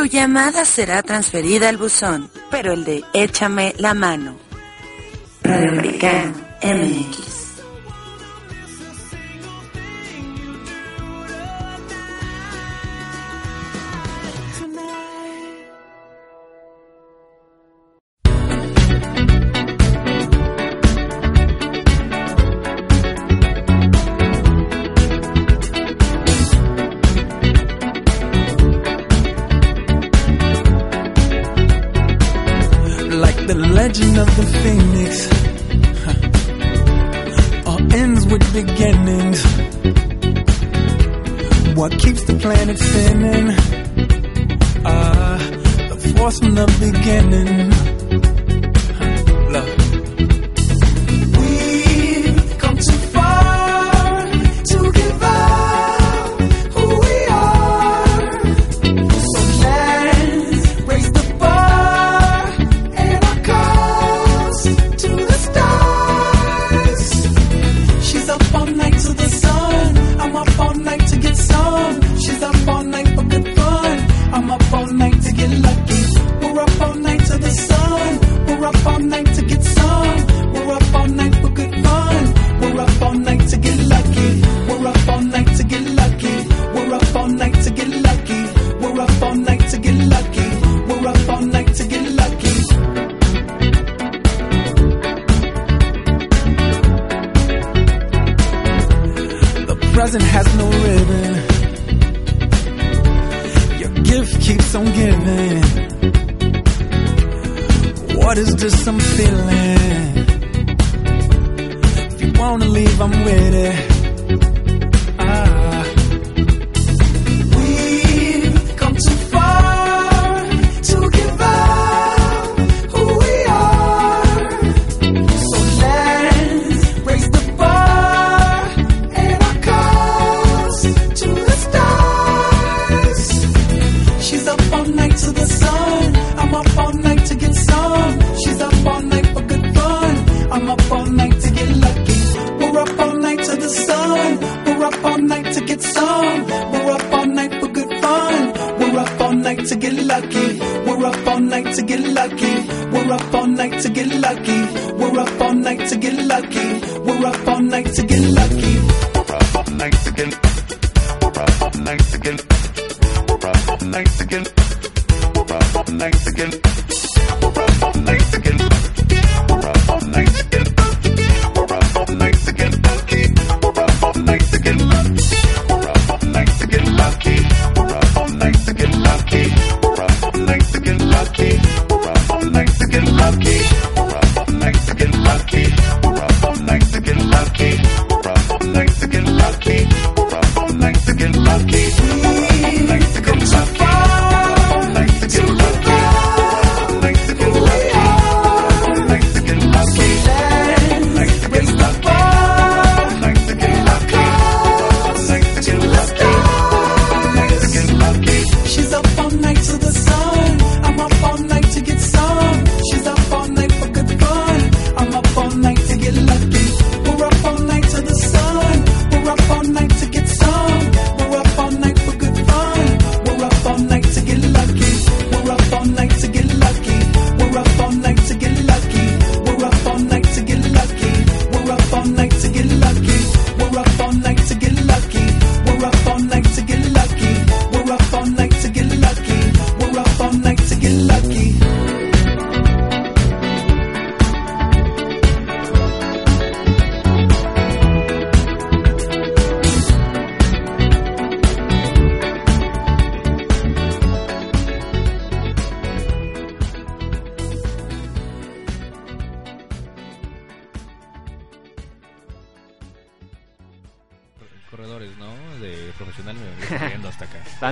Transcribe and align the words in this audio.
Su 0.00 0.06
llamada 0.06 0.64
será 0.64 1.02
transferida 1.02 1.68
al 1.68 1.76
buzón, 1.76 2.30
pero 2.50 2.72
el 2.72 2.86
de 2.86 3.04
Échame 3.12 3.74
la 3.76 3.92
mano. 3.92 4.34
Radio 5.42 5.72
Americano 5.72 6.32
MX. 6.62 7.29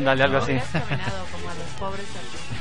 Ándale, 0.08 0.24
algo 0.24 0.38
así. 0.38 0.58
como 1.32 1.50
a 1.50 1.54
los 1.54 1.68
pobres 1.78 2.06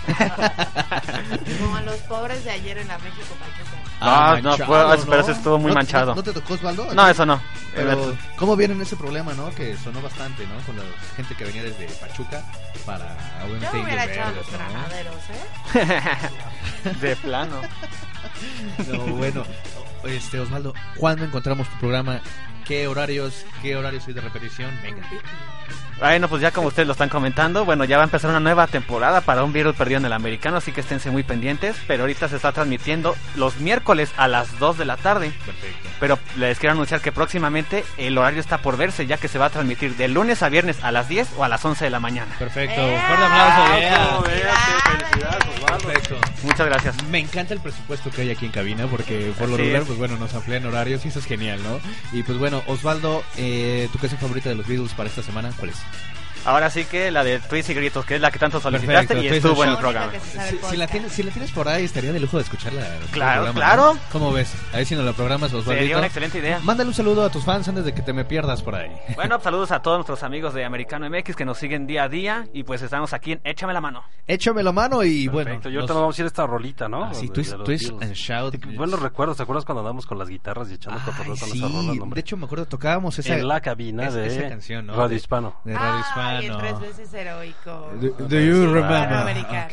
como 1.61 1.75
a 1.77 1.81
los 1.81 1.95
pobres 2.01 2.43
de 2.43 2.51
ayer 2.51 2.77
en 2.77 2.87
la 2.89 2.97
México 2.97 3.35
Pachuca. 3.39 3.77
Ah, 4.01 4.31
ah 4.31 4.41
manchado, 4.41 4.87
no, 4.89 4.95
¿no? 4.95 5.05
pero 5.05 5.21
eso 5.21 5.31
estuvo 5.31 5.57
muy 5.57 5.69
¿No, 5.69 5.75
manchado. 5.75 6.15
¿No 6.15 6.23
te 6.23 6.33
tocó 6.33 6.55
Osvaldo? 6.55 6.93
No, 6.93 7.07
eso 7.07 7.25
no. 7.25 7.41
Pero, 7.73 8.17
¿cómo 8.37 8.55
vienen 8.57 8.81
ese 8.81 8.97
problema, 8.97 9.33
no? 9.33 9.49
Que 9.55 9.77
sonó 9.77 10.01
bastante, 10.01 10.45
¿no? 10.45 10.55
Con 10.65 10.75
la 10.75 10.83
gente 11.15 11.35
que 11.35 11.45
venía 11.45 11.63
desde 11.63 11.87
Pachuca 11.87 12.43
para 12.85 13.15
Yo 13.47 13.81
hubiera 13.81 14.05
echado 14.05 14.35
los 14.35 14.51
granaderos, 14.51 15.15
¿eh? 15.73 16.29
de 17.01 17.15
plano. 17.15 17.61
no, 18.91 18.99
bueno 19.15 19.45
este 20.07 20.39
Osvaldo, 20.39 20.73
¿cuándo 20.95 21.25
encontramos 21.25 21.67
tu 21.69 21.77
programa? 21.79 22.21
¿Qué 22.65 22.87
horarios? 22.87 23.45
¿Qué 23.61 23.75
horarios 23.77 24.07
hay 24.07 24.13
de 24.13 24.21
repetición? 24.21 24.71
Venga. 24.83 25.01
Bueno, 25.99 26.27
pues 26.27 26.41
ya 26.41 26.51
como 26.51 26.67
ustedes 26.67 26.85
lo 26.85 26.91
están 26.91 27.09
comentando, 27.09 27.65
bueno, 27.65 27.83
ya 27.85 27.97
va 27.97 28.03
a 28.03 28.05
empezar 28.05 28.29
una 28.29 28.39
nueva 28.39 28.67
temporada 28.67 29.21
para 29.21 29.43
un 29.43 29.51
virus 29.51 29.75
perdido 29.75 29.99
en 29.99 30.05
el 30.05 30.13
americano, 30.13 30.57
así 30.57 30.71
que 30.71 30.81
esténse 30.81 31.09
muy 31.09 31.23
pendientes. 31.23 31.75
Pero 31.87 32.03
ahorita 32.03 32.27
se 32.27 32.35
está 32.35 32.51
transmitiendo 32.51 33.15
los 33.35 33.57
miércoles 33.61 34.11
a 34.17 34.27
las 34.27 34.59
2 34.59 34.77
de 34.77 34.85
la 34.85 34.97
tarde. 34.97 35.31
Perfecto. 35.45 35.89
Pero 35.99 36.19
les 36.35 36.59
quiero 36.59 36.73
anunciar 36.73 37.01
que 37.01 37.11
próximamente 37.11 37.83
el 37.97 38.17
horario 38.17 38.41
está 38.41 38.59
por 38.59 38.77
verse, 38.77 39.07
ya 39.07 39.17
que 39.17 39.27
se 39.27 39.39
va 39.39 39.45
a 39.45 39.49
transmitir 39.49 39.95
de 39.95 40.07
lunes 40.07 40.43
a 40.43 40.49
viernes 40.49 40.83
a 40.83 40.91
las 40.91 41.09
10 41.09 41.29
o 41.37 41.43
a 41.43 41.47
las 41.47 41.63
11 41.65 41.85
de 41.85 41.89
la 41.89 41.99
mañana. 41.99 42.35
Perfecto. 42.37 42.79
¡Eh! 42.79 43.01
Fuerte 43.07 43.25
aplauso. 43.25 43.79
Yeah. 43.79 44.21
Felicidades, 44.83 45.57
Perfecto. 45.67 46.17
Muchas 46.43 46.65
gracias. 46.67 47.03
Me 47.05 47.19
encanta 47.19 47.53
el 47.53 47.59
presupuesto 47.59 48.09
que 48.11 48.21
hay 48.21 48.31
aquí 48.31 48.45
en 48.45 48.51
cabina 48.51 48.87
porque 48.87 49.31
por 49.37 49.47
lo 49.47 49.55
Así 49.55 49.63
regular, 49.63 49.81
es. 49.81 49.87
Pues 49.97 50.11
bueno, 50.11 50.23
nos 50.23 50.35
amplían 50.35 50.63
horarios 50.65 51.03
y 51.05 51.07
eso 51.07 51.17
es 51.17 51.25
genial, 51.25 51.59
¿no? 51.63 51.79
Y 52.13 52.21
pues 52.21 52.37
bueno, 52.37 52.61
Osvaldo, 52.67 53.23
eh, 53.35 53.89
¿tu 53.91 53.97
canción 53.97 54.21
favorita 54.21 54.47
de 54.49 54.53
los 54.53 54.67
Beatles 54.67 54.93
para 54.93 55.09
esta 55.09 55.23
semana 55.23 55.51
cuál 55.57 55.71
es? 55.71 55.77
Ahora 56.47 56.69
sí 56.69 56.85
que 56.85 57.11
la 57.11 57.23
de 57.23 57.39
Twist 57.39 57.69
y 57.69 57.73
Gritos, 57.73 58.05
que 58.05 58.15
es 58.15 58.21
la 58.21 58.31
que 58.31 58.39
tanto 58.39 58.59
solicitaste 58.59 59.07
Perfecto, 59.13 59.23
y 59.23 59.27
Twist 59.29 59.45
estuvo 59.45 59.63
en 59.63 59.69
el 59.71 59.77
programa. 59.77 60.11
Si, 60.69 60.77
la 60.77 60.87
tienes, 60.87 61.11
si 61.11 61.21
la 61.23 61.31
tienes 61.31 61.51
por 61.51 61.67
ahí, 61.67 61.83
estaría 61.85 62.13
de 62.13 62.19
lujo 62.19 62.37
de 62.37 62.43
escucharla. 62.43 62.81
Claro, 63.11 63.43
programa, 63.43 63.53
claro. 63.53 63.93
¿no? 63.93 63.99
¿Cómo 64.11 64.31
ves? 64.31 64.53
A 64.73 64.77
ver 64.77 64.85
si 64.85 64.95
nos 64.95 65.03
la 65.05 65.13
programas, 65.13 65.53
Osvaldo. 65.53 65.79
Sería 65.81 65.97
una 65.97 66.07
excelente 66.07 66.39
idea. 66.39 66.59
Mándale 66.63 66.87
un 66.87 66.93
saludo 66.93 67.25
a 67.25 67.29
tus 67.29 67.43
fans 67.43 67.67
antes 67.67 67.83
de 67.85 67.93
que 67.93 68.01
te 68.01 68.13
me 68.13 68.25
pierdas 68.25 68.61
por 68.63 68.75
ahí. 68.75 68.91
Bueno, 69.15 69.39
saludos 69.41 69.71
a 69.71 69.81
todos 69.81 69.97
nuestros 69.97 70.23
amigos 70.23 70.53
de 70.53 70.63
Americano 70.63 71.09
MX 71.09 71.35
que 71.35 71.43
nos 71.43 71.57
siguen 71.57 71.85
día 71.87 72.03
a 72.03 72.09
día 72.09 72.47
y 72.53 72.63
pues 72.63 72.81
estamos 72.81 73.11
aquí 73.13 73.33
en 73.33 73.41
Échame 73.43 73.73
la 73.73 73.81
mano. 73.81 74.03
Échame 74.25 74.63
la 74.63 74.71
mano 74.71 75.03
y 75.03 75.27
bueno. 75.27 75.45
Perfecto, 75.45 75.69
y 75.69 75.75
ahorita 75.75 75.93
nos- 75.93 75.95
nos 75.97 76.01
vamos 76.03 76.17
a 76.17 76.21
ir 76.21 76.25
a 76.25 76.27
esta 76.27 76.45
rolita, 76.47 76.87
¿no? 76.87 77.03
Ah, 77.05 77.13
sí, 77.13 77.27
De- 77.27 77.33
twist, 77.33 77.51
de 77.57 77.63
twist 77.63 77.89
and 78.01 78.13
shout. 78.13 78.55
Buenos 78.75 78.99
recuerdos, 79.01 79.37
¿te 79.37 79.43
acuerdas 79.43 79.65
cuando 79.65 79.81
andamos 79.81 80.05
con 80.05 80.17
las 80.19 80.29
guitarras 80.29 80.69
y 80.69 80.75
echando 80.75 80.99
Ay, 80.99 81.05
cotorreo 81.05 81.35
con 81.35 81.49
sí, 81.49 81.57
esas 81.57 81.71
rolas, 81.71 81.95
no, 81.95 82.03
hombre? 82.03 82.15
de 82.15 82.21
hecho 82.21 82.37
me 82.37 82.45
acuerdo 82.45 82.65
tocábamos 82.67 83.17
esa 83.19 83.35
en 83.35 83.47
la 83.47 83.59
cabina 83.59 84.09
de 84.11 84.27
esa 84.27 84.47
canción, 84.49 84.85
¿no? 84.85 84.95
Radio 84.95 85.17
Hispano. 85.17 85.55
de 85.65 85.73
Radio 85.73 85.93
Ay, 85.95 86.01
Hispano. 86.43 86.59
tres 86.59 86.79
veces 86.79 87.13
heroico. 87.13 87.91
Do, 87.99 88.09
do 88.27 88.39
you 88.39 88.55
Sí, 88.55 88.65
remember? 88.65 89.09
Panamericano. 89.09 89.67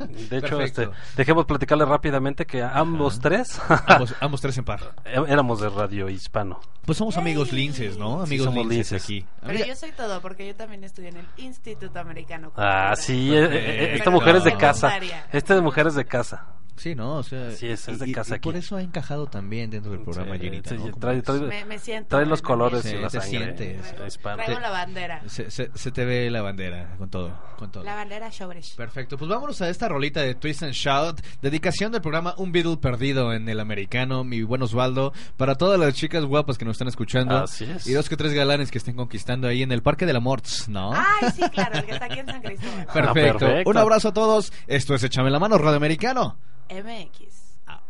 Ok. 0.00 0.08
De 0.30 0.38
hecho, 0.38 0.60
este, 0.60 0.88
dejemos 1.16 1.46
platicarle 1.46 1.84
rápidamente 1.84 2.46
que 2.46 2.62
ambos 2.62 3.20
tres 3.20 3.60
ambos, 3.86 4.14
ambos 4.20 4.40
tres 4.40 4.58
en 4.58 4.64
par. 4.64 4.94
éramos 5.04 5.60
de 5.60 5.68
Radio 5.68 6.08
Hispano. 6.08 6.60
Pues 6.84 6.98
somos 6.98 7.16
amigos 7.16 7.52
linces, 7.52 7.96
¿no? 7.96 8.22
Amigos 8.22 8.46
somos 8.46 8.66
linces, 8.66 8.92
linces. 8.92 9.04
aquí. 9.04 9.26
Pero 9.46 9.64
yo 9.64 9.76
soy 9.76 9.92
todo, 9.92 10.20
porque 10.20 10.46
yo 10.46 10.54
también 10.56 10.82
estudié 10.84 11.10
en 11.10 11.18
el 11.18 11.26
Instituto 11.36 11.98
Americano. 12.00 12.52
Ah, 12.56 12.94
sí, 12.96 13.34
eh, 13.34 13.44
eh, 13.44 13.92
esta 13.94 14.04
Pero 14.04 14.10
mujer 14.12 14.36
es 14.36 14.44
de 14.44 14.52
no. 14.52 14.58
casa. 14.58 14.92
Esta 15.32 15.54
de 15.54 15.60
mujer 15.62 15.86
es 15.86 15.94
de 15.94 16.04
casa. 16.04 16.46
Sí, 16.76 16.94
¿no? 16.94 17.16
O 17.16 17.22
sea, 17.22 17.50
Sí, 17.52 17.68
es, 17.68 17.86
es 17.86 17.98
de 17.98 18.08
y- 18.08 18.12
casa 18.12 18.36
y 18.36 18.38
por 18.40 18.54
aquí. 18.54 18.64
eso 18.64 18.76
ha 18.76 18.82
encajado 18.82 19.26
también 19.26 19.70
dentro 19.70 19.92
del 19.92 20.00
programa, 20.00 20.36
Sí, 20.38 20.50
sí, 20.64 20.74
¿no? 20.76 20.84
Trae- 20.96 21.22
trae- 21.22 21.40
Me, 21.46 21.64
me 21.66 21.78
siento. 21.78 22.08
Trae 22.08 22.26
los 22.26 22.40
colores 22.42 22.84
y 22.86 22.94
la 22.96 23.08
te 23.08 23.20
sangre. 23.20 23.28
sientes. 23.56 23.92
eh. 23.92 24.18
Traigo 24.22 24.58
la 24.60 24.70
bandera. 24.70 25.22
Se, 25.26 25.50
se- 25.50 25.70
se 25.74 25.90
te 25.92 26.04
ve 26.04 26.30
la 26.30 26.40
bandera 26.42 26.96
con 26.98 27.10
todo, 27.10 27.38
con 27.58 27.70
todo. 27.70 27.84
La 27.84 27.94
bandera 27.94 28.30
Showbresh. 28.30 28.74
Perfecto, 28.74 29.16
pues 29.18 29.28
vámonos 29.30 29.60
a 29.60 29.68
esta 29.68 29.86
rolita 29.88 30.22
de 30.22 30.34
Twist 30.34 30.62
and 30.62 30.72
Shout, 30.72 31.20
dedicación 31.42 31.92
del 31.92 32.00
programa 32.00 32.34
Un 32.38 32.52
Beatle 32.52 32.78
Perdido 32.78 33.32
en 33.32 33.48
el 33.48 33.60
Americano, 33.60 34.24
mi 34.24 34.42
buen 34.42 34.62
Osvaldo, 34.62 35.12
para 35.36 35.56
todas 35.56 35.78
las 35.78 35.94
chicas 35.94 36.24
guapas 36.24 36.56
que 36.58 36.64
nos 36.64 36.72
están 36.74 36.88
escuchando 36.88 37.36
Así 37.36 37.64
es. 37.64 37.86
y 37.86 37.92
dos 37.92 38.08
que 38.08 38.16
tres 38.16 38.32
galanes 38.32 38.70
que 38.70 38.78
estén 38.78 38.96
conquistando 38.96 39.46
ahí 39.46 39.62
en 39.62 39.72
el 39.72 39.82
Parque 39.82 40.06
de 40.06 40.14
la 40.14 40.20
Morts, 40.20 40.68
¿no? 40.68 40.92
Ay, 40.94 41.30
sí, 41.36 41.42
claro, 41.50 41.78
el 41.78 41.84
que 41.84 41.92
está 41.92 42.06
aquí 42.06 42.18
en 42.18 42.26
San 42.26 42.40
Cristóbal. 42.42 42.86
Perfecto. 42.92 43.38
perfecto. 43.38 43.70
un 43.70 43.76
abrazo 43.76 44.08
a 44.08 44.12
todos, 44.14 44.52
esto 44.66 44.94
es 44.94 45.02
Échame 45.04 45.30
la 45.30 45.38
mano, 45.38 45.58
Radio 45.58 45.76
Americano. 45.76 46.38
MX. 46.70 47.56
Well, 47.66 47.80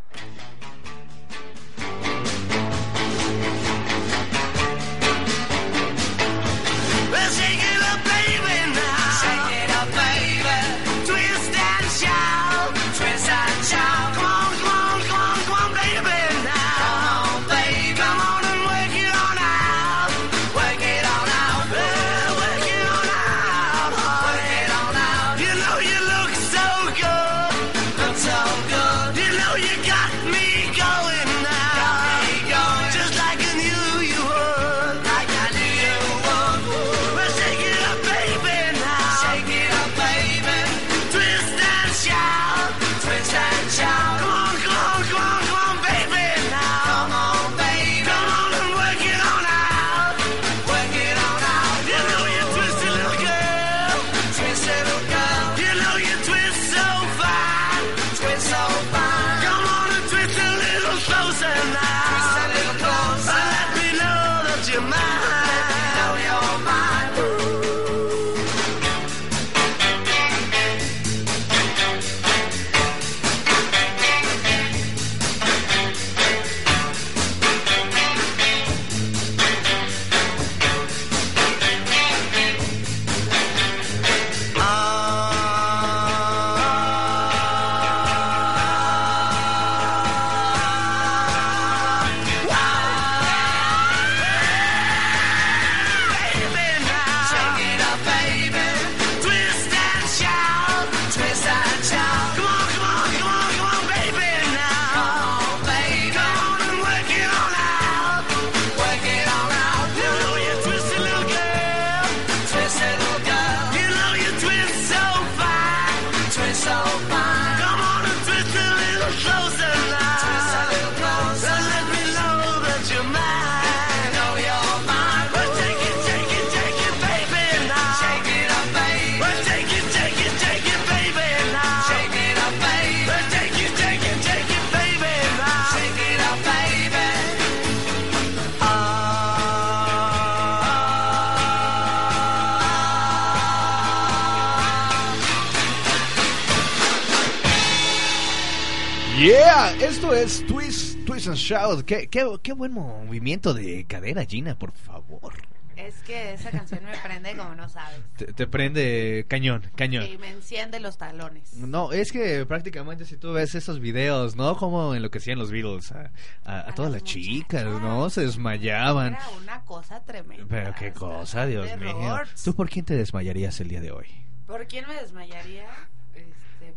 Shout. 151.42 151.84
Qué, 151.84 152.08
qué, 152.08 152.26
qué 152.42 152.52
buen 152.52 152.72
movimiento 152.72 153.52
de 153.54 153.84
cadera, 153.84 154.24
Gina, 154.24 154.58
por 154.58 154.72
favor. 154.72 155.34
Es 155.76 156.02
que 156.02 156.34
esa 156.34 156.50
canción 156.50 156.84
me 156.84 156.96
prende 156.98 157.34
como 157.34 157.54
no 157.54 157.68
sabes. 157.68 157.98
Te, 158.16 158.26
te 158.26 158.46
prende 158.46 159.24
cañón, 159.26 159.62
cañón. 159.74 160.04
Y 160.06 160.18
me 160.18 160.28
enciende 160.28 160.78
los 160.80 160.98
talones. 160.98 161.54
No, 161.54 161.92
es 161.92 162.12
que 162.12 162.44
prácticamente 162.46 163.06
si 163.06 163.16
tú 163.16 163.32
ves 163.32 163.54
esos 163.54 163.80
videos, 163.80 164.36
¿no? 164.36 164.56
Como 164.56 164.94
enloquecían 164.94 165.38
los 165.38 165.50
Beatles 165.50 165.90
a, 165.92 166.12
a, 166.44 166.60
a 166.60 166.68
A 166.68 166.74
todas 166.74 166.92
las 166.92 167.02
chicas. 167.02 167.64
¿no? 167.64 168.10
Se 168.10 168.20
desmayaban. 168.20 169.14
Era 169.14 169.28
una 169.42 169.64
cosa 169.64 170.04
tremenda. 170.04 170.44
Pero 170.48 170.74
qué 170.78 170.92
cosa, 170.92 171.46
Dios 171.46 171.66
mío. 171.78 172.20
¿Tú 172.44 172.54
por 172.54 172.68
quién 172.68 172.84
te 172.84 172.94
desmayarías 172.94 173.58
el 173.60 173.68
día 173.68 173.80
de 173.80 173.92
hoy? 173.92 174.06
¿Por 174.46 174.66
quién 174.66 174.86
me 174.86 174.94
desmayaría? 174.94 175.66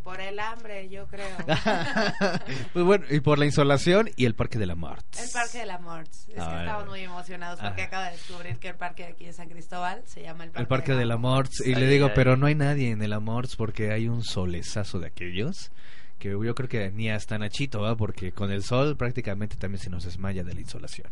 Por 0.05 0.21
el 0.21 0.37
hambre, 0.39 0.87
yo 0.87 1.07
creo. 1.07 1.35
pues 2.73 2.85
bueno, 2.85 3.05
y 3.09 3.21
por 3.21 3.39
la 3.39 3.45
insolación 3.45 4.07
y 4.15 4.25
el 4.25 4.35
Parque 4.35 4.59
de 4.59 4.67
la 4.67 4.75
Mort. 4.75 5.03
El 5.17 5.27
Parque 5.33 5.57
de 5.57 5.65
la 5.65 5.79
Mort. 5.79 6.07
Es 6.11 6.25
que 6.27 6.39
Ah, 6.39 6.59
estamos 6.59 6.87
muy 6.87 6.99
emocionados 6.99 7.59
porque 7.59 7.81
ah. 7.81 7.85
acabo 7.85 8.03
de 8.05 8.11
descubrir 8.11 8.57
que 8.59 8.67
el 8.69 8.75
parque 8.75 9.01
de 9.01 9.09
aquí 9.09 9.25
de 9.25 9.33
San 9.33 9.49
Cristóbal 9.49 10.03
se 10.05 10.21
llama 10.21 10.43
el 10.43 10.51
Parque, 10.51 10.61
El 10.61 10.67
Parque 10.67 10.93
de 10.93 11.05
la 11.07 11.17
Mort. 11.17 11.49
Y 11.65 11.73
Ay, 11.73 11.79
le 11.81 11.87
digo, 11.87 12.05
ay. 12.05 12.11
pero 12.13 12.37
no 12.37 12.45
hay 12.45 12.53
nadie 12.53 12.91
en 12.91 13.01
el 13.01 13.13
Amorts 13.13 13.55
porque 13.55 13.91
hay 13.91 14.07
un 14.07 14.23
solezazo 14.23 14.99
de 14.99 15.07
aquellos. 15.07 15.71
Que 16.19 16.29
yo 16.29 16.53
creo 16.53 16.69
que 16.69 16.91
ni 16.91 17.09
hasta 17.09 17.39
Nachito, 17.39 17.81
¿va? 17.81 17.97
Porque 17.97 18.31
con 18.31 18.51
el 18.51 18.61
sol 18.63 18.95
prácticamente 18.97 19.55
también 19.55 19.81
se 19.81 19.89
nos 19.89 20.03
desmaya 20.05 20.43
de 20.43 20.53
la 20.53 20.61
insolación. 20.61 21.09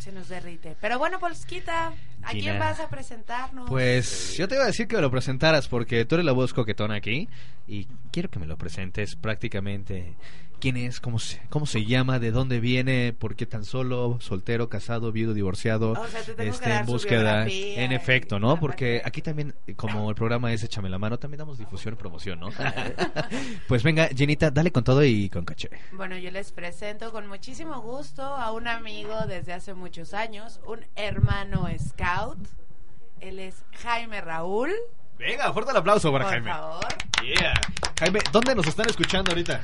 Se 0.00 0.12
nos 0.12 0.28
derrite. 0.30 0.76
Pero 0.80 0.98
bueno, 0.98 1.20
Polskita, 1.20 1.92
¿a 2.22 2.28
Gina. 2.30 2.42
quién 2.42 2.58
vas 2.58 2.80
a 2.80 2.88
presentarnos? 2.88 3.68
Pues 3.68 4.34
yo 4.36 4.48
te 4.48 4.54
iba 4.54 4.64
a 4.64 4.68
decir 4.68 4.88
que 4.88 4.96
me 4.96 5.02
lo 5.02 5.10
presentaras 5.10 5.68
porque 5.68 6.04
tú 6.06 6.14
eres 6.14 6.24
la 6.24 6.32
voz 6.32 6.54
coquetona 6.54 6.94
aquí 6.94 7.28
y 7.68 7.86
quiero 8.10 8.30
que 8.30 8.38
me 8.38 8.46
lo 8.46 8.56
presentes 8.56 9.14
prácticamente. 9.14 10.14
¿Quién 10.60 10.76
es? 10.76 11.00
¿Cómo 11.00 11.18
se, 11.18 11.40
cómo 11.48 11.64
se 11.64 11.86
llama? 11.86 12.18
¿De 12.18 12.30
dónde 12.32 12.60
viene? 12.60 13.14
¿Por 13.18 13.34
qué 13.34 13.46
tan 13.46 13.64
solo? 13.64 14.18
¿Soltero? 14.20 14.68
¿Casado? 14.68 15.10
¿Viudo? 15.10 15.32
¿Divorciado? 15.32 15.92
O 15.92 16.06
sea, 16.06 16.20
te 16.20 16.34
tengo 16.34 16.36
que 16.36 16.48
este, 16.48 16.68
dar 16.68 16.80
en 16.80 16.86
búsqueda. 16.86 17.46
En 17.48 17.92
efecto, 17.92 18.38
¿no? 18.38 18.60
Porque 18.60 19.00
aquí 19.02 19.22
también, 19.22 19.54
eh, 19.66 19.74
como 19.74 20.10
el 20.10 20.14
programa 20.14 20.52
es 20.52 20.62
Échame 20.62 20.90
la 20.90 20.98
mano, 20.98 21.18
también 21.18 21.38
damos 21.38 21.56
difusión 21.56 21.94
y 21.94 21.96
promoción, 21.96 22.40
¿no? 22.40 22.50
pues 23.68 23.82
venga, 23.82 24.08
Ginita, 24.14 24.50
dale 24.50 24.70
con 24.70 24.84
todo 24.84 25.02
y 25.02 25.30
con 25.30 25.46
caché. 25.46 25.70
Bueno, 25.92 26.18
yo 26.18 26.30
les 26.30 26.52
presento 26.52 27.10
con 27.10 27.26
muchísimo 27.26 27.80
gusto 27.80 28.22
a 28.22 28.52
un 28.52 28.68
amigo 28.68 29.14
desde 29.26 29.54
hace 29.54 29.72
muchos 29.72 30.12
años, 30.12 30.60
un 30.66 30.84
hermano 30.94 31.68
scout. 31.78 32.38
Él 33.20 33.38
es 33.38 33.64
Jaime 33.82 34.20
Raúl. 34.20 34.70
Venga, 35.18 35.52
fuerte 35.54 35.70
el 35.70 35.78
aplauso 35.78 36.12
para 36.12 36.24
Por 36.24 36.32
Jaime. 36.34 36.50
favor. 36.50 36.86
Yeah. 37.24 37.54
Jaime, 37.98 38.20
¿dónde 38.30 38.54
nos 38.54 38.66
están 38.66 38.90
escuchando 38.90 39.30
ahorita? 39.30 39.62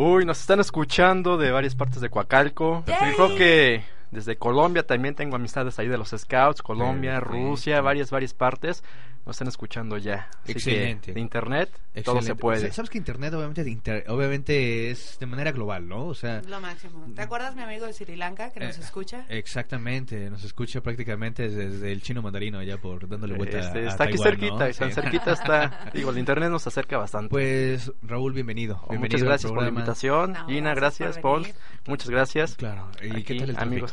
Uy, 0.00 0.24
nos 0.24 0.38
están 0.38 0.60
escuchando 0.60 1.36
de 1.38 1.50
varias 1.50 1.74
partes 1.74 2.00
de 2.00 2.08
Coacalco. 2.08 2.84
Creo 2.84 3.34
que 3.34 3.82
desde 4.12 4.36
Colombia 4.38 4.86
también 4.86 5.16
tengo 5.16 5.34
amistades 5.34 5.76
ahí 5.80 5.88
de 5.88 5.98
los 5.98 6.10
Scouts, 6.16 6.62
Colombia. 6.62 7.18
Rusia, 7.18 7.80
varias, 7.80 8.12
varias 8.12 8.32
partes. 8.32 8.84
Nos 9.28 9.34
están 9.34 9.48
escuchando 9.48 9.98
ya. 9.98 10.30
Así 10.42 10.46
que 10.46 10.52
Excelente. 10.52 11.12
de 11.12 11.20
internet, 11.20 11.68
todo 11.70 11.82
Excelente. 12.16 12.26
se 12.28 12.34
puede. 12.34 12.60
Sa- 12.68 12.72
Sabes 12.72 12.88
que 12.88 12.96
Internet 12.96 13.34
obviamente, 13.34 13.62
de 13.62 13.70
inter- 13.70 14.04
obviamente 14.08 14.90
es 14.90 15.18
de 15.20 15.26
manera 15.26 15.52
global, 15.52 15.86
¿no? 15.86 16.06
O 16.06 16.14
sea, 16.14 16.40
Lo 16.48 16.58
máximo. 16.62 17.04
¿Te 17.14 17.20
acuerdas 17.20 17.54
mi 17.54 17.60
amigo 17.62 17.84
de 17.84 17.92
Sri 17.92 18.16
Lanka 18.16 18.50
que 18.50 18.60
nos 18.60 18.78
Eh, 18.78 18.80
escucha? 18.80 19.26
exactamente, 19.28 20.30
nos 20.30 20.44
escucha 20.44 20.80
prácticamente 20.80 21.46
desde 21.50 21.92
el 21.92 22.00
chino 22.00 22.22
mandarino 22.22 22.58
allá 22.58 22.78
por 22.78 23.06
dándole 23.06 23.34
vuelta 23.36 23.58
Este, 23.58 23.80
a 23.84 23.88
está 23.90 24.04
aquí 24.04 24.14
Taiwán, 24.16 24.30
cerquita, 24.30 24.54
¿no? 24.60 24.64
está 24.64 24.88
Sí. 24.88 24.92
cerquita, 24.94 25.32
está. 25.32 25.90
Digo, 25.92 26.10
el 26.10 26.18
internet 26.18 26.48
nos 26.50 26.66
acerca 26.66 26.96
bastante. 26.96 27.28
Pues 27.28 27.92
Raúl, 28.00 28.32
bienvenido. 28.32 28.76
Oh, 28.84 28.88
bienvenido 28.92 29.18
muchas 29.18 29.22
gracias 29.24 29.52
por 29.52 29.62
la 29.62 29.68
invitación. 29.68 30.32
No, 30.32 30.46
Gina, 30.46 30.74
gracias 30.74 31.18
Paul. 31.18 31.46
Muchas 31.86 32.08
gracias. 32.08 32.54
Claro. 32.56 32.90
¿Y 33.02 33.10
Aquí, 33.10 33.24
qué 33.24 33.34
tal 33.40 33.50
el 33.50 33.58
amigos? 33.58 33.92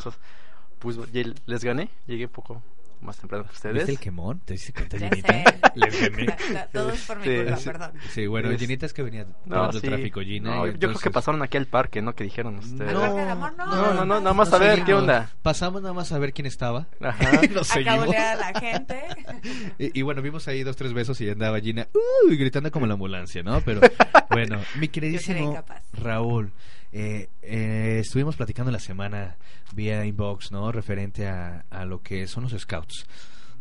Pues 0.80 0.98
les 1.46 1.64
gané, 1.66 1.90
llegué 2.08 2.30
poco 2.30 2.64
más 3.02 3.18
temprano 3.18 3.46
que 3.46 3.52
ustedes. 3.54 3.76
¿Viste 3.76 3.92
el 3.92 4.00
quemón? 4.00 4.40
¿Te 4.40 4.54
diste 4.54 4.74
cuenta, 4.74 4.98
Ginita? 4.98 5.44
Les 5.76 6.02
gané. 6.02 6.36
Todo 6.74 6.90
es 6.92 7.02
por 7.06 7.18
mi 7.18 7.24
Este, 7.24 7.44
culpa, 7.44 7.58
sí. 7.58 7.66
perdón. 7.66 7.92
Sí, 8.10 8.28
bueno, 8.28 8.52
Es- 8.52 8.60
Ginita 8.60 8.86
es 8.86 8.94
que 8.94 9.04
venía 9.04 9.26
No, 9.46 9.72
sí. 9.72 9.78
el 9.78 9.84
tráfico, 9.84 10.22
Gina. 10.22 10.50
No, 10.50 10.56
y 10.68 10.72
yo 10.72 10.78
creo 10.78 10.80
que 10.80 10.86
entonces- 10.88 11.12
pasaron 11.12 11.42
aquí 11.44 11.58
al 11.58 11.66
parque, 11.68 12.02
¿no? 12.02 12.14
Que 12.14 12.24
dijeron 12.24 12.58
ustedes. 12.58 12.90
¿Al 12.94 13.02
Parque 13.02 13.20
del 13.22 13.30
Amor? 13.30 13.54
No, 13.58 13.66
No, 13.66 13.94
no, 13.94 14.06
no, 14.06 14.20
nada 14.20 14.34
más 14.34 14.50
no 14.50 14.56
a 14.56 14.60
ver 14.60 14.84
qué 14.84 14.94
onda. 14.94 15.30
Pasamos 15.42 15.82
nada 15.82 15.94
más 15.94 16.12
a 16.12 16.20
ver 16.20 16.34
quién 16.34 16.46
estaba. 16.48 16.88
Ajá. 17.02 17.42
Nos 17.54 17.68
seguimos. 17.68 18.10
a 18.16 18.36
la 18.36 18.60
gente. 18.60 19.04
Y, 19.78 20.00
y 20.00 20.02
bueno, 20.02 20.22
vimos 20.22 20.48
ahí 20.48 20.64
dos, 20.64 20.76
tres 20.76 20.94
besos 20.94 21.20
y 21.22 21.30
andaba 21.30 21.60
Gina 21.60 21.88
uy, 22.28 22.38
gritando 22.38 22.72
como 22.72 22.88
la 22.88 22.94
ambulancia, 22.94 23.44
¿no? 23.44 23.62
Pero 23.62 23.82
bueno, 24.30 24.60
mi 24.80 24.88
queridísimo. 24.88 25.64
Raúl, 25.94 26.52
eh, 26.92 27.30
eh, 27.42 27.98
estuvimos 28.02 28.36
platicando 28.36 28.72
la 28.72 28.80
semana 28.80 29.38
vía 29.74 30.06
inbox, 30.06 30.52
¿no? 30.52 30.72
Referente 30.72 31.28
a, 31.28 31.66
a 31.70 31.86
lo 31.86 32.02
que 32.02 32.28
son 32.28 32.44
los 32.44 32.54
scouts. 32.60 33.06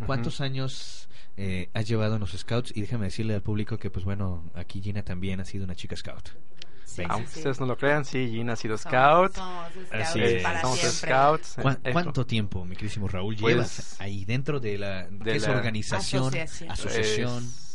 ¿Cuántos 0.07 0.40
años 0.40 1.09
eh, 1.37 1.69
has 1.73 1.87
llevado 1.87 2.14
en 2.14 2.21
los 2.21 2.33
scouts? 2.33 2.73
Y 2.76 2.81
déjame 2.81 3.07
decirle 3.07 3.35
al 3.35 3.43
público 3.43 3.78
que, 3.78 3.90
pues 3.90 4.04
bueno, 4.04 4.50
aquí 4.54 4.81
Gina 4.83 5.02
también 5.02 5.40
ha 5.40 5.45
sido 5.45 5.64
una 5.64 5.75
chica 5.75 5.97
scout. 5.97 6.31
Sí. 6.85 7.02
Aunque 7.09 7.26
sí, 7.28 7.33
sí. 7.35 7.38
ustedes 7.40 7.61
no 7.61 7.66
lo 7.66 7.76
crean, 7.76 8.04
sí, 8.04 8.28
Gina 8.31 8.52
ha 8.52 8.57
sido 8.57 8.76
scout. 8.78 9.35
Somos 9.35 9.69
scouts 9.73 9.93
Así 9.93 10.21
es. 10.21 10.43
para 10.43 10.61
somos 10.61 10.78
scouts. 10.81 11.57
¿Cuán- 11.61 11.78
eh, 11.83 11.93
¿Cuánto 11.93 12.25
tiempo, 12.26 12.64
mi 12.64 12.75
queridísimo 12.76 13.09
Raúl, 13.09 13.37
Pues, 13.37 13.54
llevas 13.54 14.00
ahí 14.00 14.25
dentro 14.25 14.61
de 14.61 14.78
la, 14.78 15.09
de 15.09 15.19
¿qué 15.25 15.37
es 15.37 15.43
la- 15.43 15.50
organización, 15.57 16.23
Asociación. 16.25 16.71
asociación? 16.71 17.45
Es- 17.45 17.74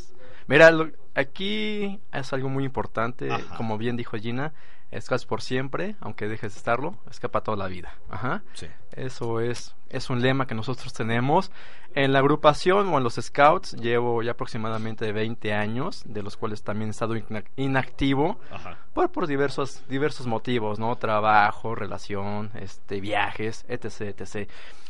Mira, 0.50 0.72
lo- 0.72 0.90
aquí 1.16 2.00
es 2.12 2.34
algo 2.34 2.50
muy 2.50 2.66
importante, 2.66 3.32
Ajá. 3.32 3.56
como 3.56 3.78
bien 3.78 3.96
dijo 3.98 4.18
Gina, 4.18 4.54
Scouts 5.00 5.26
por 5.28 5.42
siempre, 5.44 5.96
aunque 6.00 6.28
dejes 6.28 6.54
de 6.54 6.58
estarlo, 6.58 6.98
escapa 7.10 7.42
toda 7.44 7.56
la 7.56 7.68
vida. 7.68 7.94
Ajá. 8.10 8.42
Sí. 8.54 8.66
Eso 8.92 9.40
es, 9.42 9.76
es 9.90 10.10
un 10.10 10.22
lema 10.22 10.48
que 10.48 10.56
nosotros 10.56 10.94
tenemos. 10.94 11.52
En 11.96 12.14
la 12.14 12.20
agrupación 12.20 12.88
o 12.90 12.98
en 12.98 13.04
los 13.04 13.16
Scouts 13.16 13.74
llevo 13.74 14.22
ya 14.22 14.32
aproximadamente 14.32 15.12
20 15.12 15.54
años, 15.54 16.04
de 16.06 16.22
los 16.22 16.38
cuales 16.38 16.62
también 16.64 16.90
he 16.90 16.92
estado 16.92 17.16
ina- 17.16 17.44
inactivo 17.56 18.38
Ajá. 18.52 18.78
por, 18.94 19.12
por 19.12 19.26
diversos, 19.28 19.84
diversos 19.90 20.28
motivos, 20.28 20.78
¿no? 20.78 20.96
Trabajo, 20.98 21.74
relación, 21.76 22.52
este, 22.56 23.02
viajes, 23.02 23.66
etc, 23.68 24.20
etc. 24.20 24.50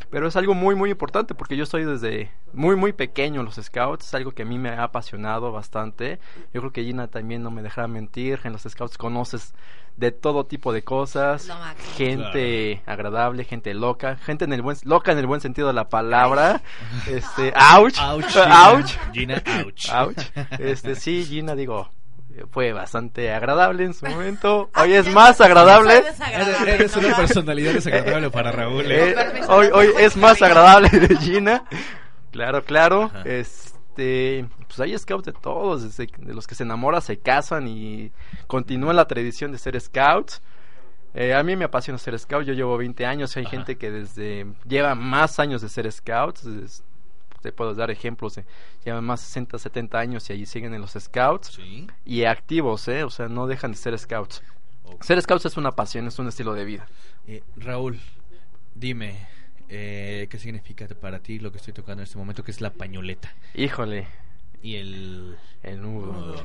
Pero 0.09 0.27
es 0.27 0.35
algo 0.35 0.53
muy, 0.55 0.75
muy 0.75 0.89
importante 0.89 1.35
porque 1.35 1.55
yo 1.55 1.63
estoy 1.63 1.85
desde 1.85 2.31
muy, 2.51 2.75
muy 2.75 2.93
pequeño 2.93 3.39
en 3.41 3.45
los 3.45 3.55
Scouts. 3.55 4.07
Es 4.07 4.13
algo 4.15 4.31
que 4.31 4.41
a 4.41 4.45
mí 4.45 4.57
me 4.57 4.69
ha 4.69 4.83
apasionado 4.83 5.51
bastante. 5.51 6.19
Yo 6.53 6.61
creo 6.61 6.71
que 6.73 6.83
Gina 6.83 7.07
también 7.07 7.43
no 7.43 7.51
me 7.51 7.61
dejará 7.61 7.87
mentir. 7.87 8.39
En 8.43 8.51
los 8.53 8.63
Scouts 8.63 8.97
conoces 8.97 9.53
de 9.99 10.11
todo 10.11 10.45
tipo 10.45 10.71
de 10.71 10.81
cosas. 10.81 11.47
Máximo. 11.47 11.93
Gente 11.97 12.81
agradable, 12.85 13.43
gente 13.43 13.73
loca. 13.73 14.15
Gente 14.15 14.45
en 14.45 14.53
el 14.53 14.61
buen, 14.61 14.77
loca 14.83 15.11
en 15.11 15.17
el 15.17 15.27
buen 15.27 15.41
sentido 15.41 15.67
de 15.67 15.73
la 15.73 15.89
palabra. 15.89 16.61
Este, 17.07 17.53
ouch. 17.77 17.99
Ouch, 17.99 18.35
ouch. 18.37 18.91
Gina, 19.13 19.43
ouch. 19.65 19.89
Ouch. 19.93 20.17
Este, 20.57 20.95
sí, 20.95 21.25
Gina, 21.25 21.53
digo, 21.53 21.89
fue 22.51 22.71
bastante 22.71 23.33
agradable 23.33 23.83
en 23.83 23.93
su 23.93 24.05
momento. 24.05 24.69
Hoy 24.75 24.93
es 24.93 25.07
más 25.13 25.39
no- 25.39 25.45
agradable. 25.45 26.01
no 26.01 26.65
Eres 26.65 26.95
¿no? 26.95 27.05
una 27.07 27.17
personalidad 27.17 27.73
desagradable 27.73 28.29
para 28.29 28.51
Raúl. 28.51 28.89
Eh, 28.89 29.11
¿eh? 29.11 29.41
hoy 29.49 29.67
no 29.69 29.75
hoy 29.75 29.89
es 29.99 30.15
más 30.15 30.41
agradable 30.41 30.89
de 30.89 31.15
Gina. 31.17 31.65
Claro, 32.31 32.63
claro. 32.63 33.11
Ajá. 33.13 33.23
Este, 33.89 34.47
pues 34.67 34.79
hay 34.79 34.97
scouts 34.97 35.25
de 35.25 35.33
todos, 35.33 35.83
desde 35.83 36.11
de 36.19 36.33
los 36.33 36.47
que 36.47 36.55
se 36.55 36.63
enamoran, 36.63 37.01
se 37.01 37.17
casan 37.17 37.67
y 37.67 38.11
continúan 38.47 38.95
la 38.95 39.07
tradición 39.07 39.51
de 39.51 39.57
ser 39.57 39.79
scouts. 39.79 40.41
Eh, 41.15 41.33
a 41.33 41.41
mí 41.43 41.55
me 41.55 41.65
apasiona 41.65 41.97
ser 41.97 42.17
scout, 42.19 42.45
yo 42.45 42.53
llevo 42.53 42.77
20 42.77 43.05
años, 43.05 43.35
hay 43.35 43.43
Ajá. 43.43 43.51
gente 43.51 43.77
que 43.77 43.89
desde 43.89 44.45
lleva 44.67 44.93
más 44.95 45.39
años 45.39 45.61
de 45.61 45.67
ser 45.69 45.91
scouts, 45.91 46.45
es- 46.45 46.83
te 47.41 47.51
puedo 47.51 47.73
dar 47.73 47.89
ejemplos, 47.89 48.35
de, 48.35 48.45
llevan 48.85 49.03
más 49.05 49.21
60, 49.21 49.57
70 49.57 49.97
años 49.97 50.29
y 50.29 50.33
allí 50.33 50.45
siguen 50.45 50.73
en 50.73 50.81
los 50.81 50.91
scouts 50.91 51.53
Sí. 51.55 51.87
y 52.05 52.25
activos, 52.25 52.87
¿eh? 52.89 53.03
o 53.03 53.09
sea, 53.09 53.27
no 53.27 53.47
dejan 53.47 53.71
de 53.71 53.77
ser 53.77 53.97
scouts. 53.97 54.43
Ser 55.01 55.21
scouts 55.21 55.45
es 55.45 55.57
una 55.57 55.71
pasión, 55.71 56.05
es 56.07 56.19
un 56.19 56.27
estilo 56.27 56.53
de 56.53 56.65
vida. 56.65 56.85
Eh, 57.27 57.41
Raúl, 57.57 57.99
dime, 58.75 59.27
eh, 59.69 60.27
¿qué 60.29 60.37
significa 60.39 60.87
para 60.99 61.19
ti 61.19 61.39
lo 61.39 61.51
que 61.51 61.57
estoy 61.57 61.73
tocando 61.73 62.01
en 62.01 62.05
este 62.05 62.17
momento, 62.17 62.43
que 62.43 62.51
es 62.51 62.61
la 62.61 62.71
pañoleta? 62.71 63.33
Híjole, 63.53 64.07
Y 64.61 64.75
el... 64.75 65.37
el 65.63 65.81
nudo. 65.81 66.35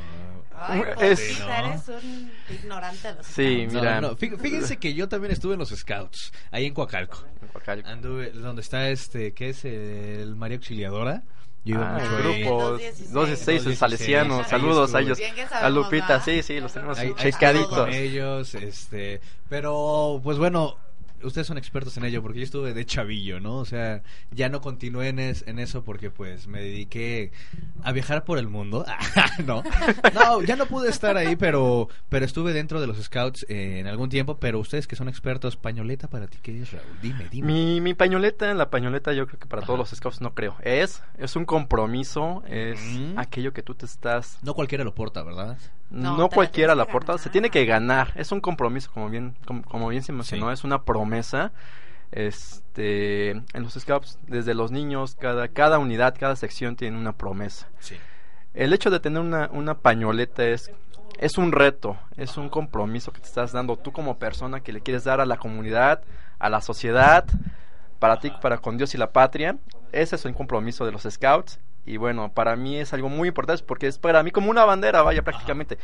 Ay, 0.56 0.82
Es- 1.00 1.20
Polskita, 1.20 1.62
¿no? 1.62 1.68
eres 1.72 1.88
un 1.88 2.32
ignorante 2.48 3.08
de 3.08 3.14
los 3.14 3.26
Sí, 3.26 3.56
scouts. 3.56 3.72
No, 3.74 3.80
mira. 3.80 4.00
no, 4.00 4.16
fí- 4.16 4.38
fíjense 4.38 4.76
que 4.76 4.94
yo 4.94 5.08
también 5.08 5.32
estuve 5.32 5.54
en 5.54 5.58
los 5.58 5.70
Scouts, 5.70 6.32
ahí 6.52 6.66
en 6.66 6.74
Coacalco. 6.74 7.24
En 7.42 7.48
Coacalco. 7.48 7.88
Anduve, 7.88 8.30
donde 8.30 8.62
está 8.62 8.88
este, 8.90 9.32
¿qué 9.32 9.48
es? 9.48 9.64
El 9.64 10.36
María 10.36 10.56
Auxiliadora. 10.58 11.22
Yo 11.64 11.76
iba 11.76 11.96
Ah, 11.96 11.96
ahí. 11.96 12.42
grupo 12.42 12.62
216. 12.72 13.12
216 13.12 13.58
el 13.58 13.64
216. 13.64 13.78
Salesiano. 13.78 14.38
Ahí 14.38 14.44
Saludos 14.50 14.94
a 14.94 15.00
ellos. 15.00 15.18
A 15.50 15.70
Lupita, 15.70 16.06
¿verdad? 16.08 16.22
sí, 16.24 16.42
sí, 16.42 16.60
los 16.60 16.72
tenemos 16.72 16.98
Ahí- 16.98 17.08
ahí 17.08 17.14
checaditos. 17.32 17.68
con 17.78 17.92
ellos, 17.92 18.54
este, 18.54 19.20
pero 19.48 20.20
pues 20.22 20.38
bueno, 20.38 20.76
ustedes 21.24 21.46
son 21.46 21.58
expertos 21.58 21.96
en 21.96 22.04
ello 22.04 22.22
porque 22.22 22.38
yo 22.40 22.44
estuve 22.44 22.74
de 22.74 22.84
chavillo, 22.86 23.40
¿no? 23.40 23.56
O 23.58 23.64
sea, 23.64 24.02
ya 24.30 24.48
no 24.48 24.60
continué 24.60 25.08
en, 25.08 25.18
es- 25.18 25.44
en 25.46 25.58
eso 25.58 25.84
porque 25.84 26.10
pues 26.10 26.46
me 26.46 26.60
dediqué 26.60 27.32
a 27.82 27.92
viajar 27.92 28.24
por 28.24 28.38
el 28.38 28.48
mundo. 28.48 28.84
no, 29.46 29.62
no, 30.14 30.42
ya 30.42 30.56
no 30.56 30.66
pude 30.66 30.88
estar 30.90 31.16
ahí, 31.16 31.36
pero 31.36 31.88
pero 32.08 32.24
estuve 32.24 32.52
dentro 32.52 32.80
de 32.80 32.86
los 32.86 33.02
scouts 33.02 33.46
eh, 33.48 33.78
en 33.80 33.86
algún 33.86 34.08
tiempo. 34.08 34.36
Pero 34.38 34.58
ustedes 34.60 34.86
que 34.86 34.96
son 34.96 35.08
expertos, 35.08 35.56
pañoleta 35.56 36.08
para 36.08 36.26
ti, 36.26 36.38
¿qué 36.42 36.60
es 36.62 36.72
Raúl? 36.72 36.84
Dime, 37.02 37.28
dime. 37.30 37.46
Mi, 37.46 37.80
mi 37.80 37.94
pañoleta, 37.94 38.52
la 38.54 38.70
pañoleta 38.70 39.12
yo 39.12 39.26
creo 39.26 39.38
que 39.38 39.46
para 39.46 39.62
todos 39.62 39.78
los 39.78 39.90
scouts 39.90 40.20
no 40.20 40.34
creo. 40.34 40.56
Es, 40.62 41.02
es 41.18 41.36
un 41.36 41.44
compromiso, 41.44 42.42
es 42.48 42.78
aquello 43.16 43.52
que 43.52 43.62
tú 43.62 43.74
te 43.74 43.86
estás... 43.86 44.38
No 44.42 44.54
cualquiera 44.54 44.84
lo 44.84 44.94
porta, 44.94 45.22
¿verdad? 45.22 45.58
No, 45.90 46.28
cualquiera 46.28 46.74
la 46.74 46.86
porta, 46.86 47.16
se 47.18 47.30
tiene 47.30 47.50
que 47.50 47.64
ganar. 47.66 48.12
Es 48.16 48.32
un 48.32 48.40
compromiso, 48.40 48.90
como 48.92 49.08
bien, 49.10 49.36
como, 49.46 49.62
como 49.62 49.88
bien 49.88 50.02
se 50.02 50.12
mencionó, 50.12 50.48
Sí. 50.48 50.54
es 50.54 50.64
una 50.64 50.82
promesa. 50.82 51.52
Este, 52.10 53.30
en 53.30 53.44
los 53.62 53.74
scouts, 53.74 54.18
desde 54.26 54.54
los 54.54 54.70
niños, 54.70 55.16
cada, 55.16 55.48
cada 55.48 55.78
unidad, 55.78 56.14
cada 56.18 56.36
sección 56.36 56.76
tiene 56.76 56.96
una 56.96 57.12
promesa. 57.12 57.68
Sí. 57.80 57.96
El 58.54 58.72
hecho 58.72 58.90
de 58.90 59.00
tener 59.00 59.20
una, 59.20 59.48
una 59.52 59.74
pañoleta 59.78 60.44
es 60.44 60.70
es 61.18 61.38
un 61.38 61.52
reto, 61.52 61.96
es 62.16 62.36
un 62.36 62.48
compromiso 62.48 63.12
que 63.12 63.20
te 63.20 63.26
estás 63.28 63.52
dando 63.52 63.76
tú 63.76 63.92
como 63.92 64.18
persona 64.18 64.60
que 64.60 64.72
le 64.72 64.80
quieres 64.80 65.04
dar 65.04 65.20
a 65.20 65.26
la 65.26 65.36
comunidad, 65.36 66.02
a 66.40 66.48
la 66.50 66.60
sociedad, 66.60 67.24
para 68.00 68.18
ti, 68.18 68.32
para 68.42 68.58
con 68.58 68.76
Dios 68.76 68.94
y 68.94 68.98
la 68.98 69.12
patria. 69.12 69.56
Ese 69.92 70.16
es 70.16 70.24
un 70.24 70.32
compromiso 70.34 70.84
de 70.84 70.90
los 70.92 71.02
scouts. 71.08 71.60
Y 71.86 71.98
bueno, 71.98 72.32
para 72.32 72.56
mí 72.56 72.78
es 72.78 72.94
algo 72.94 73.10
muy 73.10 73.28
importante 73.28 73.62
porque 73.66 73.86
es 73.86 73.98
para 73.98 74.22
mí 74.22 74.30
como 74.30 74.50
una 74.50 74.64
bandera, 74.64 75.02
vaya, 75.02 75.22
prácticamente. 75.22 75.78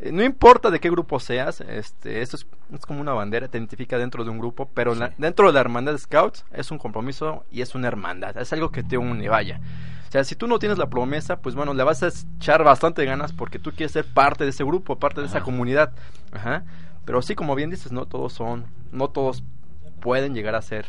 Eh, 0.00 0.10
No 0.10 0.22
importa 0.22 0.70
de 0.70 0.80
qué 0.80 0.88
grupo 0.90 1.20
seas, 1.20 1.60
este, 1.60 2.22
esto 2.22 2.36
es, 2.36 2.46
es 2.72 2.86
como 2.86 3.00
una 3.02 3.12
bandera, 3.12 3.48
te 3.48 3.58
identifica 3.58 3.98
dentro 3.98 4.24
de 4.24 4.30
un 4.30 4.38
grupo, 4.38 4.70
pero 4.72 4.94
la- 4.94 5.12
dentro 5.18 5.46
de 5.48 5.52
la 5.52 5.60
hermandad 5.60 5.92
de 5.92 5.98
scouts 5.98 6.46
es 6.52 6.70
un 6.70 6.78
compromiso 6.78 7.44
y 7.50 7.60
es 7.60 7.74
una 7.74 7.88
hermandad, 7.88 8.36
es 8.38 8.52
algo 8.54 8.70
que 8.70 8.82
te 8.82 8.96
une, 8.96 9.28
vaya. 9.28 9.60
O 10.08 10.12
sea, 10.12 10.24
si 10.24 10.36
tú 10.36 10.46
no 10.46 10.58
tienes 10.58 10.78
la 10.78 10.88
promesa, 10.90 11.36
pues 11.36 11.54
bueno, 11.54 11.74
le 11.74 11.82
vas 11.84 12.02
a 12.02 12.08
echar 12.38 12.64
bastante 12.64 13.04
ganas 13.04 13.32
porque 13.32 13.58
tú 13.58 13.72
quieres 13.72 13.92
ser 13.92 14.06
parte 14.06 14.44
de 14.44 14.50
ese 14.50 14.64
grupo, 14.64 14.98
parte 14.98 15.20
de 15.20 15.26
esa 15.26 15.42
comunidad. 15.42 15.92
Ajá. 16.32 16.64
Pero 17.04 17.20
sí, 17.22 17.34
como 17.34 17.54
bien 17.54 17.70
dices, 17.70 17.92
no 17.92 18.06
todos 18.06 18.32
son, 18.32 18.66
no 18.90 19.08
todos 19.08 19.42
pueden 20.00 20.34
llegar 20.34 20.54
a 20.54 20.62
ser. 20.62 20.86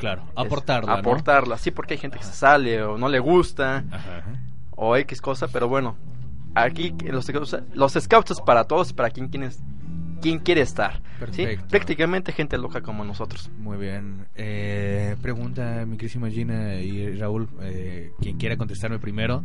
Claro, 0.00 0.22
es- 0.26 0.32
aportarla, 0.46 0.92
¿no? 0.94 0.98
Aportarla, 0.98 1.56
sí, 1.58 1.70
porque 1.70 1.94
hay 1.94 1.98
gente 2.00 2.18
que 2.18 2.24
se 2.24 2.32
sale 2.32 2.82
o 2.82 2.98
no 2.98 3.08
le 3.08 3.20
gusta 3.20 3.84
Ajá, 3.92 4.24
o 4.70 4.96
X 4.96 5.20
cosa, 5.20 5.46
pero 5.48 5.68
bueno, 5.68 5.96
aquí 6.54 6.94
los, 7.04 7.30
los 7.74 7.92
scouts 7.92 8.32
es 8.32 8.40
para 8.40 8.64
todos 8.64 8.90
y 8.90 8.94
para 8.94 9.10
quien, 9.10 9.28
quien, 9.28 9.44
es- 9.44 9.60
quien 10.20 10.38
quiere 10.40 10.60
estar. 10.62 11.00
¿sí? 11.32 11.46
Prácticamente 11.68 12.32
gente 12.32 12.56
loca 12.58 12.80
como 12.80 13.04
nosotros. 13.04 13.50
Muy 13.58 13.76
bien. 13.78 14.26
Eh, 14.36 15.16
pregunta 15.22 15.84
mi 15.86 15.96
querísima 15.98 16.28
Gina 16.30 16.74
y 16.76 17.14
Raúl, 17.16 17.48
eh, 17.60 18.12
quien 18.20 18.36
quiera 18.38 18.56
contestarme 18.56 18.98
primero. 18.98 19.42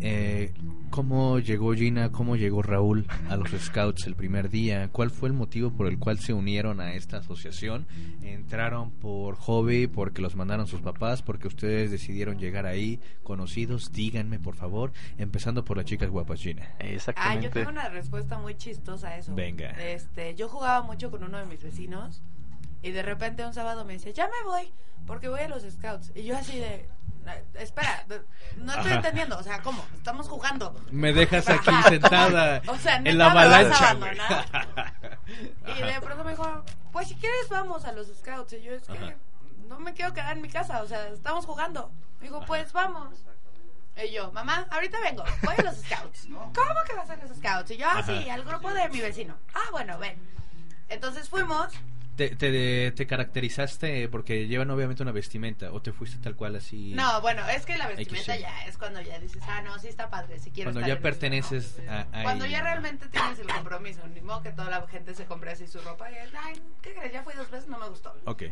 Eh, 0.00 0.52
¿Cómo 0.98 1.40
llegó 1.40 1.74
Gina, 1.74 2.12
cómo 2.12 2.36
llegó 2.36 2.62
Raúl 2.62 3.08
a 3.28 3.34
los 3.36 3.50
Scouts 3.50 4.06
el 4.06 4.14
primer 4.14 4.48
día? 4.48 4.88
¿Cuál 4.92 5.10
fue 5.10 5.28
el 5.28 5.32
motivo 5.32 5.72
por 5.72 5.88
el 5.88 5.98
cual 5.98 6.20
se 6.20 6.32
unieron 6.32 6.80
a 6.80 6.94
esta 6.94 7.16
asociación? 7.16 7.88
¿Entraron 8.22 8.92
por 8.92 9.34
hobby, 9.34 9.88
porque 9.88 10.22
los 10.22 10.36
mandaron 10.36 10.68
sus 10.68 10.82
papás, 10.82 11.20
porque 11.20 11.48
ustedes 11.48 11.90
decidieron 11.90 12.38
llegar 12.38 12.64
ahí 12.66 13.00
conocidos? 13.24 13.90
Díganme, 13.90 14.38
por 14.38 14.54
favor, 14.54 14.92
empezando 15.18 15.64
por 15.64 15.78
las 15.78 15.86
chicas 15.86 16.10
guapas, 16.10 16.40
Gina. 16.40 16.68
Ah, 16.78 16.84
yo 16.84 16.90
Exactamente. 16.90 17.48
tengo 17.50 17.70
una 17.70 17.88
respuesta 17.88 18.38
muy 18.38 18.54
chistosa 18.54 19.08
a 19.08 19.18
eso. 19.18 19.34
Venga. 19.34 19.70
Este, 19.70 20.36
yo 20.36 20.48
jugaba 20.48 20.86
mucho 20.86 21.10
con 21.10 21.24
uno 21.24 21.38
de 21.38 21.46
mis 21.46 21.60
vecinos 21.60 22.22
y 22.84 22.92
de 22.92 23.02
repente 23.02 23.44
un 23.44 23.52
sábado 23.52 23.84
me 23.84 23.94
dice, 23.94 24.12
ya 24.12 24.26
me 24.28 24.48
voy 24.48 24.72
porque 25.08 25.26
voy 25.26 25.40
a 25.40 25.48
los 25.48 25.64
scouts. 25.64 26.12
Y 26.14 26.22
yo 26.22 26.36
así 26.36 26.56
de, 26.56 26.66
"Eh, 26.76 26.86
espera, 27.54 28.04
no 28.56 28.72
estoy 28.72 28.90
Ajá. 28.90 28.96
entendiendo, 28.96 29.38
o 29.38 29.42
sea, 29.42 29.62
¿cómo? 29.62 29.84
Estamos 29.96 30.28
jugando. 30.28 30.74
Me 30.90 31.12
dejas 31.12 31.48
aquí 31.48 31.70
sentada 31.88 32.62
O 32.68 32.76
sea, 32.78 32.96
en 32.96 33.04
¿neta 33.04 33.16
la 33.16 33.28
me 33.34 33.48
vas 33.48 33.80
a 33.80 33.90
avalancha. 33.90 34.46
Y 35.66 35.82
de 35.82 36.00
pronto 36.00 36.24
me 36.24 36.30
dijo, 36.32 36.64
pues 36.92 37.08
si 37.08 37.14
quieres 37.16 37.48
vamos 37.48 37.84
a 37.84 37.92
los 37.92 38.08
scouts. 38.08 38.52
Y 38.54 38.62
yo 38.62 38.74
es 38.74 38.82
que 38.82 38.92
Ajá. 38.96 39.14
no 39.68 39.78
me 39.80 39.94
quiero 39.94 40.12
quedar 40.12 40.36
en 40.36 40.42
mi 40.42 40.48
casa, 40.48 40.82
o 40.82 40.86
sea, 40.86 41.08
estamos 41.08 41.46
jugando. 41.46 41.90
Me 42.20 42.28
dijo, 42.28 42.44
pues 42.46 42.72
vamos. 42.72 43.08
Y 43.96 44.12
yo, 44.12 44.32
mamá, 44.32 44.66
ahorita 44.70 44.98
vengo, 45.00 45.22
voy 45.42 45.54
a 45.56 45.62
los 45.62 45.76
scouts. 45.76 46.26
¿Cómo 46.28 46.80
que 46.86 46.94
vas 46.94 47.10
a 47.10 47.16
los 47.16 47.36
scouts? 47.36 47.70
Y 47.70 47.76
yo, 47.76 47.86
ah, 47.88 48.02
sí, 48.04 48.28
al 48.28 48.44
grupo 48.44 48.72
de 48.72 48.88
mi 48.88 49.00
vecino. 49.00 49.36
Ah, 49.54 49.70
bueno, 49.70 49.98
ven. 49.98 50.18
Entonces 50.88 51.28
fuimos. 51.28 51.68
¿Te, 52.16 52.36
te, 52.36 52.92
te 52.92 53.06
caracterizaste 53.06 54.08
porque 54.08 54.46
llevan 54.46 54.70
obviamente 54.70 55.02
una 55.02 55.10
vestimenta 55.10 55.72
o 55.72 55.82
te 55.82 55.92
fuiste 55.92 56.18
tal 56.18 56.36
cual 56.36 56.54
así? 56.56 56.92
No, 56.94 57.20
bueno, 57.20 57.48
es 57.48 57.66
que 57.66 57.76
la 57.76 57.88
vestimenta 57.88 58.36
ya 58.36 58.66
es 58.66 58.78
cuando 58.78 59.00
ya 59.00 59.18
dices, 59.18 59.42
ah, 59.48 59.62
no, 59.62 59.76
sí 59.80 59.88
está 59.88 60.10
padre, 60.10 60.38
si 60.38 60.50
quiero 60.50 60.68
Cuando 60.68 60.80
estar 60.80 60.96
ya 60.96 61.02
perteneces 61.02 61.78
¿no? 61.84 61.92
a, 61.92 62.00
a 62.12 62.22
Cuando 62.22 62.46
ya 62.46 62.62
realmente 62.62 63.08
tienes 63.08 63.38
el 63.40 63.48
compromiso, 63.48 64.06
ni 64.06 64.20
modo 64.20 64.42
que 64.42 64.52
toda 64.52 64.70
la 64.70 64.86
gente 64.86 65.14
se 65.14 65.24
compre 65.24 65.50
así 65.50 65.66
su 65.66 65.80
ropa 65.80 66.10
y 66.12 66.14
es, 66.14 66.30
ay, 66.40 66.62
¿qué 66.82 66.94
crees? 66.94 67.12
Ya 67.12 67.24
fui 67.24 67.34
dos 67.34 67.50
veces, 67.50 67.68
no 67.68 67.78
me 67.78 67.88
gustó. 67.88 68.14
Ok. 68.26 68.44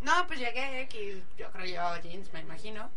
No, 0.00 0.26
pues 0.26 0.40
llegué 0.40 0.82
X, 0.82 1.22
yo 1.38 1.50
creo 1.52 1.64
llevaba 1.66 2.00
jeans, 2.00 2.32
me 2.32 2.40
imagino. 2.40 2.90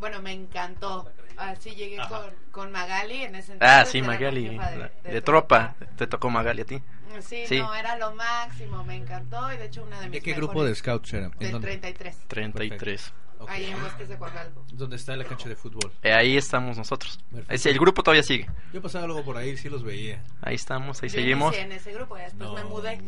Bueno, 0.00 0.20
me 0.22 0.32
encantó. 0.32 1.10
Así 1.36 1.70
llegué 1.74 1.98
con, 2.08 2.20
con 2.50 2.72
Magali 2.72 3.22
en 3.22 3.36
ese 3.36 3.52
entonces. 3.52 3.78
Ah, 3.78 3.84
sí, 3.84 4.00
la 4.00 4.08
Magali. 4.08 4.58
De, 5.04 5.20
tropa. 5.20 5.76
Te 5.96 6.06
tocó 6.06 6.30
Magali 6.30 6.62
a 6.62 6.64
ti. 6.64 6.82
Sí, 7.20 7.44
Sí. 7.46 7.58
no, 7.58 7.74
era 7.74 7.96
lo 7.96 8.14
máximo, 8.14 8.84
me 8.84 8.96
encantó. 8.96 9.52
Y 9.52 9.56
de 9.56 9.66
hecho, 9.66 9.82
una 9.84 10.00
de 10.00 10.06
mis 10.08 10.12
¿De 10.14 10.20
qué 10.20 10.34
grupo 10.34 10.64
de 10.64 10.74
scouts 10.74 11.12
era? 11.14 11.26
¿En 11.26 11.38
Del 11.38 11.52
dónde? 11.52 11.68
33. 11.68 12.16
33. 12.26 13.12
Ok. 13.38 13.50
Ahí 13.50 13.66
en 13.66 13.80
Bosques 13.80 14.08
de 14.08 14.16
Coacalco. 14.18 14.64
¿Dónde 14.72 14.96
está 14.96 15.16
la 15.16 15.24
cancha 15.24 15.48
de 15.48 15.54
fútbol? 15.54 15.92
Eh, 16.02 16.12
ahí 16.12 16.36
estamos 16.36 16.76
nosotros. 16.76 17.20
Perfecto. 17.30 17.68
El 17.68 17.78
grupo 17.78 18.02
todavía 18.02 18.24
sigue. 18.24 18.50
Yo 18.72 18.82
pasaba 18.82 19.06
luego 19.06 19.24
por 19.24 19.36
ahí, 19.36 19.56
sí 19.56 19.68
los 19.68 19.84
veía. 19.84 20.22
Ahí 20.42 20.56
estamos, 20.56 21.00
ahí 21.04 21.08
Yo 21.08 21.14
seguimos. 21.14 21.56
en 21.56 21.70
ese 21.70 21.92
grupo 21.92 22.18
y 22.18 22.22
después 22.22 22.50
me 22.52 22.64
mudé. 22.64 23.00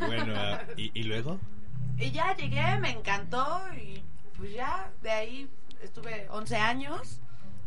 bueno, 0.00 0.34
ah, 0.36 0.62
¿y, 0.78 0.90
¿y 0.98 1.02
luego? 1.04 1.38
Y 1.98 2.10
ya 2.12 2.34
llegué, 2.34 2.78
me 2.78 2.90
encantó 2.90 3.60
y 3.76 4.02
pues 4.38 4.52
ya 4.54 4.90
de 5.02 5.10
ahí 5.10 5.48
estuve 5.84 6.26
11 6.30 6.56
años 6.56 7.20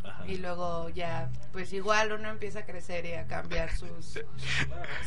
Ajá. 0.04 0.26
y 0.28 0.38
luego 0.38 0.90
ya 0.90 1.30
pues 1.52 1.74
igual 1.74 2.12
uno 2.14 2.30
empieza 2.30 2.60
a 2.60 2.66
crecer 2.66 3.06
y 3.06 3.14
a 3.14 3.26
cambiar 3.28 3.76
sus 3.76 4.20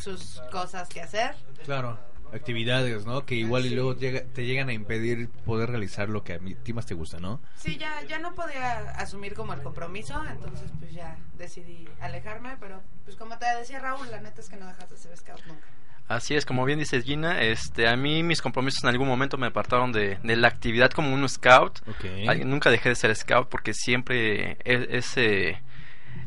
sus 0.01 0.41
cosas 0.51 0.87
que 0.89 1.01
hacer. 1.01 1.35
Claro, 1.65 1.99
actividades, 2.33 3.05
¿no? 3.05 3.25
Que 3.25 3.35
igual 3.35 3.65
y 3.65 3.69
Sí. 3.69 3.75
luego 3.75 3.95
llega- 3.95 4.23
te 4.33 4.45
llegan 4.45 4.69
a 4.69 4.73
impedir 4.73 5.29
poder 5.29 5.69
realizar 5.69 6.09
lo 6.09 6.23
que 6.23 6.33
a 6.33 6.39
ti 6.63 6.73
más 6.73 6.85
te 6.85 6.93
gusta, 6.93 7.19
¿no? 7.19 7.41
Sí, 7.55 7.77
ya 7.77 8.01
ya 8.07 8.19
no 8.19 8.33
podía 8.35 8.91
asumir 8.91 9.33
como 9.33 9.53
el 9.53 9.61
compromiso, 9.61 10.23
entonces 10.25 10.71
pues 10.79 10.93
ya 10.93 11.17
decidí 11.37 11.87
alejarme, 11.99 12.55
pero 12.59 12.81
pues 13.03 13.15
como 13.17 13.37
te 13.37 13.45
decía 13.57 13.79
Raúl, 13.79 14.09
la 14.11 14.21
neta 14.21 14.39
es 14.41 14.49
que 14.49 14.55
no 14.57 14.67
dejas 14.67 14.89
de 14.89 14.97
ser 14.97 15.15
scout 15.17 15.45
nunca. 15.45 15.65
Así 16.15 16.35
es, 16.35 16.45
como 16.45 16.65
bien 16.65 16.79
dices 16.79 17.05
Gina, 17.05 17.41
este, 17.41 17.87
a 17.87 17.95
mí 17.95 18.21
mis 18.21 18.41
compromisos 18.41 18.83
en 18.83 18.89
algún 18.89 19.07
momento 19.07 19.37
me 19.37 19.47
apartaron 19.47 19.91
de, 19.91 20.17
de 20.21 20.35
la 20.35 20.49
actividad 20.49 20.91
como 20.91 21.13
un 21.13 21.27
scout. 21.29 21.79
Nunca 22.45 22.69
dejé 22.69 22.89
de 22.89 22.95
ser 22.95 23.15
scout 23.15 23.47
porque 23.47 23.73
siempre 23.73 24.57
es, 24.65 24.87
es, 24.89 25.17
eh, 25.17 25.61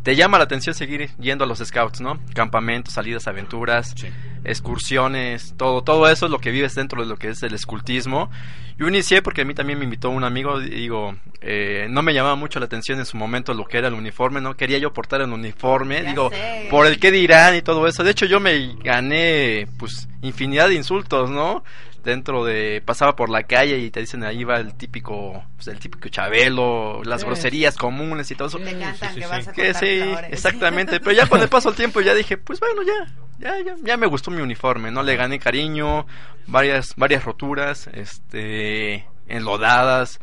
te 0.02 0.16
llama 0.16 0.36
la 0.38 0.44
atención 0.44 0.74
seguir 0.74 1.10
yendo 1.18 1.44
a 1.44 1.46
los 1.46 1.60
scouts, 1.60 2.00
¿no? 2.00 2.20
Campamentos, 2.34 2.92
salidas, 2.94 3.26
aventuras, 3.26 3.94
Sí. 3.96 4.08
excursiones, 4.44 5.54
todo, 5.56 5.82
todo 5.82 6.08
eso 6.08 6.26
es 6.26 6.32
lo 6.32 6.38
que 6.38 6.50
vives 6.50 6.74
dentro 6.74 7.02
de 7.02 7.08
lo 7.08 7.16
que 7.16 7.28
es 7.30 7.42
el 7.42 7.54
escultismo. 7.54 8.30
Yo 8.76 8.88
inicié 8.88 9.22
porque 9.22 9.42
a 9.42 9.44
mí 9.44 9.54
también 9.54 9.78
me 9.78 9.84
invitó 9.84 10.10
un 10.10 10.24
amigo, 10.24 10.58
digo, 10.58 11.14
eh, 11.40 11.86
no 11.90 12.02
me 12.02 12.12
llamaba 12.12 12.34
mucho 12.34 12.58
la 12.58 12.66
atención 12.66 12.98
en 12.98 13.06
su 13.06 13.16
momento 13.16 13.54
lo 13.54 13.64
que 13.66 13.78
era 13.78 13.88
el 13.88 13.94
uniforme, 13.94 14.40
no 14.40 14.56
quería 14.56 14.78
yo 14.78 14.92
portar 14.92 15.20
el 15.20 15.30
uniforme, 15.30 16.02
Ya 16.02 16.08
digo, 16.10 16.30
sé. 16.30 16.66
por 16.70 16.86
el 16.86 16.98
qué 16.98 17.10
dirán 17.10 17.54
y 17.56 17.62
todo 17.62 17.86
eso. 17.86 18.02
De 18.02 18.10
hecho, 18.10 18.26
yo 18.26 18.40
me 18.40 18.74
gané, 18.82 19.68
pues, 19.78 20.08
infinidad 20.22 20.68
de 20.68 20.74
insultos, 20.74 21.30
¿no? 21.30 21.62
Dentro 22.04 22.44
de, 22.44 22.82
pasaba 22.84 23.16
por 23.16 23.30
la 23.30 23.44
calle 23.44 23.78
y 23.78 23.90
te 23.90 24.00
dicen 24.00 24.24
ahí 24.24 24.44
va 24.44 24.56
el 24.58 24.74
típico, 24.74 25.42
pues, 25.56 25.68
el 25.68 25.78
típico 25.78 26.08
chabelo, 26.10 27.02
las 27.02 27.22
Sí. 27.22 27.26
groserías 27.26 27.76
comunes 27.76 28.30
y 28.30 28.34
todo 28.34 28.48
eso. 28.48 28.58
Te 28.58 28.70
encantan 28.70 29.14
sí, 29.14 29.14
sí, 29.14 29.20
que 29.20 29.26
sí. 29.26 29.30
vas 29.30 29.48
a 29.48 29.52
Que 29.52 29.62
contar 29.72 29.84
sí, 29.86 30.00
flores. 30.02 30.32
exactamente. 30.32 31.00
Pero 31.00 31.12
ya 31.12 31.26
con 31.26 31.40
el 31.40 31.48
paso 31.48 31.70
del 31.70 31.76
tiempo 31.76 32.00
ya 32.02 32.14
dije, 32.14 32.36
pues 32.36 32.60
bueno, 32.60 32.82
ya, 32.82 33.12
ya, 33.38 33.58
ya, 33.64 33.74
ya 33.82 33.96
me 33.96 34.06
gustó 34.06 34.30
mi 34.30 34.42
uniforme, 34.42 34.90
¿no? 34.90 35.02
Le 35.02 35.16
gané 35.16 35.38
cariño, 35.38 36.06
varias, 36.46 36.94
varias 36.96 37.24
roturas, 37.24 37.88
este, 37.94 39.06
enlodadas, 39.26 40.20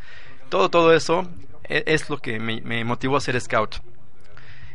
todo, 0.50 0.70
todo 0.70 0.94
eso 0.94 1.28
e- 1.64 1.84
es 1.88 2.10
lo 2.10 2.18
que 2.20 2.40
me, 2.40 2.62
me 2.62 2.84
motivó 2.86 3.18
a 3.18 3.22
ser 3.22 3.40
scout. 3.42 3.78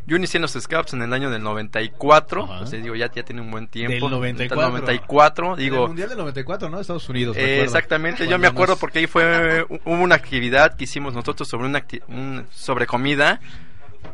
Yo 0.06 0.16
inicié 0.16 0.38
en 0.38 0.42
los 0.42 0.52
scouts 0.52 0.94
en 0.94 1.02
el 1.02 1.12
año 1.12 1.30
del 1.30 1.42
94, 1.42 2.44
Ajá. 2.44 2.60
o 2.60 2.66
sea, 2.66 2.80
digo, 2.80 2.94
ya, 2.94 3.10
ya 3.12 3.24
tiene 3.24 3.40
un 3.42 3.50
buen 3.50 3.66
tiempo. 3.66 4.08
Del 4.08 4.18
94. 4.18 4.64
Del 4.64 4.72
94, 4.80 5.46
En 5.46 5.52
el 5.52 5.58
digo, 5.58 5.86
Mundial 5.88 6.08
del 6.08 6.18
94, 6.18 6.68
¿no? 6.68 6.80
Estados 6.80 7.08
Unidos. 7.08 7.36
eh, 7.36 7.62
exactamente, 7.62 8.28
yo 8.28 8.38
me 8.38 8.46
acuerdo 8.46 8.74
nos- 8.74 8.80
porque 8.80 9.00
ahí 9.00 9.06
fue 9.06 9.64
hu- 9.68 9.80
hubo 9.84 10.02
una 10.02 10.14
actividad 10.14 10.76
que 10.76 10.84
hicimos 10.84 11.12
nosotros 11.12 11.48
sobre 11.48 11.66
una 11.66 11.84
un- 12.08 12.46
sobre 12.52 12.86
comida, 12.86 13.40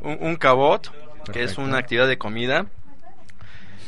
un, 0.02 0.16
un 0.20 0.36
cabot, 0.36 0.90
que 1.30 1.42
es 1.42 1.58
una 1.58 1.76
actividad 1.78 2.08
de 2.08 2.16
comida. 2.16 2.66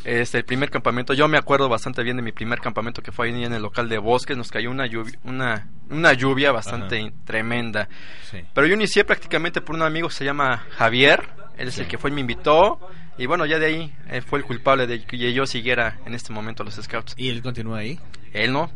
Es 0.04 0.34
el 0.34 0.44
primer 0.44 0.70
campamento, 0.70 1.14
yo 1.14 1.28
me 1.28 1.38
acuerdo 1.38 1.70
bastante 1.70 2.02
bien 2.02 2.18
de 2.18 2.22
mi 2.22 2.30
primer 2.32 2.60
campamento 2.60 3.00
que 3.00 3.10
fue 3.10 3.28
ahí 3.28 3.42
en 3.44 3.54
el 3.54 3.62
local 3.62 3.88
de 3.88 3.96
bosques, 3.96 4.36
nos 4.36 4.50
cayó 4.50 4.70
una 4.70 4.84
lluvia, 4.86 5.18
una, 5.24 5.68
una 5.88 6.12
lluvia 6.12 6.52
bastante 6.52 7.00
Ajá. 7.00 7.10
tremenda. 7.24 7.88
Sí. 8.30 8.40
Pero 8.52 8.66
yo 8.66 8.74
inicié 8.74 9.04
prácticamente 9.04 9.62
por 9.62 9.74
un 9.74 9.80
amigo 9.80 10.08
que 10.08 10.14
se 10.14 10.26
llama 10.26 10.66
Javier, 10.76 11.26
él 11.58 11.68
es 11.68 11.78
el 11.78 11.86
que 11.86 11.98
fue 11.98 12.10
y 12.10 12.14
me 12.14 12.20
invitó, 12.20 12.78
y 13.16 13.26
bueno, 13.26 13.46
ya 13.46 13.58
de 13.58 13.66
ahí 13.66 13.94
él 14.10 14.22
fue 14.22 14.38
el 14.38 14.44
culpable 14.44 14.86
de 14.86 15.04
que 15.04 15.32
yo 15.32 15.46
siguiera 15.46 15.98
en 16.04 16.14
este 16.14 16.32
momento 16.32 16.62
a 16.62 16.66
los 16.66 16.74
scouts. 16.74 17.14
¿Y 17.16 17.28
él 17.28 17.42
continúa 17.42 17.78
ahí? 17.78 17.98
Él 18.32 18.52
no, 18.52 18.70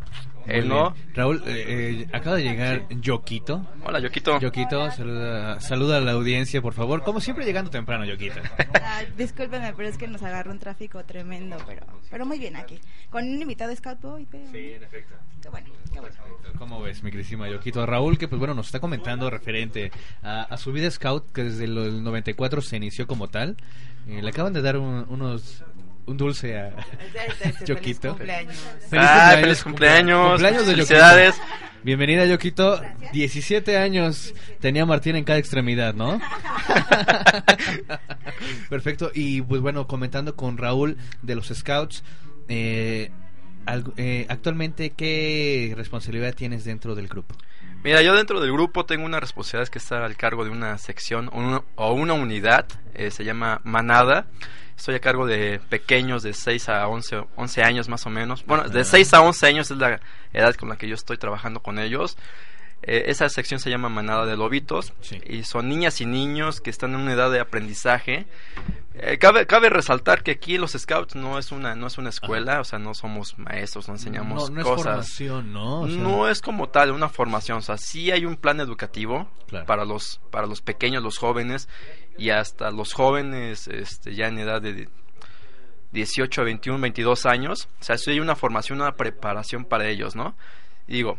él 0.49 0.69
no. 0.69 0.91
bien. 0.93 1.15
Raúl, 1.15 1.43
eh, 1.47 1.65
eh, 1.69 2.07
acaba 2.13 2.37
de 2.37 2.43
llegar 2.43 2.89
Yoquito. 2.91 3.67
Hola, 3.85 4.01
Yoquito. 4.01 4.39
Yoquito, 4.41 4.91
saluda, 4.91 5.61
saluda 5.61 5.99
a 5.99 6.01
la 6.01 6.13
audiencia, 6.13 6.61
por 6.63 6.73
favor. 6.75 7.03
Como 7.03 7.21
siempre, 7.21 7.45
llegando 7.45 7.71
temprano, 7.71 8.05
Yoquito. 8.05 8.37
Ah, 8.91 9.03
discúlpeme, 9.17 9.73
pero 9.77 9.89
es 9.89 9.99
que 9.99 10.09
nos 10.09 10.23
agarró 10.23 10.51
un 10.51 10.59
tráfico 10.59 11.05
tremendo, 11.05 11.57
pero 11.67 11.87
pero 12.11 12.25
muy 12.27 12.39
bien 12.39 12.57
aquí. 12.57 12.81
Con 13.11 13.25
un 13.29 13.41
invitado 13.41 13.75
Scout 13.77 14.01
Boy, 14.01 14.27
pero... 14.31 14.45
en 14.47 14.83
efecto. 14.83 15.15
Qué 15.43 15.49
bueno, 15.51 15.69
qué 15.93 16.01
bueno. 16.01 16.17
¿Cómo 16.59 16.81
ves, 16.81 17.03
mi 17.03 17.11
queridísima 17.11 17.49
Yoquito? 17.49 17.85
Raúl, 17.87 18.19
que 18.19 18.27
pues 18.29 18.39
bueno, 18.39 18.55
nos 18.55 18.67
está 18.67 18.81
comentando 18.81 19.29
referente 19.31 19.93
a, 20.23 20.43
a 20.43 20.57
su 20.57 20.73
vida 20.73 20.91
scout, 20.91 21.31
que 21.33 21.45
desde 21.45 21.65
el 21.65 22.03
94 22.03 22.61
se 22.63 22.77
inició 22.77 23.07
como 23.07 23.29
tal. 23.29 23.57
Eh, 24.09 24.21
le 24.23 24.31
acaban 24.31 24.53
de 24.55 24.63
dar 24.63 24.79
un- 24.79 25.05
unos 25.09 25.63
un 26.09 26.17
dulce 26.17 26.59
a 26.59 26.69
Este, 27.29 27.49
este, 27.51 27.65
Yoquito. 27.67 28.17
Feliz 28.17 28.17
cumpleaños. 28.17 28.57
Ah, 28.93 29.37
feliz 29.41 29.63
cumpleaños. 29.63 30.29
Cumpleaños 30.31 30.67
de 30.67 30.73
Felicidades. 30.73 31.37
Yoquito. 31.37 31.55
Bienvenida, 31.85 32.27
Yoquito. 32.27 32.81
17 33.13 33.79
años 33.79 34.35
tenía 34.61 34.85
Martín 34.85 35.15
en 35.17 35.25
cada 35.25 35.39
extremidad, 35.39 35.95
¿no? 35.95 36.21
Perfecto. 38.69 39.11
Y 39.15 39.43
pues 39.43 39.61
bueno, 39.61 39.87
comentando 39.87 40.37
con 40.37 40.59
Raúl 40.59 40.97
de 41.23 41.35
los 41.35 41.49
Scouts, 41.49 42.03
eh, 42.49 43.11
algo- 43.67 43.93
eh, 43.97 44.27
actualmente, 44.29 44.91
¿qué 44.91 45.75
responsabilidad 45.77 46.35
tienes 46.35 46.65
dentro 46.65 46.95
del 46.95 47.09
grupo? 47.09 47.35
Mira, 47.85 48.03
yo 48.03 48.15
dentro 48.17 48.41
del 48.41 48.53
grupo 48.53 48.85
tengo 48.87 49.05
una 49.07 49.21
responsabilidad 49.21 49.69
que 49.71 49.79
estar 49.79 50.03
al 50.03 50.17
cargo 50.17 50.45
de 50.45 50.51
una 50.51 50.77
sección 50.79 51.29
o 51.33 51.39
una, 51.39 51.63
o 51.77 51.93
una 51.93 52.15
unidad, 52.15 52.67
eh, 52.95 53.11
se 53.11 53.25
llama 53.25 53.61
Manada. 53.65 54.27
Estoy 54.79 54.95
a 54.95 55.01
cargo 55.01 55.27
de 55.27 55.61
pequeños 55.69 56.23
de 56.23 56.33
6 56.33 56.69
a 56.69 56.87
11, 56.87 57.25
11 57.35 57.63
años 57.65 57.89
más 57.89 58.07
o 58.07 58.11
menos. 58.11 58.47
Bueno, 58.47 58.69
de 58.69 58.85
6 58.85 59.13
a 59.13 59.21
11 59.23 59.47
años 59.49 59.71
es 59.73 59.77
la 59.77 60.01
edad 60.33 60.55
con 60.55 60.69
la 60.69 60.77
que 60.79 60.87
yo 60.87 60.95
estoy 60.95 61.19
trabajando 61.19 61.59
con 61.61 61.81
ellos. 61.81 62.17
Eh, 62.83 63.07
esa 63.09 63.29
sección 63.29 63.59
se 63.59 63.71
llama 63.71 63.89
Manada 63.89 64.25
de 64.25 64.37
Lobitos 64.37 64.93
Sí. 65.01 65.21
y 65.27 65.43
son 65.43 65.69
niñas 65.69 66.01
y 66.01 66.07
niños 66.07 66.61
que 66.61 66.71
están 66.71 66.95
en 66.95 67.01
una 67.01 67.13
edad 67.13 67.29
de 67.33 67.41
aprendizaje. 67.41 68.27
Eh, 69.01 69.19
cabe, 69.19 69.47
cabe 69.47 69.69
resaltar 69.71 70.23
que 70.23 70.33
aquí 70.33 70.59
los 70.59 70.73
Scouts 70.73 71.15
no 71.15 71.39
es 71.39 71.53
una 71.53 71.75
no 71.75 71.87
es 71.87 71.99
una 71.99 72.09
escuela, 72.09 72.61
o 72.61 72.65
sea, 72.65 72.79
no 72.79 72.95
somos 72.95 73.39
maestros, 73.39 73.87
no 73.89 73.95
enseñamos 73.95 74.51
no, 74.51 74.55
no 74.57 74.61
es 74.61 74.67
cosas. 74.67 74.85
formación, 74.85 75.53
¿no? 75.53 75.81
O 75.83 75.89
sea, 75.89 75.97
No 75.99 76.29
es 76.29 76.41
como 76.41 76.69
tal 76.69 76.91
una 76.91 77.09
formación, 77.09 77.59
o 77.59 77.63
sea, 77.63 77.77
sí 77.77 78.11
hay 78.11 78.25
un 78.25 78.37
plan 78.37 78.61
educativo 78.61 79.31
Claro. 79.47 79.67
para 79.67 79.85
los 79.85 80.21
para 80.31 80.47
los 80.47 80.61
pequeños, 80.63 81.03
los 81.03 81.17
jóvenes 81.19 81.69
y 82.19 82.31
hasta 82.31 82.71
los 82.71 82.93
jóvenes 82.93 83.69
este 83.69 84.15
ya 84.15 84.27
en 84.29 84.39
edad 84.41 84.61
de 84.61 84.89
18, 85.93 86.45
21, 86.45 86.81
22 86.81 87.25
años, 87.27 87.69
o 87.81 87.85
sea, 87.85 87.97
sí 87.97 88.11
hay 88.11 88.21
una 88.21 88.37
formación, 88.37 88.81
una 88.81 88.97
preparación 88.97 89.65
para 89.65 89.87
ellos, 89.89 90.15
¿no? 90.17 90.37
Y 90.87 90.95
digo, 90.95 91.19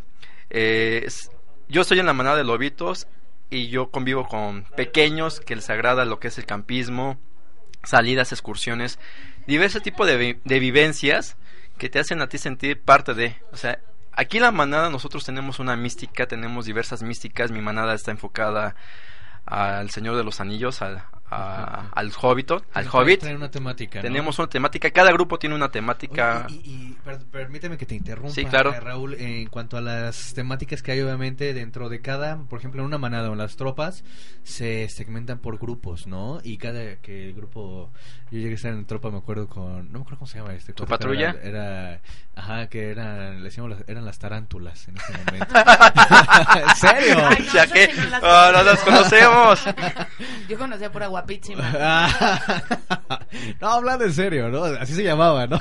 eh, 0.50 1.02
es- 1.06 1.30
yo 1.68 1.82
estoy 1.82 1.98
en 1.98 2.06
la 2.06 2.12
manada 2.12 2.36
de 2.36 2.44
lobitos 2.44 3.06
y 3.50 3.68
yo 3.68 3.90
convivo 3.90 4.26
con 4.28 4.64
pequeños 4.76 5.40
que 5.40 5.56
les 5.56 5.70
agrada 5.70 6.04
lo 6.04 6.20
que 6.20 6.28
es 6.28 6.38
el 6.38 6.46
campismo, 6.46 7.18
salidas, 7.82 8.32
excursiones, 8.32 8.98
diversos 9.46 9.82
tipos 9.82 10.06
de, 10.06 10.38
de 10.44 10.58
vivencias 10.58 11.36
que 11.78 11.88
te 11.88 11.98
hacen 11.98 12.20
a 12.20 12.28
ti 12.28 12.38
sentir 12.38 12.80
parte 12.80 13.14
de, 13.14 13.36
o 13.52 13.56
sea, 13.56 13.78
aquí 14.12 14.36
en 14.36 14.42
la 14.42 14.52
manada 14.52 14.90
nosotros 14.90 15.24
tenemos 15.24 15.58
una 15.58 15.76
mística, 15.76 16.26
tenemos 16.26 16.66
diversas 16.66 17.02
místicas, 17.02 17.50
mi 17.50 17.62
manada 17.62 17.94
está 17.94 18.10
enfocada 18.10 18.76
al 19.46 19.90
Señor 19.90 20.16
de 20.16 20.24
los 20.24 20.40
Anillos, 20.40 20.82
al, 20.82 21.02
a- 21.30 21.88
al 21.92 22.12
Hobbit, 22.20 22.50
al 22.74 22.88
Hobbit. 22.92 23.22
una 23.24 23.50
temática, 23.50 23.98
¿no? 23.98 24.02
Tenemos 24.02 24.38
una 24.38 24.48
temática, 24.48 24.90
cada 24.90 25.12
grupo 25.12 25.38
tiene 25.38 25.54
una 25.54 25.70
temática. 25.70 26.44
Oye, 26.48 26.60
y, 26.64 26.70
y 26.70 26.96
per- 27.04 27.24
permíteme 27.26 27.76
que 27.78 27.86
te 27.86 27.94
interrumpa, 27.94 28.34
Sí, 28.34 28.44
claro. 28.44 28.72
eh, 28.74 28.80
Raúl, 28.80 29.14
en 29.14 29.46
cuanto 29.48 29.76
a 29.76 29.80
las 29.80 30.34
temáticas 30.34 30.82
que 30.82 30.92
hay 30.92 31.00
obviamente 31.00 31.54
dentro 31.54 31.88
de 31.88 32.00
cada, 32.00 32.38
por 32.44 32.58
ejemplo, 32.58 32.80
en 32.82 32.86
una 32.86 32.98
manada 32.98 33.30
o 33.30 33.32
en 33.32 33.38
las 33.38 33.56
tropas, 33.56 34.04
se 34.42 34.88
segmentan 34.88 35.38
por 35.38 35.58
grupos, 35.58 36.06
¿no? 36.06 36.40
Y 36.42 36.58
cada 36.58 36.96
que 36.96 37.24
el 37.28 37.34
grupo, 37.34 37.92
yo 38.30 38.38
llegué 38.38 38.52
a 38.52 38.54
estar 38.54 38.72
en 38.72 38.84
tropa, 38.86 39.10
me 39.10 39.18
acuerdo 39.18 39.48
con, 39.48 39.92
no 39.92 39.98
me 39.98 40.02
acuerdo 40.02 40.18
cómo 40.18 40.26
se 40.26 40.38
llama 40.38 40.54
este. 40.54 40.72
¿Tu 40.72 40.84
patrulla? 40.86 41.30
Era, 41.42 41.92
era- 41.92 42.00
ajá, 42.36 42.66
que 42.68 42.90
era, 42.90 43.30
le 43.34 43.42
decíamos, 43.42 43.70
las- 43.78 43.88
eran 43.88 44.04
las 44.04 44.18
tarántulas 44.18 44.88
en 44.88 44.96
ese 44.96 45.12
momento. 45.24 45.54
¿En 46.70 46.76
serio? 46.76 47.26
Ay, 47.28 47.44
no, 47.46 47.52
Ya 47.52 47.66
que 47.66 47.86
sí 47.92 48.00
no 48.00 48.06
las 48.10 48.22
ah, 48.24 48.50
no 48.54 48.62
las 48.62 48.80
conocemos. 48.80 49.64
Yo 50.48 50.58
conocía 50.58 50.90
pura 50.90 51.08
guapísima. 51.20 52.08
no, 53.60 53.68
hablando 53.68 54.04
en 54.04 54.12
serio, 54.12 54.48
¿no? 54.48 54.64
Así 54.64 54.94
se 54.94 55.02
llamaba, 55.04 55.46
¿no? 55.46 55.58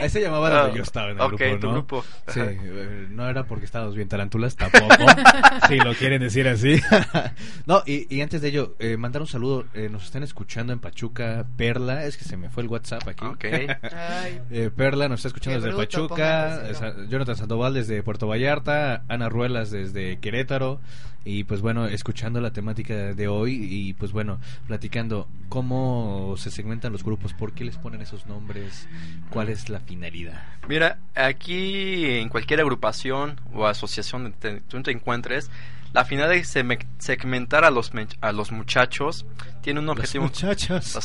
Ahí 0.00 0.08
se 0.08 0.20
llamaba 0.20 0.48
Ah, 0.48 0.62
donde 0.62 0.78
yo 0.78 0.82
estaba 0.82 1.10
en 1.10 1.16
el 1.18 1.22
ok, 1.22 1.32
grupo, 1.40 1.58
tu 1.60 1.66
¿no? 1.66 1.72
grupo. 1.72 2.04
Sí, 2.28 2.40
eh, 2.42 3.06
no 3.10 3.28
era 3.28 3.44
porque 3.44 3.64
estábamos 3.64 3.94
bien 3.94 4.08
tarántulas, 4.08 4.56
tampoco. 4.56 4.94
si 5.68 5.76
lo 5.78 5.94
quieren 5.94 6.20
decir 6.22 6.48
así. 6.48 6.80
no, 7.66 7.82
y, 7.86 8.12
y 8.14 8.20
antes 8.20 8.40
de 8.42 8.48
ello, 8.48 8.74
eh, 8.78 8.96
mandar 8.96 9.22
un 9.22 9.28
saludo. 9.28 9.66
eh, 9.74 9.88
nos 9.90 10.04
están 10.04 10.22
escuchando 10.22 10.72
en 10.72 10.80
Pachuca, 10.80 11.44
Perla. 11.56 12.04
Es 12.04 12.16
que 12.16 12.24
se 12.24 12.36
me 12.36 12.48
fue 12.50 12.62
el 12.62 12.68
WhatsApp 12.68 13.06
aquí. 13.08 13.24
Ok. 13.24 13.44
Ay, 13.44 14.40
Eh, 14.50 14.70
Perla 14.74 15.08
nos 15.08 15.20
está 15.20 15.28
escuchando 15.28 15.60
Qué 15.60 15.66
desde 15.66 15.76
bruto, 15.76 16.08
Pachuca, 16.08 17.06
Jonathan 17.08 17.36
Sandoval 17.36 17.74
desde 17.74 18.02
Puerto 18.02 18.26
Vallarta, 18.26 19.04
Ana 19.08 19.28
Ruelas 19.28 19.70
desde 19.70 20.18
Querétaro 20.18 20.80
y 21.24 21.44
pues 21.44 21.60
bueno, 21.60 21.86
escuchando 21.86 22.40
la 22.40 22.50
temática 22.52 22.94
de 22.94 23.28
hoy 23.28 23.54
y 23.70 23.92
pues 23.94 24.12
bueno, 24.12 24.40
platicando 24.66 25.28
cómo 25.50 26.34
se 26.38 26.50
segmentan 26.50 26.92
los 26.92 27.04
grupos, 27.04 27.34
por 27.34 27.52
qué 27.52 27.64
les 27.64 27.76
ponen 27.76 28.00
esos 28.00 28.26
nombres, 28.26 28.88
cuál 29.30 29.48
es 29.50 29.68
la 29.68 29.80
finalidad. 29.80 30.42
Mira, 30.68 30.98
aquí 31.14 32.04
en 32.18 32.28
cualquier 32.30 32.60
agrupación 32.60 33.38
o 33.52 33.66
asociación 33.66 34.22
donde 34.24 34.38
te- 34.38 34.60
tú 34.62 34.82
te 34.82 34.90
encuentres, 34.92 35.50
la 35.92 36.04
finalidad 36.04 36.34
de 36.64 36.84
segmentar 36.98 37.64
a 37.64 37.70
los, 37.70 37.90
a 38.20 38.32
los 38.32 38.52
muchachos 38.52 39.26
tiene 39.60 39.80
un 39.80 39.88
objetivo. 39.88 40.24
Los 40.24 40.32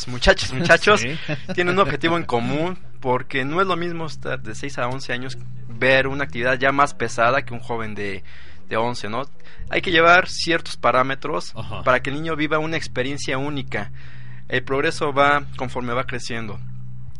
muchachos, 0.07 0.53
muchachos, 0.53 1.01
Sí. 1.01 1.17
tienen 1.55 1.73
un 1.73 1.79
objetivo 1.79 2.17
en 2.17 2.23
común 2.23 2.77
porque 3.01 3.43
no 3.45 3.61
es 3.61 3.67
lo 3.67 3.75
mismo 3.75 4.05
estar 4.05 4.41
de 4.41 4.55
6 4.55 4.77
a 4.77 4.87
11 4.87 5.11
años 5.13 5.37
ver 5.67 6.07
una 6.07 6.23
actividad 6.23 6.57
ya 6.59 6.71
más 6.71 6.93
pesada 6.93 7.43
que 7.43 7.53
un 7.53 7.59
joven 7.59 7.95
de, 7.95 8.23
de 8.67 8.77
11, 8.77 9.09
¿no? 9.09 9.23
Hay 9.69 9.81
que 9.81 9.91
llevar 9.91 10.27
ciertos 10.27 10.77
parámetros 10.77 11.53
Ajá. 11.55 11.83
para 11.83 12.01
que 12.01 12.09
el 12.09 12.15
niño 12.15 12.35
viva 12.35 12.59
una 12.59 12.77
experiencia 12.77 13.37
única. 13.37 13.91
El 14.47 14.63
progreso 14.63 15.11
va 15.13 15.43
conforme 15.57 15.93
va 15.93 16.05
creciendo. 16.05 16.59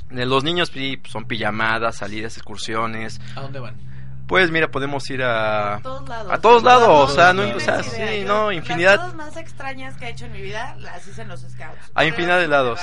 De 0.10 0.26
Los 0.26 0.44
niños 0.44 0.72
son 1.08 1.26
pijamadas, 1.26 1.98
salidas, 1.98 2.38
excursiones. 2.38 3.20
¿A 3.36 3.42
dónde 3.42 3.60
van? 3.60 3.76
Pues 4.28 4.50
mira, 4.50 4.70
podemos 4.72 5.08
ir 5.12 5.22
a... 5.24 5.76
a 5.76 5.82
todos 5.82 6.10
lados. 6.10 6.32
A 6.32 6.38
todos 6.42 6.64
lados, 6.64 7.12
o 7.12 7.14
sea, 7.14 7.32
no, 7.34 7.44
o 7.56 7.60
sea, 7.60 7.84
sí, 7.84 8.02
Yo- 8.22 8.28
no, 8.28 8.48
Las 8.52 8.56
infinidad. 8.58 8.98
cosas 8.98 9.14
más 9.16 9.38
extrañas 9.38 9.96
que 9.98 10.06
he 10.06 10.10
hecho 10.10 10.26
en 10.26 10.32
mi 10.32 10.42
vida 10.42 10.76
las 10.80 11.06
hice 11.08 11.22
en 11.22 11.28
los 11.28 11.42
scouts. 11.42 11.92
Hay 11.94 12.08
infinidad 12.08 12.40
de 12.40 12.48
lados. 12.48 12.80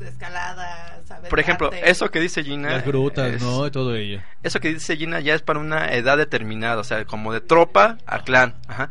Escaladas, 0.00 1.02
Por 1.28 1.38
ejemplo, 1.40 1.70
eso 1.72 2.10
que 2.10 2.20
dice 2.20 2.42
Gina... 2.42 2.70
Las 2.70 2.84
grutas, 2.84 3.34
es- 3.34 3.42
¿no? 3.42 3.66
Y 3.66 3.70
todo 3.70 3.94
ello. 3.94 4.20
Eso 4.42 4.58
que 4.60 4.68
dice 4.74 4.96
Gina 4.96 5.20
ya 5.20 5.34
es 5.34 5.42
para 5.42 5.58
una 5.60 5.92
edad 5.92 6.16
determinada, 6.16 6.80
o 6.80 6.84
sea, 6.84 7.04
como 7.04 7.32
de 7.32 7.40
tropa 7.40 7.98
a 8.06 8.20
clan. 8.20 8.54
Ajá. 8.68 8.88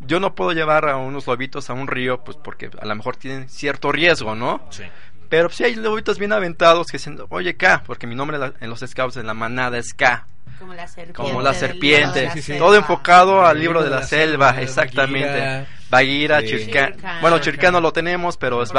Yo 0.00 0.20
no 0.20 0.34
puedo 0.34 0.52
llevar 0.52 0.88
a 0.88 0.96
unos 0.96 1.26
lobitos 1.26 1.70
a 1.70 1.72
un 1.74 1.88
río, 1.88 2.22
pues 2.24 2.36
porque 2.42 2.70
a 2.80 2.86
lo 2.86 2.94
mejor 2.94 3.16
tienen 3.16 3.48
cierto 3.48 3.90
riesgo, 3.92 4.34
¿no? 4.36 4.60
Sí. 4.70 4.84
Pero 5.28 5.50
si 5.50 5.64
hay 5.64 5.74
lobitos 5.74 6.18
bien 6.18 6.32
aventados 6.32 6.86
que 6.88 6.98
dicen, 6.98 7.18
oye 7.28 7.56
K, 7.56 7.82
porque 7.86 8.06
mi 8.06 8.14
nombre 8.14 8.38
en 8.60 8.70
los 8.70 8.80
scouts 8.80 9.16
en 9.18 9.26
la 9.26 9.34
manada 9.34 9.78
es 9.78 9.92
K, 9.94 10.26
Como 10.58 10.74
la 10.74 10.86
serpiente. 10.88 11.12
como 11.14 11.42
la 11.42 11.52
del 11.52 11.60
libro 11.60 11.68
serpiente, 11.68 12.18
de 12.20 12.26
la 12.26 12.32
Sí, 12.32 12.42
sí, 12.42 12.52
sí. 12.52 12.58
todo 12.58 12.74
enfocado 12.76 13.44
al 13.44 13.58
libro 13.60 13.82
de 13.82 13.90
la, 13.90 14.02
selva, 14.02 14.60
exactamente. 14.60 15.66
Baguira, 15.90 16.40
Sí. 16.40 16.48
Chirca. 16.48 16.92
Chirca. 16.92 17.18
Bueno, 17.20 17.38
Chircano 17.38 17.80
lo 17.80 17.92
tenemos, 17.92 18.36
pero 18.36 18.62
es 18.62 18.72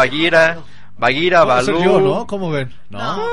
¿Cómo 1.46 1.62
soy 1.62 1.74
Balú. 1.76 1.84
yo, 1.86 2.00
¿no? 2.02 2.28
¿Cómo 2.28 2.50
ven? 2.52 2.74
No, 2.90 3.00
¿No? 3.00 3.18
no, 3.18 3.26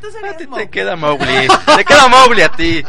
tú 0.00 0.06
A 0.06 0.10
serías 0.12 0.36
ti 0.36 0.46
te 0.46 0.70
queda 0.70 0.94
Mowgli. 0.96 1.48
te 1.76 1.84
queda 1.84 2.06
Mowgli 2.08 2.42
a 2.42 2.48
ti. 2.50 2.84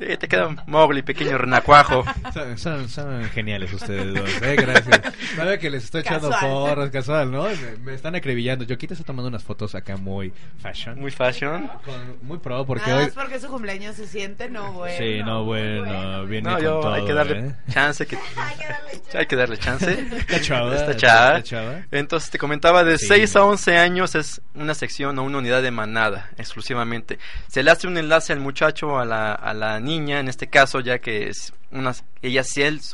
Sí, 0.00 0.16
te 0.16 0.28
queda 0.28 0.48
Mowgli, 0.66 1.02
pequeño 1.02 1.36
renacuajo. 1.36 2.04
Son, 2.32 2.56
son, 2.58 2.88
son 2.88 3.24
geniales 3.30 3.70
ustedes 3.72 4.14
dos, 4.14 4.30
eh, 4.42 4.56
gracias. 4.56 5.00
Sabe 5.36 5.58
que 5.58 5.68
les 5.68 5.84
estoy 5.84 6.00
echando 6.00 6.30
Casual. 6.30 6.50
porras, 6.50 6.90
casual, 6.90 7.30
¿no? 7.30 7.42
Me, 7.44 7.76
me 7.84 7.94
están 7.94 8.14
acribillando. 8.14 8.64
Yo 8.64 8.78
quito 8.78 8.94
estoy 8.94 9.04
tomando 9.04 9.28
unas 9.28 9.44
fotos 9.44 9.74
acá 9.74 9.98
muy 9.98 10.32
fashion. 10.62 10.98
Muy 10.98 11.10
fashion. 11.10 11.68
con- 11.84 12.18
muy 12.22 12.38
pro 12.38 12.64
porque 12.64 12.86
Nada 12.86 13.00
hoy... 13.00 13.04
más 13.06 13.14
porque 13.14 13.38
su 13.38 13.48
cumpleaños 13.48 13.94
se 13.96 14.06
siente, 14.06 14.48
no, 14.48 14.72
bueno. 14.72 14.96
Sí, 14.98 15.22
no, 15.22 15.44
bueno, 15.44 16.24
viene 16.26 16.48
No, 16.48 16.54
con 16.56 16.64
yo, 16.64 16.80
todo, 16.80 16.94
hay 16.94 17.04
que 17.04 17.12
darle 17.12 17.38
¿eh? 17.48 17.54
chance. 17.70 18.06
Que, 18.06 18.16
hay 19.18 19.26
que 19.26 19.36
darle 19.36 19.58
chance. 19.58 19.92
Está 20.16 20.40
chava, 20.40 20.74
Está 20.76 20.96
chava. 20.96 21.38
está 21.38 21.42
chava. 21.42 21.74
Entonces 21.90 22.30
te 22.30 22.38
comentaba, 22.38 22.84
de 22.84 22.96
Sí. 22.96 23.06
6 23.06 23.36
a 23.36 23.44
11 23.44 23.76
años 23.76 24.14
es 24.14 24.40
una 24.54 24.74
sección 24.74 25.18
o 25.18 25.22
una 25.24 25.38
unidad 25.38 25.62
de 25.62 25.70
manada, 25.70 26.30
exclusivamente. 26.38 27.18
Se 27.48 27.62
le 27.62 27.70
hace 27.70 27.86
un 27.86 27.98
enlace 27.98 28.32
al 28.32 28.40
muchacho, 28.40 28.98
a 28.98 29.04
la, 29.04 29.32
a 29.34 29.52
la 29.52 29.78
niña, 29.80 29.89
en 29.96 30.28
este 30.28 30.48
caso, 30.48 30.80
ya 30.80 30.98
que 30.98 31.28
es 31.28 31.52
una, 31.70 31.94
ella, 32.22 32.42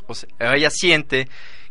o 0.06 0.14
sea, 0.14 0.28
ella 0.54 0.70
siente 0.70 1.28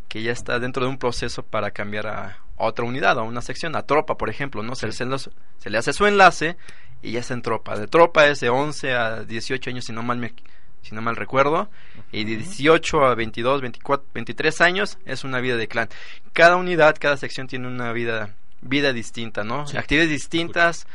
que 0.07 0.21
ya 0.23 0.31
está 0.31 0.59
dentro 0.59 0.83
de 0.83 0.89
un 0.89 0.97
proceso 0.97 1.43
para 1.43 1.71
cambiar 1.71 2.07
a 2.07 2.37
otra 2.57 2.85
unidad, 2.85 3.17
a 3.19 3.23
una 3.23 3.41
sección, 3.41 3.75
a 3.75 3.83
tropa, 3.83 4.17
por 4.17 4.29
ejemplo, 4.29 4.63
¿no? 4.63 4.75
Se, 4.75 4.91
se 4.91 5.05
los- 5.05 5.29
se 5.57 5.69
le 5.69 5.77
hace 5.77 5.93
su 5.93 6.05
enlace 6.05 6.57
y 7.01 7.11
ya 7.11 7.19
está 7.19 7.33
en 7.33 7.41
tropa. 7.41 7.77
De 7.77 7.87
tropa 7.87 8.27
es 8.27 8.39
de 8.39 8.49
11 8.49 8.93
a 8.93 9.23
18 9.23 9.69
años, 9.69 9.85
si 9.85 9.91
no 9.93 10.03
mal 10.03 10.17
me, 10.17 10.33
si 10.81 10.93
no 10.95 11.01
mal 11.01 11.15
recuerdo, 11.15 11.69
y 12.11 12.23
de 12.23 12.37
18 12.37 13.05
a 13.05 13.15
22, 13.15 13.61
24, 13.61 14.07
23 14.13 14.61
años 14.61 14.97
es 15.05 15.23
una 15.23 15.39
vida 15.41 15.57
de 15.57 15.67
clan. 15.67 15.89
Cada 16.33 16.55
unidad, 16.55 16.95
cada 16.99 17.17
sección 17.17 17.47
tiene 17.47 17.67
una 17.67 17.91
vida 17.91 18.35
vida 18.61 18.93
distinta, 18.93 19.43
¿no? 19.43 19.67
Sí. 19.67 19.77
Actividades 19.77 20.09
distintas, 20.09 20.87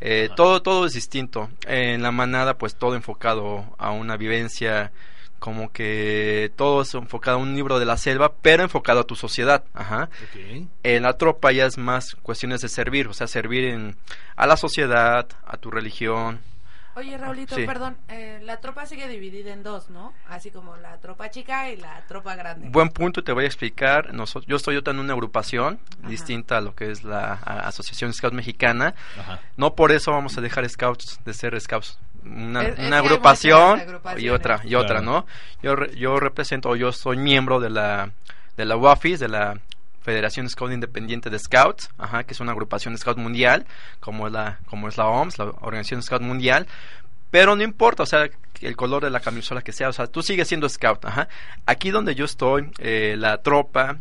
eh, 0.00 0.28
todo 0.36 0.62
todo 0.62 0.86
es 0.86 0.92
distinto. 0.92 1.48
En 1.66 2.02
la 2.02 2.10
manada 2.10 2.58
pues 2.58 2.74
todo 2.76 2.94
enfocado 2.94 3.74
a 3.78 3.90
una 3.90 4.16
vivencia 4.16 4.92
como 5.38 5.70
que 5.70 6.50
todo 6.56 6.82
es 6.82 6.94
enfocado 6.94 7.36
a 7.36 7.40
un 7.40 7.54
libro 7.54 7.78
de 7.78 7.84
la 7.84 7.96
selva, 7.96 8.32
pero 8.42 8.62
enfocado 8.62 9.00
a 9.00 9.06
tu 9.06 9.14
sociedad. 9.14 9.64
Ajá. 9.74 10.08
En 10.82 11.02
la 11.02 11.16
tropa 11.18 11.52
ya 11.52 11.66
es 11.66 11.78
más 11.78 12.16
cuestiones 12.22 12.60
de 12.62 12.68
servir, 12.68 13.08
o 13.08 13.14
sea, 13.14 13.26
servir 13.26 13.64
en, 13.64 13.96
a 14.34 14.46
la 14.46 14.56
sociedad, 14.56 15.26
a 15.46 15.56
tu 15.58 15.70
religión. 15.70 16.40
Oye, 16.96 17.18
Raulito, 17.18 17.54
Sí. 17.56 17.66
perdón, 17.66 17.96
eh, 18.08 18.40
la 18.42 18.56
tropa 18.56 18.86
sigue 18.86 19.06
dividida 19.06 19.52
en 19.52 19.62
dos, 19.62 19.90
¿no? 19.90 20.14
Así 20.30 20.50
como 20.50 20.76
la 20.78 20.96
tropa 20.98 21.28
chica 21.30 21.70
y 21.70 21.76
la 21.76 22.02
tropa 22.08 22.34
grande. 22.36 22.68
Buen 22.70 22.88
punto, 22.88 23.22
te 23.22 23.32
voy 23.32 23.44
a 23.44 23.46
explicar. 23.46 24.14
Noso- 24.14 24.42
yo 24.46 24.56
estoy 24.56 24.76
ahorita 24.76 24.92
en 24.92 25.00
una 25.00 25.12
agrupación 25.12 25.78
Ajá. 26.00 26.08
distinta 26.08 26.56
a 26.56 26.60
lo 26.62 26.74
que 26.74 26.90
es 26.90 27.04
la 27.04 27.34
a- 27.34 27.68
Asociación 27.68 28.14
Scout 28.14 28.32
Mexicana. 28.32 28.94
Ajá. 29.20 29.40
No 29.58 29.74
por 29.74 29.92
eso 29.92 30.10
vamos 30.10 30.38
a 30.38 30.40
dejar 30.40 30.66
Scouts 30.68 31.20
de 31.24 31.34
ser 31.34 31.60
Scouts. 31.60 31.98
Una, 32.24 32.62
Es- 32.62 32.78
agrupación 32.92 33.82
y 34.16 34.30
otra, 34.30 34.62
y 34.64 34.74
otra. 34.74 35.00
¿no? 35.02 35.26
Yo, 35.62 35.76
re- 35.76 35.94
yo 35.96 36.18
represento, 36.18 36.74
yo 36.76 36.92
soy 36.92 37.18
miembro 37.18 37.60
de 37.60 37.68
la, 37.70 38.10
de 38.56 38.64
la 38.64 38.76
WAFIS, 38.76 39.20
de 39.20 39.28
la 39.28 39.60
Federación 40.06 40.48
Scout 40.48 40.70
Independiente 40.70 41.30
de 41.30 41.38
Scouts, 41.40 41.90
ajá, 41.98 42.22
que 42.22 42.32
es 42.32 42.38
una 42.38 42.52
agrupación 42.52 42.94
de 42.94 42.98
Scout 42.98 43.18
mundial, 43.18 43.66
como 43.98 44.28
es 44.28 44.32
la, 44.32 44.60
como 44.66 44.86
es 44.86 44.96
la 44.96 45.08
OMS, 45.08 45.36
la 45.36 45.46
Organización 45.46 46.00
Scout 46.00 46.22
Mundial. 46.22 46.68
Pero 47.32 47.56
no 47.56 47.64
importa, 47.64 48.04
o 48.04 48.06
sea, 48.06 48.30
el 48.60 48.76
color 48.76 49.02
de 49.02 49.10
la 49.10 49.18
camisola 49.18 49.62
que 49.62 49.72
sea, 49.72 49.88
o 49.88 49.92
sea, 49.92 50.06
tú 50.06 50.22
sigues 50.22 50.46
siendo 50.46 50.68
scout, 50.68 51.04
ajá. 51.04 51.26
Aquí 51.66 51.90
donde 51.90 52.14
yo 52.14 52.24
estoy, 52.24 52.70
eh, 52.78 53.16
la 53.18 53.42
tropa 53.42 53.96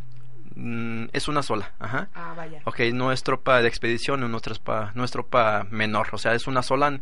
mm, 0.53 1.05
es 1.11 1.27
una 1.27 1.41
sola, 1.41 1.73
ajá. 1.79 2.07
Ah, 2.13 2.35
vaya. 2.37 2.61
Ok, 2.65 2.81
no 2.93 3.11
es 3.11 3.23
tropa 3.23 3.63
de 3.63 3.67
expedición, 3.67 4.19
no 4.19 4.37
es 4.37 4.43
tropa, 4.43 4.91
no 4.93 5.03
es 5.03 5.09
tropa 5.09 5.65
menor, 5.71 6.09
o 6.11 6.19
sea, 6.19 6.35
es 6.35 6.45
una 6.45 6.61
sola 6.61 6.99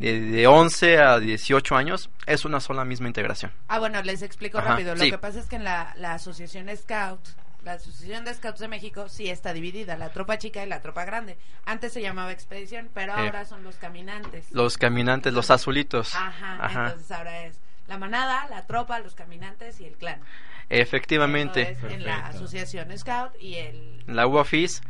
de, 0.00 0.20
de 0.20 0.46
11 0.48 0.98
a 0.98 1.20
18 1.20 1.76
años, 1.76 2.10
es 2.26 2.44
una 2.44 2.58
sola 2.58 2.84
misma 2.84 3.06
integración. 3.06 3.52
Ah, 3.68 3.78
bueno, 3.78 4.02
les 4.02 4.22
explico 4.22 4.58
Ajá, 4.58 4.70
rápido. 4.70 4.96
Lo 4.96 5.00
sí. 5.04 5.12
que 5.12 5.18
pasa 5.18 5.38
es 5.38 5.46
que 5.46 5.54
en 5.54 5.62
la, 5.62 5.94
la 5.96 6.14
Asociación 6.14 6.68
Scout, 6.76 7.20
la 7.64 7.72
Asociación 7.74 8.24
de 8.24 8.34
Scouts 8.34 8.60
de 8.60 8.68
México, 8.68 9.08
sí 9.08 9.28
está 9.30 9.52
dividida, 9.52 9.96
la 9.96 10.08
tropa 10.10 10.38
chica 10.38 10.64
y 10.64 10.68
la 10.68 10.80
tropa 10.80 11.04
grande. 11.04 11.36
Antes 11.66 11.92
se 11.92 12.00
llamaba 12.02 12.32
Expedición, 12.32 12.88
pero 12.94 13.12
Eh, 13.12 13.26
ahora 13.26 13.44
son 13.44 13.62
los 13.64 13.76
caminantes. 13.76 14.46
Los 14.52 14.78
caminantes, 14.78 15.32
los 15.32 15.50
azulitos. 15.50 16.14
Ajá, 16.14 16.56
Ajá. 16.64 16.84
entonces 16.86 17.10
ahora 17.10 17.44
es 17.46 17.58
la 17.88 17.98
manada, 17.98 18.46
la 18.50 18.66
tropa, 18.66 18.98
los 19.00 19.14
caminantes 19.14 19.80
y 19.80 19.84
el 19.86 19.94
clan. 19.94 20.20
Efectivamente. 20.68 21.72
Es 21.72 21.82
en 21.92 22.04
la. 22.04 22.26
Asociación 22.28 22.96
Scout 22.96 23.32
y 23.40 23.56
el... 23.56 24.04
La 24.06 24.26
UAFIS, 24.28 24.80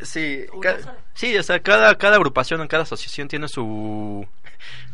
sí, 0.00 0.46
una 0.52 0.60
ca- 0.62 0.80
sola. 0.80 0.96
sí, 1.12 1.36
o 1.36 1.42
sea, 1.42 1.60
cada, 1.60 1.96
cada 1.98 2.16
agrupación, 2.16 2.60
en 2.62 2.68
cada 2.68 2.84
asociación 2.84 3.28
tiene 3.28 3.46
su... 3.48 4.26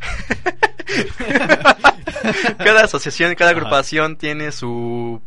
cada 2.58 2.84
asociación, 2.84 3.34
cada 3.34 3.50
Ajá. 3.52 3.58
agrupación 3.60 4.16
tiene 4.16 4.52
su, 4.52 5.22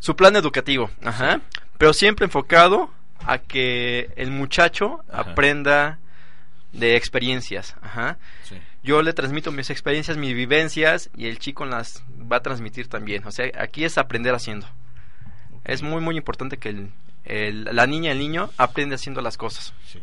su 0.00 0.16
plan 0.16 0.34
educativo, 0.36 0.90
ajá, 1.04 1.40
pero 1.78 1.92
siempre 1.92 2.24
enfocado 2.24 2.90
a 3.24 3.38
que 3.38 4.10
el 4.16 4.30
muchacho 4.32 5.04
Ajá. 5.08 5.30
aprenda 5.30 5.98
de 6.72 6.96
experiencias, 6.96 7.76
ajá. 7.82 8.18
Sí. 8.44 8.56
Yo 8.82 9.02
le 9.02 9.12
transmito 9.12 9.52
mis 9.52 9.68
experiencias, 9.70 10.16
mis 10.16 10.34
vivencias 10.34 11.10
y 11.14 11.26
el 11.26 11.38
chico 11.38 11.64
las 11.66 12.02
va 12.30 12.36
a 12.36 12.42
transmitir 12.42 12.88
también. 12.88 13.26
O 13.26 13.30
sea, 13.30 13.50
aquí 13.58 13.84
es 13.84 13.98
aprender 13.98 14.34
haciendo. 14.34 14.66
Es 15.64 15.82
muy, 15.82 16.00
muy 16.00 16.16
importante 16.16 16.56
que 16.56 16.70
el, 16.70 16.90
el- 17.24 17.64
la 17.64 17.86
niña, 17.86 18.10
el 18.12 18.18
niño, 18.18 18.50
aprende 18.56 18.94
haciendo 18.94 19.20
las 19.20 19.36
cosas. 19.36 19.74
Sí. 19.86 20.00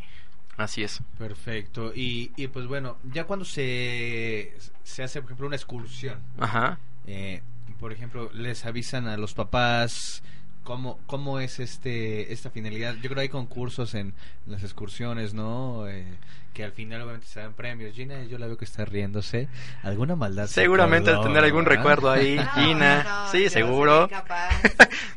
Así 0.57 0.83
es. 0.83 0.99
Perfecto. 1.17 1.91
Y, 1.95 2.31
y 2.35 2.47
pues 2.49 2.67
bueno, 2.67 2.97
ya 3.11 3.23
cuando 3.23 3.45
se, 3.45 4.55
se 4.83 5.01
hace, 5.03 5.21
por 5.21 5.29
ejemplo, 5.31 5.47
una 5.47 5.55
excursión, 5.55 6.19
Ajá. 6.39 6.77
eh, 7.07 7.41
por 7.79 7.91
ejemplo, 7.91 8.29
les 8.33 8.65
avisan 8.65 9.07
a 9.07 9.17
los 9.17 9.33
papás 9.33 10.23
cómo, 10.67 10.99
cómo 11.05 11.39
es 11.39 11.61
este 11.61 12.33
esta 12.33 12.49
finalidad. 12.49 12.95
Yo 12.95 13.03
creo 13.03 13.15
que 13.15 13.21
hay 13.21 13.29
concursos 13.29 13.93
en 13.95 14.13
las 14.45 14.63
excursiones, 14.63 15.33
¿no? 15.33 15.87
Eh, 15.87 16.05
que 16.53 16.63
al 16.65 16.71
final 16.73 17.01
obviamente 17.03 17.27
se 17.27 17.39
dan 17.39 17.53
premios. 17.53 17.93
Gina, 17.95 18.23
yo 18.25 18.37
la 18.37 18.47
veo 18.47 18.57
que 18.57 18.65
está 18.65 18.83
riéndose. 18.83 19.47
¿Alguna 19.83 20.15
maldad? 20.15 20.47
se 20.47 20.55
Seguramente 20.61 21.09
al 21.11 21.21
tener 21.21 21.41
algún 21.43 21.63
¿verdad? 21.63 21.77
recuerdo 21.77 22.11
ahí, 22.11 22.35
No, 22.35 22.51
Gina. 22.55 23.03
no, 23.03 23.09
no, 23.25 23.31
sí, 23.31 23.47
seguro. 23.49 24.09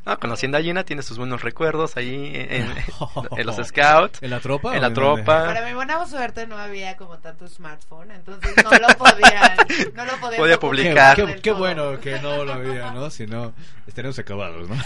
No, 0.07 0.19
conociendo 0.19 0.57
a 0.57 0.63
Gina, 0.63 0.85
tiene 0.85 1.03
sus 1.03 1.19
buenos 1.19 1.43
recuerdos 1.43 1.97
ahí 1.97 2.33
en, 2.35 2.67
en 3.37 3.47
los 3.47 3.57
scouts. 3.67 4.23
¿En 4.23 4.31
la 4.31 4.41
tropa? 4.41 4.75
En 4.75 4.83
la 4.83 4.93
tropa. 4.93 5.45
Para 5.45 5.65
mi 5.67 5.75
buena 5.75 6.05
suerte 6.07 6.47
no 6.47 6.57
había 6.57 6.97
como 6.97 7.19
tanto 7.19 7.47
smartphone, 7.47 8.11
entonces 8.13 8.55
no 8.65 8.71
lo 8.71 8.89
podían, 8.97 9.57
no 9.95 10.05
lo 10.07 10.13
Podía 10.21 10.55
Qué, 10.55 10.59
publicar. 10.59 11.41
qué- 11.43 11.53
bueno 11.53 12.01
que 12.01 12.19
no 12.21 12.45
lo 12.45 12.53
había, 12.55 12.91
¿no? 12.93 13.11
Si 13.11 13.27
no, 13.27 13.53
estaríamos 13.87 14.19
acabados, 14.19 14.69
¿no? 14.69 14.77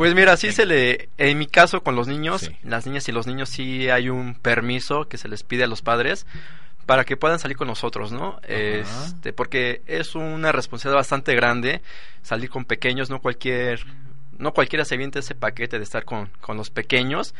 Pues 0.00 0.14
mira, 0.14 0.34
sí 0.38 0.50
se 0.50 0.64
le, 0.64 1.10
en 1.18 1.36
mi 1.36 1.46
caso 1.46 1.82
con 1.82 1.94
los 1.94 2.08
niños, 2.08 2.40
Sí. 2.40 2.56
las 2.62 2.86
niñas 2.86 3.06
y 3.10 3.12
los 3.12 3.26
niños 3.26 3.50
sí 3.50 3.90
hay 3.90 4.08
un 4.08 4.34
permiso 4.34 5.06
que 5.10 5.18
se 5.18 5.28
les 5.28 5.42
pide 5.42 5.64
a 5.64 5.66
los 5.66 5.82
padres 5.82 6.24
para 6.86 7.04
que 7.04 7.18
puedan 7.18 7.38
salir 7.38 7.58
con 7.58 7.68
nosotros, 7.68 8.10
¿no? 8.10 8.40
Este, 8.48 9.34
porque 9.34 9.82
es 9.86 10.14
una 10.14 10.52
responsabilidad 10.52 11.00
bastante 11.00 11.34
grande 11.34 11.82
salir 12.22 12.48
con 12.48 12.64
pequeños, 12.64 13.10
no 13.10 13.20
cualquier, 13.20 13.84
no 14.38 14.54
cualquiera 14.54 14.86
se 14.86 14.94
avienta 14.94 15.18
ese 15.18 15.34
paquete 15.34 15.76
de 15.76 15.84
estar 15.84 16.06
con, 16.06 16.30
con 16.40 16.56
los 16.56 16.70
pequeños, 16.70 17.34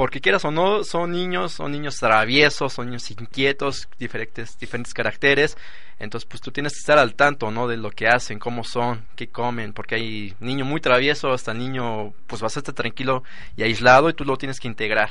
porque 0.00 0.22
quieras 0.22 0.46
o 0.46 0.50
no, 0.50 0.82
son 0.82 1.10
niños, 1.10 1.52
son 1.52 1.72
niños 1.72 1.96
traviesos, 1.96 2.72
son 2.72 2.86
niños 2.86 3.10
inquietos, 3.10 3.86
diferentes, 3.98 4.58
diferentes 4.58 4.94
caracteres, 4.94 5.58
entonces 5.98 6.26
pues 6.26 6.40
tú 6.40 6.50
tienes 6.50 6.72
que 6.72 6.78
estar 6.78 6.96
al 6.96 7.14
tanto, 7.14 7.50
¿no? 7.50 7.68
De 7.68 7.76
lo 7.76 7.90
que 7.90 8.08
hacen, 8.08 8.38
cómo 8.38 8.64
son, 8.64 9.04
qué 9.14 9.28
comen, 9.28 9.74
porque 9.74 9.96
hay 9.96 10.34
niño 10.40 10.64
muy 10.64 10.80
travieso 10.80 11.32
hasta 11.32 11.52
niño 11.52 12.14
pues 12.26 12.40
bastante 12.40 12.72
tranquilo 12.72 13.24
y 13.58 13.62
aislado 13.62 14.08
y 14.08 14.14
tú 14.14 14.24
lo 14.24 14.38
tienes 14.38 14.58
que 14.58 14.68
integrar. 14.68 15.10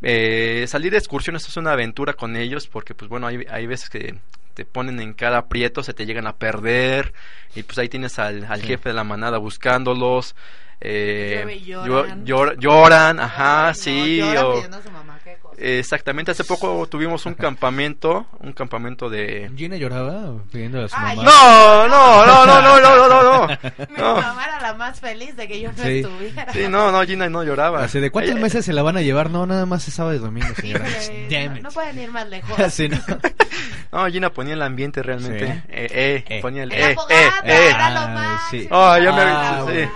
Eh, 0.00 0.64
salir 0.66 0.92
de 0.92 0.98
excursiones 0.98 1.46
es 1.46 1.58
una 1.58 1.72
aventura 1.72 2.14
con 2.14 2.36
ellos 2.36 2.68
porque 2.68 2.94
pues 2.94 3.10
bueno, 3.10 3.26
hay, 3.26 3.44
hay 3.50 3.66
veces 3.66 3.90
que 3.90 4.18
te 4.56 4.64
ponen 4.64 5.00
en 5.00 5.12
cada 5.12 5.36
aprieto, 5.36 5.82
se 5.82 5.92
te 5.92 6.06
llegan 6.06 6.26
a 6.26 6.36
perder 6.36 7.12
y 7.54 7.62
pues 7.62 7.76
ahí 7.76 7.90
tienes 7.90 8.18
al, 8.18 8.46
al 8.46 8.62
Sí. 8.62 8.68
jefe 8.68 8.88
de 8.88 8.94
la 8.94 9.04
manada 9.04 9.36
buscándolos. 9.36 10.34
Eh, 10.80 11.62
lloran. 11.64 12.24
llor- 12.26 12.56
lloran, 12.58 13.18
ajá, 13.20 13.68
Ay, 13.68 13.72
no, 13.72 13.74
sí. 13.74 14.20
o- 14.36 14.54
pidiendo 14.54 14.76
a 14.76 14.82
su 14.82 14.90
mamá, 14.90 15.18
qué 15.24 15.36
cosa. 15.40 15.54
exactamente, 15.58 16.32
hace 16.32 16.44
poco 16.44 16.86
tuvimos 16.86 17.24
un 17.24 17.32
campamento, 17.32 18.26
un 18.40 18.52
campamento 18.52 19.08
de... 19.08 19.50
Gina 19.56 19.76
lloraba 19.76 20.34
pidiendo 20.52 20.84
a 20.84 20.88
su 20.88 20.94
Ay, 20.98 21.16
mamá. 21.16 21.30
No, 21.30 21.88
no, 21.88 22.26
no, 22.26 22.46
no, 22.46 22.60
no, 22.60 22.80
no, 22.80 23.08
no, 23.08 23.22
no, 23.22 23.48
Mi 23.88 23.96
no. 23.96 24.16
mamá 24.20 24.44
era 24.44 24.60
la 24.60 24.74
más 24.74 25.00
feliz 25.00 25.34
de 25.34 25.48
que 25.48 25.60
yo 25.60 25.72
no 25.72 25.82
Sí. 25.82 26.00
estuviera. 26.00 26.52
Sí, 26.52 26.66
no, 26.68 26.92
no, 26.92 27.02
Gina 27.04 27.30
no 27.30 27.42
lloraba. 27.42 27.82
Así, 27.84 27.98
¿De 27.98 28.10
cuántos 28.10 28.32
Ella- 28.32 28.42
meses 28.42 28.64
se 28.66 28.74
la 28.74 28.82
van 28.82 28.98
a 28.98 29.00
llevar? 29.02 29.30
No, 29.30 29.46
nada 29.46 29.64
más 29.64 29.88
es 29.88 29.94
sábado 29.94 30.14
y 30.14 30.18
domingo, 30.18 30.54
señora. 30.56 30.84
Híjole, 30.88 31.48
no, 31.48 31.60
no 31.62 31.70
pueden 31.70 31.98
ir 32.00 32.10
más 32.10 32.28
lejos. 32.28 32.54
Sí, 32.70 32.88
¿no? 32.90 32.98
No, 33.96 34.06
Gina 34.10 34.30
ponía 34.30 34.54
el 34.54 34.62
ambiente 34.62 35.02
realmente. 35.02 35.46
Sí. 35.46 35.52
Eh, 35.68 35.86
eh, 35.90 36.24
Eh. 36.28 36.38
ponía 36.42 36.64
el 36.64 36.72
eh, 36.72 36.90
eh, 36.92 36.96
eh. 37.44 37.70
era 37.70 37.90
lo 37.90 38.00
Ah, 38.00 38.40
sí. 38.50 38.68
Oh, 38.70 38.98
yo 38.98 39.12
me- 39.14 39.22
Ah, 39.22 39.56
sí. 39.66 39.72
bueno. 39.72 39.92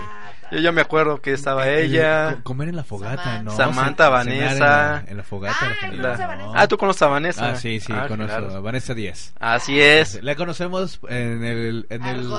Yo 0.51 0.59
ya 0.59 0.71
me 0.73 0.81
acuerdo 0.81 1.21
que 1.21 1.31
estaba 1.31 1.69
ella. 1.69 2.33
Co- 2.37 2.43
Comer 2.43 2.67
en 2.69 2.75
la 2.75 2.83
fogata, 2.83 3.41
¿no? 3.41 3.51
Samantha, 3.51 4.09
Vanessa. 4.09 4.51
En 4.51 4.59
la, 4.59 5.03
en 5.07 5.17
la 5.17 5.23
fogata. 5.23 5.55
Ah, 5.61 5.87
la 5.93 6.01
La- 6.17 6.27
Vanessa. 6.27 6.51
Ah, 6.55 6.67
tú 6.67 6.77
conoces 6.77 7.01
a 7.03 7.07
Vanessa. 7.07 7.49
Ah, 7.51 7.55
sí, 7.55 7.79
sí, 7.79 7.93
Ah, 7.95 8.07
conozco 8.09 8.37
claro. 8.37 8.55
a 8.55 8.59
Vanessa 8.59 8.93
Díaz. 8.93 9.33
Así 9.39 9.79
es. 9.79 10.21
La 10.21 10.35
conocemos 10.35 10.99
en 11.07 11.45
el 11.45 11.85
en 11.89 12.03
el 12.03 12.33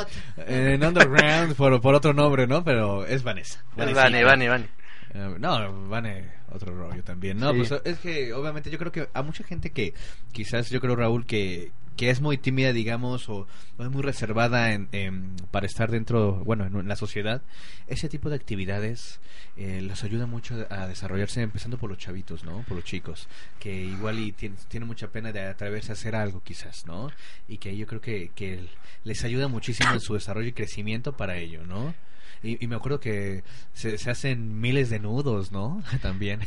en 0.46 0.84
Underground 0.84 1.54
por, 1.54 1.80
por 1.80 1.94
otro 1.94 2.12
nombre, 2.12 2.46
¿no? 2.46 2.62
Pero 2.64 3.06
es 3.06 3.22
Vanessa. 3.22 3.60
Vane, 3.76 3.94
Vanesita. 3.94 4.26
Vane, 4.28 4.48
Vane. 4.50 4.68
Eh, 5.14 5.36
no, 5.38 5.88
Vane, 5.88 6.24
otro 6.50 6.74
rollo 6.74 7.02
también. 7.04 7.38
No, 7.38 7.52
Sí. 7.52 7.58
pues 7.68 7.82
es 7.84 7.98
que 7.98 8.32
obviamente 8.32 8.70
yo 8.70 8.78
creo 8.78 8.92
que 8.92 9.08
a 9.12 9.22
mucha 9.22 9.44
gente 9.44 9.70
que 9.70 9.92
quizás 10.32 10.70
yo 10.70 10.80
creo 10.80 10.96
Raúl 10.96 11.26
que 11.26 11.70
que 11.94 12.08
es 12.08 12.22
muy 12.22 12.38
tímida, 12.38 12.72
digamos, 12.72 13.28
o, 13.28 13.46
o 13.76 13.82
es 13.84 13.90
muy 13.90 14.00
reservada 14.00 14.72
en, 14.72 14.88
en- 14.92 15.36
para 15.50 15.66
estar 15.66 15.90
dentro, 15.90 16.42
bueno, 16.42 16.64
en, 16.64 16.74
en 16.74 16.88
la 16.88 16.96
sociedad, 16.96 17.42
ese 17.86 18.08
tipo 18.08 18.30
de 18.30 18.36
actividades 18.36 19.20
eh, 19.58 19.82
los 19.82 20.02
ayuda 20.02 20.24
mucho 20.24 20.66
a 20.70 20.86
desarrollarse, 20.86 21.42
empezando 21.42 21.76
por 21.76 21.90
los 21.90 21.98
chavitos, 21.98 22.44
¿no? 22.44 22.62
Por 22.62 22.76
los 22.78 22.84
chicos, 22.86 23.28
que 23.60 23.74
igual 23.84 24.18
y 24.20 24.32
tienen, 24.32 24.56
tienen 24.68 24.86
mucha 24.86 25.08
pena 25.08 25.32
de 25.32 25.42
atreverse 25.42 25.90
a 25.90 25.92
hacer 25.92 26.16
algo, 26.16 26.40
quizás, 26.42 26.86
¿no? 26.86 27.10
Y 27.46 27.58
que 27.58 27.76
yo 27.76 27.86
creo 27.86 28.00
que, 28.00 28.30
que 28.34 28.64
les 29.04 29.22
ayuda 29.24 29.48
muchísimo 29.48 29.92
en 29.92 30.00
su 30.00 30.14
desarrollo 30.14 30.48
y 30.48 30.52
crecimiento 30.54 31.12
para 31.12 31.36
ello, 31.36 31.62
¿no? 31.66 31.94
Y, 32.42 32.62
y 32.62 32.66
me 32.68 32.76
acuerdo 32.76 33.00
que 33.00 33.42
se, 33.72 33.98
se 33.98 34.10
hacen 34.10 34.60
miles 34.60 34.90
de 34.90 34.98
nudos, 34.98 35.52
¿no? 35.52 35.82
También. 36.02 36.40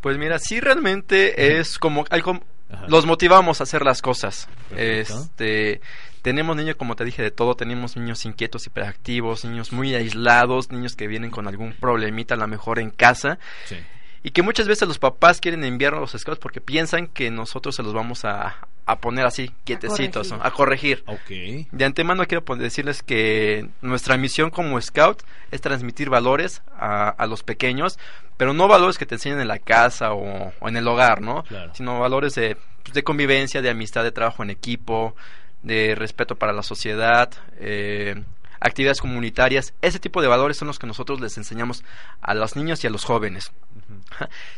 Pues 0.00 0.18
mira, 0.18 0.38
sí 0.38 0.60
realmente 0.60 1.58
es 1.58 1.78
como 1.78 2.04
algo 2.10 2.40
Ajá. 2.70 2.86
los 2.88 3.06
motivamos 3.06 3.60
a 3.60 3.64
hacer 3.64 3.84
las 3.84 4.02
cosas. 4.02 4.48
Perfecto. 4.68 5.20
Este, 5.22 5.80
tenemos 6.22 6.56
niños 6.56 6.76
como 6.76 6.96
te 6.96 7.04
dije 7.04 7.22
de 7.22 7.30
todo, 7.30 7.54
tenemos 7.54 7.96
niños 7.96 8.24
inquietos, 8.24 8.66
hiperactivos, 8.66 9.44
niños 9.44 9.72
muy 9.72 9.94
aislados, 9.94 10.70
niños 10.70 10.96
que 10.96 11.06
vienen 11.06 11.30
con 11.30 11.46
algún 11.48 11.72
problemita 11.74 12.34
a 12.34 12.38
lo 12.38 12.46
mejor 12.48 12.78
en 12.78 12.90
casa 12.90 13.38
Sí. 13.66 13.76
Y 14.22 14.30
que 14.30 14.42
muchas 14.42 14.68
veces 14.68 14.86
los 14.86 14.98
papás 14.98 15.40
quieren 15.40 15.64
enviar 15.64 15.94
a 15.94 16.00
los 16.00 16.12
scouts 16.12 16.38
porque 16.38 16.60
piensan 16.60 17.08
que 17.08 17.30
nosotros 17.30 17.74
se 17.74 17.82
los 17.82 17.92
vamos 17.92 18.24
a, 18.24 18.56
a 18.86 18.96
poner 18.98 19.26
así, 19.26 19.50
quietecitos, 19.64 20.28
corregir. 20.52 21.02
¿no? 21.06 21.12
a 21.12 21.16
corregir. 21.18 21.68
De 21.72 21.84
antemano 21.84 22.24
quiero 22.26 22.44
decirles 22.56 23.02
que 23.02 23.68
nuestra 23.80 24.16
misión 24.16 24.50
como 24.50 24.80
scout 24.80 25.22
es 25.50 25.60
transmitir 25.60 26.10
valores 26.10 26.62
a, 26.76 27.08
a 27.08 27.26
los 27.26 27.42
pequeños, 27.42 27.98
pero 28.36 28.52
no 28.52 28.68
valores 28.68 28.98
que 28.98 29.06
te 29.06 29.16
enseñan 29.16 29.40
en 29.40 29.48
la 29.48 29.58
casa 29.58 30.12
o, 30.12 30.52
o 30.58 30.68
en 30.68 30.76
el 30.76 30.86
hogar, 30.86 31.20
¿no? 31.20 31.44
Claro. 31.44 31.72
Sino 31.74 32.00
valores 32.00 32.34
de, 32.34 32.56
pues, 32.82 32.94
de 32.94 33.02
convivencia, 33.02 33.62
de 33.62 33.70
amistad, 33.70 34.02
de 34.02 34.12
trabajo 34.12 34.42
en 34.42 34.50
equipo, 34.50 35.14
de 35.62 35.94
respeto 35.94 36.36
para 36.36 36.52
la 36.52 36.62
sociedad, 36.62 37.30
eh, 37.58 38.22
actividades 38.62 39.00
comunitarias. 39.00 39.74
Ese 39.82 39.98
tipo 39.98 40.22
de 40.22 40.28
valores 40.28 40.56
son 40.56 40.68
los 40.68 40.78
que 40.78 40.86
nosotros 40.86 41.20
les 41.20 41.36
enseñamos 41.36 41.84
a 42.20 42.34
los 42.34 42.56
niños 42.56 42.82
y 42.82 42.86
a 42.86 42.90
los 42.90 43.04
jóvenes. 43.04 43.52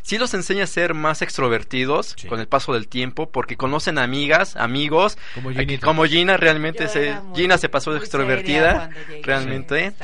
Sí 0.02 0.18
los 0.18 0.34
enseña 0.34 0.64
a 0.64 0.66
ser 0.66 0.94
más 0.94 1.22
extrovertidos 1.22 2.14
Sí. 2.18 2.28
con 2.28 2.40
el 2.40 2.46
paso 2.48 2.72
del 2.72 2.88
tiempo, 2.88 3.30
porque 3.30 3.56
conocen 3.56 3.98
amigas, 3.98 4.56
amigos, 4.56 5.16
Como 5.34 5.50
como 5.82 6.04
Gina 6.04 6.36
realmente 6.36 6.84
Yo 6.84 6.88
se, 6.90 7.14
muy- 7.20 7.36
Gina 7.40 7.58
se 7.58 7.68
pasó 7.68 7.92
de 7.92 7.98
extrovertida, 7.98 8.90
realmente. 9.22 9.94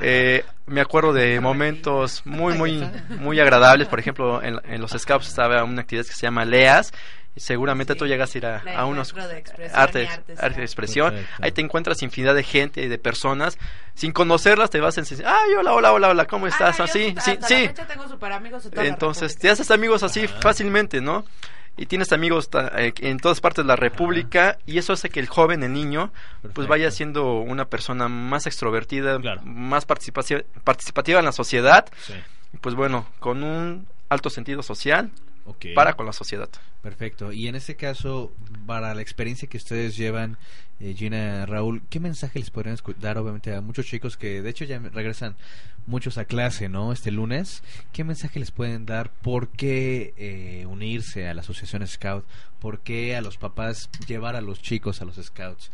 Eh, 0.00 0.44
me 0.66 0.80
acuerdo 0.80 1.12
de 1.12 1.38
momentos 1.40 2.22
muy, 2.24 2.54
muy, 2.54 2.82
muy 3.20 3.38
agradables. 3.40 3.88
Por 3.88 3.98
ejemplo, 4.00 4.42
en, 4.42 4.58
en 4.64 4.80
los 4.80 4.92
Scouts 4.92 5.28
estaba 5.28 5.64
una 5.64 5.82
actividad 5.82 6.06
que 6.06 6.14
se 6.14 6.22
llama 6.22 6.44
LEAS. 6.44 6.92
Seguramente 7.36 7.94
Sí. 7.94 7.98
tú 7.98 8.06
llegas 8.06 8.34
a 8.34 8.38
ir 8.38 8.46
a, 8.46 8.62
a 8.76 8.84
unos 8.84 9.14
arte, 9.72 10.06
arte 10.38 10.60
expresión. 10.62 11.12
Perfecto. 11.14 11.42
Ahí 11.42 11.52
te 11.52 11.60
encuentras 11.62 12.02
infinidad 12.02 12.34
de 12.34 12.42
gente 12.42 12.82
y 12.82 12.88
de 12.88 12.98
personas. 12.98 13.58
Sin 13.94 14.12
conocerlas 14.12 14.68
te 14.70 14.80
vas 14.80 14.96
a 14.98 15.00
enseñar. 15.00 15.26
Ay, 15.26 15.54
hola, 15.54 15.72
hola, 15.72 15.92
hola, 15.92 16.08
hola, 16.10 16.26
¿cómo 16.26 16.46
estás? 16.46 16.78
Ah, 16.78 16.84
Ah, 16.84 16.86
yo 16.86 16.92
sí, 16.92 17.14
sí, 17.22 17.38
la 17.40 17.48
sí. 17.48 17.54
fecha 17.68 17.86
tengo 17.86 18.06
super 18.08 18.32
amigos 18.32 18.64
en 18.66 18.70
toda 18.72 18.82
la 18.84 18.88
Entonces, 18.90 19.36
te 19.38 19.48
haces 19.48 19.70
amigos 19.70 20.02
así 20.02 20.26
fácilmente, 20.28 21.00
¿no? 21.00 21.24
Y 21.78 21.86
tienes 21.86 22.12
amigos 22.12 22.50
eh, 22.76 22.92
en 22.98 23.18
todas 23.18 23.40
partes 23.40 23.64
de 23.64 23.68
la 23.68 23.76
República 23.76 24.58
y 24.66 24.76
eso 24.76 24.92
hace 24.92 25.08
que 25.08 25.20
el 25.20 25.26
joven, 25.26 25.62
el 25.62 25.72
niño, 25.72 26.12
pues 26.52 26.68
vaya 26.68 26.90
siendo 26.90 27.36
una 27.38 27.64
persona 27.64 28.08
más 28.08 28.46
extrovertida, 28.46 29.18
Claro. 29.18 29.40
más 29.44 29.86
participativa 29.86 31.18
en 31.20 31.24
la 31.24 31.32
sociedad, 31.32 31.86
Sí. 32.02 32.12
pues 32.60 32.74
bueno, 32.74 33.06
con 33.20 33.42
un 33.42 33.86
alto 34.10 34.28
sentido 34.28 34.62
social 34.62 35.10
Para 35.74 35.94
con 35.94 36.06
la 36.06 36.12
sociedad. 36.12 36.48
Perfecto. 36.82 37.32
Y 37.32 37.48
en 37.48 37.54
este 37.54 37.76
caso, 37.76 38.32
para 38.66 38.94
la 38.94 39.02
experiencia 39.02 39.48
que 39.48 39.56
ustedes 39.56 39.96
llevan, 39.96 40.36
eh, 40.80 40.94
Gina, 40.96 41.46
Raúl, 41.46 41.82
¿qué 41.90 42.00
mensaje 42.00 42.38
les 42.38 42.50
podrían 42.50 42.76
dar, 43.00 43.18
obviamente, 43.18 43.54
a 43.54 43.60
muchos 43.60 43.86
chicos 43.86 44.16
que, 44.16 44.42
de 44.42 44.50
hecho, 44.50 44.64
ya 44.64 44.78
regresan 44.78 45.36
muchos 45.86 46.18
a 46.18 46.24
clase, 46.24 46.68
¿no? 46.68 46.92
Este 46.92 47.10
lunes. 47.10 47.62
¿Qué 47.92 48.04
mensaje 48.04 48.40
les 48.40 48.50
pueden 48.50 48.86
dar? 48.86 49.10
¿Por 49.10 49.48
qué 49.48 50.14
eh, 50.16 50.66
unirse 50.66 51.28
a 51.28 51.34
la 51.34 51.42
asociación 51.42 51.86
Scout? 51.86 52.24
¿Por 52.60 52.80
qué 52.80 53.16
a 53.16 53.20
los 53.20 53.36
papás 53.36 53.90
llevar 54.06 54.36
a 54.36 54.40
los 54.40 54.60
chicos 54.60 55.02
a 55.02 55.04
los 55.04 55.16
Scouts? 55.16 55.70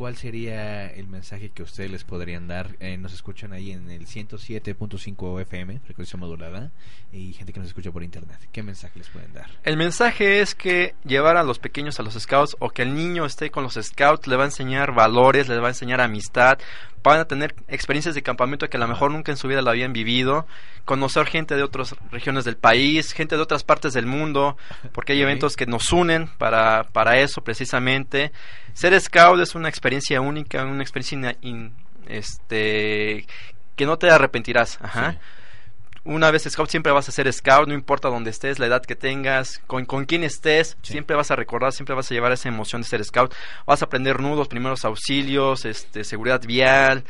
¿Cuál 0.00 0.16
sería 0.16 0.86
el 0.86 1.08
mensaje 1.08 1.50
que 1.50 1.62
ustedes 1.62 1.90
les 1.90 2.04
podrían 2.04 2.48
dar? 2.48 2.74
Eh, 2.80 2.96
nos 2.96 3.12
escuchan 3.12 3.52
ahí 3.52 3.70
en 3.70 3.90
el 3.90 4.06
107.5 4.06 5.42
FM, 5.42 5.78
frecuencia 5.80 6.18
modulada, 6.18 6.70
y 7.12 7.34
gente 7.34 7.52
que 7.52 7.60
nos 7.60 7.68
escucha 7.68 7.92
por 7.92 8.02
internet. 8.02 8.38
¿Qué 8.50 8.62
mensaje 8.62 8.98
les 8.98 9.10
pueden 9.10 9.34
dar? 9.34 9.50
El 9.62 9.76
mensaje 9.76 10.40
es 10.40 10.54
que 10.54 10.94
llevar 11.04 11.36
a 11.36 11.42
los 11.42 11.58
pequeños 11.58 12.00
a 12.00 12.02
los 12.02 12.14
scouts 12.14 12.56
o 12.60 12.70
que 12.70 12.80
el 12.80 12.94
niño 12.94 13.26
esté 13.26 13.50
con 13.50 13.62
los 13.62 13.74
scouts 13.74 14.26
le 14.26 14.36
va 14.36 14.44
a 14.44 14.46
enseñar 14.46 14.94
valores, 14.94 15.50
le 15.50 15.58
va 15.58 15.66
a 15.66 15.72
enseñar 15.72 16.00
amistad, 16.00 16.58
van 17.02 17.20
a 17.20 17.26
tener 17.26 17.54
experiencias 17.68 18.14
de 18.14 18.22
campamento 18.22 18.70
que 18.70 18.78
a 18.78 18.80
lo 18.80 18.88
mejor 18.88 19.10
nunca 19.10 19.32
en 19.32 19.36
su 19.36 19.48
vida 19.48 19.60
lo 19.60 19.68
habían 19.68 19.92
vivido, 19.92 20.46
conocer 20.86 21.26
gente 21.26 21.56
de 21.56 21.62
otras 21.62 21.94
regiones 22.10 22.46
del 22.46 22.56
país, 22.56 23.12
gente 23.12 23.36
de 23.36 23.42
otras 23.42 23.64
partes 23.64 23.92
del 23.92 24.06
mundo, 24.06 24.56
porque 24.92 25.12
hay 25.12 25.20
eventos 25.20 25.56
que 25.56 25.66
nos 25.66 25.92
unen 25.92 26.28
para, 26.38 26.84
para 26.84 27.18
eso 27.20 27.42
precisamente. 27.42 28.32
Ser 28.80 28.98
scout 29.00 29.38
es 29.40 29.54
una 29.54 29.68
experiencia 29.68 30.20
única, 30.22 30.64
una 30.64 30.82
experiencia 30.82 31.16
ina- 31.16 31.36
in- 31.42 31.72
este 32.08 33.26
que 33.76 33.86
no 33.86 33.98
te 33.98 34.10
arrepentirás, 34.10 34.78
ajá. 34.80 35.12
Sí. 35.12 35.18
Una 36.04 36.30
vez 36.30 36.44
scout 36.48 36.70
siempre 36.70 36.92
vas 36.92 37.08
a 37.08 37.12
ser 37.12 37.30
scout, 37.32 37.68
no 37.68 37.74
importa 37.74 38.08
dónde 38.08 38.30
estés, 38.30 38.58
la 38.58 38.66
edad 38.66 38.82
que 38.82 38.96
tengas, 38.96 39.58
con, 39.66 39.84
con 39.84 40.06
quién 40.06 40.24
estés, 40.24 40.78
Sí. 40.82 40.92
siempre 40.92 41.14
vas 41.14 41.30
a 41.30 41.36
recordar, 41.36 41.72
siempre 41.72 41.94
vas 41.94 42.10
a 42.10 42.14
llevar 42.14 42.32
esa 42.32 42.48
emoción 42.48 42.80
de 42.82 42.88
ser 42.88 43.04
scout. 43.04 43.34
Vas 43.66 43.82
a 43.82 43.84
aprender 43.84 44.18
nudos, 44.20 44.48
primeros 44.48 44.84
auxilios, 44.86 45.64
este, 45.66 46.04
seguridad 46.04 46.40
vial, 46.46 47.04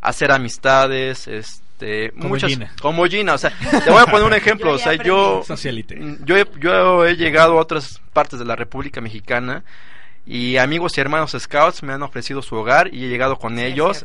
hacer 0.00 0.30
amistades, 0.30 1.26
este, 1.26 2.10
Como 2.12 2.28
muchas, 2.30 2.50
Gina. 2.50 2.72
como 2.80 3.04
Gina, 3.06 3.34
o 3.34 3.38
sea, 3.38 3.50
te 3.84 3.90
voy 3.90 4.00
a 4.02 4.06
poner 4.06 4.26
un 4.26 4.34
ejemplo, 4.34 4.70
Yo 4.70 4.74
o 4.76 4.78
sea, 4.78 4.94
yo, 4.94 5.42
yo 6.24 6.36
he, 6.36 6.46
yo 6.60 7.04
he 7.04 7.16
llegado 7.16 7.58
a 7.58 7.60
otras 7.62 8.00
partes 8.12 8.38
de 8.38 8.44
la 8.44 8.54
República 8.54 9.00
Mexicana 9.00 9.64
y 10.26 10.56
amigos 10.58 10.98
y 10.98 11.00
hermanos 11.00 11.36
scouts 11.38 11.82
me 11.82 11.92
han 11.92 12.02
ofrecido 12.02 12.42
su 12.42 12.56
hogar 12.56 12.92
y 12.92 13.04
he 13.04 13.08
llegado 13.08 13.36
con 13.38 13.56
Sí, 13.56 13.64
ellos. 13.64 14.04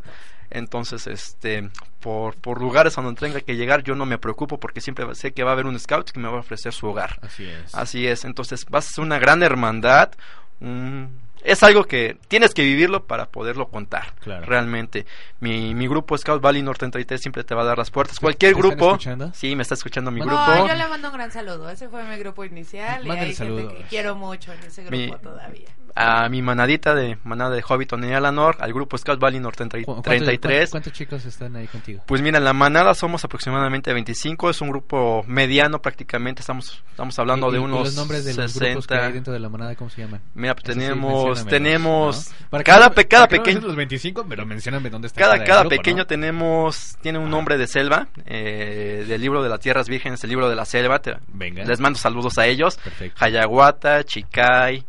Entonces, 0.54 1.08
este, 1.08 1.70
por, 2.02 2.36
por 2.36 2.60
lugares 2.60 2.98
a 2.98 3.02
donde 3.02 3.20
tenga 3.22 3.40
que 3.40 3.56
llegar, 3.56 3.84
yo 3.84 3.96
no 3.96 4.06
me 4.06 4.18
preocupo 4.18 4.60
porque 4.60 4.82
siempre 4.82 5.06
sé 5.16 5.32
que 5.34 5.44
va 5.44 5.52
a 5.52 5.54
haber 5.54 5.66
un 5.66 5.80
scout 5.80 6.12
que 6.12 6.20
me 6.20 6.28
va 6.28 6.38
a 6.38 6.40
ofrecer 6.42 6.74
su 6.74 6.88
hogar. 6.88 7.20
Así 7.22 7.46
es. 7.46 7.74
Así 7.74 8.06
es, 8.08 8.26
entonces 8.26 8.66
vas 8.70 8.86
a 8.88 8.90
ser 8.96 9.04
una 9.06 9.18
gran 9.20 9.44
hermandad. 9.44 10.12
un- 10.60 11.20
es 11.44 11.64
algo 11.64 11.86
que 11.86 12.20
tienes 12.28 12.54
que 12.54 12.62
vivirlo 12.62 13.08
para 13.08 13.26
poderlo 13.26 13.70
contar. 13.70 14.14
Claro. 14.20 14.46
Realmente. 14.46 15.08
Mi, 15.40 15.74
mi 15.74 15.88
grupo 15.88 16.16
Scout 16.16 16.40
Valley 16.40 16.62
North 16.62 16.78
33 16.78 17.20
siempre 17.20 17.44
te 17.44 17.56
va 17.56 17.64
a 17.64 17.66
dar 17.66 17.80
las 17.80 17.90
puertas. 17.90 18.20
Cualquier 18.20 18.54
¿Te 18.54 18.60
grupo. 18.60 18.86
escuchando? 18.92 19.32
Sí, 19.34 19.56
me 19.56 19.64
está 19.64 19.74
escuchando 19.74 20.12
mi 20.12 20.20
No, 20.20 20.28
grupo. 20.28 20.46
No, 20.46 20.68
yo 20.68 20.76
le 20.76 20.88
mando 20.88 21.08
un 21.08 21.16
gran 21.16 21.32
saludo. 21.32 21.68
Ese 21.72 21.90
fue 21.90 22.04
mi 22.04 22.16
grupo 22.18 22.46
inicial. 22.46 23.00
Mándale 23.08 23.30
y 23.30 23.30
hay 23.32 23.36
gente 23.36 23.68
que 23.76 23.84
quiero 23.90 24.16
mucho 24.16 24.54
en 24.54 24.60
ese 24.60 24.84
grupo 24.84 24.96
Mi- 24.98 25.12
todavía. 25.20 25.70
A 25.96 26.28
mi 26.30 26.42
manadita 26.42 26.96
de 26.96 27.18
manada 27.24 27.56
de 27.56 27.62
Hobbiton 27.62 28.04
y 28.04 28.14
Alanor, 28.14 28.58
al 28.60 28.74
grupo 28.74 28.98
Scout 28.98 29.20
Valley 29.20 29.40
North 29.40 29.58
30 29.58 29.78
¿Cu- 29.80 29.86
cuántos- 29.86 30.04
33. 30.06 30.52
¿Cuántos, 30.52 30.72
cuántos 30.72 30.94
chicos 30.94 31.26
están 31.26 31.56
ahí 31.56 31.68
contigo? 31.68 32.04
Pues 32.06 32.22
mira, 32.22 32.38
en 32.38 32.44
la 32.44 32.54
manada 32.54 32.94
somos 32.94 33.24
aproximadamente 33.26 33.94
25, 33.94 34.50
es 34.50 34.62
un 34.62 34.70
grupo 34.70 35.24
mediano 35.28 35.82
prácticamente, 35.82 36.42
estamos 36.42 36.84
estamos 36.92 37.18
hablando 37.20 37.50
¿Y- 37.50 37.54
de 37.54 37.58
y- 37.58 37.62
unos 37.62 37.80
los 37.86 37.96
nombres 37.96 38.26
de 38.26 38.34
los 38.34 38.54
grupos 38.56 38.88
que 38.88 38.96
60. 38.96 39.06
hay 39.08 39.14
dentro 39.14 39.34
de 39.34 39.40
la 39.40 39.50
manada, 39.50 39.76
¿cómo 39.76 39.90
se 39.90 40.02
llaman? 40.02 40.22
Mira, 40.34 40.56
pues 40.56 40.74
sí, 40.74 40.80
tenemos 40.80 41.46
tenemos 41.46 42.30
¿no? 42.30 42.48
Para 42.50 42.64
cada 42.64 42.90
que- 42.92 43.08
cada 43.08 43.28
para 43.28 43.30
que 43.30 43.38
no 43.38 43.44
pequeño 43.44 43.68
los 43.68 43.76
25, 43.76 44.26
pero 44.28 44.46
mencióname 44.46 44.90
dónde 44.90 45.08
está 45.08 45.20
cada, 45.22 45.44
cada 45.44 45.62
grupo, 45.62 45.76
pequeño 45.76 45.98
¿no? 46.00 46.08
tenemos 46.08 46.98
tiene 47.02 47.20
un 47.20 47.30
nombre 47.30 47.58
de 47.58 47.68
selva 47.68 48.08
eh, 48.26 49.06
del 49.08 49.22
libro 49.22 49.42
de 49.44 49.50
las 49.50 49.60
tierras 49.60 49.88
vírgenes 49.88 50.24
el 50.24 50.30
libro 50.30 50.50
de 50.50 50.56
la 50.56 50.66
selva 50.66 51.00
te- 51.00 51.16
Venga. 51.28 51.64
les 51.64 51.80
mando 51.80 51.98
saludos 52.00 52.38
a 52.38 52.46
ellos 52.48 52.78
Perfecto. 52.78 53.24
Hayaguata 53.24 54.04
Chicay 54.04 54.86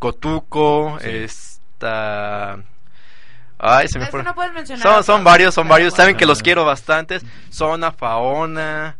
Cotuco 0.00 0.98
Sí. 1.00 1.08
esta 1.08 2.58
ay 3.58 3.86
se 3.86 3.98
me 4.00 4.06
fue 4.06 4.24
no 4.24 4.34
puedes 4.34 4.52
mencionar 4.52 5.04
son, 5.04 5.22
varios 5.22 5.54
son 5.54 5.68
varios 5.68 5.94
saben 5.94 6.14
bueno. 6.14 6.18
que 6.18 6.26
los 6.26 6.42
quiero 6.42 6.64
bastantes 6.64 7.24
zona 7.50 7.92
faona 7.92 8.96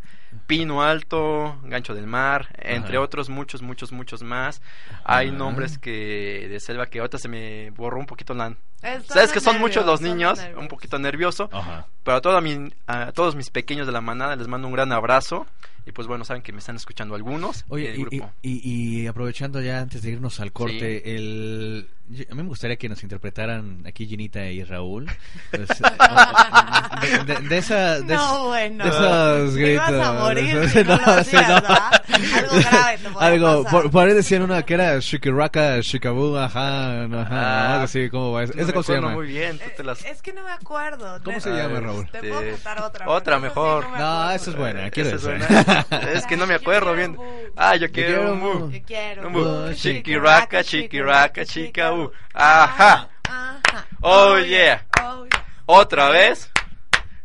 Pino 0.46 0.82
Alto, 0.82 1.58
Gancho 1.64 1.92
del 1.94 2.06
Mar, 2.06 2.48
entre 2.58 2.96
Ajá. 2.96 3.04
otros 3.04 3.28
muchos, 3.28 3.62
muchos, 3.62 3.90
muchos 3.92 4.22
más. 4.22 4.62
Hay 5.04 5.28
Ajá. 5.28 5.36
nombres 5.36 5.76
que 5.78 6.46
de 6.48 6.60
selva 6.60 6.86
que 6.86 7.00
ahorita 7.00 7.18
se 7.18 7.28
me 7.28 7.70
borró 7.70 7.98
un 7.98 8.06
poquito 8.06 8.32
la, 8.34 8.54
Sabes 8.80 9.32
que 9.32 9.40
son 9.40 9.54
nervios, 9.54 9.60
muchos 9.76 9.86
los 9.86 10.00
niños, 10.00 10.40
un 10.56 10.68
poquito 10.68 10.98
nervioso, 10.98 11.48
Ajá. 11.52 11.86
pero 12.02 12.16
a, 12.16 12.20
toda 12.20 12.40
mi- 12.40 12.72
a 12.86 13.12
todos 13.12 13.34
mis 13.36 13.50
pequeños 13.50 13.86
de 13.86 13.92
la 13.92 14.00
manada 14.00 14.36
les 14.36 14.48
mando 14.48 14.66
un 14.68 14.74
gran 14.74 14.90
abrazo. 14.92 15.46
Y 15.86 15.92
pues 15.92 16.06
bueno, 16.06 16.26
saben 16.26 16.42
que 16.42 16.52
me 16.52 16.58
están 16.58 16.76
escuchando 16.76 17.14
algunos. 17.14 17.64
Oye, 17.68 17.88
del 17.92 18.00
y, 18.00 18.02
grupo. 18.04 18.32
y- 18.42 19.00
y 19.02 19.06
aprovechando 19.06 19.60
ya 19.62 19.78
antes 19.80 20.02
de 20.02 20.10
irnos 20.10 20.38
al 20.38 20.52
corte, 20.52 21.16
el 21.16 21.88
yo- 22.10 22.24
a 22.30 22.34
mí 22.34 22.42
me 22.42 22.48
gustaría 22.48 22.76
que 22.76 22.88
nos 22.88 23.02
interpretaran 23.02 23.82
aquí 23.86 24.06
Ginita 24.06 24.44
y 24.44 24.62
Raúl. 24.62 25.10
Pues, 25.50 25.68
de, 27.00 27.24
de- 27.34 27.48
de 27.48 27.58
esa, 27.58 28.00
de 28.00 28.14
No, 28.14 28.48
bueno. 28.48 28.84
de 28.84 28.90
esos 28.90 29.54
Te 29.54 29.72
ibas 29.72 29.88
gritos. 29.90 30.06
a 30.06 30.12
morir 30.12 30.54
No, 30.62 30.68
si 30.68 30.84
no 30.84 30.96
lo 30.96 31.02
hacías, 31.06 31.26
sí, 31.26 31.36
no. 31.36 31.54
¿verdad? 31.54 32.02
Algo 32.12 32.56
grave 32.60 32.98
te 32.98 33.08
Algo, 33.18 33.64
pasar. 33.64 33.82
por, 33.82 33.90
por 33.90 34.06
ahí 34.08 34.14
decían 34.14 34.42
una 34.42 34.62
que 34.62 34.74
era 34.74 34.98
Shikiraka, 35.00 35.80
Shikabu, 35.80 36.36
ajá, 36.36 37.06
no, 37.08 37.20
ajá, 37.20 37.28
Ah, 37.40 37.72
algo 37.74 37.84
así, 37.84 38.10
¿cómo 38.10 38.32
va? 38.32 38.44
No 38.44 38.66
¿Esa 38.70 38.78
me 38.78 38.83
cómo 38.83 38.83
se 38.83 38.94
llama? 38.94 39.09
muy 39.11 39.26
bien, 39.26 39.59
tú 39.59 39.70
te 39.76 39.85
las... 39.85 40.04
Eh, 40.04 40.11
Es 40.11 40.22
que 40.22 40.33
no 40.33 40.42
me 40.42 40.50
acuerdo. 40.50 41.20
¿Cómo 41.22 41.40
se 41.40 41.50
llama, 41.50 41.80
Raúl? 41.80 42.11
Te 42.11 42.20
puedo 42.20 42.40
Este, 42.40 42.50
contar 42.52 42.83
otra. 42.83 43.09
otra 43.09 43.38
mejor. 43.38 43.88
me 43.90 43.98
No, 43.98 44.30
esa 44.30 44.50
es 44.50 44.56
buena, 44.56 44.90
quiero 44.90 45.16
Esa 45.16 45.35
es 46.12 46.27
que 46.27 46.37
no 46.37 46.46
me 46.46 46.54
acuerdo 46.54 46.94
bien. 46.94 47.16
Ah, 47.56 47.77
yo 47.77 47.90
quiero 47.90 48.33
un 48.33 48.40
bu. 48.40 48.58
bu. 48.58 48.71
Yo 48.71 48.83
quiero. 48.87 49.27
Un 49.27 49.33
bu. 49.33 49.44
bu. 49.44 49.75
Chiquiraca, 49.75 50.64
chiquiraca, 50.64 51.44
chica, 51.44 51.90
bu. 51.90 52.10
Ajá. 52.35 53.08
Ajá. 53.29 53.87
Oh, 54.00 54.38
yeah. 54.38 54.83
Oh, 55.02 55.25
yeah. 55.25 55.44
Otra 55.66 56.08
vez. 56.10 56.50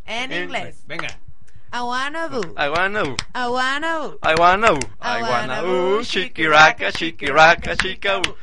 En 0.06 0.32
inglés. 0.32 0.84
Venga. 0.86 1.08
I 1.74 1.82
wanna 1.82 2.28
boo. 2.30 2.54
I 2.58 2.70
wanna 2.70 3.04
bu. 3.04 3.16
I 3.34 3.48
wanna 3.50 4.00
boo. 4.00 4.18
I 4.22 4.34
wanna 4.36 4.72
bu. 4.72 4.80
I 5.02 5.22
wanna. 5.22 6.04
Chiquiraca, 6.04 6.92
chiquiraca, 6.92 7.76
chica 7.76 8.20
bu. 8.20 8.36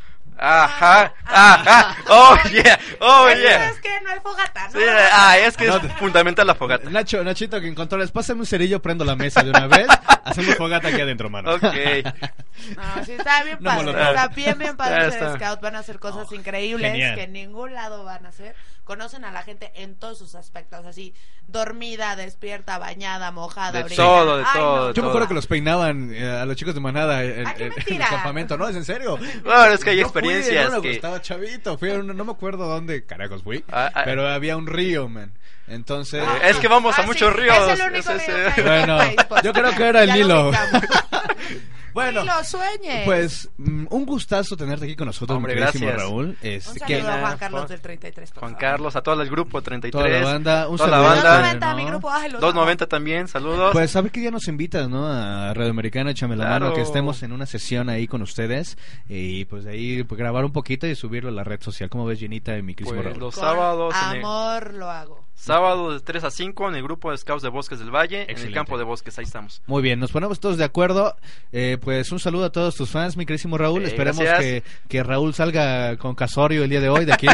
Ajá, 0.42 1.14
ajá. 1.24 1.96
Oh, 2.08 2.36
yeah, 2.50 2.78
oh, 3.00 3.28
yeah. 3.28 3.70
Es 3.70 3.80
que 3.80 4.00
no 4.02 4.10
hay 4.10 4.18
fogata, 4.20 4.68
¿no? 4.68 4.72
Sí, 4.72 4.84
ah, 5.12 5.38
es 5.38 5.56
que 5.56 5.66
No, 5.66 5.76
es 5.76 5.92
fundamental 5.98 6.46
la 6.46 6.54
fogata. 6.54 6.90
Nacho, 6.90 7.22
Nachito, 7.22 7.60
que 7.60 7.68
en 7.68 7.74
controles, 7.74 8.10
pásame 8.10 8.40
un 8.40 8.46
cerillo, 8.46 8.82
prendo 8.82 9.04
la 9.04 9.14
mesa 9.14 9.42
de 9.42 9.50
una 9.50 9.68
vez. 9.68 9.86
Hacemos 10.24 10.56
fogata 10.56 10.88
aquí 10.88 11.00
adentro, 11.00 11.30
mano. 11.30 11.54
Ok. 11.54 11.62
No, 12.76 13.04
sí, 13.04 13.12
está 13.12 13.42
bien 13.44 13.58
No, 13.60 13.70
padre. 13.70 13.84
Molotov. 13.86 14.08
Está 14.08 14.28
bien, 14.28 14.58
bien 14.58 14.76
padre 14.76 14.96
Ya 15.04 15.10
ser 15.10 15.22
está. 15.24 15.36
scout. 15.36 15.60
Van 15.60 15.76
a 15.76 15.78
hacer 15.80 15.98
cosas 15.98 16.30
increíbles 16.32 16.92
genial. 16.92 17.14
que 17.14 17.22
en 17.24 17.32
ningún 17.32 17.72
lado 17.74 18.04
van 18.04 18.26
a 18.26 18.28
hacer. 18.30 18.54
Conocen 18.84 19.24
a 19.24 19.30
la 19.30 19.42
gente 19.44 19.70
en 19.76 19.94
todos 19.94 20.18
sus 20.18 20.34
aspectos, 20.34 20.84
así, 20.84 21.14
dormida, 21.46 22.16
despierta, 22.16 22.78
bañada, 22.78 23.30
mojada, 23.30 23.84
De 23.84 23.94
todo, 23.94 24.38
de 24.38 24.44
Ay, 24.44 24.50
todo, 24.54 24.76
no, 24.76 24.82
Yo 24.86 24.88
me 24.88 24.94
todo. 24.94 25.08
acuerdo 25.10 25.28
que 25.28 25.34
los 25.34 25.46
peinaban 25.46 26.12
eh, 26.12 26.28
a 26.28 26.44
los 26.44 26.56
chicos 26.56 26.74
de 26.74 26.80
manada 26.80 27.22
en, 27.22 27.46
Ah, 27.46 27.54
en- 27.58 27.72
en 27.72 28.02
el 28.02 28.08
campamento, 28.08 28.58
¿no? 28.58 28.68
¿Es 28.68 28.74
en 28.74 28.84
serio? 28.84 29.16
Bueno, 29.44 29.66
es 29.66 29.84
que 29.84 29.90
hay 29.90 30.00
No 30.02 30.08
fui, 30.08 30.20
experiencias 30.20 30.72
no, 30.72 30.82
que- 30.82 30.90
Estaba 30.92 31.22
chavito, 31.22 31.78
fui 31.78 31.90
a 31.92 31.94
un- 31.94 32.08
no 32.16 32.24
me 32.24 32.32
acuerdo 32.32 32.66
dónde 32.66 33.06
carajos 33.06 33.42
fui, 33.44 33.64
Ah, 33.70 33.88
ah. 33.94 34.02
pero 34.04 34.28
había 34.28 34.56
un 34.56 34.66
río, 34.66 35.08
man. 35.08 35.32
Entonces... 35.68 36.22
Eh, 36.24 36.48
es 36.50 36.56
que 36.58 36.66
vamos 36.66 36.98
a 36.98 37.02
Ah, 37.02 37.06
muchos 37.06 37.32
sí, 37.32 37.40
ríos. 37.40 37.56
Es 37.68 37.80
el 37.80 37.86
único 37.92 38.10
es 38.10 38.26
río 38.26 38.36
ese- 38.48 38.54
que 38.62 38.68
hay 38.68 38.80
en 38.82 38.86
Bueno, 38.86 38.98
pues. 39.28 39.42
yo 39.42 39.52
creo 39.52 39.70
que 39.76 39.82
era 39.88 40.02
el 40.02 40.08
Ya 40.08 40.16
lo 40.16 40.22
Nilo. 40.24 40.48
ubicamos. 40.48 40.82
Bueno, 41.92 42.24
lo 42.24 42.44
sueñes. 42.44 43.04
pues 43.04 43.48
mm, 43.58 43.86
un 43.90 44.06
gustazo 44.06 44.56
tenerte 44.56 44.84
aquí 44.86 44.96
con 44.96 45.06
nosotros, 45.06 45.36
Hombre, 45.36 45.54
mi 45.54 45.60
queridísimo 45.60 45.86
gracias. 45.88 46.08
Raúl. 46.08 46.24
Un 46.26 46.36
Este, 46.42 46.60
saludo 46.80 46.86
que 46.86 46.96
a 46.96 47.02
Juan 47.04 47.20
Juan- 47.20 47.38
Carlos 47.38 47.68
del 47.68 47.80
33. 47.80 48.30
por 48.30 48.40
Juan 48.40 48.50
favor. 48.52 48.60
Carlos, 48.60 48.96
a 48.96 49.02
todo 49.02 49.22
el 49.22 49.30
grupo 49.30 49.62
33. 49.62 49.92
toda 49.92 50.20
la 50.20 50.24
banda, 50.32 50.68
un 50.68 50.76
toda 50.76 50.90
la 50.90 50.96
saludo. 50.96 51.08
banda. 51.14 51.30
290, 51.30 51.74
mi 51.76 51.84
grupo, 51.84 52.10
ay, 52.10 52.30
los 52.30 52.40
290 52.40 52.86
también, 52.86 53.28
saludos. 53.28 53.72
Pues 53.72 53.90
sabe 53.90 54.10
que 54.10 54.22
ya 54.22 54.30
nos 54.30 54.48
invitas, 54.48 54.88
¿no? 54.88 55.06
A 55.06 55.52
Radio 55.54 55.70
Americana, 55.70 56.10
échame 56.12 56.36
la 56.36 56.44
Claro. 56.46 56.64
mano, 56.66 56.74
que 56.76 56.82
estemos 56.82 57.22
en 57.22 57.32
una 57.32 57.46
sesión 57.46 57.88
ahí 57.88 58.06
con 58.06 58.22
ustedes 58.22 58.78
y 59.08 59.44
pues 59.46 59.64
de 59.64 59.72
ahí 59.72 60.02
pues, 60.04 60.18
grabar 60.18 60.44
un 60.44 60.52
poquito 60.52 60.86
y 60.86 60.94
subirlo 60.94 61.28
a 61.28 61.32
la 61.32 61.44
red 61.44 61.60
social. 61.62 61.90
¿Cómo 61.90 62.06
ves, 62.06 62.18
Jenita 62.20 62.56
y 62.56 62.62
mi 62.62 62.74
queridísimo 62.74 63.02
Pues, 63.02 63.12
Raúl? 63.14 63.20
los 63.24 63.34
Con 63.34 63.44
sábados 63.44 63.94
en 64.10 64.16
el- 64.16 64.24
Amor 64.24 64.74
lo 64.74 64.90
hago. 64.90 65.22
Sábado 65.34 65.92
de 65.94 65.98
3 66.00 66.22
a 66.22 66.30
5 66.30 66.68
en 66.68 66.76
el 66.76 66.82
grupo 66.84 67.10
de 67.10 67.18
Scouts 67.18 67.42
de 67.42 67.48
Bosques 67.48 67.80
del 67.80 67.90
Valle, 67.90 68.18
en 68.18 68.22
el 68.24 68.30
Excelente. 68.30 68.54
campo 68.54 68.78
de 68.78 68.84
bosques, 68.84 69.18
ahí 69.18 69.24
estamos. 69.24 69.60
Muy 69.66 69.82
bien, 69.82 69.98
nos 69.98 70.12
ponemos 70.12 70.38
todos 70.38 70.56
de 70.56 70.62
acuerdo. 70.62 71.16
Eh, 71.50 71.78
pues 71.82 72.10
un 72.12 72.18
saludo 72.20 72.44
a 72.46 72.50
todos 72.52 72.74
tus 72.76 72.88
fans, 72.90 73.16
mi 73.16 73.26
queridísimo 73.26 73.58
Raúl. 73.58 73.82
Eh, 73.84 73.88
Esperemos 73.88 74.24
que, 74.38 74.62
que 74.88 75.02
Raúl 75.02 75.34
salga 75.34 75.96
con 75.96 76.14
Casorio 76.14 76.64
el 76.64 76.70
día 76.70 76.80
de 76.80 76.88
hoy 76.88 77.04
de 77.04 77.12
aquí. 77.12 77.26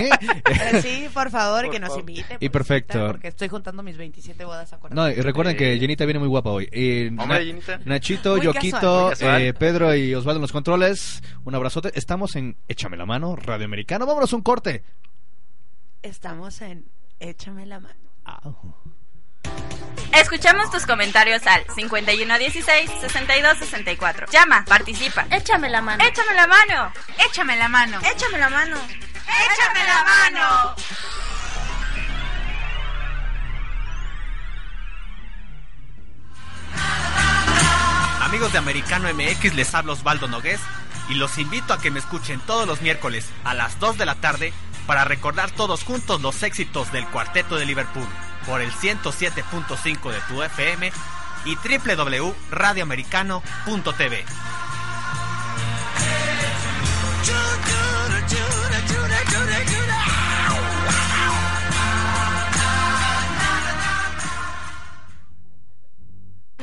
Sí, 0.82 1.06
por 1.14 1.30
favor, 1.30 1.64
y 1.64 1.66
Por 1.68 1.74
que 1.74 1.80
nos 1.80 1.88
favor. 1.90 2.00
invite. 2.10 2.36
Y 2.40 2.48
perfecto. 2.48 3.06
Porque 3.08 3.28
estoy 3.28 3.48
juntando 3.48 3.82
mis 3.82 3.96
27 3.96 4.44
bodas, 4.44 4.72
acuérdate. 4.72 4.94
No, 5.00 5.08
y 5.08 5.20
recuerden 5.22 5.56
que 5.56 5.74
Eh. 5.74 5.78
Jenita 5.78 6.04
viene 6.04 6.18
muy 6.20 6.28
guapa 6.28 6.50
hoy. 6.50 6.68
Y 6.72 7.08
Hombre, 7.08 7.26
Na- 7.26 7.38
Jenita. 7.38 7.80
Nachito, 7.84 8.36
Muy 8.36 8.46
Yoquito, 8.46 8.76
casual, 8.80 9.00
muy 9.02 9.10
casual. 9.10 9.42
eh, 9.42 9.54
Pedro 9.54 9.94
y 9.94 10.14
Osvaldo 10.14 10.38
en 10.38 10.42
los 10.42 10.52
controles. 10.52 11.22
Un 11.44 11.54
abrazote. 11.54 11.90
Estamos 11.94 12.34
en 12.36 12.56
Échame 12.68 12.96
la 12.96 13.06
mano, 13.06 13.36
Radio 13.36 13.66
Americano. 13.66 14.06
Vámonos 14.06 14.32
a 14.32 14.36
un 14.36 14.42
corte. 14.42 14.82
Estamos 16.02 16.62
en 16.62 16.86
Échame 17.20 17.66
la 17.66 17.80
mano. 17.80 17.94
Escuchamos 20.12 20.70
tus 20.70 20.84
comentarios 20.84 21.46
al 21.46 21.64
5116-6264. 21.66 24.28
Llama, 24.30 24.62
participa. 24.64 25.26
Échame 25.30 25.70
la 25.70 25.80
mano. 25.80 26.04
Échame 26.04 26.34
la 26.34 26.46
mano. 26.46 26.92
Échame 27.18 27.56
la 27.56 27.68
mano. 27.68 27.98
Échame 28.00 28.38
la 28.38 28.48
mano. 28.48 28.76
Échame 28.76 29.84
la 29.84 30.04
mano. 30.04 30.74
Amigos 38.22 38.52
de 38.52 38.58
Americano 38.58 39.08
MX, 39.14 39.54
les 39.54 39.74
habla 39.74 39.92
Osvaldo 39.92 40.26
Nogués 40.28 40.60
y 41.08 41.14
los 41.14 41.38
invito 41.38 41.72
a 41.72 41.80
que 41.80 41.90
me 41.90 42.00
escuchen 42.00 42.40
todos 42.40 42.66
los 42.66 42.82
miércoles 42.82 43.24
a 43.44 43.54
las 43.54 43.78
2 43.78 43.96
de 43.98 44.04
la 44.04 44.16
tarde 44.16 44.52
para 44.86 45.04
recordar 45.04 45.50
todos 45.50 45.84
juntos 45.84 46.20
los 46.20 46.42
éxitos 46.42 46.92
del 46.92 47.06
Cuarteto 47.06 47.56
de 47.56 47.64
Liverpool 47.66 48.08
por 48.48 48.60
el 48.62 48.72
107.5 48.72 50.10
de 50.10 50.20
tu 50.26 50.42
FM 50.42 50.90
y 51.44 51.54
www.radioamericano.tv. 51.54 54.24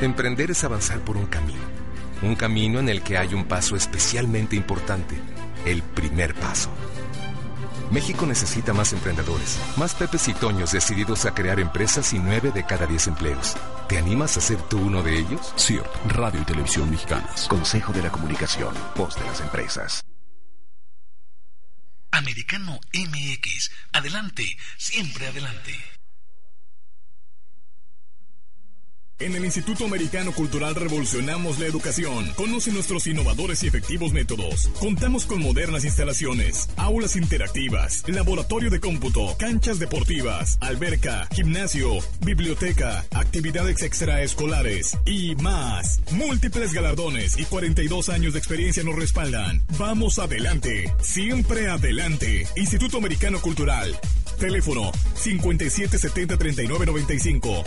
Emprender 0.01 0.51
es 0.51 0.61
avanzar 0.63 0.99
por 0.99 1.17
un 1.17 1.25
camino. 1.27 1.59
Un 2.21 2.35
camino 2.35 2.79
en 2.79 2.87
el 2.89 3.01
que 3.01 3.17
hay 3.17 3.33
un 3.33 3.45
paso 3.45 3.75
especialmente 3.75 4.55
importante, 4.55 5.15
el 5.65 5.81
primer 5.83 6.35
paso. 6.35 6.69
México 7.95 8.25
necesita 8.25 8.73
más 8.73 8.91
emprendedores, 8.91 9.57
más 9.77 9.93
Pepes 9.95 10.27
y 10.27 10.33
Toños 10.33 10.73
decididos 10.73 11.23
a 11.25 11.33
crear 11.33 11.61
empresas 11.61 12.11
y 12.11 12.19
nueve 12.19 12.51
de 12.51 12.65
cada 12.65 12.85
diez 12.85 13.07
empleos. 13.07 13.55
¿Te 13.87 13.97
animas 13.97 14.35
a 14.35 14.41
ser 14.41 14.61
tú 14.63 14.79
uno 14.79 15.01
de 15.01 15.17
ellos? 15.17 15.53
CIRT, 15.57 15.87
Radio 16.07 16.41
y 16.41 16.43
Televisión 16.43 16.91
Mexicanas. 16.91 17.47
Consejo 17.47 17.93
de 17.93 18.03
la 18.03 18.11
Comunicación, 18.11 18.73
voz 18.97 19.15
de 19.15 19.23
las 19.23 19.39
empresas. 19.39 20.03
Americano 22.11 22.81
MX. 22.93 23.71
Adelante, 23.93 24.57
siempre 24.77 25.27
adelante. 25.27 25.94
En 29.17 29.33
el 29.33 29.45
Instituto 29.45 29.85
Americano 29.85 30.33
Cultural 30.33 30.75
revolucionamos 30.75 31.57
la 31.57 31.67
educación. 31.67 32.33
Conoce 32.35 32.73
nuestros 32.73 33.07
innovadores 33.07 33.63
y 33.63 33.67
efectivos 33.67 34.11
métodos. 34.11 34.67
Contamos 34.77 35.25
con 35.25 35.41
modernas 35.41 35.85
instalaciones, 35.85 36.67
aulas 36.75 37.15
interactivas, 37.15 38.03
laboratorio 38.09 38.69
de 38.69 38.81
cómputo, 38.81 39.33
canchas 39.39 39.79
deportivas, 39.79 40.57
alberca, 40.59 41.29
gimnasio, 41.31 41.91
biblioteca, 42.25 43.05
actividades 43.11 43.83
extraescolares 43.83 44.97
y 45.05 45.33
más. 45.35 46.01
Múltiples 46.11 46.73
galardones 46.73 47.39
y 47.39 47.45
42 47.45 48.09
años 48.09 48.33
de 48.33 48.39
experiencia 48.39 48.83
nos 48.83 48.97
respaldan. 48.97 49.63
Vamos 49.77 50.19
adelante, 50.19 50.93
siempre 51.01 51.69
adelante. 51.69 52.45
Instituto 52.57 52.97
Americano 52.97 53.39
Cultural. 53.39 53.97
Teléfono 54.39 54.91
5770-3995, 55.15 57.63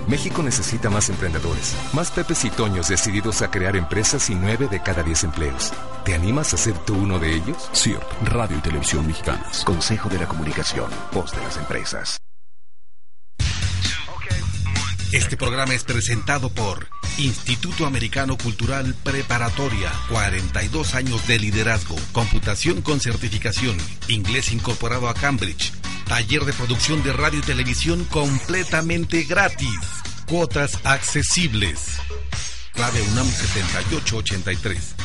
México 0.07 0.41
necesita 0.41 0.89
más 0.89 1.09
emprendedores, 1.09 1.75
más 1.93 2.09
Pepes 2.09 2.45
y 2.45 2.49
Toños 2.49 2.87
decididos 2.87 3.43
a 3.43 3.51
crear 3.51 3.75
empresas 3.75 4.31
y 4.31 4.35
9 4.35 4.67
de 4.67 4.81
cada 4.81 5.03
10 5.03 5.25
empleos. 5.25 5.73
¿Te 6.05 6.15
animas 6.15 6.55
a 6.55 6.57
ser 6.57 6.75
tú 6.79 6.95
uno 6.95 7.19
de 7.19 7.35
ellos? 7.35 7.69
CIRT, 7.75 8.03
Radio 8.23 8.57
y 8.57 8.61
Televisión 8.61 9.05
Mexicanas. 9.05 9.63
Consejo 9.63 10.09
de 10.09 10.17
la 10.17 10.27
Comunicación, 10.27 10.89
voz 11.11 11.31
de 11.33 11.43
las 11.43 11.57
empresas. 11.57 12.17
Este 15.11 15.37
programa 15.37 15.73
es 15.73 15.85
presentado 15.85 16.49
por 16.49 16.89
Instituto 17.17 17.85
Americano 17.85 18.37
Cultural 18.37 18.93
Preparatoria, 19.03 19.89
42 20.09 20.95
años 20.95 21.25
de 21.27 21.39
liderazgo, 21.39 21.95
computación 22.11 22.81
con 22.81 22.99
certificación, 22.99 23.77
inglés 24.09 24.51
incorporado 24.51 25.07
a 25.07 25.13
Cambridge, 25.13 25.71
taller 26.07 26.43
de 26.43 26.51
producción 26.51 27.03
de 27.03 27.13
radio 27.13 27.39
y 27.39 27.41
televisión 27.41 28.03
completamente 28.03 29.23
gratis, 29.23 29.79
cuotas 30.27 30.77
accesibles. 30.83 31.99
Clave 32.73 33.01
UNAM 33.13 33.27
7883. 33.27 34.95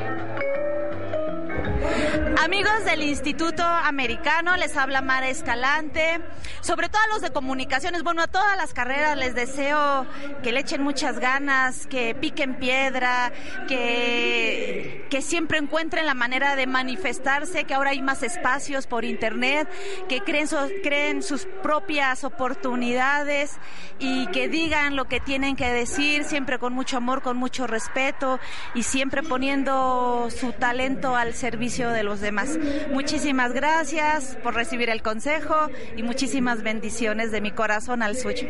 Amigos 2.43 2.85
del 2.85 3.03
Instituto 3.03 3.65
Americano, 3.65 4.57
les 4.57 4.77
habla 4.77 5.01
Mara 5.03 5.29
Escalante. 5.29 6.21
Sobre 6.61 6.89
todo 6.89 7.01
a 7.03 7.15
los 7.15 7.23
de 7.23 7.31
comunicaciones, 7.31 8.03
bueno, 8.03 8.23
a 8.23 8.27
todas 8.29 8.57
las 8.57 8.73
carreras 8.73 9.17
les 9.17 9.35
deseo 9.35 10.07
que 10.43 10.53
le 10.53 10.61
echen 10.61 10.83
muchas 10.83 11.19
ganas, 11.19 11.87
que 11.89 12.15
piquen 12.15 12.55
piedra, 12.57 13.33
que, 13.69 15.07
que 15.11 15.23
siempre 15.23 15.59
encuentren 15.59 16.07
la 16.07 16.15
manera 16.15 16.55
de 16.57 16.67
manifestarse, 16.67 17.65
que 17.65 17.75
ahora 17.75 17.91
hay 17.91 18.01
más 18.03 18.23
espacios 18.23 18.87
por 18.87 19.05
internet, 19.05 19.69
que 20.09 20.21
creen, 20.21 20.47
su- 20.47 20.71
creen 20.83 21.23
sus 21.23 21.47
propias 21.63 22.23
oportunidades 22.25 23.57
y 23.99 24.27
que 24.29 24.49
digan 24.49 24.95
lo 24.95 25.07
que 25.07 25.19
tienen 25.21 25.57
que 25.57 25.69
decir, 25.73 26.25
siempre 26.25 26.59
con 26.59 26.73
mucho 26.73 26.97
amor, 26.97 27.23
con 27.23 27.37
mucho 27.37 27.67
respeto 27.67 28.39
y 28.75 28.85
siempre 28.85 29.23
poniendo 29.23 30.29
su 30.31 30.53
talento 30.53 31.17
al 31.17 31.35
servicio 31.35 31.72
de 31.73 32.03
los 32.03 32.21
demás. 32.21 32.59
Muchísimas 32.93 33.53
gracias 33.53 34.37
por 34.43 34.55
recibir 34.55 34.91
el 34.91 35.01
consejo 35.01 35.71
y 35.97 36.03
muchísimas 36.03 36.63
bendiciones 36.63 37.33
de 37.33 37.41
mi 37.41 37.51
corazón 37.51 38.03
al 38.03 38.17
suyo. 38.17 38.47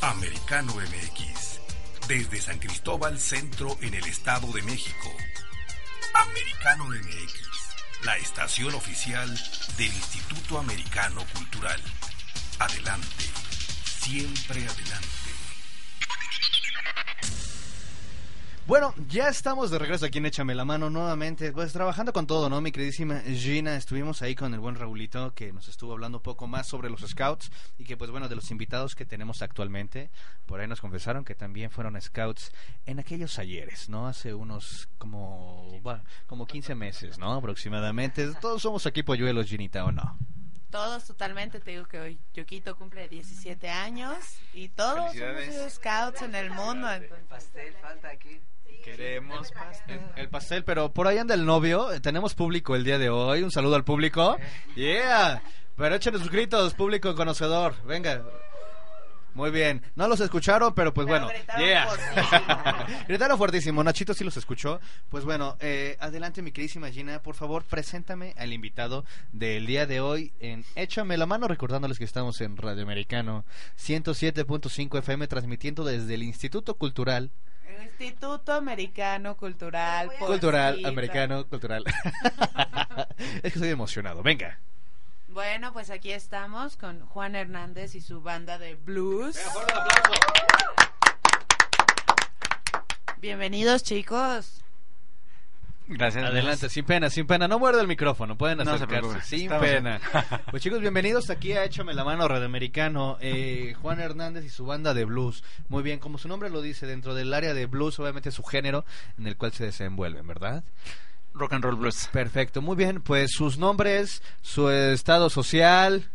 Americano 0.00 0.74
MX. 0.74 1.60
Desde 2.06 2.40
San 2.40 2.58
Cristóbal 2.58 3.18
Centro 3.18 3.76
en 3.82 3.92
el 3.94 4.04
Estado 4.04 4.50
de 4.52 4.62
México. 4.62 5.10
Americano 6.14 6.86
MX. 6.86 7.34
La 8.04 8.16
estación 8.16 8.72
oficial 8.74 9.28
del 9.76 9.88
Instituto 9.88 10.58
Americano 10.58 11.22
Cultural. 11.34 11.82
Adelante. 12.60 13.24
Siempre 13.84 14.66
adelante. 14.66 15.08
Bueno, 18.66 18.92
ya 19.08 19.28
estamos 19.28 19.70
de 19.70 19.78
regreso 19.78 20.04
aquí 20.04 20.18
en 20.18 20.26
Échame 20.26 20.56
la 20.56 20.64
Mano 20.64 20.90
nuevamente, 20.90 21.52
pues 21.52 21.72
trabajando 21.72 22.12
con 22.12 22.26
todo, 22.26 22.50
¿no? 22.50 22.60
Mi 22.60 22.72
queridísima 22.72 23.20
Gina, 23.20 23.76
estuvimos 23.76 24.22
ahí 24.22 24.34
con 24.34 24.52
el 24.54 24.60
buen 24.60 24.74
Raulito 24.74 25.32
que 25.34 25.52
nos 25.52 25.68
estuvo 25.68 25.92
hablando 25.92 26.18
un 26.18 26.22
poco 26.22 26.48
más 26.48 26.66
sobre 26.66 26.90
los 26.90 27.00
scouts 27.00 27.50
y 27.78 27.84
que 27.84 27.96
pues 27.96 28.10
bueno, 28.10 28.28
de 28.28 28.34
los 28.34 28.50
invitados 28.50 28.96
que 28.96 29.06
tenemos 29.06 29.40
actualmente, 29.40 30.10
por 30.44 30.60
ahí 30.60 30.66
nos 30.66 30.80
confesaron 30.80 31.24
que 31.24 31.36
también 31.36 31.70
fueron 31.70 31.98
scouts 31.98 32.50
en 32.86 32.98
aquellos 32.98 33.38
ayeres, 33.38 33.88
¿no? 33.88 34.08
Hace 34.08 34.34
unos 34.34 34.88
como, 34.98 35.80
va, 35.86 36.02
como 36.26 36.44
15 36.44 36.74
meses, 36.74 37.18
¿no? 37.18 37.34
Aproximadamente. 37.34 38.34
Todos 38.40 38.60
somos 38.60 38.84
aquí 38.84 39.04
polluelos, 39.04 39.46
Ginita, 39.46 39.84
¿o 39.84 39.92
no? 39.92 40.18
Todos 40.70 41.04
totalmente, 41.06 41.60
te 41.60 41.70
digo 41.70 41.86
que 41.86 41.98
hoy 41.98 42.18
Yoquito 42.34 42.76
cumple 42.76 43.08
17 43.08 43.70
años 43.70 44.18
y 44.52 44.68
todos 44.68 45.12
sido 45.12 45.70
scouts 45.70 46.22
en 46.22 46.34
el 46.34 46.50
mundo. 46.50 46.86
pastel 47.28 47.74
falta 47.80 48.08
aquí. 48.08 48.40
Queremos 48.84 49.50
pastel. 49.52 50.00
El 50.16 50.28
pastel, 50.28 50.64
pero 50.64 50.92
por 50.92 51.06
ahí 51.08 51.18
anda 51.18 51.34
el 51.34 51.44
novio. 51.44 51.92
eh, 51.92 52.00
Tenemos 52.00 52.34
público 52.34 52.76
el 52.76 52.84
día 52.84 52.98
de 52.98 53.10
hoy. 53.10 53.42
Un 53.42 53.50
saludo 53.50 53.76
al 53.76 53.84
público. 53.84 54.36
Yeah. 54.76 55.42
Pero 55.76 55.94
échenos 55.94 56.20
sus 56.20 56.30
gritos, 56.30 56.74
público 56.74 57.14
conocedor. 57.14 57.74
Venga. 57.84 58.22
Muy 59.38 59.52
bien. 59.52 59.82
No 59.94 60.08
los 60.08 60.18
escucharon, 60.18 60.74
pero 60.74 60.92
pues 60.92 61.06
bueno. 61.06 61.28
Yeah. 61.56 61.86
gritaron 63.08 63.38
fuertísimo. 63.38 63.84
Nachito 63.84 64.12
sí 64.12 64.24
los 64.24 64.36
escuchó. 64.36 64.80
Pues 65.10 65.24
bueno, 65.24 65.56
eh, 65.60 65.96
adelante 66.00 66.42
mi 66.42 66.50
queridísima 66.50 66.90
Gina. 66.90 67.22
Por 67.22 67.36
favor, 67.36 67.62
preséntame 67.62 68.34
al 68.36 68.52
invitado 68.52 69.04
del 69.30 69.64
día 69.64 69.86
de 69.86 70.00
hoy 70.00 70.32
en 70.40 70.64
Échame 70.74 71.16
la 71.16 71.26
mano, 71.26 71.46
recordándoles 71.46 71.98
que 71.98 72.04
estamos 72.04 72.40
en 72.40 72.56
Radio 72.56 72.82
Americano 72.82 73.44
107.5 73.78 74.98
FM, 74.98 75.28
transmitiendo 75.28 75.84
desde 75.84 76.14
el 76.14 76.24
Instituto 76.24 76.74
Cultural 76.74 77.30
El 77.64 77.84
Instituto 77.84 78.52
Americano 78.54 79.36
Cultural. 79.36 80.10
Cultural, 80.18 80.84
americano, 80.84 81.46
cultural. 81.46 81.84
es 83.18 83.42
que 83.42 83.46
estoy 83.46 83.68
emocionado. 83.68 84.20
Venga. 84.24 84.58
Bueno, 85.28 85.72
pues 85.72 85.90
aquí 85.90 86.10
estamos 86.12 86.76
con 86.76 87.00
Juan 87.00 87.34
Hernández 87.36 87.94
y 87.94 88.00
su 88.00 88.22
banda 88.22 88.58
de 88.58 88.74
blues. 88.76 89.38
Bienvenidos, 93.20 93.82
chicos. 93.82 94.62
Gracias. 95.90 96.22
Adelante, 96.24 96.68
sin 96.68 96.84
pena, 96.84 97.08
sin 97.08 97.26
pena. 97.26 97.48
No 97.48 97.58
muerde 97.58 97.80
el 97.80 97.86
micrófono, 97.88 98.36
pueden 98.36 98.58
No 98.58 98.64
se 98.64 98.70
acercarse. 98.72 99.00
preocupe. 99.00 99.22
sin 99.24 99.42
Estamos- 99.42 99.66
pena. 99.66 100.00
Pues 100.50 100.62
chicos, 100.62 100.80
bienvenidos 100.80 101.30
aquí 101.30 101.52
a 101.52 101.64
Échame 101.64 101.94
la 101.94 102.04
mano, 102.04 102.28
Red 102.28 102.42
Americano. 102.44 103.16
Eh, 103.20 103.74
Juan 103.80 104.00
Hernández 104.00 104.44
y 104.44 104.50
su 104.50 104.66
banda 104.66 104.92
de 104.94 105.04
blues. 105.04 105.44
Muy 105.68 105.82
bien, 105.82 105.98
como 105.98 106.18
su 106.18 106.28
nombre 106.28 106.50
lo 106.50 106.60
dice, 106.62 106.86
dentro 106.86 107.14
del 107.14 107.32
área 107.34 107.54
de 107.54 107.66
blues, 107.66 107.98
obviamente 108.00 108.30
su 108.30 108.42
género 108.44 108.84
en 109.18 109.26
el 109.26 109.36
cual 109.36 109.52
se 109.52 109.64
desenvuelven, 109.64 110.26
¿verdad? 110.26 110.62
Rock 111.38 111.52
and 111.52 111.64
roll 111.64 111.76
blues. 111.76 112.08
Perfecto, 112.12 112.62
muy 112.62 112.76
bien. 112.76 113.00
Pues 113.00 113.32
sus 113.32 113.58
nombres, 113.58 114.22
su 114.42 114.70
estado 114.70 115.30
social, 115.30 116.08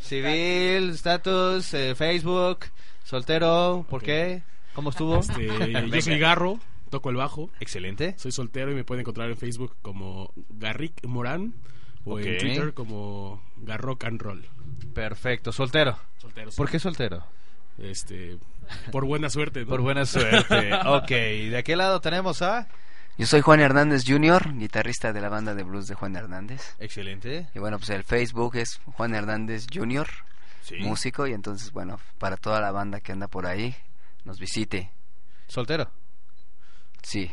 civil, 0.00 0.90
estatus, 0.94 1.72
eh, 1.74 1.94
Facebook, 1.94 2.66
soltero, 3.04 3.86
¿por 3.88 4.02
qué? 4.02 4.42
¿Cómo 4.74 4.90
estuvo? 4.90 5.18
Este, 5.18 5.46
yo 5.46 6.00
soy 6.02 6.18
Garro, 6.20 6.58
toco 6.90 7.10
el 7.10 7.16
bajo. 7.16 7.50
Excelente. 7.60 8.14
Soy 8.18 8.32
soltero 8.32 8.70
y 8.70 8.74
me 8.74 8.84
pueden 8.84 9.00
encontrar 9.00 9.28
en 9.30 9.36
Facebook 9.36 9.76
como 9.82 10.32
Garrick 10.50 11.04
Morán 11.06 11.54
o 12.04 12.18
en 12.18 12.38
Twitter 12.38 12.74
como 12.74 13.42
Garrock 13.56 14.04
and 14.04 14.20
Roll. 14.20 14.46
Perfecto, 14.94 15.52
soltero. 15.52 15.98
Soltero. 16.18 16.50
¿Por 16.56 16.70
qué 16.70 16.78
soltero? 16.78 17.24
Este, 17.78 18.38
por 18.90 19.04
buena 19.04 19.30
suerte. 19.30 19.60
¿no? 19.60 19.66
Por 19.66 19.80
buena 19.80 20.04
suerte. 20.04 20.74
ok, 20.86 21.08
de 21.08 21.56
aquel 21.56 21.78
lado 21.78 22.00
tenemos 22.00 22.42
a... 22.42 22.68
Yo 23.18 23.26
soy 23.26 23.40
Juan 23.40 23.58
Hernández 23.60 24.04
Jr., 24.06 24.54
guitarrista 24.56 25.12
de 25.12 25.20
la 25.20 25.28
banda 25.28 25.54
de 25.54 25.64
blues 25.64 25.88
de 25.88 25.94
Juan 25.96 26.14
Hernández. 26.14 26.76
Excelente. 26.78 27.48
Y 27.52 27.58
bueno, 27.58 27.78
pues 27.78 27.90
el 27.90 28.04
Facebook 28.04 28.56
es 28.56 28.80
Juan 28.84 29.14
Hernández 29.14 29.66
Jr., 29.72 30.06
Sí. 30.62 30.76
músico, 30.76 31.26
y 31.26 31.32
entonces, 31.32 31.72
bueno, 31.72 31.98
para 32.18 32.36
toda 32.36 32.60
la 32.60 32.70
banda 32.70 33.00
que 33.00 33.10
anda 33.12 33.26
por 33.26 33.46
ahí, 33.46 33.74
nos 34.24 34.38
visite. 34.38 34.92
¿Soltero? 35.46 35.90
Sí. 37.02 37.32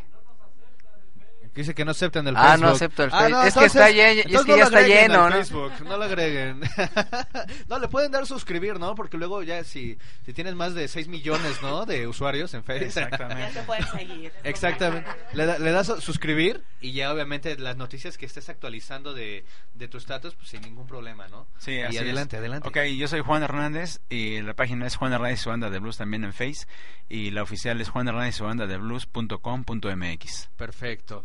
Dice 1.56 1.74
que 1.74 1.86
no 1.86 1.92
aceptan 1.92 2.28
el 2.28 2.36
Ah, 2.38 2.50
Facebook. 2.52 2.66
no 2.66 2.72
acepto 2.76 3.04
el 3.06 3.10
Ah, 3.14 3.18
Face- 3.20 3.30
no, 3.32 3.44
es 3.44 3.54
que 3.56 3.66
está 3.66 3.90
lleno- 3.90 4.20
es 4.20 4.26
entonces 4.26 4.46
que 4.46 4.52
no 4.52 4.58
ya 4.58 4.64
lo 4.64 4.66
está 4.68 4.78
agreguen 4.80 5.02
lleno, 5.12 5.30
¿no? 5.30 5.36
Facebook, 5.36 5.72
no 5.86 5.98
lo 5.98 6.04
agreguen. 6.04 6.62
no, 7.70 7.80
le 7.80 7.88
pueden 7.88 8.12
dar 8.12 8.26
suscribir, 8.28 8.80
¿no? 8.80 8.94
Porque 8.96 9.18
luego 9.18 9.42
ya 9.42 9.64
si, 9.64 9.98
si 10.26 10.34
tienes 10.34 10.54
más 10.56 10.74
de 10.76 10.88
6 10.88 11.08
millones, 11.08 11.62
¿no? 11.62 11.86
De 11.86 12.08
usuarios 12.08 12.54
en 12.54 12.64
Facebook. 12.64 13.10
Ya 13.10 13.50
te 13.52 13.62
pueden 13.64 13.88
seguir. 13.88 14.32
Exactamente. 14.44 15.10
Le, 15.34 15.46
da- 15.46 15.58
le 15.60 15.72
das 15.72 15.90
a 15.90 16.02
suscribir 16.02 16.62
y 16.82 16.92
ya 16.92 17.12
obviamente 17.14 17.58
las 17.58 17.78
noticias 17.78 18.18
que 18.18 18.26
estés 18.26 18.50
actualizando 18.50 19.14
de, 19.14 19.46
de 19.76 19.88
tu 19.88 19.98
estatus, 19.98 20.36
pues 20.36 20.50
sin 20.50 20.62
ningún 20.62 20.88
problema, 20.88 21.28
¿no? 21.30 21.48
Sí, 21.58 21.72
y 21.72 21.82
así 21.84 21.98
adelante, 22.00 22.36
es. 22.36 22.40
adelante. 22.42 22.68
Ok, 22.68 22.78
yo 22.98 23.08
soy 23.08 23.22
Juan 23.22 23.44
Hernández 23.44 24.02
y 24.10 24.42
la 24.42 24.54
página 24.56 24.86
es 24.88 24.96
Juan 24.98 25.14
Hernández 25.14 25.40
y 25.40 25.44
su 25.44 25.50
banda 25.50 25.70
de 25.70 25.80
blues 25.80 25.98
también 25.98 26.24
en 26.26 26.34
Face 26.34 26.68
y 27.08 27.32
la 27.32 27.44
oficial 27.44 27.80
es 27.80 27.90
Juan 27.90 28.08
Hernández 28.08 28.36
y 28.36 28.38
su 28.40 28.44
banda 28.44 28.68
de 28.68 28.78
blues.com.mx. 28.78 30.50
Perfecto. 30.58 31.24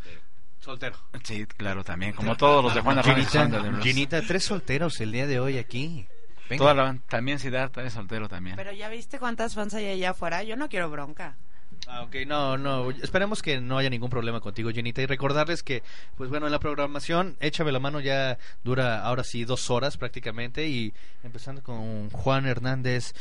Soltero. 0.61 0.96
Sí, 1.24 1.46
claro, 1.46 1.82
también, 1.82 2.12
como 2.12 2.36
todos 2.36 2.62
los 2.62 2.74
de 2.74 2.82
Juan 2.82 2.96
de 2.96 3.02
Ginita. 3.02 3.80
Ginita, 3.82 4.22
tres 4.22 4.44
solteros 4.44 5.00
el 5.00 5.12
día 5.12 5.26
de 5.26 5.40
hoy 5.40 5.58
aquí. 5.58 6.06
Venga. 6.48 6.58
Toda 6.58 6.74
la 6.74 6.98
también 7.08 7.38
Siddhartha 7.38 7.82
es 7.82 7.94
soltero 7.94 8.28
también. 8.28 8.56
Pero 8.56 8.72
ya 8.72 8.88
viste 8.88 9.18
cuántas 9.18 9.54
fans 9.54 9.72
hay 9.74 9.86
allá 9.86 10.11
afuera. 10.11 10.42
Yo 10.42 10.56
no 10.56 10.68
quiero 10.68 10.90
bronca. 10.90 11.36
Ah, 11.86 12.02
ok, 12.02 12.16
no, 12.26 12.58
no, 12.58 12.90
esperemos 12.90 13.42
que 13.42 13.61
no 13.61 13.78
haya 13.78 13.88
ningún 13.88 14.11
problema 14.11 14.40
contigo, 14.40 14.70
Jenita, 14.70 15.02
y 15.02 15.06
recordarles 15.06 15.62
que, 15.62 15.82
pues 16.16 16.28
bueno, 16.28 16.46
en 16.46 16.52
la 16.52 16.58
programación, 16.58 17.36
Échame 17.40 17.72
la 17.72 17.78
mano 17.78 18.00
ya 18.00 18.38
dura 18.62 19.02
ahora 19.02 19.24
sí 19.24 19.44
dos 19.44 19.70
horas 19.70 19.96
prácticamente, 19.96 20.68
y 20.68 20.92
empezando 21.22 21.62
con 21.62 22.11
Juan 22.11 22.46
Hernández, 22.46 23.14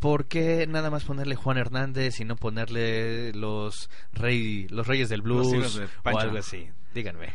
¿por 0.00 0.26
qué 0.26 0.66
nada 0.66 0.90
más 0.90 1.04
ponerle 1.04 1.34
Juan 1.34 1.58
Hernández 1.58 2.20
y 2.20 2.24
no 2.24 2.36
ponerle 2.36 3.32
los, 3.34 3.90
rey, 4.12 4.66
los 4.68 4.86
Reyes 4.86 5.08
del 5.08 5.22
Blues 5.22 5.52
Los 5.52 5.54
hijos 5.54 5.74
de 5.76 6.10
o 6.10 6.18
algo 6.18 6.38
así? 6.38 6.70
Díganme. 6.96 7.28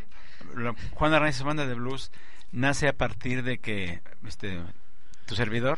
Juan 0.95 1.33
su 1.33 1.43
banda 1.43 1.67
de 1.67 1.75
blues 1.75 2.09
nace 2.51 2.87
a 2.87 2.93
partir 2.93 3.43
de 3.43 3.59
que 3.59 4.01
este 4.27 4.59
tu 5.27 5.35
servidor 5.35 5.77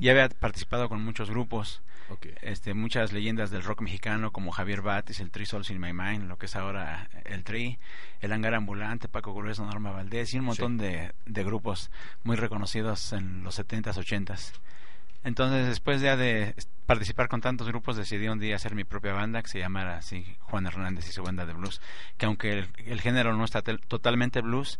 ya 0.00 0.12
había 0.12 0.30
participado 0.30 0.88
con 0.88 1.04
muchos 1.04 1.28
grupos. 1.28 1.82
Este 2.40 2.72
muchas 2.72 3.12
leyendas 3.12 3.50
del 3.50 3.64
rock 3.64 3.82
mexicano 3.82 4.32
como 4.32 4.50
Javier 4.50 4.80
Batis 4.80 5.20
el 5.20 5.30
Tri 5.30 5.44
Souls 5.44 5.68
in 5.68 5.78
My 5.78 5.92
Mind 5.92 6.26
lo 6.26 6.38
que 6.38 6.46
es 6.46 6.56
ahora 6.56 7.10
el 7.26 7.44
Tri 7.44 7.78
el 8.22 8.32
Hangar 8.32 8.54
Ambulante 8.54 9.08
Paco 9.08 9.34
Grueso 9.34 9.62
Norma 9.66 9.90
Valdés 9.90 10.32
y 10.32 10.38
un 10.38 10.46
montón 10.46 10.78
de, 10.78 11.12
de 11.26 11.44
grupos 11.44 11.90
muy 12.22 12.36
reconocidos 12.36 13.12
en 13.12 13.44
los 13.44 13.58
70s 13.58 13.92
80s 13.92 14.52
entonces 15.24 15.66
después 15.66 16.00
ya 16.00 16.16
de 16.16 16.54
participar 16.86 17.28
con 17.28 17.40
tantos 17.40 17.68
grupos 17.68 17.96
decidí 17.96 18.28
un 18.28 18.38
día 18.38 18.56
hacer 18.56 18.74
mi 18.74 18.84
propia 18.84 19.12
banda 19.12 19.42
que 19.42 19.48
se 19.48 19.58
llamara 19.58 19.98
así 19.98 20.36
Juan 20.40 20.66
Hernández 20.66 21.08
y 21.08 21.12
su 21.12 21.22
banda 21.22 21.44
de 21.44 21.52
blues. 21.52 21.80
Que 22.16 22.26
aunque 22.26 22.52
el, 22.52 22.68
el 22.86 23.00
género 23.00 23.36
no 23.36 23.44
está 23.44 23.62
totalmente 23.62 24.40
blues 24.40 24.78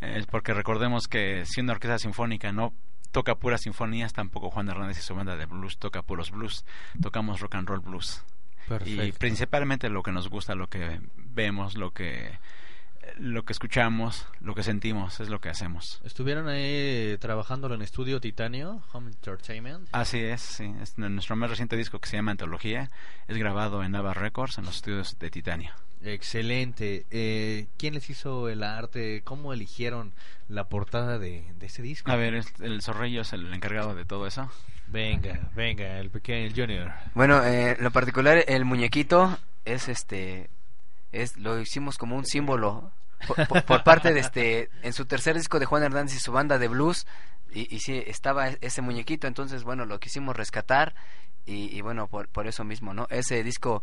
eh, 0.00 0.14
es 0.16 0.26
porque 0.26 0.54
recordemos 0.54 1.08
que 1.08 1.44
si 1.46 1.60
una 1.60 1.72
orquesta 1.72 1.98
sinfónica 1.98 2.52
no 2.52 2.74
toca 3.10 3.36
puras 3.36 3.62
sinfonías 3.62 4.12
tampoco 4.12 4.50
Juan 4.50 4.68
Hernández 4.68 4.98
y 4.98 5.02
su 5.02 5.14
banda 5.14 5.36
de 5.36 5.46
blues 5.46 5.78
toca 5.78 6.02
puros 6.02 6.30
blues. 6.30 6.64
Tocamos 7.00 7.40
rock 7.40 7.56
and 7.56 7.68
roll 7.68 7.80
blues. 7.80 8.24
Y 8.84 9.12
principalmente 9.12 9.88
lo 9.88 10.02
que 10.02 10.12
nos 10.12 10.28
gusta 10.28 10.54
lo 10.54 10.68
que 10.68 11.00
vemos 11.16 11.76
lo 11.76 11.92
que 11.92 12.38
lo 13.18 13.44
que 13.44 13.52
escuchamos 13.52 14.26
lo 14.40 14.54
que 14.54 14.62
sentimos 14.62 15.20
es 15.20 15.28
lo 15.28 15.40
que 15.40 15.48
hacemos 15.48 16.00
¿Estuvieron 16.04 16.48
ahí 16.48 17.16
trabajándolo 17.18 17.74
en 17.74 17.82
estudio 17.82 18.20
Titanio, 18.20 18.82
Home 18.92 19.10
Entertainment? 19.10 19.88
Así 19.92 20.18
es, 20.18 20.40
sí. 20.40 20.72
Es 20.82 20.98
nuestro 20.98 21.36
más 21.36 21.50
reciente 21.50 21.76
disco 21.76 21.98
que 21.98 22.08
se 22.08 22.16
llama 22.16 22.32
Antología 22.32 22.90
es 23.26 23.36
grabado 23.36 23.82
en 23.82 23.92
Nava 23.92 24.14
Records 24.14 24.58
en 24.58 24.64
los 24.64 24.76
estudios 24.76 25.18
de 25.18 25.30
Titanio. 25.30 25.72
Excelente. 26.02 27.06
Eh, 27.10 27.66
¿Quién 27.76 27.94
les 27.94 28.08
hizo 28.08 28.48
el 28.48 28.62
arte? 28.62 29.22
¿Cómo 29.24 29.52
eligieron 29.52 30.12
la 30.48 30.68
portada 30.68 31.18
de, 31.18 31.44
de 31.58 31.66
ese 31.66 31.82
disco? 31.82 32.10
A 32.10 32.16
ver, 32.16 32.42
el 32.60 32.82
Zorrillo 32.82 33.22
es 33.22 33.32
el 33.32 33.52
encargado 33.52 33.94
de 33.94 34.04
todo 34.04 34.26
eso. 34.26 34.50
Venga, 34.86 35.50
venga, 35.54 35.98
el 35.98 36.10
pequeño 36.10 36.46
el 36.46 36.54
Junior. 36.54 36.92
Bueno, 37.14 37.44
eh, 37.44 37.76
lo 37.80 37.90
particular, 37.90 38.44
el 38.46 38.64
muñequito 38.64 39.38
es 39.64 39.88
este. 39.88 40.50
Es 41.12 41.36
Lo 41.36 41.58
hicimos 41.60 41.98
como 41.98 42.16
un 42.16 42.24
símbolo 42.26 42.92
por, 43.48 43.64
por- 43.64 43.82
parte 43.84 44.12
de 44.14 44.20
este. 44.20 44.70
En 44.82 44.92
su 44.92 45.04
tercer 45.06 45.36
disco 45.36 45.58
de 45.58 45.66
Juan 45.66 45.82
Hernández 45.82 46.14
y 46.16 46.20
su 46.20 46.32
banda 46.32 46.58
de 46.58 46.68
blues. 46.68 47.06
Y, 47.50 47.74
y 47.74 47.80
sí, 47.80 48.02
estaba 48.06 48.48
ese 48.48 48.82
muñequito. 48.82 49.26
Entonces, 49.26 49.64
bueno, 49.64 49.84
lo 49.86 49.98
quisimos 49.98 50.36
rescatar. 50.36 50.94
Y, 51.46 51.74
y 51.76 51.80
bueno, 51.80 52.06
por, 52.08 52.28
por 52.28 52.46
eso 52.46 52.62
mismo, 52.64 52.92
¿no? 52.92 53.06
Ese 53.10 53.42
disco 53.42 53.82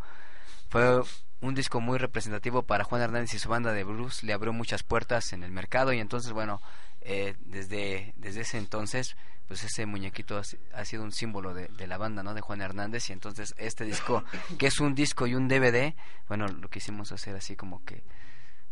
fue 0.70 1.02
un 1.42 1.56
disco 1.56 1.82
muy 1.82 1.98
representativo 1.98 2.64
para 2.64 2.84
Juan 2.84 3.02
Hernández 3.02 3.34
y 3.34 3.40
su 3.40 3.50
banda 3.50 3.74
de 3.74 3.84
blues. 3.84 4.24
Le 4.24 4.34
abrió 4.34 4.54
muchas 4.54 4.84
puertas 4.84 5.34
en 5.34 5.44
el 5.44 5.52
mercado. 5.52 5.92
Y 5.94 6.00
entonces, 6.00 6.32
bueno, 6.32 6.62
eh, 7.06 7.36
desde, 7.46 8.14
desde 8.18 8.42
ese 8.42 8.58
entonces 8.58 9.16
pues 9.48 9.64
ese 9.64 9.86
muñequito 9.86 10.38
ha, 10.40 10.44
si- 10.44 10.58
ha 10.74 10.84
sido 10.86 11.04
un 11.04 11.12
símbolo 11.12 11.54
de, 11.54 11.68
de 11.68 11.86
la 11.88 11.98
banda, 11.98 12.24
¿no? 12.24 12.34
De 12.34 12.42
Juan 12.42 12.62
Hernández 12.62 13.10
y 13.10 13.14
entonces 13.14 13.54
este 13.58 13.86
disco, 13.86 14.24
que 14.58 14.66
es 14.68 14.80
un 14.80 14.96
disco 14.96 15.28
y 15.28 15.36
un 15.36 15.48
DVD, 15.48 15.94
bueno, 16.28 16.48
lo 16.48 16.68
quisimos 16.68 17.12
hacer 17.12 17.36
así 17.36 17.56
como 17.56 17.86
que... 17.86 18.04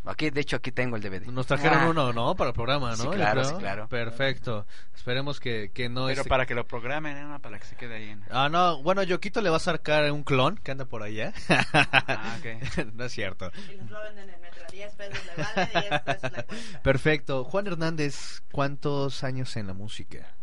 Aquí, 0.06 0.30
de 0.32 0.41
hecho, 0.41 0.58
aquí 0.58 0.72
tengo 0.74 0.97
el 0.97 1.01
DVD. 1.01 1.26
Nos 1.28 1.47
trajeron 1.47 1.80
Ah. 1.80 1.89
uno, 1.89 2.12
¿no? 2.12 2.36
Para 2.36 2.49
el 2.49 2.54
programa, 2.54 2.89
¿no? 2.91 2.95
Sí, 2.97 3.08
claro, 3.10 3.43
sí, 3.45 3.54
claro. 3.56 3.88
Perfecto. 3.88 4.68
Esperemos 4.93 5.39
que, 5.39 5.72
que 5.74 5.88
no 5.88 6.08
Pero 6.08 6.26
para 6.26 6.45
que 6.45 6.54
lo 6.56 6.68
programen, 6.68 7.16
¿eh? 7.16 7.24
¿no? 7.24 7.39
para 7.39 7.58
que 7.58 7.66
se 7.66 7.76
quede 7.78 7.95
ahí. 7.95 8.10
En... 8.10 8.24
Ah, 8.30 8.49
no, 8.49 8.84
bueno, 8.84 9.01
Yoquito 9.04 9.41
le 9.41 9.49
va 9.49 9.58
a 9.58 9.60
sacar 9.62 10.12
un 10.12 10.24
clon 10.24 10.58
que 10.58 10.72
anda 10.72 10.84
por 10.86 11.04
allá. 11.04 11.34
Ah, 11.49 12.38
ok. 12.39 12.86
no 12.95 13.06
es 13.06 13.12
cierto. 13.14 13.49
Y 13.74 13.78
los 13.78 13.89
lo 13.89 14.01
venden 14.01 14.30
en 14.30 14.36
el 14.36 14.41
metro. 14.41 14.64
10 14.72 14.93
pesos 14.95 15.20
le 15.26 15.43
vale, 15.43 15.72
10 15.89 16.01
pesos 16.01 16.32
la 16.34 16.43
cuenta. 16.43 16.82
Perfecto. 16.84 17.43
Juan 17.45 17.68
Hernández, 17.68 18.41
¿cuántos 18.51 19.24
años 19.24 19.56
en 19.56 19.68
la 19.68 19.74
música? 19.74 20.34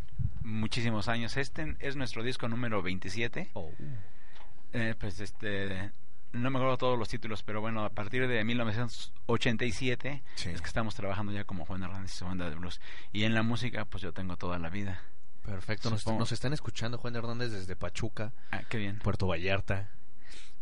Muchísimos 0.43 1.09
años. 1.09 1.37
Este 1.37 1.77
es 1.81 1.97
nuestro 1.97 2.23
disco 2.23 2.49
número 2.49 2.81
27. 2.83 3.51
Oh. 3.55 3.71
Eh, 4.73 4.95
pues 4.99 5.21
este... 5.21 5.91
No 6.33 6.51
me 6.51 6.59
acuerdo 6.59 6.79
todos 6.79 6.99
los 6.99 7.09
títulos, 7.09 7.43
pero 7.43 7.61
bueno, 7.61 7.85
a 7.85 7.91
partir 7.91 8.29
de 8.29 8.45
1987 8.45 10.23
es 10.37 10.61
que 10.61 10.67
estamos 10.67 10.95
trabajando 10.95 11.33
ya 11.33 11.45
como 11.45 11.65
Juan 11.65 11.83
Hernández 11.83 12.15
y 12.15 12.19
su 12.19 12.25
banda 12.25 12.49
de 12.49 12.55
blues. 12.55 12.81
Y 13.13 13.25
en 13.25 13.35
la 13.35 13.43
música, 13.43 13.85
pues 13.85 14.03
yo 14.03 14.13
tengo 14.13 14.37
toda 14.37 14.59
la 14.59 14.71
vida. 14.71 15.03
Perfecto. 15.43 15.91
Nos, 15.91 16.07
nos 16.07 16.33
están 16.33 16.53
escuchando 16.53 16.99
Juan 16.99 17.17
Hernández 17.17 17.51
desde 17.51 17.75
Pachuca. 17.75 18.33
Ah, 18.53 18.63
qué 18.69 18.79
bien. 18.79 18.99
Puerto 19.01 19.27
Vallarta. 19.27 19.91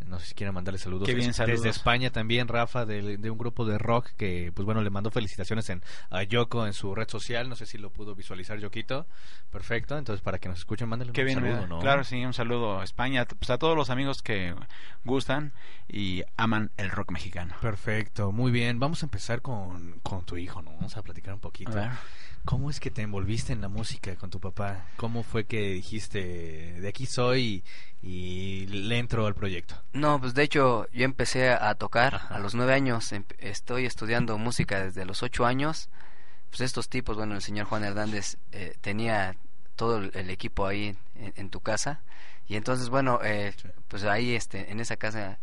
No 0.07 0.19
sé 0.21 0.27
si 0.27 0.35
quieren 0.35 0.55
mandarle 0.55 0.79
saludos. 0.79 1.07
Qué 1.07 1.15
bien, 1.15 1.31
Es- 1.31 1.37
saludos. 1.37 1.61
Desde 1.63 1.71
España 1.71 2.11
también, 2.11 2.49
Rafa, 2.49 2.87
de, 2.87 3.19
de 3.19 3.31
un 3.31 3.37
grupo 3.37 3.65
de 3.67 3.77
rock 3.79 4.07
que, 4.17 4.53
pues 4.55 4.65
bueno, 4.65 4.81
le 4.83 4.89
mandó 4.91 5.11
felicitaciones 5.11 5.69
en, 5.71 5.83
a 6.11 6.23
Yoko 6.23 6.67
en 6.67 6.73
su 6.73 6.95
red 6.95 7.09
social. 7.09 7.49
No 7.49 7.57
sé 7.57 7.67
si 7.67 7.77
lo 7.79 7.91
pudo 7.91 8.15
visualizar 8.15 8.59
Yoquito. 8.59 9.07
Perfecto. 9.51 9.99
Entonces, 9.99 10.23
para 10.23 10.39
que 10.39 10.49
nos 10.49 10.59
escuchen, 10.59 10.89
mándenle 10.89 11.13
Qué 11.13 11.23
un 11.23 11.27
bien, 11.27 11.39
saludo, 11.41 11.65
eh, 11.65 11.67
¿no? 11.69 11.79
claro, 11.81 12.05
sí, 12.05 12.25
un 12.25 12.33
saludo 12.33 12.81
a 12.81 12.85
España, 12.85 13.27
pues 13.27 13.51
a 13.51 13.59
todos 13.59 13.77
los 13.77 13.91
amigos 13.91 14.23
que 14.23 14.55
gustan 15.05 15.53
y 15.89 16.23
aman 16.37 16.71
el 16.77 16.91
rock 16.91 17.11
mexicano. 17.11 17.55
Perfecto, 17.61 18.33
muy 18.33 18.51
bien. 18.51 18.79
Vamos 18.81 19.03
a 19.03 19.07
empezar 19.07 19.43
con, 19.43 20.01
con 20.03 20.25
tu 20.25 20.37
hijo, 20.37 20.63
¿no? 20.63 20.73
Vamos 20.73 20.97
a 20.97 21.03
platicar 21.03 21.35
un 21.35 21.41
poquito. 21.41 21.73
A 21.73 21.75
ver. 21.75 21.91
¿Cómo 22.45 22.71
es 22.71 22.81
que 22.81 22.91
te 22.91 23.03
envolviste 23.03 23.53
en 23.53 23.61
la 23.61 23.69
música 23.69 24.17
con 24.17 24.31
tu 24.31 24.41
papá? 24.41 24.87
¿Cómo 24.97 25.23
fue 25.23 25.45
que 25.45 25.73
dijiste, 25.75 26.81
de 26.81 26.89
aquí 26.89 27.05
soy 27.07 27.63
y, 28.03 28.09
y 28.09 28.67
le 28.67 28.99
entro 28.99 29.27
al 29.27 29.35
proyecto? 29.35 29.75
No, 29.93 30.19
pues 30.21 30.33
de 30.35 30.45
hecho 30.45 30.87
yo 30.93 31.05
empecé 31.05 31.51
a 31.51 31.75
tocar 31.75 32.23
a 32.31 32.39
los 32.39 32.55
nueve 32.55 32.73
años. 32.73 33.13
Em- 33.13 33.25
Estoy 33.39 33.85
estudiando 33.85 34.39
música 34.39 34.83
desde 34.83 35.05
los 35.05 35.23
ocho 35.23 35.45
años. 35.45 35.91
Pues 36.51 36.63
estos 36.63 36.89
tipos, 36.89 37.17
bueno, 37.19 37.35
el 37.35 37.43
señor 37.43 37.67
Juan 37.67 37.85
Hernández 37.85 38.39
eh, 38.53 38.75
tenía 38.81 39.37
todo 39.77 39.99
el, 39.99 40.11
el 40.15 40.31
equipo 40.31 40.67
ahí 40.67 40.97
en, 41.17 41.33
en 41.37 41.51
tu 41.51 41.61
casa. 41.61 42.01
Y 42.47 42.57
entonces, 42.57 42.89
bueno, 42.89 43.21
eh, 43.23 43.53
pues 43.89 44.05
ahí 44.05 44.35
este, 44.35 44.73
en 44.73 44.81
esa 44.81 44.97
casa, 44.97 45.39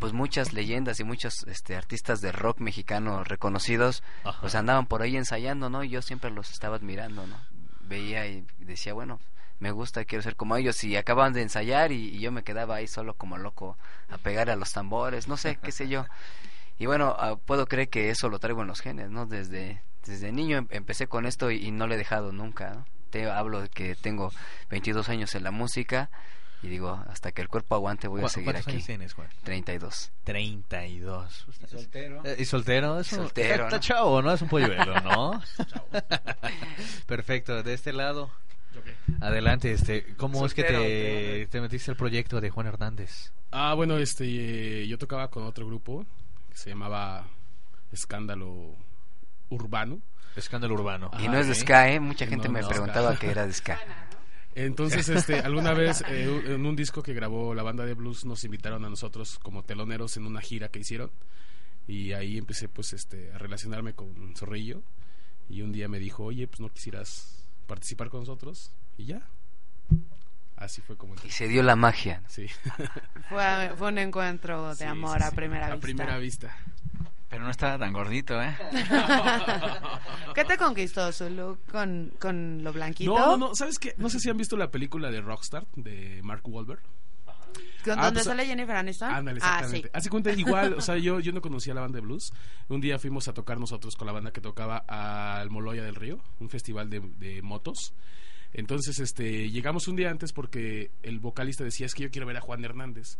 pues 0.00 0.12
muchas 0.12 0.52
leyendas 0.52 0.98
y 0.98 1.04
muchos 1.04 1.44
este, 1.46 1.76
artistas 1.76 2.20
de 2.20 2.32
rock 2.32 2.58
mexicano 2.58 3.22
reconocidos, 3.22 4.02
Ajá. 4.24 4.40
pues 4.40 4.54
andaban 4.56 4.86
por 4.86 5.02
ahí 5.02 5.16
ensayando, 5.16 5.70
¿no? 5.70 5.84
Y 5.84 5.90
yo 5.90 6.02
siempre 6.02 6.30
los 6.30 6.50
estaba 6.50 6.76
admirando, 6.76 7.26
¿no? 7.26 7.36
Veía 7.82 8.26
y 8.26 8.44
decía, 8.58 8.94
bueno, 8.94 9.20
me 9.58 9.70
gusta, 9.70 10.04
quiero 10.04 10.22
ser 10.22 10.36
como 10.36 10.56
ellos. 10.56 10.82
Y 10.82 10.96
acababan 10.96 11.32
de 11.34 11.42
ensayar 11.42 11.92
y, 11.92 12.08
y 12.16 12.20
yo 12.20 12.32
me 12.32 12.42
quedaba 12.42 12.76
ahí 12.76 12.88
solo 12.88 13.14
como 13.14 13.36
loco 13.38 13.76
a 14.08 14.18
pegar 14.18 14.48
a 14.50 14.56
los 14.56 14.72
tambores, 14.72 15.28
no 15.28 15.36
sé, 15.36 15.56
qué 15.62 15.70
sé 15.70 15.88
yo. 15.88 16.06
Y 16.78 16.86
bueno, 16.86 17.14
ah, 17.18 17.36
puedo 17.36 17.66
creer 17.66 17.90
que 17.90 18.08
eso 18.08 18.30
lo 18.30 18.38
traigo 18.38 18.62
en 18.62 18.68
los 18.68 18.80
genes, 18.80 19.10
¿no? 19.10 19.26
Desde, 19.26 19.82
desde 20.06 20.32
niño 20.32 20.56
em- 20.56 20.66
empecé 20.70 21.08
con 21.08 21.26
esto 21.26 21.50
y, 21.50 21.56
y 21.66 21.72
no 21.72 21.86
lo 21.86 21.92
he 21.92 21.98
dejado 21.98 22.32
nunca, 22.32 22.70
¿no? 22.70 22.86
Te 23.10 23.28
hablo 23.30 23.60
de 23.60 23.68
que 23.68 23.94
tengo 23.96 24.32
22 24.70 25.10
años 25.10 25.34
en 25.34 25.44
la 25.44 25.50
música 25.50 26.08
y 26.62 26.68
digo, 26.68 27.02
hasta 27.08 27.32
que 27.32 27.40
el 27.42 27.48
cuerpo 27.48 27.74
aguante 27.74 28.06
voy 28.08 28.20
a 28.20 28.24
¿Cu- 28.24 28.28
seguir 28.28 28.46
¿Cuántos 28.52 28.66
aquí. 28.66 28.76
años 28.76 28.86
tienes, 28.86 29.14
Juan? 29.14 29.28
32. 29.44 30.10
32. 30.24 31.46
¿Y 31.48 31.66
soltero? 31.68 32.22
Eh, 32.24 32.36
¿Y 32.38 32.44
soltero? 32.44 33.00
Es 33.00 33.12
un- 33.12 33.18
Soltero, 33.20 33.64
Está 33.64 33.76
¿no? 33.76 33.80
chavo, 33.80 34.22
¿no? 34.22 34.32
Es 34.32 34.42
un 34.42 34.48
polluelo, 34.48 35.00
¿no? 35.00 35.42
Perfecto. 37.06 37.62
De 37.62 37.74
este 37.74 37.92
lado. 37.92 38.30
Adelante, 39.20 39.72
este, 39.72 40.14
¿cómo 40.16 40.46
es 40.46 40.54
que 40.54 40.62
te, 40.62 41.46
te 41.48 41.60
metiste 41.60 41.90
al 41.90 41.96
proyecto 41.96 42.40
de 42.40 42.50
Juan 42.50 42.66
Hernández? 42.68 43.32
Ah, 43.50 43.74
bueno, 43.74 43.98
este, 43.98 44.24
eh, 44.82 44.86
yo 44.86 44.96
tocaba 44.96 45.28
con 45.28 45.42
otro 45.42 45.66
grupo 45.66 46.06
que 46.50 46.56
se 46.56 46.70
llamaba 46.70 47.26
escándalo 47.90 48.76
urbano. 49.48 50.00
Escándalo 50.36 50.74
urbano. 50.74 51.10
Y 51.18 51.26
no 51.28 51.38
es 51.38 51.48
de 51.48 51.54
ska, 51.56 51.90
¿eh? 51.90 51.98
Mucha 51.98 52.26
gente 52.26 52.46
No, 52.46 52.54
me 52.54 52.60
no, 52.62 52.68
preguntaba 52.68 53.10
ska. 53.12 53.20
que 53.20 53.30
era 53.32 53.44
de 53.46 53.52
ska. 53.52 53.80
Entonces, 54.54 55.08
este, 55.08 55.38
alguna 55.40 55.72
vez 55.72 56.02
eh, 56.08 56.42
en 56.46 56.66
un 56.66 56.74
disco 56.76 57.02
que 57.02 57.14
grabó 57.14 57.54
la 57.54 57.62
banda 57.62 57.84
de 57.86 57.94
blues 57.94 58.24
nos 58.24 58.42
invitaron 58.44 58.84
a 58.84 58.90
nosotros 58.90 59.38
como 59.38 59.62
teloneros 59.64 60.16
en 60.16 60.26
una 60.26 60.40
gira 60.40 60.68
que 60.68 60.80
hicieron 60.80 61.10
y 61.86 62.12
ahí 62.12 62.36
empecé 62.36 62.68
pues 62.68 62.92
este 62.92 63.32
a 63.32 63.38
relacionarme 63.38 63.94
con 63.94 64.34
Zorrillo 64.36 64.82
y 65.48 65.62
un 65.62 65.72
día 65.72 65.88
me 65.88 65.98
dijo, 65.98 66.24
"Oye, 66.24 66.46
pues 66.48 66.60
no 66.60 66.68
quisieras 66.68 67.44
participar 67.66 68.08
con 68.10 68.20
nosotros" 68.20 68.72
y 68.98 69.06
ya. 69.06 69.22
Así 70.56 70.82
fue 70.82 70.96
como 70.96 71.14
Y 71.24 71.30
se 71.30 71.48
dio 71.48 71.62
la 71.62 71.74
magia. 71.74 72.22
Sí. 72.28 72.46
Fue, 73.30 73.72
fue 73.78 73.88
un 73.88 73.96
encuentro 73.98 74.68
de 74.70 74.76
Sí, 74.76 74.84
amor 74.84 75.18
sí, 75.18 75.24
a 75.24 75.30
primera 75.30 75.66
A 75.66 75.70
vista. 75.70 75.80
primera 75.80 76.18
vista. 76.18 76.56
Pero 77.30 77.44
no 77.44 77.50
estaba 77.50 77.78
tan 77.78 77.92
gordito, 77.92 78.42
¿eh? 78.42 78.56
¿Qué 80.34 80.44
te 80.44 80.56
conquistó 80.58 81.08
look 81.30 81.60
con, 81.70 82.12
con 82.18 82.62
lo 82.64 82.72
blanquito? 82.72 83.12
No, 83.16 83.36
no, 83.36 83.48
no, 83.48 83.54
¿sabes 83.54 83.78
qué? 83.78 83.94
No 83.98 84.10
sé 84.10 84.18
si 84.18 84.28
han 84.28 84.36
visto 84.36 84.56
la 84.56 84.70
película 84.70 85.10
de 85.12 85.20
Rockstar 85.20 85.64
de 85.76 86.20
Mark 86.24 86.42
Wahlberg. 86.44 86.80
¿Con 87.84 87.98
Ah, 87.98 88.06
dónde 88.06 88.18
pues, 88.18 88.24
sale 88.24 88.44
Jennifer 88.44 88.76
Aniston? 88.76 89.10
Ándale, 89.10 89.40
ah, 89.42 89.54
exactamente. 89.60 89.88
sí. 89.88 89.92
Hace 89.94 90.10
cuenta 90.10 90.32
igual, 90.36 90.74
o 90.74 90.80
sea, 90.80 90.98
yo, 90.98 91.20
yo 91.20 91.32
no 91.32 91.40
conocía 91.40 91.72
la 91.72 91.80
banda 91.80 91.96
de 91.96 92.02
blues. 92.02 92.32
Un 92.68 92.80
día 92.80 92.98
fuimos 92.98 93.28
a 93.28 93.32
tocar 93.32 93.58
nosotros 93.58 93.94
con 93.96 94.06
la 94.06 94.12
banda 94.12 94.32
que 94.32 94.40
tocaba 94.40 94.78
al 94.88 95.48
Moloya 95.50 95.82
del 95.84 95.94
Río, 95.94 96.20
un 96.40 96.50
festival 96.50 96.90
de, 96.90 97.00
de 97.18 97.42
motos. 97.42 97.94
Entonces, 98.52 98.98
este, 98.98 99.50
llegamos 99.50 99.86
un 99.86 99.94
día 99.96 100.10
antes 100.10 100.32
porque 100.32 100.90
el 101.04 101.20
vocalista 101.20 101.62
decía, 101.62 101.86
es 101.86 101.94
que 101.94 102.02
yo 102.02 102.10
quiero 102.10 102.26
ver 102.26 102.36
a 102.36 102.40
Juan 102.40 102.64
Hernández. 102.64 103.16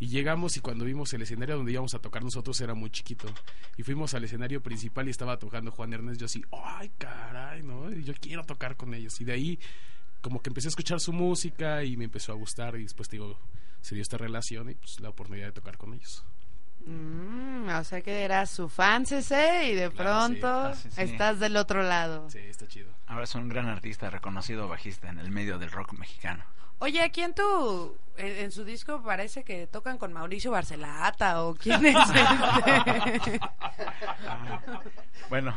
Y 0.00 0.08
llegamos 0.08 0.56
y 0.56 0.60
cuando 0.60 0.84
vimos 0.84 1.12
el 1.14 1.22
escenario 1.22 1.56
donde 1.56 1.72
íbamos 1.72 1.94
a 1.94 1.98
tocar 2.00 2.22
nosotros 2.24 2.60
era 2.60 2.74
muy 2.74 2.90
chiquito. 2.90 3.28
Y 3.76 3.82
fuimos 3.84 4.12
al 4.14 4.24
escenario 4.24 4.60
principal 4.62 5.06
y 5.06 5.10
estaba 5.10 5.38
tocando 5.38 5.70
Juan 5.70 5.92
Hernández. 5.92 6.18
Yo 6.18 6.26
así, 6.26 6.42
ay, 6.64 6.90
caray, 6.98 7.62
¿no? 7.62 7.90
Y 7.92 8.02
yo 8.04 8.12
quiero 8.20 8.44
tocar 8.44 8.76
con 8.76 8.92
ellos. 8.92 9.20
Y 9.20 9.24
de 9.24 9.32
ahí 9.32 9.58
como 10.20 10.40
que 10.42 10.50
empecé 10.50 10.68
a 10.68 10.70
escuchar 10.70 11.00
su 11.00 11.12
música 11.12 11.84
y 11.84 11.96
me 11.96 12.04
empezó 12.04 12.32
a 12.32 12.34
gustar 12.34 12.76
y 12.76 12.82
después 12.82 13.08
te 13.08 13.16
digo, 13.16 13.38
se 13.82 13.94
dio 13.94 14.02
esta 14.02 14.16
relación 14.18 14.70
y 14.70 14.74
pues 14.74 14.98
la 15.00 15.10
oportunidad 15.10 15.46
de 15.46 15.52
tocar 15.52 15.76
con 15.78 15.94
ellos. 15.94 16.24
Mm, 16.86 17.68
o 17.68 17.84
sea 17.84 18.02
que 18.02 18.22
eras 18.24 18.50
su 18.50 18.68
fan, 18.68 19.04
ese, 19.10 19.70
y 19.70 19.74
de 19.74 19.90
pronto 19.90 20.46
Ah, 20.46 20.74
sí, 20.74 20.90
sí. 20.90 21.00
estás 21.02 21.40
del 21.40 21.56
otro 21.56 21.82
lado. 21.82 22.28
Sí, 22.30 22.38
está 22.40 22.66
chido. 22.66 22.90
Ahora 23.06 23.24
es 23.24 23.34
un 23.34 23.48
gran 23.48 23.68
artista, 23.68 24.10
reconocido 24.10 24.68
bajista 24.68 25.08
en 25.08 25.18
el 25.18 25.30
medio 25.30 25.58
del 25.58 25.70
rock 25.70 25.92
mexicano. 25.94 26.44
Oye, 26.80 27.02
aquí 27.02 27.22
en 27.22 27.34
tu, 27.34 27.96
en, 28.16 28.26
en 28.44 28.52
su 28.52 28.64
disco 28.64 29.02
parece 29.02 29.42
que 29.44 29.66
tocan 29.66 29.96
con 29.98 30.12
Mauricio 30.12 30.50
Barcelata 30.50 31.42
o 31.44 31.54
quién 31.54 31.84
es 31.86 31.96
este? 31.96 33.40
Bueno, 35.30 35.56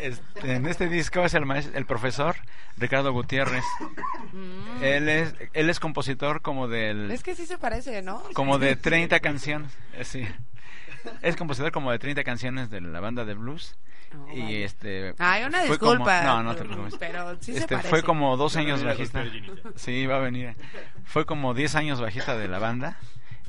este, 0.00 0.54
en 0.54 0.66
este 0.66 0.88
disco 0.88 1.20
es 1.24 1.34
el, 1.34 1.44
maes- 1.44 1.70
el 1.74 1.86
profesor 1.86 2.34
Ricardo 2.76 3.12
Gutiérrez. 3.12 3.64
Mm. 4.32 4.82
Él 4.82 5.08
es 5.08 5.34
él 5.52 5.70
es 5.70 5.78
compositor 5.78 6.42
como 6.42 6.66
del 6.66 7.10
Es 7.12 7.22
que 7.22 7.36
sí 7.36 7.46
se 7.46 7.56
parece, 7.56 8.02
¿no? 8.02 8.20
como 8.34 8.58
de 8.58 8.74
30 8.74 9.20
canciones, 9.20 9.72
eh, 9.94 10.04
sí. 10.04 10.26
Es 11.22 11.36
compositor 11.36 11.72
como 11.72 11.90
de 11.92 11.98
30 11.98 12.24
canciones 12.24 12.70
de 12.70 12.80
la 12.80 13.00
banda 13.00 13.24
de 13.24 13.34
blues. 13.34 13.76
Oh, 14.16 14.32
y 14.36 14.62
este 14.62 15.14
Ay, 15.18 15.44
una 15.44 15.58
fue 15.62 15.78
como- 15.78 15.90
disculpa, 15.92 16.22
no, 16.22 16.42
no 16.42 16.54
te 16.54 16.64
preocupes. 16.64 16.94
pero 16.98 17.34
sí 17.40 17.52
se 17.52 17.58
este 17.58 17.74
parece. 17.74 17.88
fue 17.90 18.02
como 18.04 18.36
dos 18.36 18.56
años 18.56 18.82
bajista. 18.84 19.24
Sí, 19.74 20.06
va 20.06 20.16
a 20.16 20.20
venir. 20.20 20.54
Fue 21.04 21.26
como 21.26 21.54
10 21.54 21.74
años 21.74 22.00
bajista 22.00 22.36
de 22.38 22.46
la 22.48 22.58
banda 22.60 22.98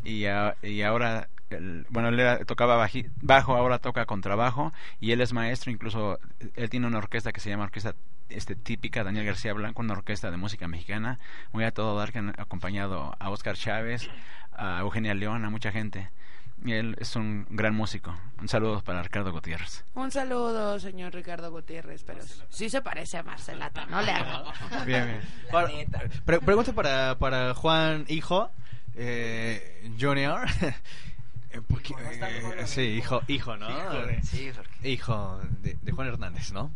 y, 0.04 0.26
a- 0.26 0.56
y 0.64 0.82
ahora 0.82 1.30
el- 1.52 1.86
bueno, 1.90 2.10
él 2.10 2.20
era- 2.20 2.44
tocaba 2.44 2.76
baji- 2.76 3.10
bajo, 3.22 3.56
ahora 3.56 3.78
toca 3.80 4.06
contrabajo 4.08 4.74
y 5.00 5.12
él 5.12 5.22
es 5.22 5.32
maestro, 5.32 5.72
incluso 5.72 6.20
él 6.56 6.70
tiene 6.72 6.88
una 6.88 6.98
orquesta 6.98 7.32
que 7.32 7.40
se 7.40 7.50
llama 7.50 7.64
Orquesta 7.66 7.94
este 8.30 8.56
típica 8.56 9.04
Daniel 9.06 9.26
García 9.26 9.54
Blanco, 9.54 9.82
una 9.82 9.94
orquesta 9.94 10.32
de 10.32 10.38
música 10.38 10.68
mexicana, 10.68 11.20
muy 11.54 11.64
a 11.64 11.72
todo 11.72 11.98
dar 11.98 12.12
que 12.12 12.18
han 12.20 12.30
acompañado 12.38 13.16
a 13.20 13.30
Oscar 13.30 13.56
Chávez, 13.56 14.10
a 14.52 14.80
Eugenia 14.82 15.14
León, 15.14 15.46
a 15.46 15.50
mucha 15.52 15.72
gente. 15.72 16.10
Él 16.66 16.96
es 17.00 17.16
un 17.16 17.46
gran 17.50 17.76
músico. 17.76 18.16
Un 18.42 18.48
saludo 18.48 18.82
para 18.84 19.04
Ricardo 19.04 19.32
Gutiérrez. 19.32 19.86
Un 19.94 20.12
saludo, 20.12 20.80
señor 20.80 21.14
Ricardo 21.14 21.52
Gutiérrez, 21.52 22.04
pero 22.04 22.20
sí 22.50 22.70
se 22.70 22.82
parece 22.82 23.18
a 23.18 23.24
Marcelata, 23.24 23.86
no 23.86 24.02
le 24.02 24.12
hago. 24.12 24.52
Bien, 24.86 25.06
bien. 25.68 25.90
Pre- 26.26 26.40
pregunta 26.42 26.74
para, 26.74 27.18
para 27.20 27.54
Juan 27.54 28.06
Hijo, 28.08 28.50
eh, 28.96 29.92
Junior. 30.00 30.48
Porque, 31.70 31.96
eh, 31.98 32.64
sí, 32.68 32.82
hijo, 32.82 33.22
hijo, 33.28 33.56
¿no? 33.58 33.70
Hijo 33.70 33.94
de- 34.06 34.22
Hijo 34.84 35.40
de, 35.62 35.78
de 35.82 35.92
Juan 35.92 36.08
Hernández, 36.08 36.52
¿no? 36.52 36.72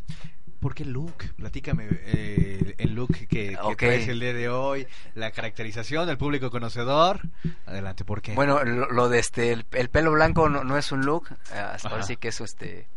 ¿Por 0.62 0.74
qué 0.76 0.84
el 0.84 0.91
look? 0.93 1.34
Platícame 1.36 1.88
eh, 1.89 2.76
el 2.78 2.93
look 2.93 3.12
que, 3.14 3.28
que 3.28 3.57
Ok. 3.62 3.78
traes 3.80 4.07
el 4.07 4.20
día 4.20 4.32
de 4.34 4.47
hoy, 4.47 4.88
la 5.16 5.32
caracterización 5.32 6.05
del 6.07 6.18
público 6.18 6.51
conocedor. 6.51 7.20
Adelante, 7.66 8.05
¿por 8.05 8.22
qué? 8.22 8.34
Bueno, 8.36 8.64
lo, 8.64 8.89
lo 8.91 9.09
de 9.09 9.18
este, 9.20 9.51
el, 9.51 9.66
el 9.72 9.89
pelo 9.89 10.12
blanco 10.12 10.47
no, 10.49 10.64
no 10.64 10.78
es 10.78 10.91
un 10.91 11.01
look, 11.05 11.30
eh, 11.51 11.57
hasta 11.57 11.89
ahora 11.89 12.01
Ajá. 12.01 12.07
sí 12.07 12.16
que 12.18 12.28
eso, 12.28 12.43
este, 12.43 12.88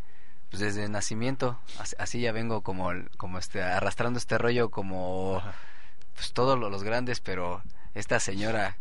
pues 0.50 0.60
desde 0.60 0.88
nacimiento, 0.90 1.58
así, 1.78 1.96
así 1.98 2.20
ya 2.20 2.32
vengo 2.32 2.60
como, 2.60 2.90
el- 2.90 3.08
como 3.16 3.38
este, 3.38 3.62
arrastrando 3.62 4.18
este 4.18 4.36
rollo 4.36 4.68
como, 4.70 5.42
pues 6.14 6.32
todos 6.34 6.58
lo- 6.58 6.68
los 6.68 6.84
grandes, 6.84 7.20
pero 7.20 7.62
esta 7.94 8.20
señora 8.20 8.76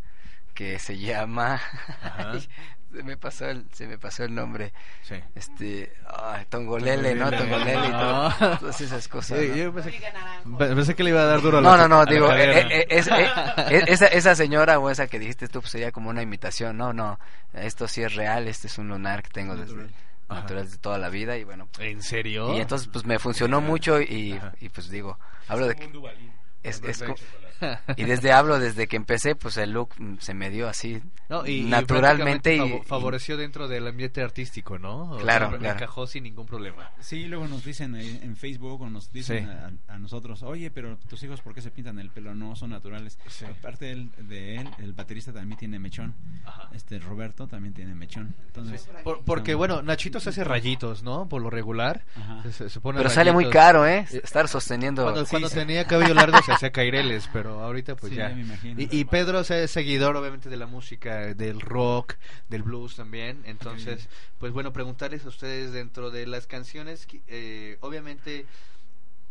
que 0.54 0.78
se 0.78 0.98
llama. 1.00 1.62
se 2.94 3.04
me 3.04 3.18
pasó 3.18 3.46
el, 3.50 3.66
se 3.74 3.88
me 3.88 3.98
pasó 3.98 4.24
el 4.24 4.36
nombre, 4.36 4.72
Sí. 5.02 5.16
este, 5.36 5.92
ay, 6.08 6.46
Tongolele, 6.50 7.16
¿no? 7.16 7.32
Tongolele. 7.32 7.88
Y 7.88 7.92
todo- 7.92 8.28
Ah. 8.40 8.58
todas 8.60 8.80
esas 8.82 9.08
cosas. 9.08 9.40
Sí, 9.40 9.48
¿no? 9.50 9.56
yo 9.56 9.74
pensé, 9.74 9.92
pe- 9.92 10.76
pensé 10.76 10.96
que 10.96 11.04
le 11.04 11.10
iba 11.10 11.22
a 11.22 11.26
dar 11.26 11.42
duro 11.42 11.58
a 11.58 11.62
la 11.62 11.70
No, 11.70 11.78
no, 11.78 11.88
no, 11.88 12.06
digo, 12.06 12.32
eh, 12.32 12.60
eh, 12.70 12.88
es- 12.90 13.08
eh, 13.08 13.28
esa, 13.88 14.06
esa 14.08 14.36
señora 14.36 14.80
o 14.80 14.90
esa 14.90 15.08
que 15.08 15.20
dijiste 15.20 15.48
tú 15.48 15.60
pues, 15.62 15.72
sería 15.72 15.92
como 15.92 16.10
una 16.10 16.22
imitación. 16.22 16.78
No, 16.78 16.94
no, 16.94 17.20
esto 17.54 17.88
sí 17.88 18.04
es 18.04 18.14
real, 18.16 18.48
este 18.48 18.68
es 18.68 18.78
un 18.78 18.88
lunar 18.90 19.24
que 19.24 19.30
tengo 19.30 19.56
desde 19.56 19.90
natural 20.30 20.70
de 20.72 20.78
toda 20.78 20.98
la 20.98 21.10
vida 21.10 21.38
y 21.38 21.44
bueno. 21.44 21.68
¿En 21.80 22.02
serio? 22.02 22.56
Y 22.56 22.60
entonces 22.62 22.88
pues 22.92 23.06
me 23.06 23.20
funcionó 23.20 23.62
mucho 23.62 24.02
y, 24.02 24.40
y, 24.62 24.70
pues 24.70 24.90
digo, 24.90 25.20
hablo 25.48 25.68
de 25.68 25.76
que 25.76 25.90
es, 26.64 26.82
es 26.84 27.04
y 27.96 28.04
desde 28.04 28.32
hablo 28.34 28.60
desde 28.60 28.88
que 28.88 28.98
empecé 28.98 29.36
pues 29.36 29.56
el 29.58 29.72
look 29.72 29.90
se 30.20 30.34
me 30.34 30.50
dio 30.50 30.68
así 30.68 31.02
No, 31.30 31.46
y, 31.48 31.64
naturalmente 31.64 32.56
y, 32.58 32.60
y- 32.62 32.82
favoreció 32.84 33.38
dentro 33.38 33.68
del 33.70 33.88
ambiente 33.88 34.22
artístico, 34.22 34.78
¿no? 34.80 35.12
O 35.14 35.18
Claro, 35.18 35.50
sea, 35.50 35.60
claro. 35.60 35.76
encajó 35.76 36.06
sin 36.08 36.24
ningún 36.24 36.46
problema. 36.46 36.90
Sí, 37.00 37.26
luego 37.26 37.48
nos 37.48 37.64
dicen 37.64 37.96
en 37.96 38.36
Facebook 38.36 38.82
o 38.82 38.90
nos 38.90 39.12
dicen 39.14 39.46
Sí. 39.46 39.80
a, 39.88 39.94
a 39.94 39.98
nosotros, 40.00 40.44
oye, 40.44 40.72
pero 40.72 40.98
tus 41.10 41.22
hijos, 41.24 41.40
¿por 41.42 41.54
qué 41.54 41.62
se 41.62 41.72
pintan 41.72 42.00
el 42.00 42.10
pelo? 42.10 42.36
No, 42.36 42.56
son 42.56 42.72
naturales. 42.72 43.18
Aparte 43.60 43.86
del- 43.86 44.12
de 44.18 44.58
él, 44.58 44.70
el 44.80 44.92
baterista 44.94 45.32
también 45.32 45.58
tiene 45.58 45.80
mechón. 45.80 46.14
Este 46.74 47.00
Roberto 47.00 47.48
también 47.48 47.74
tiene 47.74 47.96
mechón. 47.96 48.36
Entonces, 48.48 48.90
Por- 49.04 49.24
porque, 49.24 49.56
bueno, 49.56 49.82
Nachito 49.82 50.20
se 50.20 50.30
hace 50.30 50.44
rayitos, 50.44 51.04
¿no? 51.04 51.30
Por 51.30 51.42
lo 51.42 51.50
regular. 51.50 52.04
Ajá. 52.18 52.44
Se- 52.52 52.70
se 52.70 52.80
pone 52.82 52.98
pero 52.98 53.10
sale 53.10 53.32
muy 53.32 53.46
rayitos. 53.46 53.62
caro, 53.62 53.88
¿eh? 53.88 54.06
Estar 54.12 54.48
sosteniendo 54.48 55.04
Cuando, 55.04 55.24
Sí, 55.26 55.30
cuando 55.32 55.50
sí. 55.50 55.56
tenía 55.56 55.86
cabello 55.86 56.14
largo 56.14 56.38
se 56.42 56.53
hacía 56.54 56.72
caireles, 56.72 57.30
pero 57.34 57.60
ahorita 57.62 57.96
pues 57.96 58.12
Sí, 58.12 58.18
ya. 58.18 58.30
me 58.30 58.42
imagino. 58.42 58.82
Y, 58.82 58.88
y 58.92 59.06
Pedro 59.06 59.40
o 59.40 59.44
sea, 59.44 59.62
es 59.62 59.72
seguidor 59.72 60.16
obviamente 60.16 60.50
de 60.50 60.58
la 60.58 60.68
música, 60.68 61.34
del 61.34 61.60
rock, 61.62 62.16
del 62.50 62.64
blues 62.64 62.96
también. 62.96 63.42
Entonces, 63.46 64.08
pues 64.40 64.52
bueno, 64.54 64.74
preguntarles 64.74 65.26
a 65.26 65.30
ustedes 65.30 65.72
dentro 65.72 66.12
de 66.12 66.28
las 66.28 66.48
canciones, 66.48 67.08
eh, 67.28 67.78
obviamente 67.82 68.46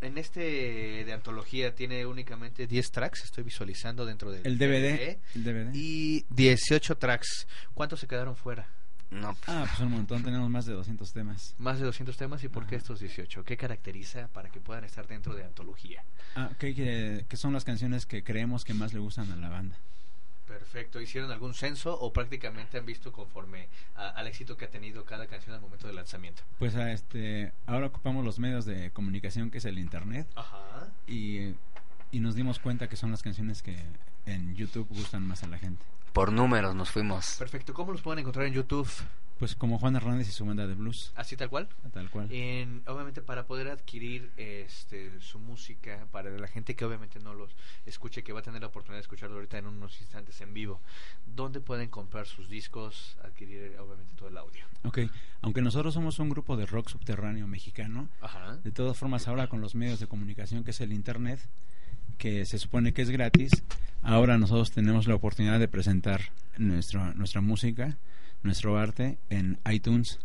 en 0.00 0.18
este 0.18 1.04
de 1.04 1.12
antología 1.12 1.74
tiene 1.76 2.04
únicamente 2.06 2.66
10 2.66 2.90
tracks, 2.90 3.22
estoy 3.24 3.44
visualizando 3.44 4.04
dentro 4.04 4.32
del 4.32 4.44
El 4.44 4.58
DVD, 4.58 5.18
el 5.36 5.44
DVD. 5.44 5.70
Y 5.74 6.24
18 6.30 6.96
tracks. 6.98 7.46
¿Cuántos 7.74 8.00
se 8.00 8.08
quedaron 8.08 8.34
fuera? 8.34 8.66
No, 9.12 9.36
Ah, 9.46 9.64
pues 9.68 9.80
un 9.80 9.90
montón, 9.90 10.22
tenemos 10.22 10.48
más 10.48 10.64
de 10.66 10.72
200 10.72 11.12
temas. 11.12 11.54
Más 11.58 11.78
de 11.78 11.84
200 11.84 12.16
temas 12.16 12.42
y 12.44 12.48
por 12.48 12.66
qué 12.66 12.76
estos 12.76 12.98
18? 13.00 13.44
¿Qué 13.44 13.56
caracteriza 13.56 14.28
para 14.28 14.48
que 14.48 14.58
puedan 14.60 14.84
estar 14.84 15.06
dentro 15.06 15.34
de 15.34 15.44
antología? 15.44 16.02
Ah, 16.34 16.50
que, 16.58 16.74
que, 16.74 17.26
que 17.28 17.36
son 17.36 17.52
las 17.52 17.64
canciones 17.64 18.06
que 18.06 18.24
creemos 18.24 18.64
que 18.64 18.72
más 18.74 18.94
le 18.94 19.00
gustan 19.00 19.30
a 19.30 19.36
la 19.36 19.48
banda. 19.50 19.76
Perfecto. 20.48 21.00
¿Hicieron 21.00 21.30
algún 21.30 21.54
censo 21.54 21.98
o 21.98 22.12
prácticamente 22.12 22.78
han 22.78 22.86
visto 22.86 23.12
conforme 23.12 23.68
a- 23.96 24.08
al 24.10 24.26
éxito 24.26 24.56
que 24.56 24.64
ha 24.66 24.70
tenido 24.70 25.04
cada 25.04 25.26
canción 25.26 25.54
al 25.54 25.60
momento 25.60 25.86
del 25.86 25.96
lanzamiento? 25.96 26.42
Pues 26.58 26.74
a 26.76 26.90
este, 26.92 27.52
ahora 27.66 27.86
ocupamos 27.86 28.24
los 28.24 28.38
medios 28.38 28.64
de 28.64 28.90
comunicación 28.92 29.50
que 29.50 29.58
es 29.58 29.64
el 29.66 29.78
internet 29.78 30.26
Ajá. 30.36 30.88
y, 31.06 31.54
y 32.10 32.20
nos 32.20 32.34
dimos 32.34 32.58
cuenta 32.58 32.88
que 32.88 32.96
son 32.96 33.10
las 33.10 33.22
canciones 33.22 33.62
que 33.62 33.76
en 34.26 34.54
YouTube 34.54 34.88
gustan 34.88 35.26
más 35.26 35.42
a 35.42 35.46
la 35.48 35.58
gente. 35.58 35.82
Por 36.12 36.32
números 36.32 36.74
nos 36.74 36.90
fuimos. 36.90 37.36
Perfecto. 37.38 37.72
¿Cómo 37.74 37.92
los 37.92 38.02
pueden 38.02 38.18
encontrar 38.20 38.46
en 38.46 38.52
YouTube, 38.54 38.88
Pues 39.38 39.56
como 39.56 39.76
Juan 39.78 39.96
Hernández 39.96 40.28
y 40.28 40.30
su 40.30 40.44
banda 40.46 40.68
de 40.68 40.74
blues. 40.74 41.12
Así 41.16 41.36
tal 41.36 41.48
cual. 41.48 41.68
Tal 41.92 42.08
cual. 42.10 42.28
En- 42.30 42.82
obviamente 42.86 43.22
para 43.22 43.44
poder 43.44 43.68
adquirir 43.68 44.30
este 44.36 45.20
su 45.20 45.40
música, 45.40 46.06
para 46.12 46.30
la 46.30 46.46
gente 46.46 46.76
que 46.76 46.84
obviamente 46.84 47.18
no 47.18 47.34
los 47.34 47.50
escuche, 47.84 48.22
que 48.22 48.32
va 48.32 48.38
a 48.38 48.42
tener 48.42 48.60
la 48.60 48.68
oportunidad 48.68 48.98
de 48.98 49.02
escucharlo 49.02 49.34
ahorita 49.36 49.58
en 49.58 49.66
unos 49.66 50.00
instantes 50.00 50.40
en 50.42 50.54
vivo, 50.54 50.80
¿dónde 51.26 51.58
pueden 51.60 51.88
comprar 51.88 52.26
sus 52.28 52.48
discos, 52.48 53.16
adquirir 53.24 53.76
obviamente 53.80 54.14
todo 54.14 54.28
el 54.28 54.36
audio? 54.36 54.64
Ok, 54.84 54.98
aunque 55.40 55.60
nosotros 55.60 55.92
somos 55.94 56.20
un 56.20 56.28
grupo 56.28 56.56
de 56.56 56.66
rock 56.66 56.88
subterráneo 56.90 57.48
mexicano, 57.48 58.08
Ajá. 58.20 58.58
de 58.62 58.70
todas 58.70 58.96
formas 58.96 59.26
ahora 59.26 59.48
con 59.48 59.60
los 59.60 59.74
medios 59.74 59.98
de 59.98 60.06
comunicación 60.06 60.62
que 60.62 60.70
es 60.70 60.80
el 60.80 60.92
internet, 60.92 61.40
que 62.22 62.46
se 62.46 62.56
supone 62.60 62.92
que 62.92 63.02
es 63.02 63.10
gratis, 63.10 63.50
ahora 64.00 64.38
nosotros 64.38 64.70
tenemos 64.70 65.08
la 65.08 65.16
oportunidad 65.16 65.58
de 65.58 65.66
presentar 65.66 66.20
nuestra 66.56 67.14
nuestra 67.14 67.40
música, 67.40 67.98
nuestro 68.44 68.78
arte 68.78 69.18
en 69.28 69.58
iTunes. 69.68 70.20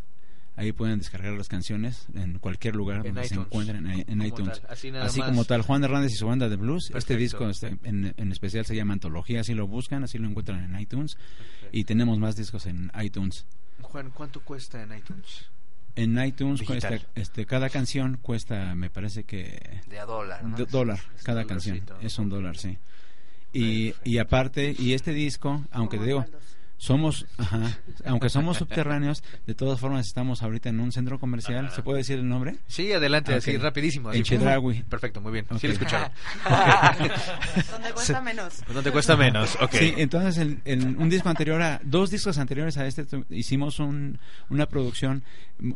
Ahí 0.56 0.74
pueden 0.74 1.00
descargar 1.00 1.34
las 1.34 1.48
canciones 1.48 2.06
en 2.14 2.38
cualquier 2.38 2.76
lugar 2.76 2.98
En 2.98 3.16
donde 3.16 3.28
se 3.28 3.34
encuentren 3.34 3.88
en, 3.88 4.22
iTunes. 4.22 4.62
tal, 4.62 5.02
así 5.02 5.22
como 5.22 5.44
tal, 5.46 5.64
Juan 5.64 5.84
Hernández 5.84 6.14
y 6.14 6.18
su 6.18 6.28
banda 6.28 6.50
de 6.50 6.56
blues. 6.56 6.92
Este 6.94 7.18
disco 7.18 7.50
este, 7.50 7.76
en, 7.82 8.14
en 8.16 8.32
especial 8.32 8.64
se 8.64 8.76
llama 8.76 8.94
Antología, 8.94 9.42
así 9.42 9.56
lo 9.56 9.66
buscan, 9.66 10.04
así 10.04 10.20
lo 10.20 10.28
encuentran 10.28 10.64
en 10.64 10.80
iTunes. 10.80 11.18
Y 11.72 11.86
tenemos 11.86 12.20
más 12.20 12.36
discos 12.36 12.68
en 12.68 12.92
iTunes. 13.02 13.48
Juan, 13.82 14.12
¿cuánto 14.12 14.40
cuesta 14.42 14.84
en 14.84 14.96
iTunes? 14.96 15.50
En 15.98 16.24
iTunes 16.24 16.62
cuesta, 16.62 17.00
este, 17.16 17.46
cada 17.46 17.70
canción 17.70 18.20
cuesta, 18.22 18.76
me 18.76 18.90
parece 18.90 19.24
que... 19.24 19.82
De 19.90 20.00
a 20.00 20.06
dólar, 20.06 20.44
¿no? 20.44 20.56
dólar, 20.66 21.00
cada 21.24 21.46
canción. 21.46 21.82
Es 22.02 22.20
un 22.20 22.30
dólar, 22.30 22.56
sí. 22.56 22.78
Y, 23.52 23.96
y 24.04 24.20
aparte, 24.20 24.76
y 24.78 24.94
este 24.94 25.12
disco, 25.12 25.66
aunque 25.72 25.98
te 25.98 26.06
digo, 26.06 26.26
somos, 26.78 27.26
ajá, 27.38 27.78
aunque 28.06 28.30
somos 28.30 28.58
subterráneos, 28.58 29.24
de 29.46 29.56
todas 29.56 29.80
formas 29.80 30.08
estamos 30.08 30.44
ahorita 30.44 30.70
en 30.70 30.80
un 30.80 30.92
centro 30.92 31.20
comercial. 31.20 31.72
¿Se 31.72 31.82
puede 31.82 32.00
decir 32.00 32.20
el 32.20 32.28
nombre? 32.28 32.56
Sí, 32.68 32.92
adelante, 32.94 33.32
Ok. 33.34 33.38
así 33.40 33.58
rapidísimo. 33.58 34.10
así, 34.10 34.20
En 34.20 34.24
Chedraui. 34.24 34.84
Perfecto, 34.90 35.22
muy 35.22 35.32
bien. 35.32 35.46
Ok. 35.50 35.58
Sí 35.60 35.68
lo 35.68 35.74
escucharon. 35.74 36.12
Donde 37.72 37.92
cuesta 37.94 38.22
menos. 38.22 38.64
¿Dónde 38.74 38.92
cuesta 38.92 39.16
menos? 39.18 39.58
Ok. 39.62 39.72
Sí, 39.74 39.94
entonces 39.98 40.38
el, 40.38 40.60
el- 40.66 40.96
un 40.98 41.10
disco 41.10 41.30
anterior 41.30 41.62
a 41.62 41.80
dos 41.84 42.10
discos 42.12 42.38
anteriores 42.38 42.78
a 42.78 42.86
este 42.86 43.06
hicimos 43.30 43.80
un, 43.80 44.20
una 44.50 44.68
producción 44.68 45.24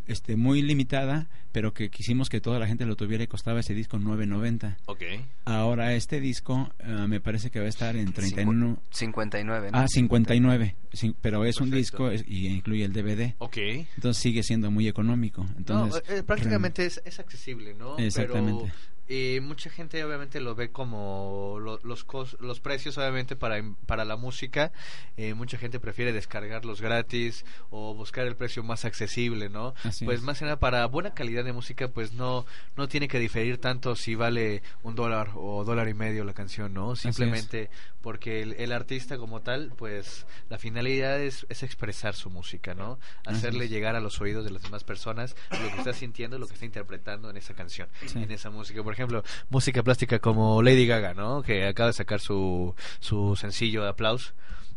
este 0.07 0.35
muy 0.35 0.61
limitada, 0.61 1.27
pero 1.51 1.73
que 1.73 1.89
quisimos 1.89 2.29
que 2.29 2.39
toda 2.39 2.59
la 2.59 2.67
gente 2.67 2.85
lo 2.85 2.95
tuviera 2.95 3.23
y 3.23 3.27
costaba 3.27 3.59
ese 3.59 3.73
disco 3.73 3.97
9.90. 3.97 4.77
Ok. 4.85 5.01
Ahora 5.45 5.93
este 5.93 6.19
disco 6.19 6.71
eh, 6.79 6.85
me 7.07 7.19
parece 7.19 7.49
que 7.49 7.59
va 7.59 7.65
a 7.65 7.69
estar 7.69 7.95
en 7.95 8.13
31 8.13 8.77
59, 8.91 9.71
¿no? 9.71 9.77
Ah, 9.77 9.87
59, 9.87 10.75
sí, 10.93 11.15
pero 11.21 11.45
es 11.45 11.59
un 11.61 11.71
disco 11.71 12.09
es- 12.11 12.23
y 12.27 12.47
incluye 12.47 12.83
el 12.85 12.93
DVD. 12.93 13.35
Ok. 13.39 13.57
Entonces 13.57 14.17
sigue 14.21 14.43
siendo 14.43 14.71
muy 14.71 14.87
económico. 14.87 15.45
Entonces 15.57 16.03
no, 16.09 16.15
eh, 16.15 16.23
prácticamente 16.23 16.85
es, 16.85 17.01
es 17.05 17.19
accesible, 17.19 17.73
¿no? 17.73 17.97
Exactamente. 17.97 18.63
Pero 18.65 18.73
eh, 19.13 19.41
mucha 19.41 19.69
gente 19.69 20.01
obviamente 20.05 20.39
lo 20.39 20.55
ve 20.55 20.71
como 20.71 21.57
lo- 21.59 21.79
los 21.83 22.07
cos- 22.07 22.37
los 22.39 22.61
precios 22.61 22.97
obviamente 22.97 23.35
para 23.35 23.61
para 23.85 24.05
la 24.05 24.15
música. 24.15 24.71
eh, 25.17 25.33
mucha 25.33 25.57
gente 25.57 25.79
prefiere 25.79 26.13
descargarlos 26.13 26.79
gratis 26.81 27.43
o 27.69 27.93
buscar 27.93 28.25
el 28.25 28.35
precio 28.37 28.63
más 28.63 28.85
accesible, 28.85 29.49
¿no? 29.49 29.73
Así 29.83 30.05
pues 30.05 30.19
es. 30.19 30.23
más 30.23 30.39
que 30.39 30.45
nada 30.45 30.59
para 30.59 30.85
buena 30.85 31.13
calidad 31.13 31.43
de 31.43 31.51
música, 31.53 31.89
pues 31.89 32.13
no 32.13 32.45
no 32.77 32.87
tiene 32.87 33.07
que 33.09 33.19
diferir 33.19 33.57
tanto 33.57 33.95
si 33.95 34.15
vale 34.15 34.63
un 34.83 34.95
dólar 34.95 35.31
o 35.35 35.63
dólar 35.65 35.89
y 35.89 35.93
medio 35.93 36.23
la 36.23 36.33
canción, 36.33 36.73
¿no? 36.73 36.95
Simplemente 36.95 37.69
porque 38.01 38.41
el, 38.41 38.53
el 38.53 38.71
artista 38.71 39.17
como 39.17 39.41
tal, 39.41 39.73
pues 39.77 40.25
la 40.49 40.57
finalidad 40.57 41.19
es, 41.21 41.45
es 41.49 41.61
expresar 41.63 42.15
su 42.15 42.29
música, 42.29 42.73
¿no? 42.73 42.97
Hacerle 43.25 43.67
llegar 43.67 43.95
a 43.95 43.99
los 43.99 44.19
oídos 44.21 44.43
de 44.45 44.51
las 44.51 44.63
demás 44.63 44.83
personas 44.83 45.35
lo 45.51 45.69
que 45.71 45.77
está 45.77 45.93
sintiendo, 45.93 46.39
lo 46.39 46.47
que 46.47 46.53
está 46.53 46.65
interpretando 46.65 47.29
en 47.29 47.37
esa 47.37 47.53
canción, 47.53 47.89
Sí. 48.07 48.17
en 48.23 48.31
esa 48.31 48.49
música. 48.49 48.81
Por 48.81 48.93
ejemplo, 48.93 49.00
música 49.49 49.83
plástica 49.83 50.19
como 50.19 50.61
Lady 50.61 50.87
Gaga, 50.87 51.13
¿no? 51.13 51.41
Que 51.41 51.67
acaba 51.67 51.87
de 51.87 51.93
sacar 51.93 52.19
su, 52.19 52.75
su 52.99 53.35
sencillo 53.35 53.83
de 53.83 53.89
aplausos 53.89 54.33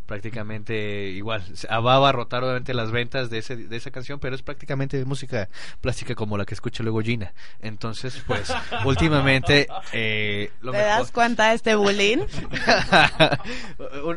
prácticamente 0.06 1.08
igual 1.10 1.42
va 1.70 1.92
a 1.94 1.96
abarrotar 1.96 2.42
obviamente 2.44 2.74
las 2.74 2.90
ventas 2.90 3.30
de 3.30 3.38
ese 3.38 3.56
de 3.56 3.76
esa 3.76 3.90
canción 3.90 4.18
pero 4.20 4.34
es 4.34 4.42
prácticamente 4.42 5.02
música 5.04 5.48
plástica 5.80 6.14
como 6.14 6.36
la 6.38 6.44
que 6.44 6.54
escucha 6.54 6.82
luego 6.82 7.00
Gina 7.00 7.32
entonces 7.60 8.22
pues 8.26 8.52
últimamente 8.84 9.66
eh, 9.92 10.50
lo 10.60 10.72
¿Te 10.72 10.78
mejor- 10.78 10.98
das 10.98 11.10
cuenta 11.12 11.48
de 11.50 11.54
este 11.56 11.74
bullying? 11.74 12.18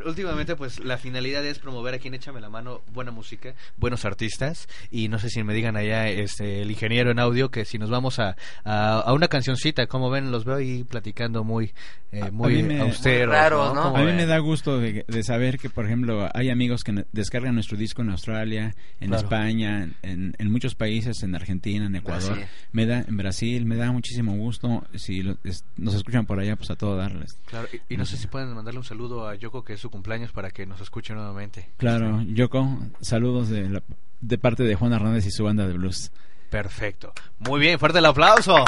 Últimamente, 0.06 0.56
pues 0.56 0.80
la 0.80 0.98
finalidad 0.98 1.46
es 1.46 1.60
promover 1.60 1.94
aquí 1.94 2.08
en 2.08 2.16
Échame 2.16 2.42
la 2.42 2.50
Mano 2.50 2.82
buena 2.94 3.12
música, 3.12 3.54
buenos 3.78 4.06
artistas. 4.06 4.68
Y 4.92 5.08
no 5.10 5.20
sé 5.20 5.30
si 5.30 5.44
me 5.44 5.54
digan 5.54 5.76
allá 5.78 6.08
este, 6.10 6.62
el 6.62 6.72
ingeniero 6.72 7.12
en 7.12 7.20
audio 7.20 7.50
que 7.52 7.66
si 7.66 7.78
nos 7.78 7.90
vamos 7.90 8.20
a, 8.20 8.36
a, 8.64 9.00
a 9.00 9.14
una 9.14 9.28
cancioncita, 9.28 9.88
como 9.88 10.10
ven, 10.10 10.32
los 10.32 10.46
veo 10.46 10.56
ahí 10.58 10.84
platicando 10.84 11.44
muy, 11.44 11.74
eh, 12.12 12.32
muy 12.32 12.80
a 12.80 12.84
austeros. 12.84 13.36
¿no? 13.74 13.84
¿Cómo 13.84 13.98
A 13.98 14.00
mí 14.00 14.06
ven? 14.06 14.18
me 14.18 14.26
da 14.26 14.38
gusto 14.40 14.80
de, 14.80 15.06
de 15.08 15.24
saber 15.24 15.58
que, 15.60 15.70
por 15.78 15.86
ejemplo, 15.86 16.28
hay 16.34 16.50
amigos 16.50 16.84
que 16.84 17.06
descargan 17.12 17.54
nuestro 17.54 17.78
disco 17.78 18.02
en 18.02 18.10
Australia, 18.10 18.74
en 19.00 19.10
Claro. 19.10 19.22
España, 19.24 19.88
en, 20.02 20.34
en 20.36 20.52
muchos 20.52 20.74
países, 20.74 21.22
en 21.22 21.36
Argentina, 21.36 21.86
en 21.86 21.96
Ecuador, 21.96 22.32
Brasil. 22.32 22.48
me 22.72 22.88
da 22.88 23.06
en 23.08 23.16
Brasil, 23.16 23.64
me 23.68 23.76
da 23.76 23.92
muchísimo 23.92 24.36
gusto 24.36 24.84
si 24.96 25.22
lo- 25.22 25.38
es- 25.44 25.64
nos 25.76 25.94
escuchan 25.94 26.26
por 26.26 26.40
allá, 26.40 26.56
pues 26.56 26.72
a 26.72 26.76
todo 26.76 26.96
darles. 26.98 27.38
Claro, 27.46 27.68
y, 27.72 27.94
y 27.94 27.98
no 27.98 28.06
sé 28.08 28.18
si 28.18 28.26
pueden 28.26 28.56
mandarle 28.56 28.80
un 28.80 28.86
saludo 28.86 29.28
a 29.28 29.36
Yoko, 29.36 29.64
que 29.64 29.74
es 29.74 29.80
su 29.80 29.92
cumpleaños, 29.92 30.32
para 30.32 30.50
que 30.50 30.66
nos 30.66 30.82
escuche 30.82 31.14
nuevamente. 31.14 31.70
Claro, 31.78 32.24
Yoko, 32.24 32.80
saludos 33.02 33.50
de, 33.50 33.70
la- 33.70 33.84
de 34.20 34.38
parte 34.40 34.64
de 34.64 34.74
Juan 34.74 34.94
Hernández 34.94 35.28
y 35.28 35.32
su 35.32 35.44
banda 35.44 35.68
de 35.68 35.74
blues. 35.74 36.12
Perfecto. 36.50 37.14
Muy 37.38 37.60
bien, 37.60 37.78
fuerte 37.78 38.00
el 38.00 38.06
aplauso. 38.08 38.66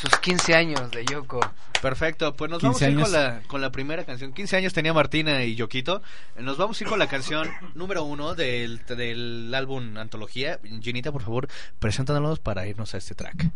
Sus 0.00 0.16
15 0.20 0.54
años 0.54 0.90
de 0.92 1.04
Yoko. 1.04 1.40
Perfecto, 1.82 2.36
pues 2.36 2.48
nos 2.48 2.62
vamos 2.62 2.78
15 2.78 2.84
a 2.86 2.90
ir 2.90 3.00
con 3.00 3.12
la, 3.12 3.40
con 3.48 3.60
la 3.60 3.72
primera 3.72 4.04
canción. 4.04 4.32
15 4.32 4.56
años 4.56 4.72
tenía 4.72 4.92
Martina 4.92 5.42
y 5.42 5.56
Yoquito. 5.56 6.02
Nos 6.36 6.56
vamos 6.56 6.80
a 6.80 6.84
ir 6.84 6.88
con 6.88 7.00
la 7.00 7.08
canción 7.08 7.50
número 7.74 8.04
uno 8.04 8.36
del, 8.36 8.80
del 8.86 9.52
álbum 9.52 9.96
Antología. 9.96 10.60
Ginita, 10.80 11.10
por 11.10 11.22
favor, 11.22 11.48
preséntanos 11.80 12.38
para 12.38 12.68
irnos 12.68 12.94
a 12.94 12.98
este 12.98 13.16
track. 13.16 13.50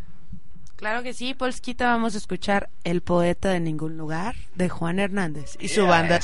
Claro 0.74 1.04
que 1.04 1.14
sí, 1.14 1.32
Polskita, 1.34 1.86
vamos 1.86 2.16
a 2.16 2.18
escuchar 2.18 2.68
El 2.82 3.02
poeta 3.02 3.50
de 3.50 3.60
ningún 3.60 3.96
lugar 3.96 4.34
de 4.56 4.68
Juan 4.68 4.98
Hernández 4.98 5.56
y 5.60 5.68
su 5.68 5.86
banda. 5.86 6.18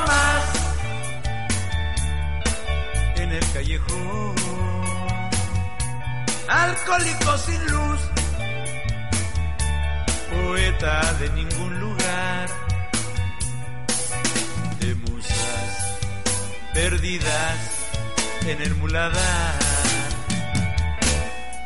Más 0.00 0.44
en 3.16 3.32
el 3.32 3.52
callejón, 3.52 4.34
alcohólico 6.48 7.38
sin 7.38 7.66
luz, 7.66 8.00
poeta 10.30 11.12
de 11.14 11.30
ningún 11.30 11.80
lugar, 11.80 12.48
de 14.80 14.94
musas 14.94 15.98
perdidas 16.74 17.58
en 18.46 18.62
el 18.62 18.74
muladar. 18.76 19.54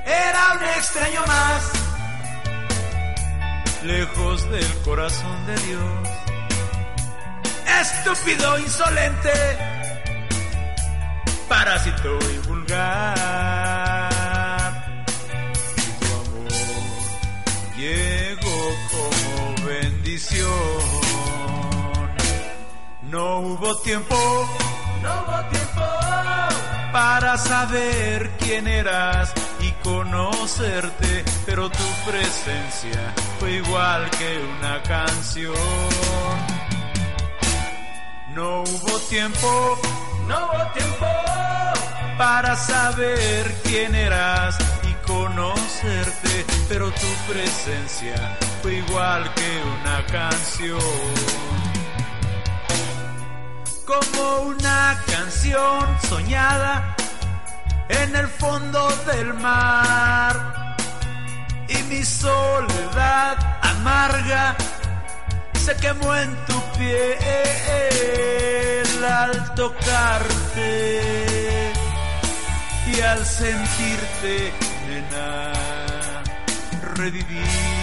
Era 0.06 0.52
un 0.56 0.64
extraño 0.78 1.26
más, 1.26 1.70
lejos 3.84 4.50
del 4.50 4.74
corazón 4.84 5.46
de 5.46 5.56
Dios 5.66 6.19
estúpido, 7.80 8.58
insolente, 8.58 9.32
parásito 11.48 12.18
y 12.30 12.38
vulgar. 12.46 14.10
Y 15.76 15.82
tu 15.98 16.06
amor 16.22 16.52
llegó 17.76 18.60
como 18.90 19.66
bendición. 19.66 20.50
No 23.02 23.38
hubo 23.40 23.76
tiempo, 23.78 24.16
no 25.02 25.10
hubo 25.22 25.44
tiempo 25.48 25.82
para 26.92 27.38
saber 27.38 28.30
quién 28.38 28.68
eras 28.68 29.32
y 29.60 29.70
conocerte, 29.82 31.24
pero 31.46 31.70
tu 31.70 32.10
presencia 32.10 33.14
fue 33.38 33.52
igual 33.52 34.10
que 34.10 34.38
una 34.58 34.82
canción. 34.82 36.59
No 38.40 38.62
hubo 38.62 38.98
tiempo, 39.10 39.78
no 40.26 40.46
hubo 40.46 40.72
tiempo 40.72 41.06
para 42.16 42.56
saber 42.56 43.54
quién 43.64 43.94
eras 43.94 44.56
y 44.82 44.94
conocerte, 45.06 46.46
pero 46.66 46.90
tu 46.90 47.06
presencia 47.30 48.38
fue 48.62 48.76
igual 48.76 49.30
que 49.34 49.62
una 49.78 50.06
canción. 50.06 50.80
Como 53.84 54.40
una 54.48 54.98
canción 55.06 55.98
soñada 56.08 56.96
en 57.90 58.16
el 58.16 58.26
fondo 58.26 58.88
del 59.12 59.34
mar. 59.34 60.76
Y 61.68 61.82
mi 61.90 62.02
soledad 62.02 63.36
amarga 63.60 64.56
se 65.60 65.76
quemó 65.76 66.14
en 66.16 66.34
tu 66.46 66.58
piel 66.78 67.20
al 69.04 69.54
tocarte 69.54 71.02
y 72.86 73.00
al 73.00 73.24
sentirte, 73.26 74.52
nena, 74.88 75.52
reviví. 76.96 77.79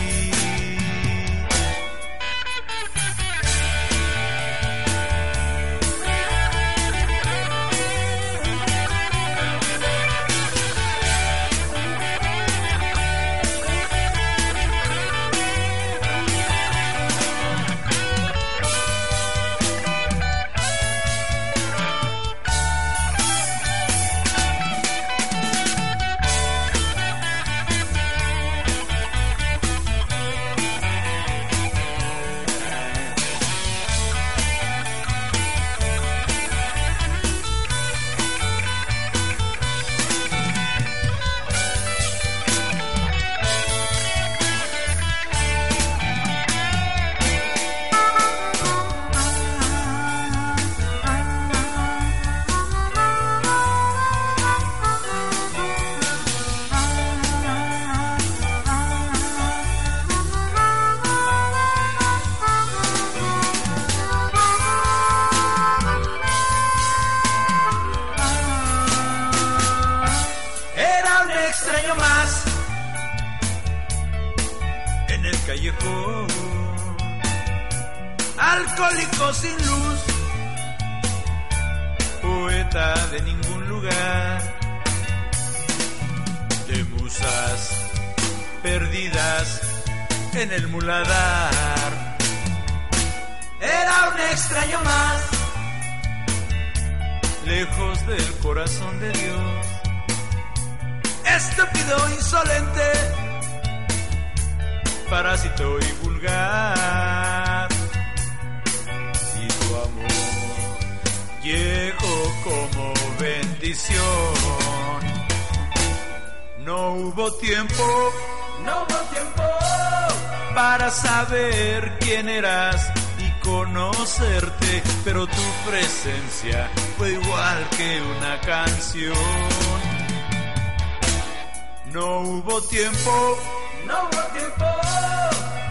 No 131.93 132.21
hubo 132.21 132.61
tiempo, 132.63 133.37
no 133.85 133.93
hubo 134.03 134.21
tiempo 134.33 134.65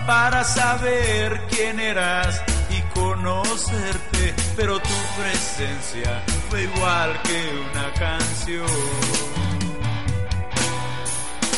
para 0.06 0.44
saber 0.44 1.46
quién 1.50 1.80
eras 1.80 2.42
y 2.70 2.80
conocerte, 2.98 4.34
pero 4.56 4.78
tu 4.78 4.94
presencia 5.18 6.22
fue 6.48 6.62
igual 6.62 7.20
que 7.22 7.68
una 7.70 7.92
canción. 7.94 8.66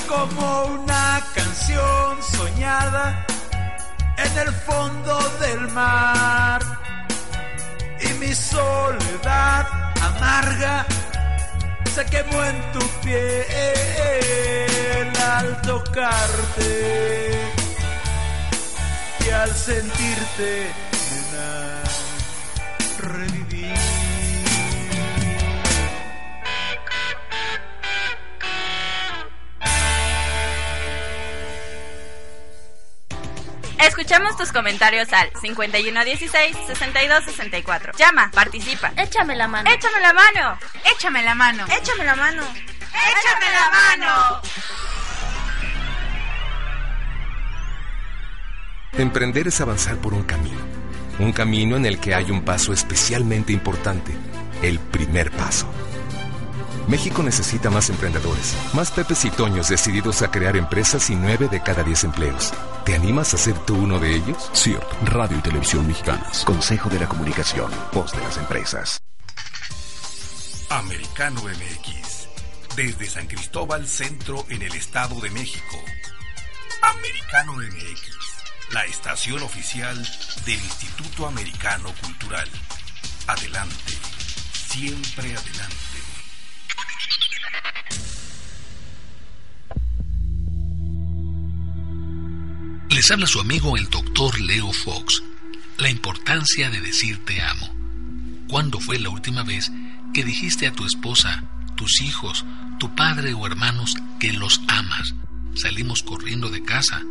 Como 0.09 0.65
una 0.65 1.23
canción 1.35 2.23
soñada 2.23 3.27
en 4.17 4.39
el 4.39 4.53
fondo 4.53 5.19
del 5.41 5.69
mar. 5.69 6.61
Y 8.01 8.09
mi 8.15 8.35
soledad 8.35 9.67
amarga 10.03 10.87
se 11.99 12.07
quemó 12.07 12.45
en 12.45 12.73
tu 12.73 12.79
piel 13.03 13.49
al 15.21 15.61
tocarte 15.63 17.41
y 19.27 19.31
al 19.31 19.53
sentirte 19.53 20.71
nena, 21.11 21.83
Escuchamos 33.99 34.37
tus 34.37 34.53
comentarios 34.53 35.13
al 35.13 35.33
5116-6264. 35.33 37.97
Llama, 37.97 38.31
participa. 38.31 38.93
Échame 38.97 39.35
la 39.35 39.49
mano. 39.49 39.69
Échame 39.69 40.01
la 40.01 40.13
mano. 40.13 40.57
Échame 40.85 41.21
la 41.21 41.35
mano. 41.35 41.67
Échame 41.67 42.05
la 42.05 42.15
mano. 42.15 42.45
Échame 42.45 43.47
la 43.53 43.71
mano. 43.73 44.41
Emprender 48.93 49.49
es 49.49 49.61
avanzar 49.61 49.97
por 49.97 50.15
un 50.15 50.23
camino. 50.23 50.61
Un 51.19 51.33
camino 51.33 51.77
en 51.77 51.85
el 51.85 51.99
que 51.99 52.15
hay 52.15 52.31
un 52.31 52.45
paso 52.45 52.73
especialmente 52.73 53.53
importante. 53.53 54.13
El 54.63 54.79
primer 54.79 55.33
paso. 55.33 55.69
México 56.89 57.23
necesita 57.23 57.69
más 57.69 57.91
emprendedores, 57.91 58.57
más 58.73 58.91
Pepes 58.91 59.27
y 59.27 59.31
Toños 59.31 59.69
decididos 59.69 60.23
a 60.23 60.31
crear 60.31 60.57
empresas 60.57 61.11
y 61.11 61.17
nueve 61.17 61.47
de 61.49 61.63
cada 61.63 61.83
diez 61.83 62.03
empleos. 62.03 62.55
¿Te 62.87 62.95
animas 62.95 63.35
a 63.35 63.37
ser 63.37 63.59
tú 63.67 63.77
uno 63.77 63.99
de 63.99 64.17
ellos? 64.17 64.51
CIRT, 64.55 64.85
Radio 65.03 65.37
y 65.37 65.43
Televisión 65.43 65.87
Mexicanas. 65.87 66.45
Consejo 66.47 66.89
de 66.89 67.01
la 67.01 67.07
Comunicación, 67.07 67.71
voz 67.93 68.13
de 68.13 68.21
las 68.21 68.39
empresas. 68.39 69.03
Americano 70.71 71.43
MX. 71.43 72.29
Desde 72.75 73.07
San 73.07 73.27
Cristóbal 73.27 73.87
Centro 73.87 74.47
en 74.49 74.63
el 74.63 74.75
Estado 74.75 75.21
de 75.21 75.29
México. 75.29 75.77
Americano 76.81 77.53
MX. 77.53 78.73
La 78.73 78.85
estación 78.87 79.43
oficial 79.43 79.97
del 80.47 80.55
Instituto 80.59 81.27
Americano 81.27 81.93
Cultural. 82.03 82.49
Adelante. 83.27 83.93
Siempre 84.53 85.37
adelante. 85.37 85.98
Les 92.99 93.13
habla 93.13 93.29
su 93.29 93.39
amigo 93.39 93.77
el 93.77 93.89
doctor 93.91 94.41
Leo 94.41 94.73
Fox. 94.73 95.23
La 95.77 95.89
importancia 95.89 96.69
de 96.69 96.81
decir 96.81 97.25
te 97.25 97.41
amo. 97.41 97.73
¿Cuándo 98.49 98.81
fue 98.81 98.99
la 98.99 99.09
última 99.09 99.45
vez 99.45 99.71
que 100.13 100.25
dijiste 100.25 100.67
a 100.67 100.73
tu 100.73 100.85
esposa, 100.85 101.45
tus 101.77 102.01
hijos, 102.01 102.45
tu 102.81 102.95
padre 102.97 103.35
o 103.35 103.47
hermanos 103.47 103.95
que 104.19 104.33
los 104.33 104.61
amas? 104.67 105.15
Salimos 105.55 106.03
corriendo 106.03 106.51
de 106.51 106.65
casa 106.65 107.03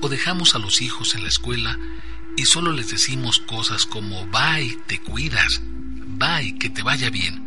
o 0.00 0.08
dejamos 0.08 0.54
a 0.54 0.58
los 0.58 0.80
hijos 0.80 1.14
en 1.14 1.24
la 1.24 1.28
escuela 1.28 1.78
y 2.38 2.46
solo 2.46 2.72
les 2.72 2.90
decimos 2.90 3.38
cosas 3.38 3.84
como 3.84 4.26
bye, 4.28 4.78
te 4.86 4.98
cuidas, 4.98 5.60
bye, 5.62 6.56
que 6.58 6.70
te 6.70 6.82
vaya 6.82 7.10
bien. 7.10 7.43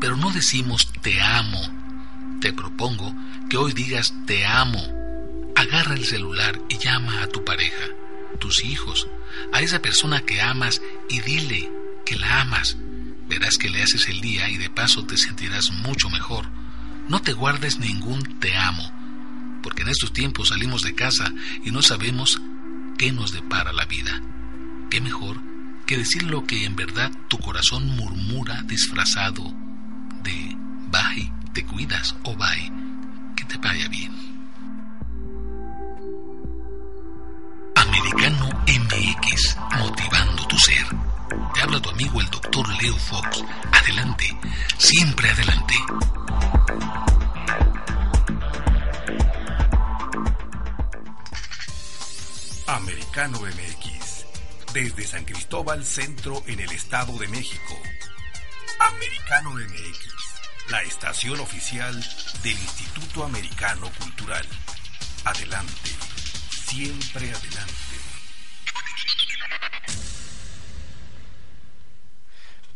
Pero 0.00 0.16
no 0.16 0.30
decimos 0.30 0.90
te 1.02 1.20
amo. 1.20 1.60
Te 2.40 2.52
propongo 2.52 3.14
que 3.48 3.56
hoy 3.56 3.72
digas 3.72 4.14
te 4.26 4.46
amo 4.46 4.98
Agarra 5.58 5.94
el 5.94 6.04
celular 6.04 6.62
y 6.68 6.78
llama 6.78 7.20
a 7.20 7.26
tu 7.26 7.44
pareja, 7.44 7.84
tus 8.38 8.64
hijos, 8.64 9.08
a 9.52 9.60
esa 9.60 9.82
persona 9.82 10.20
que 10.20 10.40
amas 10.40 10.80
y 11.10 11.20
dile 11.20 11.68
que 12.06 12.14
la 12.14 12.42
amas. 12.42 12.76
Verás 13.28 13.58
que 13.58 13.68
le 13.68 13.82
haces 13.82 14.08
el 14.08 14.20
día 14.20 14.48
y 14.50 14.56
de 14.56 14.70
paso 14.70 15.04
te 15.04 15.16
sentirás 15.16 15.72
mucho 15.72 16.10
mejor. 16.10 16.46
No 17.08 17.20
te 17.22 17.32
guardes 17.32 17.80
ningún 17.80 18.38
te 18.38 18.56
amo, 18.56 18.88
porque 19.60 19.82
en 19.82 19.88
estos 19.88 20.12
tiempos 20.12 20.50
salimos 20.50 20.84
de 20.84 20.94
casa 20.94 21.32
y 21.64 21.72
no 21.72 21.82
sabemos 21.82 22.40
qué 22.96 23.10
nos 23.10 23.32
depara 23.32 23.72
la 23.72 23.86
vida. 23.86 24.22
¿Qué 24.90 25.00
mejor 25.00 25.40
que 25.86 25.98
decir 25.98 26.22
lo 26.22 26.44
que 26.44 26.66
en 26.66 26.76
verdad 26.76 27.10
tu 27.26 27.38
corazón 27.38 27.84
murmura 27.96 28.62
disfrazado 28.62 29.52
de 30.28 30.56
bye, 30.90 31.32
te 31.54 31.64
cuidas 31.64 32.14
o 32.24 32.36
bye, 32.36 32.72
que 33.34 33.44
te 33.44 33.56
vaya 33.58 33.88
bien? 33.88 34.12
Americano 37.74 38.48
MX, 38.66 39.56
motivando 39.78 40.46
tu 40.46 40.58
ser. 40.58 40.86
Te 41.54 41.62
habla 41.62 41.80
tu 41.80 41.88
amigo 41.90 42.20
el 42.20 42.28
doctor 42.28 42.68
Leo 42.82 42.96
Fox. 42.96 43.42
Adelante, 43.72 44.36
siempre 44.76 45.30
adelante. 45.30 45.74
Americano 52.66 53.38
MX, 53.40 54.26
desde 54.74 55.06
San 55.06 55.24
Cristóbal 55.24 55.86
Centro 55.86 56.42
en 56.46 56.60
el 56.60 56.70
Estado 56.72 57.16
de 57.18 57.28
México. 57.28 57.74
Americano 58.80 59.50
MX, 59.52 60.70
la 60.70 60.82
estación 60.82 61.40
oficial 61.40 61.94
del 62.42 62.52
Instituto 62.58 63.24
Americano 63.24 63.90
Cultural. 63.98 64.46
Adelante, 65.24 65.90
siempre 66.50 67.32
adelante. 67.32 67.74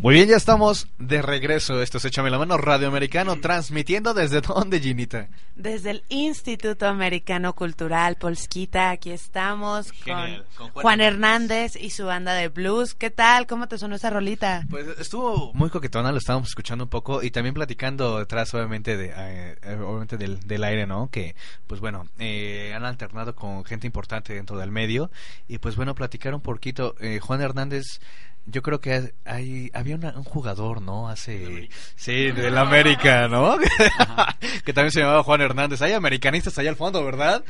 Muy 0.03 0.15
bien, 0.15 0.29
ya 0.29 0.37
estamos 0.37 0.89
de 0.99 1.23
regreso. 1.23 1.81
Esto 1.81 1.99
es 1.99 2.05
Échame 2.07 2.29
la 2.29 2.37
mano 2.37 2.59
Radio 2.59 2.89
Americano, 2.89 3.39
transmitiendo 3.39 4.15
desde 4.15 4.41
dónde, 4.41 4.81
Ginita. 4.81 5.29
Desde 5.55 5.93
el 5.93 6.03
Instituto 6.09 6.89
Americano 6.89 7.53
Cultural 7.53 8.17
Polskita, 8.17 8.91
aquí 8.91 9.13
estamos 9.13 9.93
Genial, 9.93 10.45
con, 10.57 10.67
con 10.67 10.73
Juan 10.73 10.83
Juan 10.83 11.01
Hernández 11.03 11.77
y 11.77 11.91
su 11.91 12.05
banda 12.07 12.35
de 12.35 12.49
blues. 12.49 12.95
¿Qué 12.95 13.11
tal? 13.11 13.47
¿Cómo 13.47 13.69
te 13.69 13.79
sonó 13.79 13.95
esa 13.95 14.11
rolita? 14.11 14.67
Pues 14.69 14.89
estuvo 14.99 15.53
muy 15.55 15.71
coquetona, 15.71 16.11
lo 16.11 16.19
estábamos 16.19 16.49
escuchando 16.49 16.83
un 16.83 16.91
poco 16.91 17.23
y 17.23 17.31
también 17.31 17.55
platicando 17.55 18.19
detrás, 18.19 18.53
obviamente, 18.55 18.97
de, 18.97 19.13
eh, 19.17 19.57
eh, 19.63 19.75
obviamente 19.77 20.17
del, 20.17 20.41
del 20.41 20.65
aire, 20.65 20.85
¿no? 20.85 21.11
Que, 21.13 21.37
pues 21.69 21.81
bueno, 21.81 22.09
eh, 22.19 22.73
han 22.75 22.85
alternado 22.85 23.37
con 23.37 23.65
gente 23.65 23.87
importante 23.87 24.35
dentro 24.35 24.59
del 24.59 24.73
medio 24.73 25.13
y, 25.47 25.59
pues 25.59 25.77
bueno, 25.77 25.95
platicar 25.95 26.35
un 26.35 26.41
poquito. 26.41 26.97
Eh, 26.99 27.21
Juan 27.21 27.41
Hernández, 27.41 28.01
yo 28.47 28.63
creo 28.63 28.81
que 28.81 29.13
hay, 29.25 29.71
había 29.73 29.97
una- 29.97 30.13
un 30.17 30.25
jugador, 30.25 30.83
¿no? 30.83 31.09
Hace, 31.09 31.69
sí, 31.97 32.33
del 32.33 32.59
América, 32.59 33.29
¿no? 33.29 33.57
que 34.65 34.73
también 34.73 34.91
se 34.91 35.01
llamaba 35.01 35.23
Juan 35.23 35.41
Hernández. 35.41 35.81
Hay 35.83 35.93
americanistas 35.93 36.59
allá 36.59 36.71
al 36.71 36.77
fondo, 36.77 37.05
¿verdad? 37.05 37.45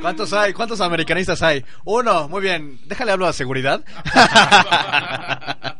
¿Cuántos 0.00 0.32
hay? 0.32 0.52
¿Cuántos 0.52 0.80
americanistas 0.80 1.42
hay? 1.42 1.64
Uno, 1.84 2.28
muy 2.28 2.42
bien. 2.42 2.78
Déjale 2.86 3.12
hablo 3.12 3.26
a 3.26 3.32
seguridad. 3.32 3.82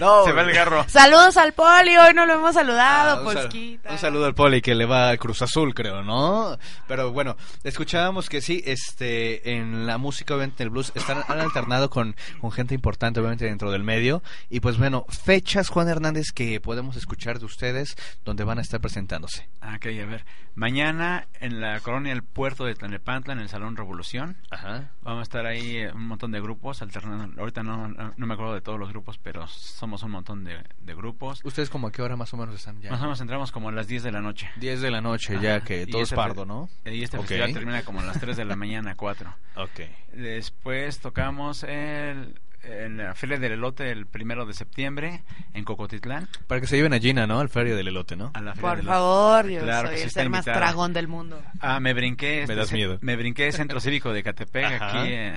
no, 0.00 0.24
Se 0.24 0.32
va 0.32 0.42
el 0.42 0.52
garro. 0.52 0.84
Saludos 0.88 1.36
al 1.36 1.52
Poli, 1.52 1.96
hoy 1.96 2.12
no 2.14 2.26
lo 2.26 2.34
hemos 2.34 2.54
saludado, 2.54 3.18
Ah, 3.18 3.20
un, 3.20 3.32
sal- 3.32 3.42
Polskita. 3.44 3.90
un 3.92 3.98
saludo 3.98 4.26
al 4.26 4.34
Poli 4.34 4.60
que 4.62 4.74
le 4.74 4.86
va 4.86 5.10
a 5.10 5.16
Cruz 5.16 5.42
Azul, 5.42 5.74
creo, 5.74 6.02
¿no? 6.02 6.56
Pero 6.88 7.12
bueno, 7.12 7.36
escuchábamos 7.64 8.28
que 8.28 8.40
sí, 8.40 8.62
este, 8.66 9.56
en 9.56 9.86
la 9.86 9.98
música, 9.98 10.34
obviamente, 10.34 10.62
el 10.62 10.70
blues, 10.70 10.90
están, 10.94 11.22
han 11.28 11.40
alternado 11.40 11.90
con, 11.90 12.16
con 12.40 12.50
gente 12.50 12.74
importante, 12.74 13.20
obviamente, 13.20 13.44
dentro 13.44 13.70
del 13.70 13.84
medio. 13.84 14.22
Y 14.48 14.60
pues 14.60 14.78
bueno, 14.78 15.04
fechas, 15.08 15.68
Juan 15.68 15.88
Hernández, 15.88 16.32
que 16.34 16.60
podemos 16.60 16.96
escuchar 16.96 17.38
de 17.38 17.44
ustedes, 17.44 17.96
donde 18.24 18.44
van 18.44 18.58
a 18.58 18.62
estar 18.62 18.80
presentándose. 18.80 19.48
Ah, 19.60 19.74
ok, 19.76 19.86
a 19.86 20.06
ver. 20.06 20.24
Mañana 20.54 21.26
en 21.40 21.60
la 21.60 21.80
colonia 21.80 22.12
El 22.12 22.22
Puerto 22.22 22.64
de 22.64 22.74
Tlanepantla, 22.74 23.32
en 23.34 23.38
el 23.38 23.48
Salón 23.48 23.76
Revolución. 23.76 24.36
Ajá. 24.50 24.90
Vamos 25.02 25.20
a 25.20 25.22
estar 25.22 25.46
ahí 25.46 25.76
eh, 25.76 25.92
un 25.92 26.06
montón 26.08 26.32
de 26.32 26.40
grupos 26.40 26.82
alternando. 26.82 27.40
Ahorita 27.40 27.62
no, 27.62 27.88
no, 27.88 28.12
no 28.16 28.26
me 28.26 28.34
acuerdo 28.34 28.54
de 28.54 28.60
todos 28.60 28.78
los 28.78 28.88
grupos, 28.90 29.18
pero 29.22 29.46
somos 29.90 30.02
un 30.04 30.12
montón 30.12 30.44
de, 30.44 30.56
de 30.80 30.94
grupos. 30.94 31.40
¿Ustedes 31.42 31.68
como 31.68 31.88
a 31.88 31.92
qué 31.92 32.00
hora 32.02 32.14
más 32.16 32.32
o 32.32 32.36
menos 32.36 32.54
están 32.54 32.80
ya? 32.80 32.90
Más 32.92 33.00
o 33.00 33.04
menos 33.04 33.20
entramos 33.20 33.50
como 33.50 33.70
a 33.70 33.72
las 33.72 33.88
10 33.88 34.04
de 34.04 34.12
la 34.12 34.20
noche. 34.20 34.48
10 34.56 34.80
de 34.80 34.90
la 34.92 35.00
noche, 35.00 35.36
ya 35.42 35.60
que 35.62 35.84
todo 35.88 36.02
es 36.02 36.04
este 36.08 36.16
pardo, 36.16 36.42
fe- 36.42 36.48
¿no? 36.48 36.68
Y 36.84 37.02
este 37.02 37.16
Ok. 37.16 37.24
festival 37.26 37.52
termina 37.52 37.82
como 37.82 37.98
a 38.00 38.04
las 38.04 38.20
3 38.20 38.36
de 38.36 38.44
la 38.44 38.54
mañana, 38.54 38.94
4. 38.94 39.34
Ok. 39.56 39.80
Después 40.12 41.00
tocamos 41.00 41.64
el, 41.64 42.38
en 42.62 42.98
la 42.98 43.14
Feria 43.14 43.38
del 43.38 43.52
Elote 43.52 43.90
el 43.90 44.06
primero 44.06 44.46
de 44.46 44.52
septiembre 44.54 45.22
en 45.54 45.64
Cocotitlán. 45.64 46.28
Para 46.46 46.60
que 46.60 46.66
se 46.68 46.76
lleven 46.76 46.92
a 46.94 46.98
Gina, 47.00 47.26
¿no? 47.26 47.40
Al 47.40 47.48
ferio 47.48 47.74
del 47.76 47.88
elote, 47.88 48.14
¿no? 48.16 48.30
A 48.34 48.40
la 48.40 48.54
Feria 48.54 48.68
Por 48.68 48.76
del 48.76 48.86
favor, 48.86 49.40
Elote. 49.46 49.54
yo 49.54 49.62
Claro 49.62 49.88
soy 49.88 49.96
que 49.96 50.02
el 50.04 50.10
ser 50.10 50.28
más 50.30 50.44
dragón 50.44 50.92
del 50.92 51.08
mundo. 51.08 51.42
Ah, 51.60 51.80
me 51.80 51.94
brinqué. 51.94 52.36
Me 52.36 52.42
este, 52.42 52.54
das 52.54 52.68
ce- 52.68 52.76
miedo. 52.76 52.98
Me 53.00 53.16
brinqué 53.16 53.50
Centro 53.50 53.80
Cívico 53.80 54.12
de 54.12 54.22
Catepec, 54.22 54.64
Ajá. 54.64 55.00
aquí. 55.02 55.12
en 55.12 55.34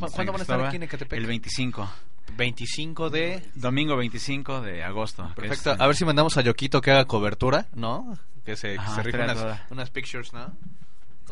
¿Cu- 0.00 0.08
San 0.08 0.10
¿Cuándo 0.10 0.32
van 0.32 0.40
a 0.40 0.42
estar 0.42 0.60
aquí 0.66 0.76
en 0.76 0.82
Ecatepec? 0.82 1.18
El 1.18 1.26
25. 1.26 1.88
25 2.36 3.10
de... 3.10 3.42
Domingo 3.54 3.96
25 3.96 4.60
de 4.62 4.82
agosto. 4.82 5.30
Perfecto. 5.36 5.72
es- 5.72 5.80
A 5.80 5.86
ver 5.86 5.96
si 5.96 6.04
mandamos 6.04 6.36
a 6.36 6.40
Yoquito 6.40 6.80
que 6.80 6.90
haga 6.90 7.04
cobertura, 7.04 7.66
¿no? 7.74 8.18
Que 8.44 8.56
se, 8.56 8.72
que 8.74 8.78
Ajá, 8.78 8.94
se 8.96 9.02
rife 9.02 9.20
estaría 9.20 9.66
unas, 9.70 9.90
pictures, 9.90 10.32
¿no? 10.32 10.52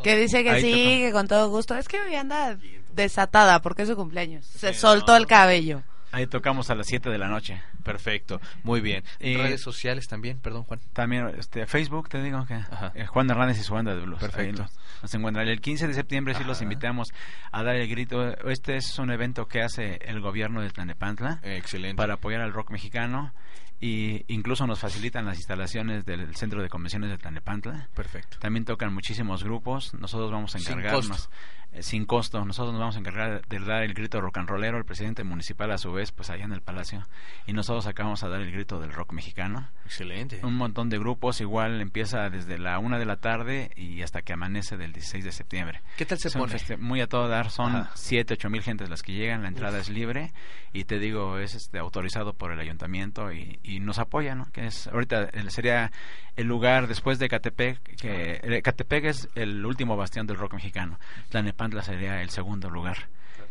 Que 0.03 0.17
dice 0.17 0.43
que 0.43 0.51
Ahí 0.51 0.63
sí, 0.63 0.73
que 1.01 1.13
con 1.13 1.29
todo 1.29 1.49
gusto. 1.51 1.77
Es 1.77 1.87
que 1.89 2.01
hoy 2.01 2.15
anda 2.15 2.57
desatada 2.95 3.61
porque 3.61 3.83
es 3.83 3.89
su 3.89 3.97
cumpleaños. 3.97 4.45
Se 4.47 4.73
Sí, 4.73 4.81
soltó 4.81 5.13
no. 5.13 5.19
el 5.19 5.27
cabello. 5.27 5.83
Ahí 6.13 6.27
tocamos 6.27 6.69
a 6.71 6.75
las 6.75 6.87
7 6.87 7.09
de 7.11 7.19
la 7.19 7.29
noche. 7.29 7.61
Perfecto, 7.83 8.41
muy 8.63 8.81
bien. 8.81 9.03
Y- 9.19 9.37
Redes 9.37 9.63
sociales 9.63 10.07
también, 10.07 10.39
perdón, 10.39 10.65
Juan. 10.65 10.81
También 10.93 11.33
este, 11.39 11.67
Facebook, 11.67 12.09
te 12.09 12.23
digo 12.23 12.45
que 12.47 12.61
eh, 12.95 13.07
Juan 13.07 13.31
Hernández 13.31 13.59
y 13.59 13.63
su 13.63 13.73
banda 13.75 13.95
de 13.95 14.03
blues. 14.03 14.21
Perfecto. 14.21 14.67
Nos, 15.03 15.15
encuentran. 15.15 15.49
El 15.49 15.61
15 15.61 15.89
de 15.89 15.95
septiembre 15.95 16.35
sí 16.35 16.45
los 16.45 16.59
Ajá. 16.59 16.65
invitamos 16.65 17.09
a 17.51 17.63
dar 17.63 17.77
el 17.77 17.89
grito. 17.89 18.29
Este 18.49 18.77
es 18.77 18.99
un 18.99 19.11
evento 19.11 19.47
que 19.47 19.63
hace 19.63 19.99
el 20.03 20.21
gobierno 20.21 20.61
de 20.61 20.71
Tlanepantla. 20.71 21.41
Excelente. 21.43 21.97
Para 21.97 22.15
apoyar 22.15 22.43
al 22.43 22.53
rock 22.53 22.71
mexicano. 22.71 23.33
Y 23.81 24.25
incluso 24.29 24.65
nos 24.69 24.79
facilitan 24.79 25.25
las 25.27 25.39
instalaciones 25.39 26.05
del 26.05 26.37
Centro 26.37 26.63
de 26.63 26.69
Convenciones 26.69 27.11
de 27.11 27.19
Tlanepantla. 27.19 27.89
Perfecto. 27.95 28.37
También 28.39 28.65
tocan 28.65 28.95
muchísimos 28.95 29.43
grupos. 29.43 29.93
Nosotros 29.95 30.31
vamos 30.31 30.55
a 30.55 30.59
encargarnos. 30.59 31.29
Eh, 31.73 31.83
sin 31.83 32.05
costo. 32.05 32.45
Nosotros 32.45 32.73
nos 32.73 32.81
vamos 32.81 32.97
a 32.97 32.99
encargar 32.99 33.47
de 33.47 33.59
dar 33.61 33.83
el 33.83 33.95
grito 33.95 34.21
rock 34.21 34.39
and 34.39 34.49
rollero. 34.49 34.79
El 34.79 34.85
presidente 34.85 35.25
municipal, 35.25 35.71
a 35.71 35.79
su 35.79 35.93
vez, 35.93 36.13
pues 36.13 36.31
allá 36.31 36.45
en 36.45 36.53
el 36.53 36.61
palacio. 36.63 37.07
Y 37.47 37.53
nosotros 37.53 37.87
acá 37.87 38.05
vamos 38.05 38.23
a 38.23 38.29
dar 38.29 38.41
el 38.41 38.53
grito 38.53 38.81
del 38.81 38.93
rock 38.93 39.13
mexicano. 39.13 39.69
Excelente. 39.85 40.41
Un 40.45 40.55
montón 40.55 40.89
de 40.91 40.99
grupos. 40.99 41.41
Igual 41.41 41.81
empieza 41.81 42.29
desde 42.31 42.59
la 42.59 42.79
una 42.79 42.99
de 42.99 43.05
la 43.07 43.17
tarde 43.17 43.71
y 43.77 44.03
hasta 44.03 44.23
que 44.23 44.33
amanece 44.33 44.77
del 44.77 44.93
16 44.93 45.25
de 45.25 45.33
septiembre. 45.33 45.81
¿Qué 45.97 46.07
tal 46.07 46.19
se 46.19 46.31
pone? 46.31 46.53
feste- 46.53 46.77
Muy 46.79 47.01
a 47.01 47.07
todo 47.07 47.29
dar. 47.29 47.51
Son 47.51 47.75
Ajá. 47.75 47.91
7, 47.95 48.35
8 48.35 48.51
mil 48.51 48.63
gentes 48.63 48.89
las 48.91 49.03
que 49.03 49.13
llegan. 49.13 49.43
La 49.43 49.49
entrada 49.49 49.77
Uf. 49.79 49.83
es 49.83 49.89
libre. 49.91 50.33
Y 50.73 50.85
te 50.85 50.99
digo, 50.99 51.39
es 51.39 51.55
este, 51.55 51.79
autorizado 51.79 52.33
por 52.33 52.53
el 52.53 52.59
ayuntamiento 52.61 53.31
y, 53.33 53.59
y 53.63 53.81
nos 53.81 53.99
apoya, 53.99 54.35
¿no? 54.35 54.47
Que 54.53 54.67
es, 54.67 54.87
ahorita 54.87 55.31
sería 55.51 55.93
el 56.37 56.47
lugar 56.47 56.87
después 56.87 57.19
de 57.19 57.29
Catepec, 57.29 57.79
que 57.97 58.41
eh, 58.43 58.63
Catepec 58.63 59.05
es 59.05 59.29
el 59.35 59.67
último 59.67 59.99
bastión 59.99 60.27
del 60.27 60.39
rock 60.39 60.55
mexicano. 60.55 60.99
Tlanepantla 61.29 61.62
sería 61.83 62.23
el 62.23 62.31
segundo 62.31 62.71
lugar. 62.71 63.09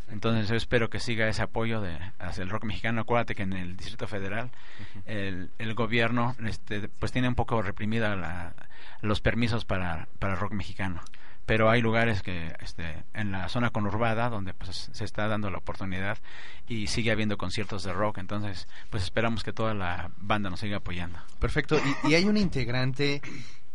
Entonces 0.10 0.50
yo 0.50 0.56
espero 0.56 0.90
que 0.90 1.00
siga 1.00 1.30
ese 1.30 1.42
apoyo 1.42 1.80
de, 1.80 1.98
hacia 2.20 2.44
el 2.44 2.50
rock 2.50 2.66
mexicano. 2.66 3.02
Acuérdate 3.02 3.34
que 3.34 3.44
en 3.44 3.54
el 3.54 3.78
Distrito 3.78 4.08
Federal 4.08 4.52
el, 5.06 5.52
el 5.58 5.74
gobierno 5.74 6.36
este, 6.46 6.90
pues 6.90 7.14
tiene 7.14 7.30
un 7.30 7.36
poco 7.36 7.62
reprimida 7.62 8.16
la- 8.18 8.54
los 9.02 9.22
permisos 9.22 9.64
para, 9.64 10.08
para 10.20 10.34
el 10.34 10.40
rock 10.40 10.52
mexicano. 10.52 11.02
Pero 11.46 11.70
hay 11.70 11.82
lugares 11.82 12.22
que 12.22 12.54
este, 12.60 13.04
en 13.14 13.32
la 13.32 13.48
zona 13.50 13.72
conurbada 13.72 14.30
donde 14.30 14.54
pues, 14.54 14.90
se 14.92 15.04
está 15.06 15.28
dando 15.28 15.50
la 15.50 15.58
oportunidad 15.58 16.18
y 16.68 16.88
sigue 16.88 17.12
habiendo 17.12 17.38
conciertos 17.38 17.84
de 17.84 17.94
rock. 17.94 18.18
Entonces 18.18 18.68
pues 18.90 19.04
esperamos 19.04 19.44
que 19.44 19.54
toda 19.54 19.74
la 19.74 20.12
banda 20.18 20.50
nos 20.50 20.60
siga 20.60 20.78
apoyando. 20.78 21.20
Perfecto. 21.40 21.80
Y, 22.04 22.10
y 22.12 22.16
hay 22.16 22.26
un 22.26 22.36
integrante 22.38 23.22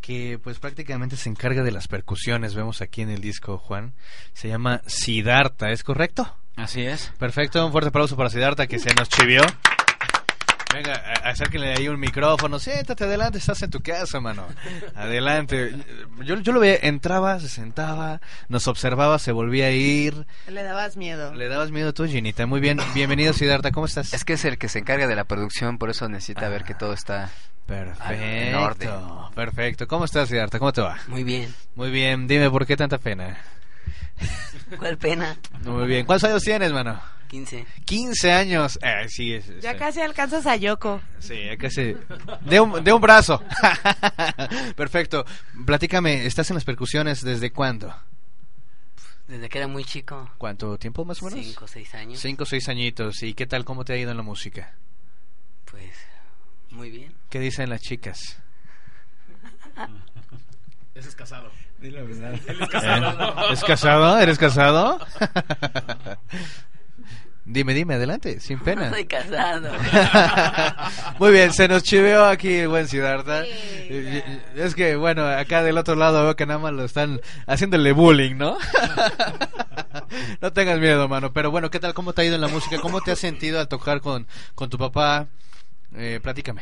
que 0.07 0.39
pues 0.41 0.57
prácticamente 0.59 1.17
se 1.17 1.27
encarga 1.27 1.63
de 1.63 1.71
las 1.71 1.89
percusiones, 1.89 2.55
vemos 2.55 2.81
aquí 2.81 3.01
en 3.01 3.09
el 3.09 3.19
disco, 3.19 3.57
Juan. 3.57 3.91
Se 4.31 4.47
llama 4.47 4.81
Siddhartha, 4.87 5.69
¿es 5.71 5.83
correcto? 5.83 6.33
Así 6.55 6.81
es. 6.83 7.11
Perfecto, 7.19 7.65
un 7.65 7.73
fuerte 7.73 7.89
aplauso 7.89 8.15
para 8.15 8.29
Siddhartha 8.29 8.67
que 8.67 8.79
se 8.79 8.93
nos 8.93 9.09
chivió. 9.09 9.41
Venga, 10.73 10.93
a- 10.93 11.29
acérquenle 11.29 11.73
ahí 11.73 11.89
un 11.89 11.99
micrófono. 11.99 12.57
Siéntate 12.57 13.03
adelante, 13.03 13.37
estás 13.37 13.61
en 13.63 13.69
tu 13.69 13.81
casa, 13.81 14.21
mano. 14.21 14.45
Adelante. 14.95 15.75
Yo, 16.23 16.35
yo 16.39 16.53
lo 16.53 16.61
veía, 16.61 16.77
entraba, 16.83 17.39
se 17.41 17.49
sentaba, 17.49 18.21
nos 18.47 18.67
observaba, 18.69 19.19
se 19.19 19.33
volvía 19.33 19.65
a 19.67 19.71
ir. 19.71 20.25
Le 20.47 20.63
dabas 20.63 20.95
miedo. 20.95 21.33
Le 21.33 21.49
dabas 21.49 21.71
miedo 21.71 21.93
tú, 21.93 22.05
Ginita. 22.05 22.45
Muy 22.45 22.61
bien, 22.61 22.79
bienvenido, 22.93 23.33
Siddhartha. 23.33 23.71
¿Cómo 23.71 23.85
estás? 23.87 24.13
Es 24.13 24.23
que 24.23 24.33
es 24.33 24.45
el 24.45 24.57
que 24.57 24.69
se 24.69 24.79
encarga 24.79 25.05
de 25.05 25.15
la 25.17 25.25
producción, 25.25 25.77
por 25.77 25.89
eso 25.89 26.07
necesita 26.07 26.47
ver 26.47 26.63
que 26.63 26.75
todo 26.75 26.93
está 26.93 27.29
Perfecto, 27.67 29.31
perfecto. 29.35 29.87
¿Cómo 29.87 30.05
estás, 30.05 30.29
Siddhartha? 30.29 30.57
¿Cómo 30.59 30.71
te 30.73 30.81
va? 30.81 30.97
Muy 31.07 31.23
bien. 31.23 31.53
Muy 31.75 31.91
bien. 31.91 32.27
Dime, 32.27 32.49
¿por 32.49 32.65
qué 32.65 32.75
tanta 32.77 32.97
pena? 32.97 33.37
¿Cuál 34.77 34.97
pena? 34.97 35.37
Muy 35.63 35.85
bien. 35.87 36.05
¿Cuántos 36.05 36.29
años 36.29 36.43
tienes, 36.43 36.71
mano? 36.71 36.99
15. 37.27 37.65
15 37.85 38.31
años. 38.31 38.79
Eh, 38.81 39.05
sí, 39.09 39.33
es, 39.33 39.49
es- 39.49 39.61
Ya 39.61 39.75
casi 39.77 39.99
alcanzas 40.01 40.45
a 40.47 40.55
Yoko. 40.55 41.01
Sí, 41.19 41.35
ya 41.45 41.57
casi. 41.57 41.95
De 42.41 42.59
un, 42.59 42.83
de 42.83 42.93
un 42.93 43.01
brazo. 43.01 43.43
Perfecto. 44.75 45.25
Platícame, 45.65 46.25
¿estás 46.25 46.49
en 46.49 46.55
las 46.55 46.63
percusiones 46.63 47.21
desde 47.21 47.51
cuándo? 47.51 47.93
Desde 49.27 49.49
que 49.49 49.57
era 49.57 49.67
muy 49.67 49.83
chico. 49.83 50.31
¿Cuánto 50.37 50.77
tiempo 50.77 51.03
más 51.03 51.21
o 51.21 51.25
menos? 51.25 51.45
Cinco 51.45 51.65
o 51.65 51.67
seis 51.67 51.93
años. 51.95 52.19
Cinco 52.21 52.43
o 52.43 52.45
seis 52.45 52.69
añitos. 52.69 53.21
¿Y 53.23 53.33
qué 53.33 53.45
tal? 53.45 53.65
¿Cómo 53.65 53.83
te 53.83 53.91
ha 53.93 53.97
ido 53.97 54.11
en 54.11 54.17
la 54.17 54.23
música? 54.23 54.73
Pues 55.69 55.91
muy 56.71 56.89
bien. 56.89 57.13
¿Qué 57.29 57.39
dicen 57.39 57.69
las 57.69 57.81
chicas? 57.81 58.19
Ese 60.95 61.09
es 61.09 61.15
casado. 61.15 61.51
Dile 61.79 62.01
la 62.01 62.07
verdad. 62.07 62.39
Él 62.47 62.61
es 62.61 62.69
casado. 62.69 63.49
¿Eh? 63.49 63.53
¿Es 63.53 63.63
casado? 63.63 64.19
¿Eres 64.19 64.37
casado? 64.37 64.99
Dime, 67.49 67.73
dime, 67.73 67.93
adelante, 67.93 68.41
sin 68.41 68.59
pena. 68.59 68.89
No 68.89 68.89
soy 68.95 69.05
casado. 69.05 69.71
Muy 71.17 71.31
bien, 71.31 71.53
se 71.53 71.69
nos 71.69 71.81
chiveó 71.81 72.25
aquí 72.25 72.53
el 72.55 72.67
buen 72.67 72.89
Siddhartha. 72.89 73.45
Es 74.53 74.75
que, 74.75 74.97
bueno, 74.97 75.25
acá 75.25 75.63
del 75.63 75.77
otro 75.77 75.95
lado 75.95 76.23
veo 76.23 76.35
que 76.35 76.45
nada 76.45 76.59
más 76.59 76.73
lo 76.73 76.83
están 76.83 77.21
haciéndole 77.45 77.93
bullying, 77.93 78.35
¿no? 78.35 78.57
no 80.41 80.51
tengas 80.51 80.77
miedo, 80.79 81.07
mano. 81.07 81.31
Pero 81.31 81.49
bueno, 81.49 81.69
¿qué 81.69 81.79
tal? 81.79 81.93
¿Cómo 81.93 82.11
te 82.11 82.23
ha 82.23 82.25
ido 82.25 82.35
en 82.35 82.41
la 82.41 82.49
música? 82.49 82.79
¿Cómo 82.81 82.99
te 82.99 83.11
has 83.11 83.19
sentido 83.19 83.61
al 83.61 83.69
tocar 83.69 84.01
con, 84.01 84.27
con 84.53 84.69
tu 84.69 84.77
papá? 84.77 85.27
Eh, 85.97 86.19
platícame. 86.21 86.61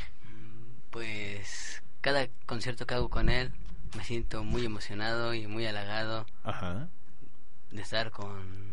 Pues 0.91 1.83
cada 1.99 2.27
concierto 2.45 2.87
que 2.87 2.93
hago 2.93 3.09
con 3.09 3.27
él 3.27 3.51
me 3.97 4.03
siento 4.05 4.45
muy 4.45 4.65
emocionado 4.65 5.33
y 5.33 5.45
muy 5.45 5.65
halagado 5.65 6.25
Ajá. 6.43 6.87
de 7.71 7.81
estar 7.81 8.11
con... 8.11 8.71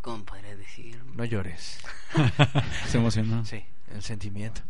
¿Cómo 0.00 0.24
podría 0.24 0.56
decir? 0.56 1.00
No 1.14 1.24
llores. 1.24 1.78
Se 2.88 2.98
emocionó. 2.98 3.44
Sí, 3.44 3.64
el 3.94 4.02
sentimiento. 4.02 4.62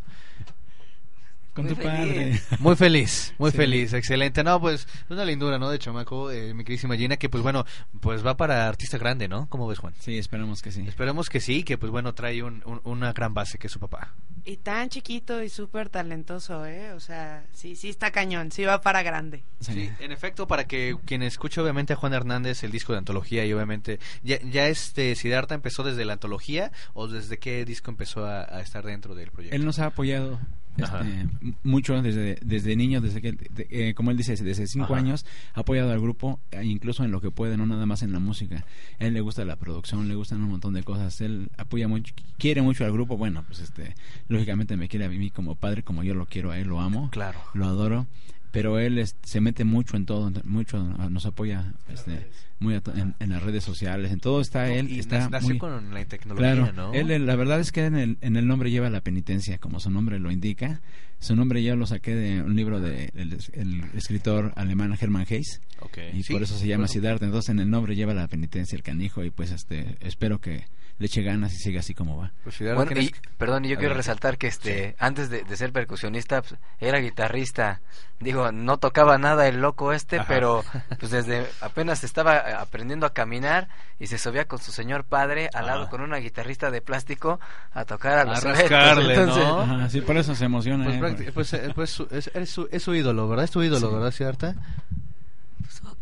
Con 1.55 1.67
Muy 1.67 1.75
tu 1.75 1.81
feliz. 1.83 2.41
padre. 2.41 2.41
Muy 2.61 2.77
feliz, 2.77 3.35
muy 3.37 3.51
Sí. 3.51 3.57
feliz, 3.59 3.93
excelente. 3.93 4.43
No, 4.43 4.59
pues 4.59 4.89
una 5.11 5.25
lindura, 5.25 5.59
¿no? 5.59 5.69
De 5.69 5.79
chamaco, 5.79 6.31
eh, 6.31 6.55
mi 6.55 6.65
queridísima 6.65 6.97
Gina, 6.97 7.19
que 7.19 7.29
pues 7.29 7.43
bueno, 7.43 7.67
pues 8.01 8.25
va 8.25 8.39
para 8.39 8.67
artista 8.69 8.97
grande, 8.97 9.29
¿no? 9.29 9.49
¿Cómo 9.51 9.67
ves, 9.69 9.79
Juan? 9.79 9.93
Sí, 10.01 10.17
esperamos 10.17 10.63
que 10.63 10.73
sí. 10.73 10.83
Esperemos 10.89 11.29
que 11.29 11.41
sí, 11.41 11.63
que 11.63 11.77
pues 11.77 11.93
bueno, 11.93 12.15
trae 12.15 12.43
un- 12.43 12.63
un- 12.65 12.81
una 12.85 13.13
gran 13.13 13.35
base 13.35 13.59
que 13.59 13.67
es 13.67 13.73
su 13.73 13.79
papá. 13.81 14.15
Y 14.45 14.57
tan 14.57 14.89
chiquito 14.89 15.43
y 15.43 15.51
súper 15.51 15.89
talentoso, 15.91 16.65
¿eh? 16.67 16.93
O 16.95 17.01
sea, 17.01 17.45
sí, 17.53 17.77
sí 17.77 17.91
está 17.91 18.11
cañón, 18.11 18.51
sí 18.51 18.65
va 18.65 18.81
para 18.81 19.03
grande. 19.03 19.45
Sí, 19.61 19.91
en 20.01 20.11
efecto, 20.11 20.47
para 20.49 20.67
que 20.67 20.97
quien 21.05 21.23
escuche 21.23 21.61
obviamente 21.61 21.93
a 21.93 21.97
Juan 21.97 22.15
Hernández 22.15 22.65
el 22.65 22.73
disco 22.73 22.93
de 22.93 22.99
antología 23.01 23.45
y 23.45 23.53
obviamente 23.53 24.01
ya, 24.23 24.41
ya 24.41 24.69
este 24.69 25.15
Siddhartha 25.17 25.55
empezó 25.55 25.85
desde 25.85 26.05
la 26.07 26.15
antología 26.15 26.73
o 26.95 27.09
desde 27.09 27.39
qué 27.39 27.65
disco 27.67 27.91
empezó 27.91 28.25
a, 28.27 28.43
a 28.43 28.61
estar 28.63 28.85
dentro 28.87 29.15
del 29.15 29.31
proyecto. 29.31 29.55
Él 29.55 29.65
nos 29.67 29.79
ha 29.79 29.87
apoyado. 29.87 30.41
Este, 30.77 31.29
mucho 31.63 32.01
desde, 32.03 32.39
desde 32.43 32.77
niño, 32.77 33.01
desde 33.01 33.21
que, 33.21 33.33
de- 33.33 33.67
eh, 33.71 33.95
como 33.95 34.11
él 34.11 34.17
dice, 34.17 34.37
desde 34.37 34.67
cinco 34.67 34.95
Ajá. 34.95 34.97
años, 34.97 35.27
ha 35.55 35.61
apoyado 35.61 35.93
al 35.93 36.01
grupo, 36.01 36.41
eh, 36.51 36.65
incluso 36.65 37.05
en 37.05 37.11
lo 37.11 37.21
que 37.21 37.31
puede, 37.31 37.57
no 37.57 37.67
nada 37.67 37.85
más 37.87 38.03
en 38.03 38.13
la 38.13 38.19
música. 38.19 38.65
A 38.99 39.05
él 39.05 39.15
le 39.15 39.21
gusta 39.21 39.45
la 39.45 39.57
producción, 39.57 40.09
le 40.09 40.15
gustan 40.15 40.43
un 40.43 40.51
montón 40.51 40.75
de 40.75 40.83
cosas. 40.83 41.21
Él 41.21 41.51
apoya 41.59 41.89
mucho, 41.89 42.15
quiere 42.39 42.63
mucho 42.63 42.85
al 42.85 42.93
grupo. 42.93 43.17
Bueno, 43.17 43.45
pues 43.47 43.61
este, 43.61 43.95
lógicamente 44.29 44.77
me 44.77 44.89
quiere 44.89 45.05
a 45.05 45.09
mí 45.09 45.31
como 45.31 45.55
padre, 45.55 45.83
como 45.83 46.03
yo 46.03 46.15
lo 46.15 46.27
quiero 46.27 46.51
a 46.51 46.59
él, 46.59 46.69
lo 46.69 46.81
amo, 46.81 47.11
Claro. 47.11 47.39
lo 47.55 47.67
adoro. 47.67 48.07
Pero 48.51 48.79
él 48.79 48.99
es- 48.99 49.17
se 49.23 49.41
mete 49.41 49.65
mucho 49.65 49.97
en 49.97 50.05
todo, 50.05 50.31
mucho 50.45 50.83
nos 51.09 51.25
apoya 51.25 51.73
este, 51.89 52.29
muy 52.63 52.75
en, 52.95 53.15
en 53.19 53.31
las 53.31 53.43
redes 53.43 53.65
sociales, 53.65 54.13
en 54.13 54.21
todo 54.21 54.41
está 54.41 54.69
él. 54.69 54.89
Y 54.91 54.99
está 55.01 55.19
nac- 55.21 55.31
nació 55.31 55.49
muy- 55.51 55.59
con 55.59 55.93
la 55.93 56.05
tecnología, 56.05 56.55
Claro, 56.55 56.73
¿no? 56.73 56.93
él, 56.95 57.11
él- 57.11 57.27
la 57.27 57.37
verdad 57.37 57.61
es 57.61 57.73
que 57.73 57.85
en 57.87 57.97
el, 57.97 58.19
en 58.21 58.37
el 58.37 58.47
nombre 58.47 58.71
lleva 58.71 58.89
la 58.91 59.01
penitencia, 59.01 59.59
como 59.59 59.81
su 59.81 59.91
nombre 59.91 60.19
lo 60.19 60.31
indica. 60.31 60.81
Su 61.19 61.37
nombre 61.37 61.63
yo 61.63 61.77
lo 61.77 61.87
saqué 61.87 62.17
de 62.17 62.43
un 62.43 62.57
libro 62.57 62.81
de 62.81 63.11
el, 63.15 63.39
el 63.53 63.85
escritor 63.95 64.53
alemán 64.57 64.97
Hermann 65.01 65.25
Hesse. 65.29 65.61
Ok. 65.81 65.99
Y 66.15 66.23
Sí, 66.25 66.33
por 66.33 66.43
eso 66.43 66.57
se 66.59 66.67
llama 66.67 66.87
bueno. 66.87 66.93
Siddhartha. 66.93 67.27
Entonces 67.27 67.51
en 67.51 67.61
el 67.61 67.71
nombre 67.71 67.95
lleva 67.95 68.13
la 68.13 68.27
penitencia 68.27 68.75
el 68.75 68.83
canijo 68.83 69.23
y 69.23 69.31
pues 69.31 69.53
este 69.53 69.97
espero 70.01 70.41
que 70.41 70.65
le 70.99 71.07
eche 71.07 71.23
ganas 71.23 71.53
y 71.55 71.57
siga 71.59 71.79
así 71.81 71.95
como 71.95 72.17
va. 72.19 72.33
Pues 72.43 72.59
Bueno, 72.59 73.01
y, 73.01 73.13
perdón, 73.39 73.65
y 73.65 73.69
yo 73.69 73.77
quiero 73.77 73.95
resaltar 73.95 74.37
que 74.37 74.49
este 74.49 74.97
antes 74.99 75.31
de, 75.31 75.45
de 75.45 75.57
ser 75.57 75.73
percusionista 75.73 76.43
pues, 76.43 76.57
era 76.81 76.99
guitarrista. 76.99 77.81
Digo, 78.19 78.51
no 78.53 78.79
tocaba 78.79 79.17
nada 79.19 79.47
el 79.49 79.61
loco 79.61 79.93
este, 79.93 80.17
Ajá. 80.19 80.27
pero 80.29 80.65
pues 80.99 81.11
desde 81.13 81.47
apenas 81.61 82.03
estaba 82.03 82.37
aprendiendo 82.53 83.07
a 83.07 83.13
caminar 83.13 83.69
y 83.99 84.07
se 84.07 84.19
subía 84.19 84.47
con 84.47 84.59
su 84.59 84.73
señor 84.73 85.05
padre 85.05 85.49
al 85.55 85.67
lado 85.67 85.83
Ajá. 85.83 85.91
con 85.91 86.01
una 86.01 86.17
guitarrista 86.19 86.71
de 86.71 86.81
plástico 86.81 87.41
a 87.73 87.85
tocar 87.85 88.19
a 88.19 88.21
A 88.23 88.25
los 88.25 88.43
rascarle, 88.43 89.15
Entonces, 89.15 89.45
¿no? 89.45 89.61
Ajá, 89.61 89.89
sí, 89.91 90.01
por 90.01 90.17
eso 90.17 90.35
se 90.35 90.45
emociona. 90.45 90.85
Pues, 90.99 91.21
eh, 91.21 91.31
pues, 91.33 91.53
eh, 91.55 91.73
pues, 91.75 91.91
su- 91.91 92.09
es, 92.11 92.31
es 92.35 92.51
su, 92.51 92.69
es 92.71 92.83
su 92.83 92.95
ídolo, 92.95 93.29
¿verdad? 93.29 93.45
Es 93.45 93.51
tu 93.51 93.63
ídolo, 93.63 93.89
Sí. 93.89 93.95
¿verdad, 93.95 94.11
Siddhartha? 94.11 94.55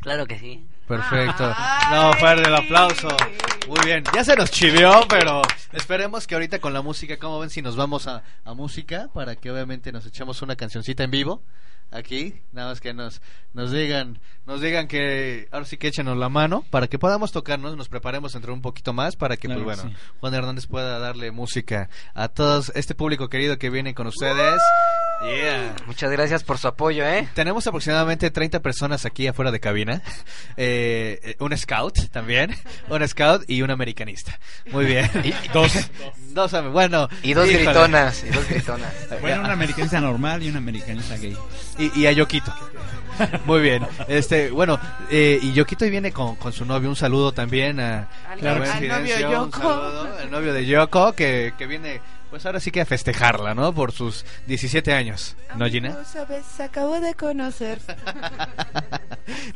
Claro 0.01 0.27
que 0.27 0.39
sí. 0.39 0.65
Perfecto. 0.89 1.55
No, 1.91 2.13
fuerte 2.15 2.49
el 2.49 2.55
aplauso. 2.55 3.09
Muy 3.69 3.79
bien. 3.85 4.03
Ya 4.15 4.25
se 4.25 4.35
nos 4.35 4.51
chiveó, 4.51 5.07
pero 5.09 5.43
esperemos 5.73 6.27
que 6.27 6.35
ahorita 6.35 6.59
con 6.59 6.73
la 6.73 6.83
música, 6.83 7.17
como 7.19 7.39
ven, 7.39 7.51
si 7.51 7.63
nos 7.63 7.77
vamos 7.77 8.09
a, 8.09 8.23
a 8.45 8.55
música, 8.55 9.09
para 9.15 9.37
que 9.37 9.51
obviamente 9.51 9.93
nos 9.93 10.05
echemos 10.07 10.43
una 10.43 10.57
cancioncita 10.57 11.05
en 11.05 11.11
vivo. 11.11 11.43
Aquí, 11.93 12.41
nada 12.53 12.69
más 12.69 12.81
que 12.81 12.95
nos, 12.95 13.21
nos 13.53 13.73
digan, 13.73 14.21
nos 14.47 14.61
digan 14.61 14.87
que 14.87 15.49
ahora 15.51 15.67
sí 15.67 15.77
que 15.77 15.89
échenos 15.89 16.17
la 16.17 16.29
mano 16.29 16.65
para 16.71 16.87
que 16.87 17.01
podamos 17.01 17.33
tocarnos, 17.33 17.77
nos 17.77 17.89
preparemos 17.89 18.33
entre 18.37 18.53
un 18.53 18.63
poquito 18.63 18.93
más 18.93 19.17
para 19.17 19.37
que, 19.37 19.49
Claro 19.49 19.65
pues 19.65 19.77
que 19.81 19.83
bueno, 19.83 19.99
sí. 19.99 20.05
Juan 20.21 20.35
Hernández 20.35 20.67
pueda 20.69 21.01
darle 21.01 21.33
música 21.33 21.89
a 22.15 22.29
todos 22.29 22.71
este 22.77 22.95
público 22.95 23.29
querido 23.29 23.59
que 23.59 23.71
viene 23.71 23.93
con 23.93 24.07
ustedes. 24.07 24.63
Yeah. 25.23 25.75
Muchas 25.87 26.13
gracias 26.13 26.45
por 26.45 26.59
su 26.59 26.69
apoyo, 26.69 27.05
¿eh? 27.05 27.29
Tenemos 27.35 27.67
aproximadamente 27.67 28.31
30 28.31 28.61
personas 28.61 29.05
aquí 29.05 29.27
afuera 29.27 29.51
de 29.51 29.59
cabina. 29.59 29.90
Eh, 30.57 31.21
eh, 31.23 31.37
un 31.39 31.57
scout 31.57 32.11
también. 32.11 32.55
Un 32.89 33.07
scout 33.09 33.45
y 33.49 33.63
un 33.63 33.71
americanista. 33.71 34.39
Muy 34.73 34.85
bien. 34.87 35.09
Y- 35.25 35.35
dos. 35.53 35.73
Dos, 36.31 36.55
am- 36.55 36.73
bueno. 36.73 37.09
Y 37.23 37.33
dos 37.35 37.49
híjole. 37.49 37.65
gritonas, 37.65 38.25
y 38.25 38.29
dos 38.31 38.49
gritonas. 38.49 38.93
Bueno, 39.21 39.41
un 39.43 39.51
americanista 39.51 40.01
normal 40.01 40.43
y 40.43 40.49
un 40.49 40.57
americanista 40.57 41.17
gay. 41.17 41.37
Y, 41.79 42.01
y 42.01 42.07
a 42.07 42.13
Yoquito. 42.13 42.53
Muy 43.45 43.61
bien. 43.61 43.87
Este, 44.09 44.51
bueno, 44.51 44.79
eh, 45.11 45.39
y 45.43 45.53
Yoquito 45.53 45.85
viene 45.87 46.11
con, 46.13 46.37
con 46.37 46.53
su 46.53 46.65
novio. 46.65 46.89
Un 46.89 46.97
saludo 46.97 47.33
también 47.33 47.79
a 47.81 48.09
Al- 48.31 48.47
al 48.47 48.59
novio 48.89 49.15
un 49.17 49.51
Yoko. 49.51 49.59
saludo 49.59 50.17
al 50.23 50.31
novio 50.31 50.53
de 50.55 50.65
Yoko 50.67 51.13
que, 51.13 51.53
que 51.59 51.67
viene, 51.67 52.01
pues 52.31 52.47
ahora 52.47 52.61
sí 52.61 52.71
que 52.71 52.81
a 52.81 52.87
festejarla, 52.87 53.55
¿no? 53.55 53.75
Por 53.75 53.93
sus 53.93 54.25
17 54.47 54.93
años. 54.93 55.37
¿No, 55.57 55.67
Gina? 55.67 55.91
No 55.91 56.05
sabes, 56.05 56.61
acabo 56.61 57.01
de 57.01 57.15
conocer. 57.15 57.81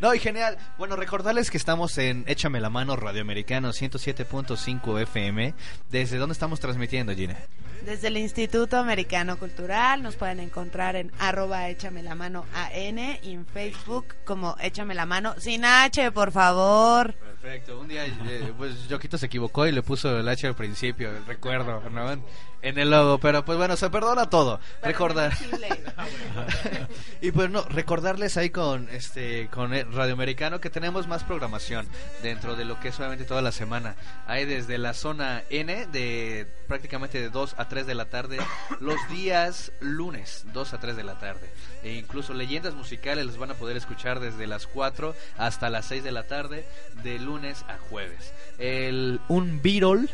No, 0.01 0.15
y 0.15 0.21
genial. 0.21 0.57
Bueno, 0.79 0.95
recordarles 0.95 1.51
que 1.51 1.57
estamos 1.57 1.99
en 1.99 2.25
Échame 2.29 2.61
la 2.61 2.71
mano 2.71 2.95
Radio 2.95 3.23
Americano 3.23 3.71
107.5 3.71 5.03
FM. 5.03 5.55
¿Desde 5.91 6.19
dónde 6.19 6.35
estamos 6.35 6.61
transmitiendo, 6.61 7.13
Gina? 7.15 7.37
Desde 7.85 8.09
el 8.09 8.17
Instituto 8.17 8.79
Americano 8.79 9.39
Cultural 9.39 10.03
nos 10.03 10.17
pueden 10.17 10.41
encontrar 10.41 10.97
en 10.97 11.13
arroba 11.19 11.69
échame 11.69 12.03
la 12.03 12.15
mano 12.15 12.47
AN 12.55 12.99
y 13.23 13.33
en 13.33 13.45
Facebook 13.45 14.15
como 14.25 14.57
échame 14.59 14.95
la 14.95 15.05
mano 15.05 15.35
sin 15.39 15.65
H, 15.67 16.11
por 16.13 16.33
favor. 16.33 17.13
Perfecto. 17.15 17.79
Un 17.79 17.89
día, 17.89 18.07
eh, 18.07 18.55
pues 18.57 18.89
Yoquito 18.89 19.19
se 19.19 19.27
equivocó 19.27 19.67
y 19.67 19.73
le 19.73 19.83
puso 19.83 20.19
el 20.19 20.27
H 20.27 20.47
al 20.47 20.55
principio, 20.55 21.11
el 21.11 21.27
recuerdo, 21.27 21.83
¿no? 21.91 22.23
En- 22.69 22.79
el 22.79 22.91
logo, 22.91 23.19
pero 23.19 23.45
pues 23.45 23.57
bueno, 23.59 23.77
se 23.77 23.89
perdona 23.91 24.29
todo. 24.29 24.61
Recordar. 24.83 25.33
y 27.21 27.31
pues 27.31 27.51
no, 27.51 27.63
recordarles 27.65 28.37
ahí 28.37 28.51
con 28.51 28.89
este 28.91 29.49
con 29.51 29.71
Radio 29.93 30.13
Americano 30.15 30.61
que 30.61 30.71
tenemos 30.71 31.07
más 31.07 31.25
programación 31.25 31.87
dentro 32.23 32.57
de 32.57 32.65
lo 32.65 32.81
que 32.81 32.89
es 32.89 32.95
solamente 32.95 33.25
toda 33.25 33.43
la 33.43 33.53
semana. 33.53 33.95
Hay 34.27 34.45
desde 34.45 34.79
la 34.79 34.95
zona 34.95 35.43
N 35.51 35.87
de 35.87 36.47
prácticamente 36.69 37.21
de 37.21 37.31
2 37.31 37.55
a 37.59 37.69
3 37.69 37.87
de 37.87 37.95
la 37.95 38.07
tarde 38.07 38.39
los 38.81 38.97
días 39.09 39.73
lunes, 39.81 40.45
2 40.53 40.75
a 40.75 40.79
3 40.81 40.97
de 40.97 41.05
la 41.05 41.19
tarde. 41.19 41.51
E 41.83 41.93
incluso 41.95 42.33
leyendas 42.35 42.75
musicales 42.75 43.27
las 43.27 43.37
van 43.37 43.51
a 43.51 43.55
poder 43.55 43.77
escuchar 43.77 44.21
desde 44.21 44.47
las 44.47 44.67
4 44.67 45.15
hasta 45.39 45.71
las 45.71 45.87
6 45.87 46.03
de 46.03 46.13
la 46.13 46.25
tarde 46.25 46.65
de 47.03 47.19
lunes 47.19 47.65
a 47.69 47.77
jueves. 47.91 48.33
El 48.59 49.21
un 49.29 49.61
Beatle 49.63 50.09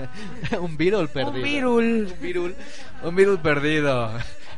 un 0.60 0.76
Beatle 0.76 1.08
perdido. 1.08 1.32
Beatle. 1.42 1.91
Un 2.12 2.16
Beatle, 2.20 2.54
un 3.02 3.14
Beatle 3.14 3.38
perdido 3.38 4.10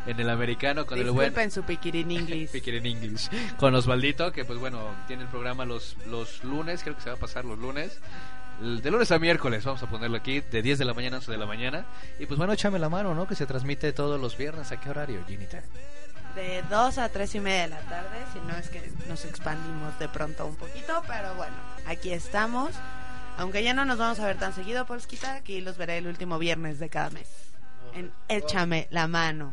en 0.06 0.20
el 0.20 0.30
americano 0.30 0.86
con 0.86 0.98
el 0.98 1.10
buen 1.10 1.28
Disculpen 1.28 1.50
su 1.50 1.62
piquirín 1.62 2.10
inglés. 2.10 2.48
Speaking 2.50 2.74
in 2.74 2.86
English. 2.86 3.28
Con 3.56 3.74
Osvaldito, 3.74 4.32
que 4.32 4.44
pues 4.44 4.58
bueno, 4.58 4.80
tiene 5.06 5.22
el 5.22 5.28
programa 5.28 5.64
los, 5.64 5.96
los 6.06 6.44
lunes, 6.44 6.82
creo 6.82 6.94
que 6.94 7.02
se 7.02 7.10
va 7.10 7.16
a 7.16 7.18
pasar 7.18 7.44
los 7.44 7.58
lunes. 7.58 7.98
De 8.60 8.88
lunes 8.88 9.10
a 9.10 9.18
miércoles, 9.18 9.64
vamos 9.64 9.82
a 9.82 9.88
ponerlo 9.88 10.16
aquí, 10.16 10.40
de 10.40 10.62
10 10.62 10.78
de 10.78 10.84
la 10.84 10.94
mañana 10.94 11.16
a 11.16 11.18
11 11.18 11.32
de 11.32 11.38
la 11.38 11.46
mañana. 11.46 11.86
Y 12.20 12.26
pues 12.26 12.38
bueno, 12.38 12.52
échame 12.52 12.78
la 12.78 12.88
mano, 12.88 13.12
¿no? 13.12 13.26
Que 13.26 13.34
se 13.34 13.46
transmite 13.46 13.92
todos 13.92 14.20
los 14.20 14.36
viernes. 14.36 14.70
¿A 14.70 14.78
qué 14.78 14.90
horario, 14.90 15.24
Ginita? 15.26 15.62
de 16.34 16.62
2 16.68 16.98
a 16.98 17.08
3 17.08 17.34
y 17.36 17.40
media 17.40 17.62
de 17.62 17.68
la 17.68 17.80
tarde, 17.82 18.16
si 18.32 18.40
no 18.40 18.56
es 18.56 18.68
que 18.68 18.82
nos 19.08 19.24
expandimos 19.24 19.96
de 19.98 20.08
pronto 20.08 20.46
un 20.46 20.56
poquito, 20.56 21.02
pero 21.06 21.34
bueno, 21.36 21.54
aquí 21.86 22.12
estamos. 22.12 22.72
Aunque 23.36 23.64
ya 23.64 23.74
no 23.74 23.84
nos 23.84 23.98
vamos 23.98 24.20
a 24.20 24.26
ver 24.26 24.38
tan 24.38 24.52
seguido, 24.52 24.86
Polskita, 24.86 25.34
aquí 25.34 25.60
los 25.60 25.76
veré 25.76 25.98
el 25.98 26.06
último 26.06 26.38
viernes 26.38 26.78
de 26.78 26.88
cada 26.88 27.10
mes. 27.10 27.28
En 27.94 28.12
Échame 28.28 28.86
la 28.90 29.08
mano. 29.08 29.52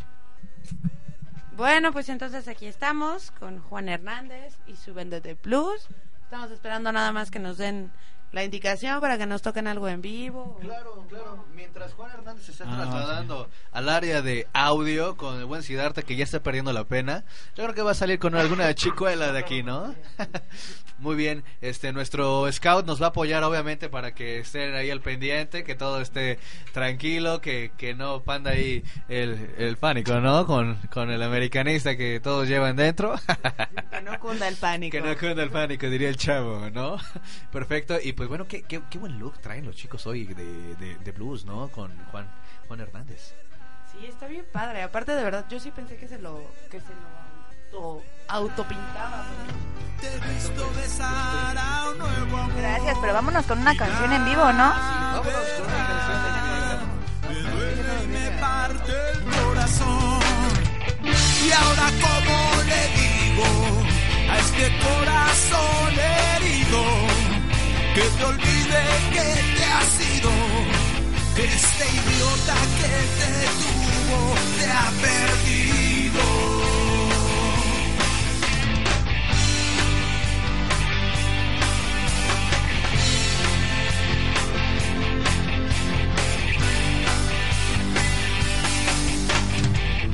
Bueno, 1.56 1.92
pues 1.92 2.10
entonces 2.10 2.48
aquí 2.48 2.66
estamos 2.66 3.32
con 3.32 3.60
Juan 3.60 3.90
Hernández 3.90 4.58
y 4.68 4.76
su 4.76 4.94
Vendete 4.94 5.36
Plus. 5.36 5.88
Estamos 6.24 6.52
esperando 6.52 6.92
nada 6.92 7.12
más 7.12 7.30
que 7.30 7.40
nos 7.40 7.58
den 7.58 7.92
la 8.32 8.44
indicación 8.44 9.00
para 9.02 9.18
que 9.18 9.26
nos 9.26 9.42
toquen 9.42 9.68
algo 9.68 9.88
en 9.90 10.02
vivo. 10.02 10.58
Claro, 10.62 11.06
claro. 11.10 11.46
Mientras 11.54 11.94
Juan 11.94 12.12
Hernández 12.12 12.46
se 12.46 12.52
está 12.54 12.66
Ah, 12.66 12.78
trasladando 12.90 13.50
al 13.72 13.90
área 13.90 14.22
de 14.22 14.48
audio 14.54 15.18
con 15.18 15.38
el 15.40 15.46
buen 15.46 15.64
Siddhartha 15.64 16.02
que 16.02 16.16
ya 16.16 16.24
está 16.24 16.42
perdiendo 16.42 16.72
la 16.74 16.86
pena, 16.86 17.24
yo 17.56 17.64
creo 17.64 17.74
que 17.76 17.82
va 17.82 17.92
a 17.92 17.96
salir 17.96 18.20
con 18.20 18.36
alguna 18.36 18.74
chicuela 18.76 19.32
de 19.32 19.40
aquí, 19.40 19.64
¿no? 19.64 19.94
Muy 21.00 21.16
bien, 21.16 21.44
este 21.62 21.92
nuestro 21.94 22.52
scout 22.52 22.86
nos 22.86 23.02
va 23.02 23.08
a 23.08 23.10
apoyar 23.10 23.44
obviamente 23.44 23.90
para 23.90 24.14
que 24.14 24.40
estén 24.40 24.76
ahí 24.76 24.92
al 24.92 25.02
pendiente, 25.02 25.64
que 25.64 25.74
todo 25.74 26.00
esté 26.00 26.38
tranquilo, 26.74 27.42
que, 27.42 27.72
que 27.76 27.96
no 27.96 28.22
panda 28.24 28.52
ahí 28.52 28.84
el, 29.10 29.56
el 29.58 29.78
pánico, 29.78 30.20
¿no? 30.20 30.46
Con, 30.46 30.76
con 30.94 31.10
el 31.10 31.24
americanista 31.24 31.98
que 31.98 32.20
todos 32.20 32.48
llevan 32.48 32.76
dentro. 32.76 33.16
Que 33.90 34.02
no 34.02 34.20
cunda 34.20 34.48
el 34.48 34.56
pánico. 34.58 34.92
Que 34.96 35.02
no 35.02 35.18
cunda 35.18 35.42
el 35.42 35.50
pánico, 35.50 35.88
diría 35.90 36.10
el 36.10 36.18
chavo, 36.18 36.70
¿no? 36.70 36.98
Perfecto. 37.52 37.98
Y 38.02 38.14
pues 38.22 38.30
bueno, 38.30 38.48
qué, 38.48 38.62
qué, 38.62 38.80
qué 38.88 39.00
buen 39.00 39.18
look 39.18 39.40
traen 39.40 39.66
los 39.66 39.76
chicos 39.76 40.06
hoy 40.06 40.26
de, 40.26 40.76
de, 40.76 40.96
de 40.96 41.12
blues, 41.12 41.44
¿no? 41.44 41.70
Con 41.70 41.92
Juan, 42.12 42.30
Juan 42.68 42.80
Hernández. 42.80 43.34
Sí, 43.92 44.06
está 44.06 44.28
bien 44.28 44.46
padre. 44.54 44.84
Aparte, 44.84 45.16
de 45.16 45.24
verdad, 45.24 45.44
yo 45.50 45.60
sí 45.60 45.72
pensé 45.72 45.98
que 45.98 46.08
se 46.08 46.20
lo, 46.20 46.40
que 46.70 46.80
se 46.80 46.90
lo 46.90 47.80
auto, 47.80 48.04
autopintaba. 48.28 49.26
Te 50.00 50.14
he 50.14 50.34
visto 50.36 50.72
besar 50.76 51.58
a 51.58 51.90
un 51.90 51.98
nuevo 51.98 52.38
amor. 52.38 52.58
Gracias, 52.58 52.96
pero 53.02 53.12
vámonos 53.12 53.44
con 53.48 53.58
una 53.58 53.76
canción 53.76 54.14
en 54.14 54.24
vivo, 54.24 54.54
¿no? 54.54 54.70
Vámonos 54.70 55.50
con 55.58 55.66
una 55.66 55.88
canción 55.88 56.90
Me 57.28 57.42
duele 57.42 58.04
y 58.04 58.08
me 58.08 58.40
parte 58.40 58.92
el 59.14 59.24
corazón. 59.24 60.20
Y 61.44 61.52
ahora, 61.54 61.90
¿cómo 62.00 62.64
le 62.70 62.82
digo 63.02 63.46
a 64.30 64.38
este 64.38 64.72
corazón 64.78 65.94
herido? 65.98 67.21
Que 67.94 68.02
te 68.02 68.24
olvide 68.24 68.82
que 69.12 69.28
te 69.58 69.66
ha 69.66 69.82
sido. 69.82 70.32
Que 71.36 71.44
este 71.44 71.86
idiota 72.00 72.56
que 72.80 72.94
te 73.20 73.34
tuvo 73.62 74.20
te 74.58 74.72
ha 74.72 74.92
perdido. 75.02 76.22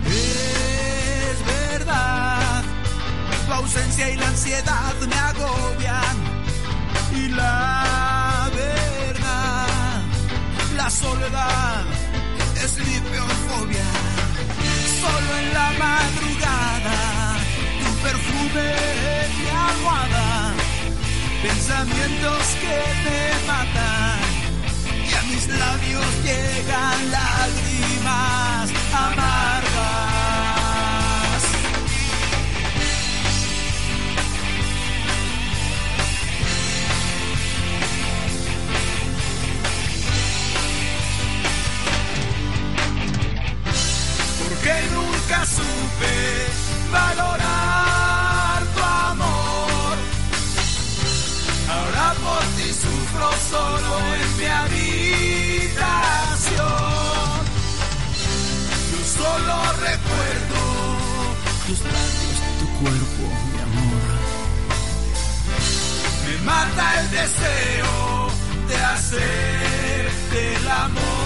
Es 0.08 1.40
verdad, 1.46 2.64
tu 3.46 3.54
ausencia 3.54 4.10
y 4.10 4.16
la 4.18 4.28
ansiedad 4.30 4.94
me 5.08 5.16
agobian. 5.16 6.37
La 7.38 8.50
verdad, 8.62 10.02
la 10.76 10.90
soledad 10.90 11.86
es 12.64 12.72
mi 12.80 12.98
peor 13.12 13.34
fobia. 13.48 13.90
Solo 15.02 15.30
en 15.42 15.48
la 15.54 15.70
madrugada, 15.84 17.00
tu 17.82 17.90
perfume 18.06 18.68
en 19.22 19.32
almohada, 19.68 20.54
pensamientos 21.44 22.44
que 22.64 22.78
me 23.06 23.22
matan. 23.52 24.20
Y 25.10 25.14
a 25.14 25.22
mis 25.32 25.48
labios 25.62 26.06
llegan 26.24 27.00
lágrimas 27.18 28.70
amargas. 28.94 29.57
Supe 45.56 46.16
valorar 46.92 48.60
tu 48.76 48.82
amor. 49.12 49.96
Ahora 51.74 52.06
por 52.26 52.44
ti 52.56 52.70
sufro 52.84 53.28
solo 53.52 53.92
en 54.16 54.30
mi 54.38 54.48
habitación. 54.62 55.08
Yo 58.92 59.00
solo 59.20 59.56
recuerdo 59.90 60.60
tus 61.68 61.80
labios, 61.82 62.38
tu 62.60 62.66
cuerpo, 62.80 63.24
mi 63.52 63.60
amor. 63.68 64.04
Me 66.26 66.36
mata 66.46 66.86
el 67.02 67.08
deseo 67.12 67.94
de 68.68 68.76
hacerte 68.76 70.38
el 70.56 70.68
amor. 70.68 71.17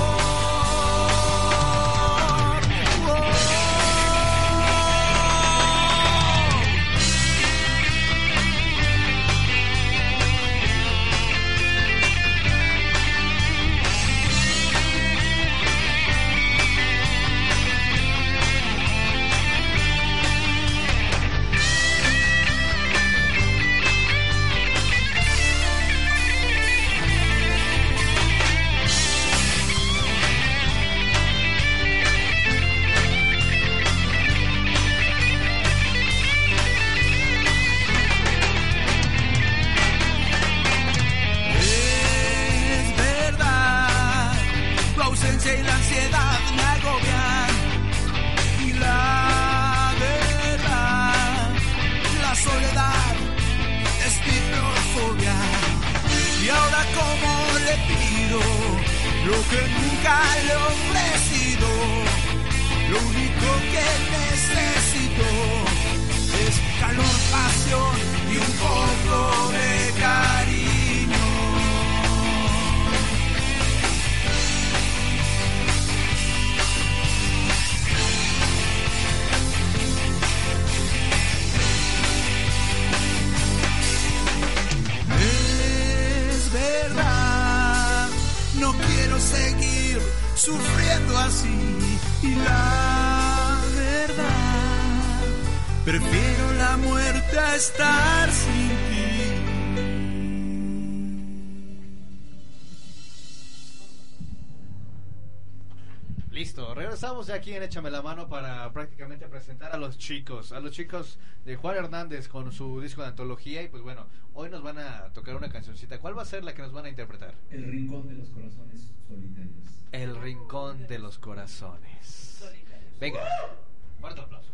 estamos 107.21 107.39
aquí 107.39 107.53
en 107.53 107.61
Échame 107.61 107.91
la 107.91 108.01
mano 108.01 108.27
para 108.27 108.73
prácticamente 108.73 109.27
presentar 109.27 109.71
a 109.75 109.77
los 109.77 109.95
chicos, 109.95 110.51
a 110.51 110.59
los 110.59 110.71
chicos 110.71 111.19
de 111.45 111.55
Juan 111.55 111.77
Hernández 111.77 112.27
con 112.27 112.51
su 112.51 112.81
disco 112.81 113.03
de 113.03 113.09
antología 113.09 113.61
y 113.61 113.67
pues 113.67 113.83
bueno, 113.83 114.07
hoy 114.33 114.49
nos 114.49 114.63
van 114.63 114.79
a 114.79 115.13
tocar 115.13 115.35
una 115.35 115.49
cancioncita. 115.49 115.99
¿Cuál 115.99 116.17
va 116.17 116.23
a 116.23 116.25
ser 116.25 116.43
la 116.43 116.55
que 116.55 116.63
nos 116.63 116.71
van 116.71 116.85
a 116.85 116.89
interpretar? 116.89 117.35
El 117.51 117.65
Rincón 117.65 118.07
de 118.07 118.15
los 118.15 118.29
Corazones 118.29 118.91
Solitarios. 119.07 119.53
El 119.91 120.19
Rincón 120.19 120.87
de 120.87 120.97
los 120.97 121.19
Corazones. 121.19 122.07
Solitarios. 122.07 122.99
Venga, 122.99 123.19
¡Uh! 123.19 124.01
cuarto 124.01 124.21
aplauso. 124.23 124.49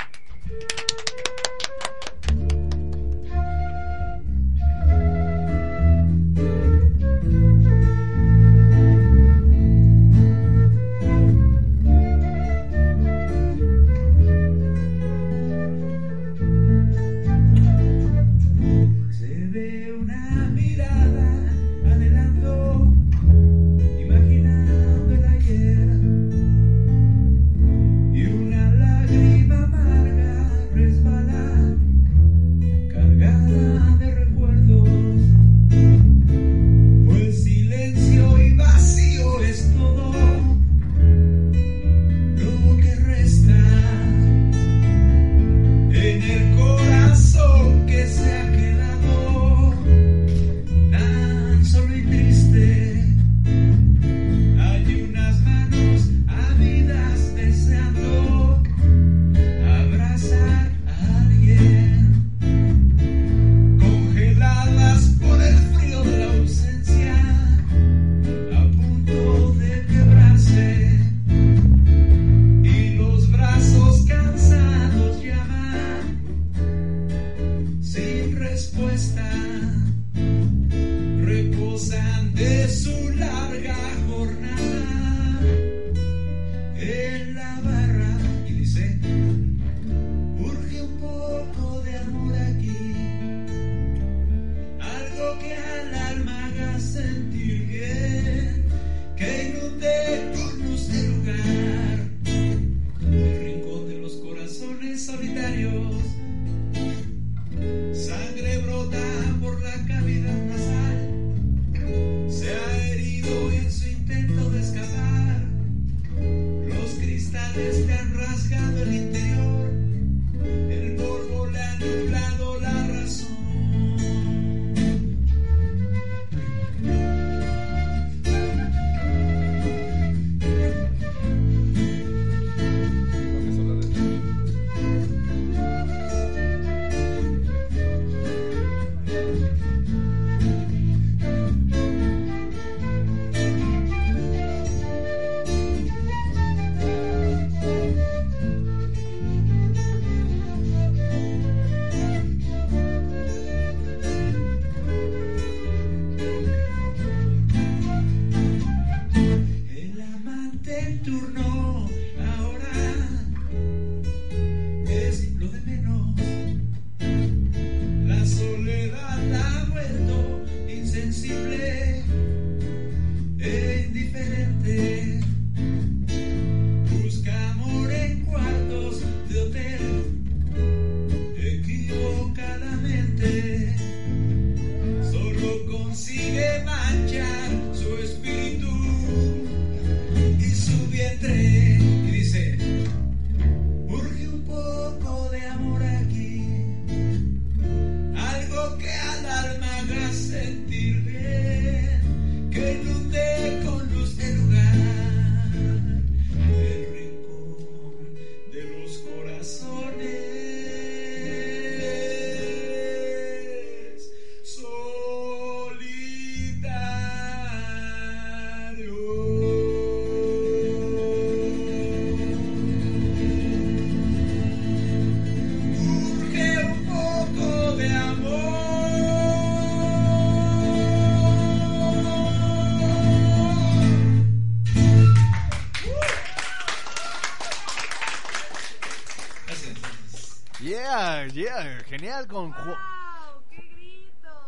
genial 241.97 242.27
con... 242.27 242.51
Ju 242.51 242.75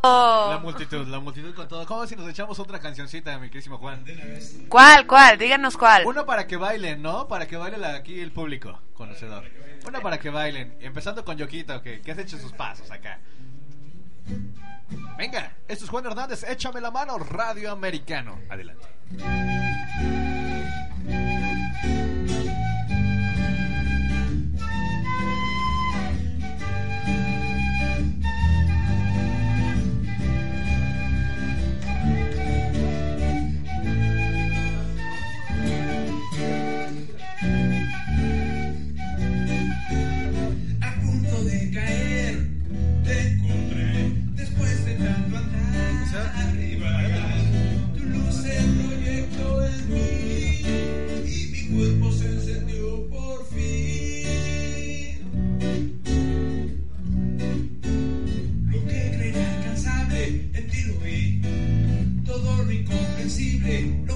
Oh. 0.01 0.47
La 0.51 0.59
multitud, 0.59 1.05
la 1.07 1.19
multitud 1.19 1.53
con 1.53 1.67
todo. 1.67 1.85
¿Cómo 1.85 2.07
si 2.07 2.15
nos 2.15 2.29
echamos 2.29 2.57
otra 2.57 2.79
cancioncita, 2.79 3.37
mi 3.37 3.49
querísimo 3.49 3.77
Juan? 3.79 4.05
¿Cuál, 4.69 5.05
cuál? 5.05 5.37
Díganos 5.37 5.75
cuál. 5.75 6.05
Una 6.05 6.25
para 6.25 6.47
que 6.47 6.55
bailen, 6.55 7.01
¿no? 7.01 7.27
Para 7.27 7.45
que 7.47 7.57
baile 7.57 7.85
aquí 7.85 8.21
el 8.21 8.31
público 8.31 8.79
conocedor. 8.93 9.43
Una 9.85 9.99
para 9.99 10.17
que 10.17 10.29
bailen. 10.29 10.77
Empezando 10.79 11.25
con 11.25 11.35
Yoquita, 11.35 11.81
que, 11.81 11.99
que 11.99 12.11
has 12.13 12.17
hecho 12.17 12.37
sus 12.37 12.53
pasos 12.53 12.89
acá. 12.91 13.19
Venga, 15.17 15.51
esto 15.67 15.83
es 15.83 15.89
Juan 15.89 16.05
Hernández, 16.05 16.43
échame 16.43 16.79
la 16.79 16.91
mano, 16.91 17.17
Radio 17.17 17.69
Americano. 17.69 18.39
Adelante. 18.49 18.87
Hey. 63.69 64.08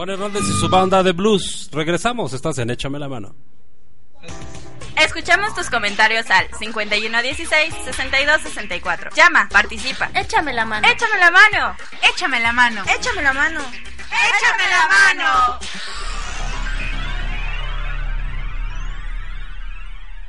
Juan 0.00 0.08
Hernández 0.08 0.44
y 0.48 0.52
su 0.58 0.70
banda 0.70 1.02
de 1.02 1.12
blues. 1.12 1.68
Regresamos, 1.70 2.32
estás 2.32 2.56
en 2.56 2.70
Échame 2.70 2.98
la 2.98 3.06
mano. 3.06 3.34
Escuchamos 4.96 5.54
tus 5.54 5.68
comentarios 5.68 6.24
al 6.30 6.48
5116-6264. 6.52 9.14
Llama, 9.14 9.46
participa. 9.50 10.10
Échame 10.14 10.54
la 10.54 10.64
mano. 10.64 10.88
Échame 10.88 11.18
la 11.18 11.30
mano. 11.30 11.76
Échame 12.02 12.40
la 12.40 12.50
mano. 12.50 12.82
Échame 12.98 13.22
la 13.22 13.34
mano. 13.34 13.60
Échame 13.60 14.70
la 14.70 14.88
mano. 14.88 15.58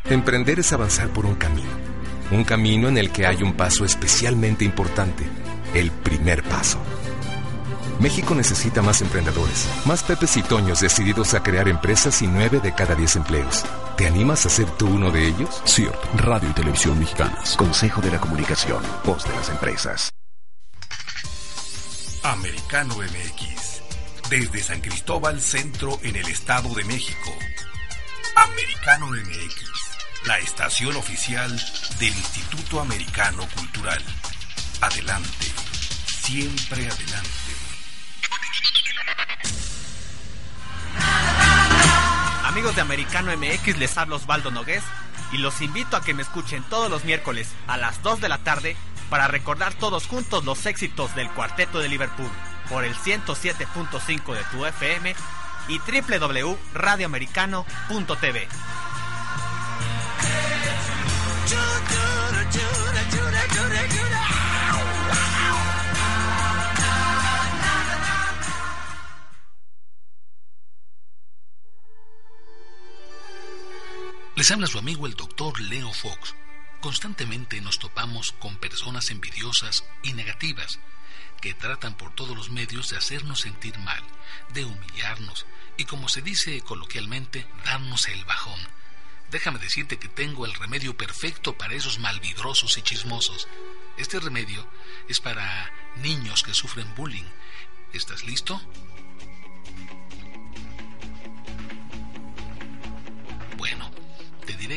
Emprender 0.03 0.59
es 0.59 0.73
avanzar 0.73 1.07
por 1.11 1.25
un 1.25 1.35
camino. 1.35 1.71
Un 2.31 2.43
camino 2.43 2.89
en 2.89 2.97
el 2.97 3.09
que 3.09 3.25
hay 3.25 3.41
un 3.41 3.53
paso 3.53 3.85
especialmente 3.85 4.65
importante. 4.65 5.23
El 5.73 5.91
primer 5.91 6.43
paso. 6.43 6.83
México 8.01 8.33
necesita 8.33 8.81
más 8.81 8.99
emprendedores, 9.03 9.69
más 9.85 10.01
Pepes 10.01 10.35
y 10.35 10.41
Toños 10.41 10.79
decididos 10.79 11.35
a 11.35 11.43
crear 11.43 11.67
empresas 11.67 12.23
y 12.23 12.27
nueve 12.27 12.59
de 12.59 12.73
cada 12.73 12.95
diez 12.95 13.15
empleos. 13.15 13.63
¿Te 13.95 14.07
animas 14.07 14.43
a 14.47 14.49
ser 14.49 14.67
tú 14.71 14.87
uno 14.87 15.11
de 15.11 15.27
ellos? 15.27 15.61
CIRT, 15.67 16.15
Radio 16.15 16.49
y 16.49 16.53
Televisión 16.53 16.97
Mexicanas. 16.97 17.55
Consejo 17.55 18.01
de 18.01 18.09
la 18.09 18.19
Comunicación. 18.19 18.81
Voz 19.05 19.23
de 19.23 19.35
las 19.35 19.49
empresas. 19.49 20.09
Americano 22.23 22.95
MX. 22.95 23.81
Desde 24.31 24.63
San 24.63 24.81
Cristóbal 24.81 25.39
Centro 25.39 25.99
en 26.01 26.15
el 26.15 26.27
Estado 26.27 26.73
de 26.73 26.83
México. 26.85 27.31
Americano 28.35 29.09
MX. 29.09 30.25
La 30.25 30.39
estación 30.39 30.95
oficial 30.95 31.55
del 31.99 32.15
Instituto 32.15 32.79
Americano 32.79 33.47
Cultural. 33.55 34.03
Adelante. 34.81 35.45
Siempre 36.07 36.87
adelante. 36.87 37.50
Amigos 42.45 42.75
de 42.75 42.81
Americano 42.81 43.31
MX, 43.35 43.77
les 43.77 43.97
habla 43.97 44.17
Osvaldo 44.17 44.51
Nogués 44.51 44.83
y 45.31 45.37
los 45.37 45.61
invito 45.61 45.95
a 45.95 46.01
que 46.01 46.13
me 46.13 46.21
escuchen 46.21 46.61
todos 46.63 46.91
los 46.91 47.05
miércoles 47.05 47.49
a 47.67 47.77
las 47.77 48.03
2 48.03 48.19
de 48.21 48.29
la 48.29 48.37
tarde 48.39 48.75
para 49.09 49.27
recordar 49.27 49.73
todos 49.73 50.07
juntos 50.07 50.45
los 50.45 50.65
éxitos 50.65 51.13
del 51.15 51.29
Cuarteto 51.29 51.79
de 51.79 51.89
Liverpool 51.89 52.31
por 52.69 52.85
el 52.85 52.95
107.5 52.95 54.33
de 54.33 54.43
tu 54.51 54.65
FM 54.65 55.15
y 55.67 55.79
www.radioamericano.tv. 55.79 58.47
Les 74.41 74.49
habla 74.49 74.65
su 74.65 74.79
amigo 74.79 75.05
el 75.05 75.13
doctor 75.13 75.61
Leo 75.61 75.93
Fox. 75.93 76.33
Constantemente 76.79 77.61
nos 77.61 77.77
topamos 77.77 78.31
con 78.31 78.57
personas 78.57 79.11
envidiosas 79.11 79.85
y 80.01 80.13
negativas 80.13 80.79
que 81.41 81.53
tratan 81.53 81.93
por 81.95 82.15
todos 82.15 82.35
los 82.35 82.49
medios 82.49 82.89
de 82.89 82.97
hacernos 82.97 83.41
sentir 83.41 83.77
mal, 83.77 84.03
de 84.51 84.65
humillarnos 84.65 85.45
y, 85.77 85.85
como 85.85 86.09
se 86.09 86.23
dice 86.23 86.59
coloquialmente, 86.61 87.45
darnos 87.65 88.07
el 88.07 88.25
bajón. 88.25 88.59
Déjame 89.29 89.59
decirte 89.59 89.99
que 89.99 90.07
tengo 90.07 90.47
el 90.47 90.55
remedio 90.55 90.97
perfecto 90.97 91.55
para 91.55 91.75
esos 91.75 91.99
malvidrosos 91.99 92.79
y 92.79 92.81
chismosos. 92.81 93.47
Este 93.97 94.19
remedio 94.19 94.67
es 95.07 95.19
para 95.19 95.71
niños 95.97 96.41
que 96.41 96.55
sufren 96.55 96.95
bullying. 96.95 97.29
¿Estás 97.93 98.23
listo? 98.23 98.59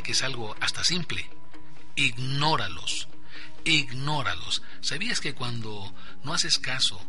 Que 0.02 0.12
es 0.12 0.22
algo 0.22 0.56
hasta 0.60 0.84
simple. 0.84 1.28
Ignóralos. 1.96 3.08
Ignóralos. 3.64 4.62
¿Sabías 4.80 5.20
que 5.20 5.34
cuando 5.34 5.94
no 6.22 6.34
haces 6.34 6.58
caso 6.58 7.00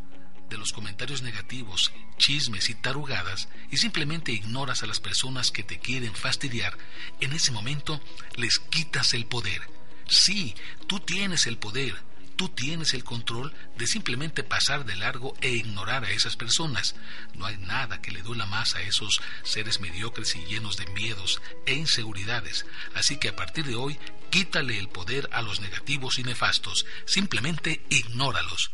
de 0.49 0.57
los 0.57 0.73
comentarios 0.73 1.21
negativos, 1.21 1.91
chismes 2.17 2.69
y 2.69 2.75
tarugadas 2.75 3.49
y 3.71 3.77
simplemente 3.77 4.31
ignoras 4.31 4.83
a 4.83 4.87
las 4.87 4.99
personas 4.99 5.51
que 5.51 5.63
te 5.63 5.79
quieren 5.79 6.13
fastidiar, 6.13 6.77
en 7.19 7.33
ese 7.33 7.51
momento 7.51 7.99
les 8.35 8.59
quitas 8.59 9.13
el 9.13 9.25
poder? 9.25 9.61
Sí, 10.07 10.55
tú 10.87 10.99
tienes 10.99 11.47
el 11.47 11.57
poder. 11.57 11.95
Tú 12.35 12.49
tienes 12.49 12.93
el 12.93 13.03
control 13.03 13.53
de 13.77 13.87
simplemente 13.87 14.43
pasar 14.43 14.85
de 14.85 14.95
largo 14.95 15.33
e 15.41 15.51
ignorar 15.51 16.03
a 16.03 16.11
esas 16.11 16.35
personas. 16.35 16.95
No 17.33 17.45
hay 17.45 17.57
nada 17.57 18.01
que 18.01 18.11
le 18.11 18.21
duela 18.21 18.45
más 18.45 18.75
a 18.75 18.81
esos 18.81 19.21
seres 19.43 19.79
mediocres 19.79 20.35
y 20.35 20.45
llenos 20.45 20.75
de 20.75 20.85
miedos 20.87 21.41
e 21.65 21.73
inseguridades. 21.73 22.65
Así 22.93 23.17
que 23.17 23.29
a 23.29 23.35
partir 23.35 23.65
de 23.65 23.75
hoy, 23.75 23.97
quítale 24.31 24.77
el 24.77 24.89
poder 24.89 25.29
a 25.31 25.41
los 25.41 25.61
negativos 25.61 26.19
y 26.19 26.23
nefastos. 26.23 26.85
Simplemente 27.05 27.85
ignóralos. 27.89 28.71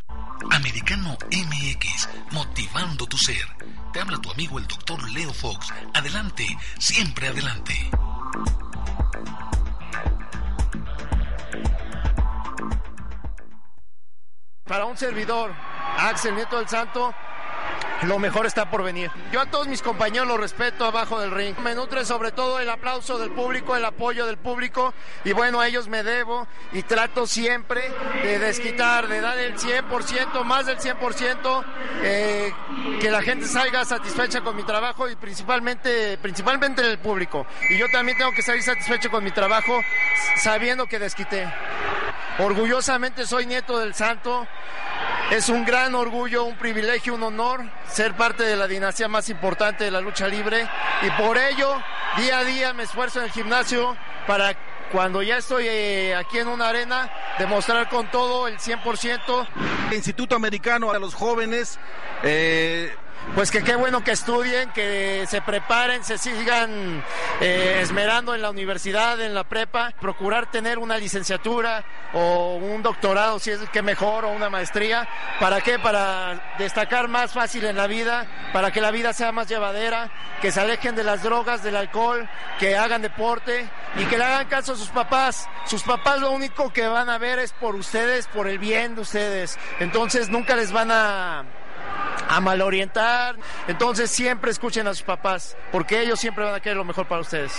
Americano 0.49 1.17
MX, 1.31 2.09
motivando 2.31 3.05
tu 3.05 3.17
ser. 3.17 3.45
Te 3.93 3.99
habla 3.99 4.17
tu 4.17 4.31
amigo 4.31 4.57
el 4.57 4.65
doctor 4.65 5.07
Leo 5.11 5.33
Fox. 5.33 5.67
Adelante, 5.93 6.47
siempre 6.79 7.27
adelante. 7.27 7.91
Para 14.71 14.85
un 14.85 14.95
servidor, 14.95 15.51
Axel 15.97 16.33
Nieto 16.33 16.57
del 16.57 16.69
Santo, 16.69 17.13
lo 18.03 18.19
mejor 18.19 18.45
está 18.45 18.71
por 18.71 18.83
venir. 18.83 19.11
Yo 19.29 19.41
a 19.41 19.45
todos 19.47 19.67
mis 19.67 19.81
compañeros 19.81 20.29
los 20.29 20.39
respeto 20.39 20.85
abajo 20.85 21.19
del 21.19 21.31
ring. 21.31 21.57
Me 21.57 21.75
nutre 21.75 22.05
sobre 22.05 22.31
todo 22.31 22.57
el 22.57 22.69
aplauso 22.69 23.17
del 23.17 23.31
público, 23.31 23.75
el 23.75 23.83
apoyo 23.83 24.25
del 24.25 24.37
público 24.37 24.93
y 25.25 25.33
bueno, 25.33 25.59
a 25.59 25.67
ellos 25.67 25.89
me 25.89 26.03
debo 26.03 26.47
y 26.71 26.83
trato 26.83 27.27
siempre 27.27 27.81
de 28.23 28.39
desquitar, 28.39 29.09
de 29.09 29.19
dar 29.19 29.37
el 29.39 29.57
100%, 29.57 30.41
más 30.45 30.65
del 30.65 30.77
100%, 30.77 31.65
eh, 32.03 32.53
que 33.01 33.11
la 33.11 33.21
gente 33.23 33.47
salga 33.47 33.83
satisfecha 33.83 34.39
con 34.39 34.55
mi 34.55 34.63
trabajo 34.63 35.09
y 35.09 35.17
principalmente, 35.17 36.17
principalmente 36.19 36.81
el 36.81 36.97
público. 36.97 37.45
Y 37.69 37.77
yo 37.77 37.87
también 37.91 38.17
tengo 38.17 38.31
que 38.31 38.41
salir 38.41 38.63
satisfecho 38.63 39.11
con 39.11 39.21
mi 39.21 39.31
trabajo 39.31 39.81
sabiendo 40.37 40.87
que 40.87 40.97
desquité. 40.97 41.45
Orgullosamente 42.39 43.25
soy 43.25 43.45
nieto 43.45 43.79
del 43.79 43.93
santo. 43.93 44.47
Es 45.29 45.49
un 45.49 45.63
gran 45.65 45.95
orgullo, 45.95 46.43
un 46.43 46.57
privilegio, 46.57 47.15
un 47.15 47.23
honor 47.23 47.63
ser 47.87 48.13
parte 48.15 48.43
de 48.43 48.55
la 48.55 48.67
dinastía 48.67 49.07
más 49.07 49.29
importante 49.29 49.83
de 49.85 49.91
la 49.91 50.01
lucha 50.01 50.27
libre 50.27 50.67
y 51.01 51.09
por 51.21 51.37
ello 51.37 51.81
día 52.17 52.39
a 52.39 52.43
día 52.43 52.73
me 52.73 52.83
esfuerzo 52.83 53.19
en 53.19 53.25
el 53.25 53.31
gimnasio 53.31 53.95
para 54.27 54.55
cuando 54.91 55.23
ya 55.23 55.37
estoy 55.37 55.67
eh, 55.67 56.15
aquí 56.15 56.39
en 56.39 56.49
una 56.49 56.67
arena 56.67 57.09
demostrar 57.39 57.87
con 57.87 58.11
todo 58.11 58.47
el 58.47 58.57
100%. 58.57 59.47
Instituto 59.93 60.35
Americano 60.35 60.91
a 60.91 60.99
los 60.99 61.13
jóvenes. 61.13 61.79
Eh, 62.23 62.93
pues 63.35 63.49
que 63.49 63.63
qué 63.63 63.75
bueno 63.75 64.03
que 64.03 64.11
estudien, 64.11 64.71
que 64.71 65.25
se 65.27 65.41
preparen, 65.41 66.03
se 66.03 66.17
sigan 66.17 67.01
eh, 67.39 67.79
esmerando 67.81 68.35
en 68.35 68.41
la 68.41 68.49
universidad, 68.49 69.21
en 69.21 69.33
la 69.33 69.45
prepa, 69.45 69.93
procurar 70.01 70.51
tener 70.51 70.77
una 70.77 70.97
licenciatura 70.97 71.85
o 72.13 72.55
un 72.55 72.83
doctorado, 72.83 73.39
si 73.39 73.51
es 73.51 73.59
que 73.69 73.81
mejor, 73.81 74.25
o 74.25 74.31
una 74.31 74.49
maestría. 74.49 75.07
¿Para 75.39 75.61
qué? 75.61 75.79
Para 75.79 76.55
destacar 76.57 77.07
más 77.07 77.31
fácil 77.31 77.65
en 77.65 77.77
la 77.77 77.87
vida, 77.87 78.27
para 78.51 78.71
que 78.71 78.81
la 78.81 78.91
vida 78.91 79.13
sea 79.13 79.31
más 79.31 79.47
llevadera, 79.47 80.11
que 80.41 80.51
se 80.51 80.59
alejen 80.59 80.95
de 80.95 81.05
las 81.05 81.23
drogas, 81.23 81.63
del 81.63 81.77
alcohol, 81.77 82.27
que 82.59 82.75
hagan 82.75 83.01
deporte 83.01 83.69
y 83.95 84.05
que 84.05 84.17
le 84.17 84.25
hagan 84.25 84.47
caso 84.47 84.73
a 84.73 84.75
sus 84.75 84.89
papás. 84.89 85.47
Sus 85.65 85.83
papás 85.83 86.19
lo 86.19 86.31
único 86.31 86.73
que 86.73 86.85
van 86.87 87.09
a 87.09 87.17
ver 87.17 87.39
es 87.39 87.53
por 87.53 87.75
ustedes, 87.75 88.27
por 88.27 88.47
el 88.47 88.59
bien 88.59 88.95
de 88.95 89.01
ustedes. 89.01 89.57
Entonces 89.79 90.27
nunca 90.27 90.55
les 90.55 90.73
van 90.73 90.91
a 90.91 91.45
a 92.27 92.39
malorientar. 92.39 93.35
Entonces 93.67 94.09
siempre 94.09 94.51
escuchen 94.51 94.87
a 94.87 94.93
sus 94.93 95.03
papás, 95.03 95.57
porque 95.71 96.01
ellos 96.01 96.19
siempre 96.19 96.45
van 96.45 96.55
a 96.55 96.59
querer 96.59 96.77
lo 96.77 96.85
mejor 96.85 97.07
para 97.07 97.21
ustedes. 97.21 97.51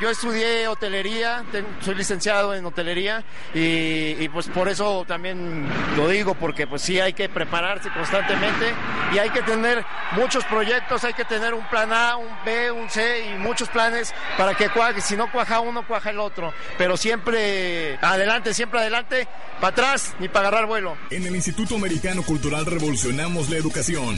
Yo 0.00 0.08
estudié 0.08 0.66
hotelería, 0.68 1.44
soy 1.80 1.94
licenciado 1.94 2.54
en 2.54 2.64
hotelería 2.64 3.24
y, 3.52 4.26
pues 4.30 4.48
por 4.48 4.68
eso 4.68 5.04
también 5.06 5.68
lo 5.96 6.08
digo, 6.08 6.34
porque 6.34 6.66
pues 6.66 6.82
sí 6.82 6.98
hay 6.98 7.12
que 7.12 7.28
prepararse 7.28 7.90
constantemente 7.90 8.72
y 9.12 9.18
hay 9.18 9.30
que 9.30 9.42
tener 9.42 9.84
muchos 10.12 10.44
proyectos, 10.44 11.04
hay 11.04 11.12
que 11.12 11.24
tener 11.24 11.52
un 11.52 11.64
plan 11.68 11.92
A, 11.92 12.16
un 12.16 12.30
B, 12.44 12.72
un 12.72 12.88
C 12.88 13.32
y 13.32 13.38
muchos 13.38 13.68
planes 13.68 14.14
para 14.38 14.54
que 14.54 14.70
cuaje. 14.70 15.00
Si 15.00 15.16
no 15.16 15.30
cuaja 15.30 15.60
uno, 15.60 15.86
cuaja 15.86 16.10
el 16.10 16.20
otro. 16.20 16.54
Pero 16.78 16.96
siempre 16.96 17.98
adelante, 18.00 18.54
siempre 18.54 18.80
adelante, 18.80 19.28
para 19.60 19.72
atrás 19.72 20.14
ni 20.18 20.28
para 20.28 20.48
agarrar 20.48 20.66
vuelo. 20.66 20.96
En 21.10 21.26
el 21.26 21.36
Instituto 21.36 21.76
Americano 21.76 22.22
Cultural 22.22 22.66
revolucionamos 22.66 23.50
la 23.50 23.56
educación. 23.56 23.71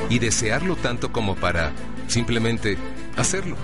Y 0.09 0.19
desearlo 0.19 0.75
tanto 0.75 1.11
como 1.11 1.35
para 1.35 1.73
simplemente 2.07 2.77
hacerlo. 3.17 3.57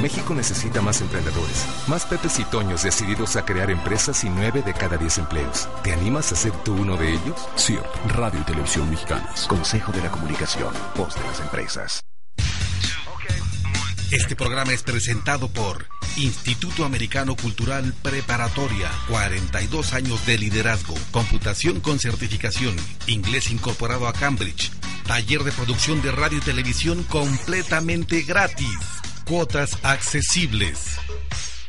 México 0.00 0.34
necesita 0.34 0.80
más 0.80 1.02
emprendedores, 1.02 1.66
más 1.86 2.06
Pepes 2.06 2.38
y 2.38 2.44
Toños 2.44 2.82
decididos 2.82 3.36
a 3.36 3.44
crear 3.44 3.70
empresas 3.70 4.24
y 4.24 4.30
9 4.30 4.62
de 4.62 4.72
cada 4.72 4.96
10 4.96 5.18
empleos. 5.18 5.68
¿Te 5.82 5.92
animas 5.92 6.32
a 6.32 6.36
ser 6.36 6.52
tú 6.64 6.74
uno 6.74 6.96
de 6.96 7.12
ellos? 7.12 7.48
CIRT, 7.58 7.84
Radio 8.16 8.40
y 8.40 8.44
Televisión 8.44 8.88
Mexicanas. 8.88 9.46
Consejo 9.46 9.92
de 9.92 10.00
la 10.00 10.10
Comunicación, 10.10 10.72
voz 10.96 11.14
de 11.14 11.22
las 11.22 11.40
empresas. 11.40 12.00
Este 14.10 14.34
programa 14.34 14.72
es 14.72 14.82
presentado 14.82 15.48
por 15.48 15.86
Instituto 16.16 16.84
Americano 16.84 17.36
Cultural 17.36 17.94
Preparatoria, 18.02 18.90
42 19.08 19.92
años 19.92 20.26
de 20.26 20.36
liderazgo, 20.36 20.94
computación 21.12 21.78
con 21.78 22.00
certificación, 22.00 22.74
inglés 23.06 23.52
incorporado 23.52 24.08
a 24.08 24.12
Cambridge, 24.12 24.72
taller 25.06 25.44
de 25.44 25.52
producción 25.52 26.02
de 26.02 26.10
radio 26.10 26.38
y 26.38 26.40
televisión 26.40 27.04
completamente 27.04 28.22
gratis, 28.22 28.78
cuotas 29.24 29.78
accesibles. 29.84 30.96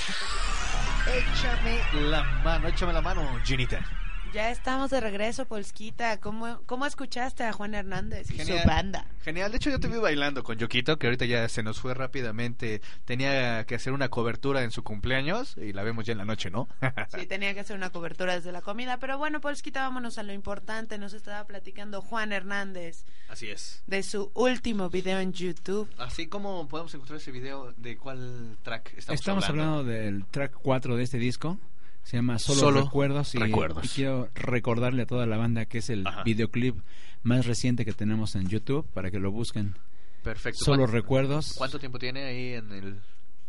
Échame 1.06 1.80
la 1.92 2.22
mano, 2.44 2.68
échame 2.68 2.92
la 2.92 3.00
mano, 3.00 3.38
Ginita. 3.42 3.99
Ya 4.32 4.52
estamos 4.52 4.90
de 4.90 5.00
regreso, 5.00 5.44
Polsquita. 5.44 6.20
¿Cómo, 6.20 6.60
¿Cómo 6.66 6.86
escuchaste 6.86 7.42
a 7.42 7.52
Juan 7.52 7.74
Hernández 7.74 8.30
y 8.30 8.36
Genial. 8.36 8.62
su 8.62 8.68
banda? 8.68 9.06
Genial, 9.24 9.50
de 9.50 9.56
hecho 9.56 9.70
yo 9.70 9.80
te 9.80 9.88
vi 9.88 9.96
bailando 9.96 10.44
con 10.44 10.56
Yoquito, 10.56 11.00
que 11.00 11.08
ahorita 11.08 11.24
ya 11.24 11.48
se 11.48 11.64
nos 11.64 11.80
fue 11.80 11.94
rápidamente. 11.94 12.80
Tenía 13.04 13.64
que 13.64 13.74
hacer 13.74 13.92
una 13.92 14.08
cobertura 14.08 14.62
en 14.62 14.70
su 14.70 14.84
cumpleaños 14.84 15.56
y 15.56 15.72
la 15.72 15.82
vemos 15.82 16.04
ya 16.06 16.12
en 16.12 16.18
la 16.18 16.24
noche, 16.24 16.48
¿no? 16.48 16.68
Sí, 17.18 17.26
tenía 17.26 17.54
que 17.54 17.60
hacer 17.60 17.74
una 17.74 17.90
cobertura 17.90 18.34
desde 18.36 18.52
la 18.52 18.62
comida. 18.62 18.98
Pero 18.98 19.18
bueno, 19.18 19.40
Polsquita, 19.40 19.80
vámonos 19.82 20.16
a 20.16 20.22
lo 20.22 20.32
importante. 20.32 20.96
Nos 20.96 21.12
estaba 21.12 21.44
platicando 21.48 22.00
Juan 22.00 22.30
Hernández 22.32 23.04
Así 23.28 23.48
es. 23.48 23.82
de 23.88 24.04
su 24.04 24.30
último 24.34 24.90
video 24.90 25.18
en 25.18 25.32
YouTube. 25.32 25.88
Así 25.98 26.28
como 26.28 26.68
podemos 26.68 26.94
encontrar 26.94 27.18
ese 27.18 27.32
video, 27.32 27.72
¿de 27.76 27.96
cuál 27.96 28.56
track 28.62 28.94
estamos, 28.96 29.20
Estamos 29.20 29.48
hablando 29.48 29.82
del 29.82 30.24
track 30.26 30.52
4 30.62 30.94
de 30.94 31.02
este 31.02 31.18
disco. 31.18 31.58
Se 32.10 32.16
llama 32.16 32.40
Solo, 32.40 32.58
Solo 32.60 32.82
Recuerdos, 32.82 33.34
y, 33.36 33.38
Recuerdos. 33.38 33.84
y 33.84 33.88
quiero 33.88 34.28
recordarle 34.34 35.02
a 35.02 35.06
toda 35.06 35.26
la 35.26 35.36
banda 35.36 35.64
que 35.66 35.78
es 35.78 35.90
el 35.90 36.04
Ajá. 36.04 36.24
videoclip 36.24 36.76
más 37.22 37.46
reciente 37.46 37.84
que 37.84 37.92
tenemos 37.92 38.34
en 38.34 38.48
YouTube 38.48 38.84
para 38.92 39.12
que 39.12 39.20
lo 39.20 39.30
busquen. 39.30 39.76
Perfecto. 40.24 40.64
Solo 40.64 40.78
¿Cuánto- 40.78 40.92
Recuerdos. 40.92 41.54
¿Cuánto 41.56 41.78
tiempo 41.78 42.00
tiene 42.00 42.24
ahí 42.24 42.54
en 42.54 42.72
el...? 42.72 42.96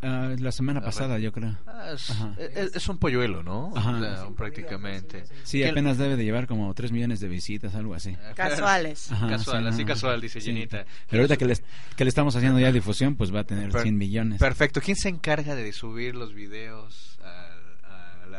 Ah, 0.03 0.33
la 0.37 0.51
semana 0.51 0.79
La 0.79 0.85
pasada, 0.87 1.17
yo 1.19 1.31
creo. 1.31 1.57
Ah, 1.67 1.91
es, 1.93 2.09
es- 2.55 2.75
es 2.75 2.87
un 2.89 2.97
polluelo, 2.99 3.41
¿no? 3.43 3.71
Ajá. 3.75 3.97
O 3.97 3.99
sea, 3.99 4.27
prácticamente. 4.35 5.23
Sí, 5.43 5.59
¿Qué- 5.59 5.69
apenas 5.69 5.97
debe 5.97 6.15
de 6.15 6.23
llevar 6.23 6.45
como 6.47 6.71
3 6.73 6.91
millones 6.91 7.19
de 7.19 7.27
visitas, 7.27 7.73
algo 7.75 7.93
así. 7.95 8.15
Casuales. 8.35 9.11
Ajá, 9.11 9.27
Casual, 9.27 9.67
así 9.67 9.81
ajá. 9.83 9.87
casual, 9.93 10.21
dice 10.21 10.39
Sí. 10.41 10.51
Ginita. 10.51 10.85
Pero 11.09 11.21
ahorita 11.23 11.37
que 11.37 11.45
le, 11.45 11.55
que 11.95 12.03
le 12.03 12.09
estamos 12.09 12.35
haciendo 12.35 12.59
ya 12.59 12.71
difusión, 12.71 13.15
pues 13.15 13.33
va 13.33 13.39
a 13.41 13.43
tener 13.43 13.71
Per- 13.71 13.81
100 13.81 13.97
millones. 13.97 14.39
Perfecto. 14.39 14.81
¿Quién 14.81 14.97
se 14.97 15.09
encarga 15.09 15.55
de 15.55 15.71
subir 15.73 16.15
los 16.15 16.33
videos 16.35 17.17
a 17.23 17.40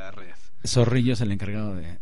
la 0.03 0.11
red? 0.11 0.35
Zorrillo 0.67 1.13
es 1.15 1.21
el 1.21 1.33
encargado 1.33 1.75
de... 1.77 1.99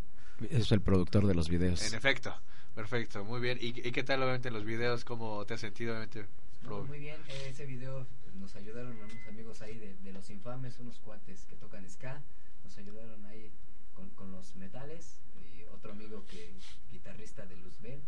Es 0.51 0.72
el 0.72 0.81
productor 0.81 1.27
de 1.27 1.35
los 1.35 1.48
videos. 1.48 1.82
En 1.82 1.94
efecto. 1.94 2.35
Perfecto, 2.74 3.24
muy 3.24 3.40
bien. 3.40 3.59
¿Y, 3.60 3.68
y 3.86 3.93
qué 3.93 4.02
tal 4.02 4.22
obviamente 4.22 4.51
los 4.51 4.64
videos? 4.64 5.05
¿Cómo 5.05 5.44
te 5.44 5.55
has 5.55 5.60
sentido 5.60 5.93
obviamente? 5.93 6.27
No, 6.62 6.68
Pro- 6.68 6.85
muy 6.85 6.98
bien, 6.98 7.20
eh, 7.28 7.48
ese 7.51 7.66
video 7.66 8.06
nos 8.39 8.55
ayudaron 8.56 8.97
unos 8.97 9.27
amigos 9.28 9.60
ahí 9.60 9.77
de, 9.77 9.94
de 10.02 10.12
Los 10.12 10.31
Infames, 10.31 10.78
unos 10.78 10.98
cuates 11.01 11.44
que 11.47 11.56
tocan 11.56 11.89
ska, 11.90 12.20
nos 12.64 12.77
ayudaron 12.78 13.24
ahí 13.27 13.51
con, 13.94 14.09
con 14.10 14.31
los 14.32 14.55
metales 14.56 15.18
y 15.36 15.64
otro 15.74 15.93
amigo 15.93 16.24
que 16.31 16.52
guitarrista 16.90 17.44
de 17.44 17.56
Luzbel. 17.56 18.01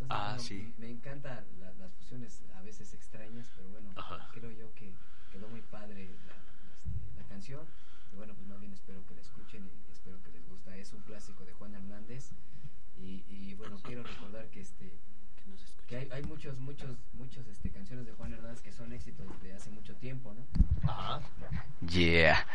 Entonces, 0.00 0.08
Ah, 0.10 0.28
bueno, 0.36 0.42
sí. 0.42 0.72
Me 0.78 0.90
encantan 0.90 1.44
la- 1.60 1.72
las 1.74 1.92
fusiones 1.92 2.40
a 2.56 2.62
veces 2.62 2.94
extrañas, 2.94 3.46
pero 3.56 3.68
bueno, 3.68 3.90
creo 4.32 4.50
yo 4.52 4.72
que 4.74 4.92
quedó 5.32 5.48
muy 5.48 5.60
padre 5.62 6.08
la, 6.26 6.34
este, 6.76 7.20
la 7.22 7.28
canción. 7.28 7.60
Y 8.14 8.16
bueno, 8.16 8.32
pues 8.34 8.46
más 8.46 8.60
bien 8.60 8.72
espero 8.72 9.00
que 9.08 9.14
la 9.14 9.20
escuchen 9.22 9.66
y 9.66 9.92
espero 9.92 10.22
que 10.22 10.30
les 10.30 10.46
gusta. 10.48 10.76
Es 10.76 10.92
un 10.92 11.00
clásico 11.02 11.44
de 11.44 11.52
Juan 11.54 11.74
Hernández 11.74 12.30
y, 12.96 13.24
y 13.28 13.54
bueno, 13.58 13.76
quiero 13.82 14.04
recordar 14.04 14.46
que 14.52 14.60
este 14.60 14.92
que 15.88 15.96
hay, 15.98 16.08
hay 16.12 16.22
muchos 16.22 16.58
muchos 16.60 16.88
muchos 17.12 17.46
este 17.48 17.68
canciones 17.70 18.06
de 18.06 18.12
Juan 18.12 18.32
Hernández 18.32 18.62
que 18.62 18.72
son 18.72 18.90
éxitos 18.92 19.26
de 19.42 19.52
hace 19.52 19.68
mucho 19.70 19.94
tiempo, 19.96 20.32
¿no? 20.32 20.88
Ajá. 20.90 21.20
Yeah. 21.90 22.46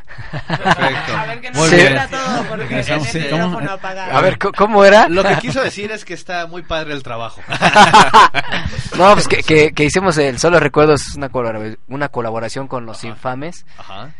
Perfecto. 0.47 1.13
A 1.15 1.25
ver 1.27 1.41
que 1.41 1.51
no 1.51 1.59
todo 2.07 2.43
porque 2.49 2.79
el 2.79 3.01
sí, 3.01 3.19
¿cómo? 3.29 3.59
apagado. 3.59 4.17
A 4.17 4.21
ver, 4.21 4.39
¿cómo- 4.39 4.53
¿cómo 4.57 4.85
era? 4.85 5.07
Lo 5.09 5.23
que 5.23 5.37
quiso 5.37 5.61
decir 5.61 5.91
es 5.91 6.03
que 6.05 6.15
está 6.15 6.47
muy 6.47 6.63
padre 6.63 6.93
el 6.93 7.03
trabajo. 7.03 7.41
No, 8.97 9.13
pues 9.13 9.27
que, 9.29 9.37
que, 9.43 9.71
que 9.71 9.85
hicimos 9.85 10.17
el 10.17 10.39
Solo 10.39 10.59
Recuerdos, 10.59 11.15
una, 11.15 11.29
colabora- 11.29 11.77
una 11.87 12.09
colaboración 12.09 12.67
con 12.67 12.85
los 12.85 13.03
infames. 13.05 13.65
Ajá. 13.77 14.13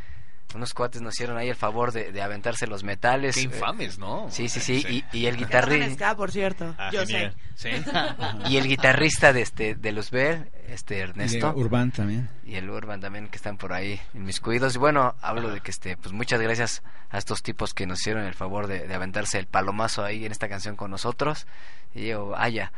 Unos 0.56 0.74
cuates 0.74 1.00
nos 1.02 1.14
hicieron 1.14 1.38
ahí 1.38 1.48
el 1.50 1.56
favor 1.56 1.92
de, 1.92 2.12
de 2.12 2.22
aventarse 2.24 2.66
los 2.66 2.84
metales. 2.84 3.36
Qué 3.36 3.42
eh, 3.42 3.44
infames, 3.46 4.00
¿no? 4.00 4.32
Sí, 4.32 4.50
sí, 4.50 4.60
sí. 4.60 4.82
Sí. 4.82 5.06
Y, 5.14 5.18
y 5.20 5.26
el 5.28 5.38
guitarrista. 5.38 6.16
por 6.16 6.32
cierto. 6.32 6.74
Ah, 6.80 6.90
Yo 6.92 7.06
genial. 7.06 7.36
sé. 7.54 7.78
Sí. 7.84 7.84
Y 8.50 8.58
el 8.58 8.68
guitarrista 8.68 9.32
de 9.32 9.42
este 9.42 9.76
de 9.76 9.92
Luzbel, 9.92 10.50
este 10.68 10.96
Y 10.96 10.98
de 10.98 11.04
Ernesto. 11.04 11.54
Urban 11.56 11.92
también. 11.92 12.30
y 12.46 12.56
el 12.56 12.68
Urban 12.70 13.00
también 13.00 13.28
que 13.28 13.36
están 13.38 13.58
por 13.58 13.74
ahí 13.74 14.02
en 14.16 14.24
mis 14.24 14.40
cuidos. 14.40 14.74
Y 14.76 14.80
bueno, 14.80 15.14
hablo 15.22 15.52
de 15.52 15.62
que 15.62 15.70
este, 15.70 15.98
pues 15.98 16.14
muchas 16.14 16.42
gracias 16.42 16.82
a 17.12 17.20
estos 17.20 17.44
tipos 17.44 17.74
que 17.76 17.86
nos 17.86 18.00
hicieron 18.00 18.24
el 18.26 18.34
favor 18.34 18.66
de, 18.66 18.88
de 18.88 18.94
aventarse 18.96 19.38
el 19.38 19.46
palomazo 19.46 20.04
ahí 20.04 20.26
en 20.26 20.32
esta 20.32 20.50
canción 20.50 20.76
con 20.76 20.90
nosotros. 20.90 21.46
Y 21.94 22.08
yo, 22.08 22.30
vaya, 22.30 22.72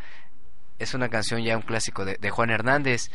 es 0.79 0.93
una 0.93 1.07
canción 1.07 1.41
ya 1.43 1.55
un 1.55 1.63
clásico 1.63 2.03
de, 2.03 2.17
de 2.17 2.29
Juan 2.31 2.49
Hernández. 2.49 3.09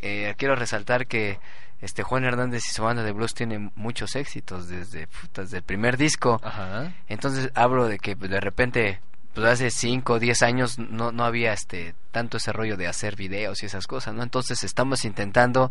Eh, 0.00 0.34
quiero 0.38 0.56
resaltar 0.56 1.06
que 1.06 1.38
este 1.82 2.02
Juan 2.02 2.24
Hernández 2.24 2.62
y 2.66 2.72
su 2.72 2.82
banda 2.82 3.02
de 3.02 3.12
blues 3.12 3.34
tienen 3.34 3.70
muchos 3.74 4.16
éxitos 4.16 4.68
desde, 4.68 5.08
desde 5.34 5.58
el 5.58 5.62
primer 5.62 5.96
disco. 5.98 6.40
Ajá. 6.42 6.94
Entonces 7.08 7.50
hablo 7.54 7.86
de 7.88 7.98
que 7.98 8.16
pues, 8.16 8.30
de 8.30 8.40
repente, 8.40 9.00
pues 9.34 9.46
hace 9.46 9.70
5 9.70 10.14
o 10.14 10.18
10 10.18 10.42
años 10.42 10.78
no, 10.78 11.12
no 11.12 11.24
había 11.24 11.52
este 11.52 11.94
tanto 12.12 12.38
ese 12.38 12.52
rollo 12.52 12.76
de 12.78 12.86
hacer 12.86 13.16
videos 13.16 13.62
y 13.62 13.66
esas 13.66 13.86
cosas, 13.86 14.14
¿no? 14.14 14.22
Entonces 14.22 14.62
estamos 14.64 15.04
intentando 15.04 15.70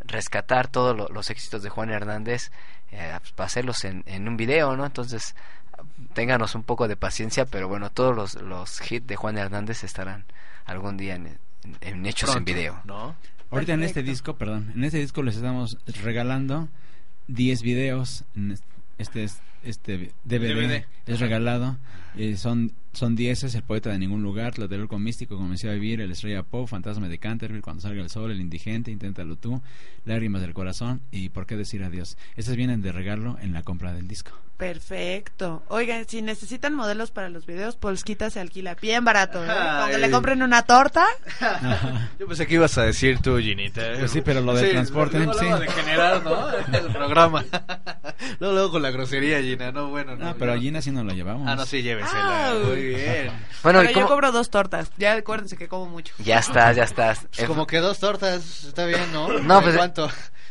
rescatar 0.00 0.68
todos 0.68 0.96
lo- 0.96 1.08
los 1.08 1.30
éxitos 1.30 1.62
de 1.62 1.68
Juan 1.68 1.90
Hernández 1.90 2.50
eh, 2.92 3.12
pues, 3.20 3.32
para 3.32 3.46
hacerlos 3.46 3.84
en, 3.84 4.02
en 4.06 4.26
un 4.28 4.36
video, 4.36 4.76
¿no? 4.76 4.86
Entonces 4.86 5.34
ténganos 6.14 6.54
un 6.54 6.62
poco 6.62 6.88
de 6.88 6.96
paciencia, 6.96 7.44
pero 7.46 7.68
bueno, 7.68 7.90
todos 7.90 8.14
los, 8.16 8.34
los 8.42 8.90
hits 8.90 9.06
de 9.06 9.16
Juan 9.16 9.38
Hernández 9.38 9.84
estarán 9.84 10.24
algún 10.66 10.96
día 10.96 11.14
en, 11.16 11.26
en- 11.26 11.38
en 11.80 12.06
hechos 12.06 12.34
en 12.36 12.44
video. 12.44 12.80
¿No? 12.84 13.14
Ahorita 13.50 13.74
en 13.74 13.82
este 13.82 14.02
disco, 14.02 14.36
perdón, 14.36 14.72
en 14.74 14.84
este 14.84 14.98
disco 14.98 15.22
les 15.22 15.36
estamos 15.36 15.78
regalando 16.02 16.68
10 17.26 17.62
videos. 17.62 18.24
Este 18.98 19.24
es 19.24 19.40
este 19.62 20.12
DVD, 20.24 20.54
DVD. 20.54 20.84
es 21.06 21.20
regalado. 21.20 21.78
Eh, 22.16 22.36
son 22.36 22.72
son 22.92 23.14
dieces, 23.14 23.54
el 23.54 23.62
poeta 23.62 23.90
de 23.90 23.98
ningún 23.98 24.22
lugar, 24.22 24.58
lo 24.58 24.66
del 24.66 24.88
con 24.88 25.02
místico, 25.02 25.36
comencé 25.36 25.68
a 25.68 25.74
vivir, 25.74 26.00
el 26.00 26.10
estrella 26.10 26.42
pop, 26.42 26.68
fantasma 26.68 27.08
de 27.08 27.18
Canterville, 27.18 27.62
cuando 27.62 27.82
salga 27.82 28.02
el 28.02 28.10
sol, 28.10 28.30
el 28.32 28.40
indigente, 28.40 28.90
inténtalo 28.90 29.36
tú, 29.36 29.62
lágrimas 30.04 30.42
del 30.42 30.54
corazón 30.54 31.00
y 31.10 31.28
por 31.28 31.46
qué 31.46 31.56
decir 31.56 31.84
adiós. 31.84 32.16
Estas 32.36 32.56
vienen 32.56 32.82
de 32.82 32.92
regalo 32.92 33.38
en 33.40 33.52
la 33.52 33.62
compra 33.62 33.92
del 33.92 34.08
disco. 34.08 34.32
Perfecto. 34.56 35.62
Oigan, 35.68 36.06
si 36.06 36.20
necesitan 36.20 36.74
modelos 36.74 37.10
para 37.10 37.30
los 37.30 37.46
videos, 37.46 37.76
Polskita 37.76 38.28
se 38.28 38.40
alquila 38.40 38.74
bien 38.74 39.06
barato. 39.06 39.42
¿eh? 39.42 39.46
Cuando 39.46 39.96
le 39.96 40.10
compren 40.10 40.42
una 40.42 40.64
torta, 40.64 41.06
Yo 42.18 42.26
pensé 42.26 42.46
que 42.46 42.56
ibas 42.56 42.76
a 42.76 42.82
decir 42.82 43.20
tú, 43.20 43.38
Ginita. 43.38 43.94
¿eh? 43.94 43.96
Pues 44.00 44.10
sí, 44.10 44.20
pero 44.20 44.42
lo 44.42 44.52
del 44.52 44.70
transporte, 44.70 45.16
luego, 45.16 45.32
sí. 45.32 45.46
luego 45.46 45.60
de 45.60 45.68
generar, 45.68 46.22
¿no? 46.22 46.50
El 46.50 46.92
programa. 46.92 47.42
luego, 48.38 48.54
luego 48.54 48.70
con 48.72 48.82
la 48.82 48.90
grosería, 48.90 49.40
Gina. 49.50 49.72
No, 49.72 49.88
bueno, 49.90 50.16
no. 50.16 50.28
Ah, 50.28 50.34
pero 50.38 50.52
yo- 50.54 50.58
a 50.58 50.60
Gina 50.62 50.82
sí 50.82 50.90
nos 50.90 51.04
la 51.04 51.12
llevamos. 51.14 51.46
Ah, 51.48 51.56
no, 51.56 51.66
sí, 51.66 51.82
llévensela. 51.82 52.50
Ah. 52.50 52.54
Muy 52.66 52.82
bien. 52.82 53.30
Bueno, 53.62 53.80
pero 53.80 53.90
¿y 53.90 53.94
yo 53.94 54.06
cobro 54.08 54.32
dos 54.32 54.50
tortas. 54.50 54.90
Ya 54.96 55.14
acuérdense 55.14 55.56
que 55.56 55.68
como 55.68 55.86
mucho. 55.86 56.14
Ya 56.18 56.38
estás, 56.38 56.76
ya 56.76 56.84
estás. 56.84 57.26
Pues 57.34 57.46
como 57.46 57.66
que 57.66 57.78
dos 57.78 57.98
tortas, 57.98 58.64
está 58.64 58.86
bien, 58.86 59.12
¿no? 59.12 59.28
No, 59.38 59.56
¿De 59.58 59.62
pues- 59.62 59.76
cuánto? 59.76 60.08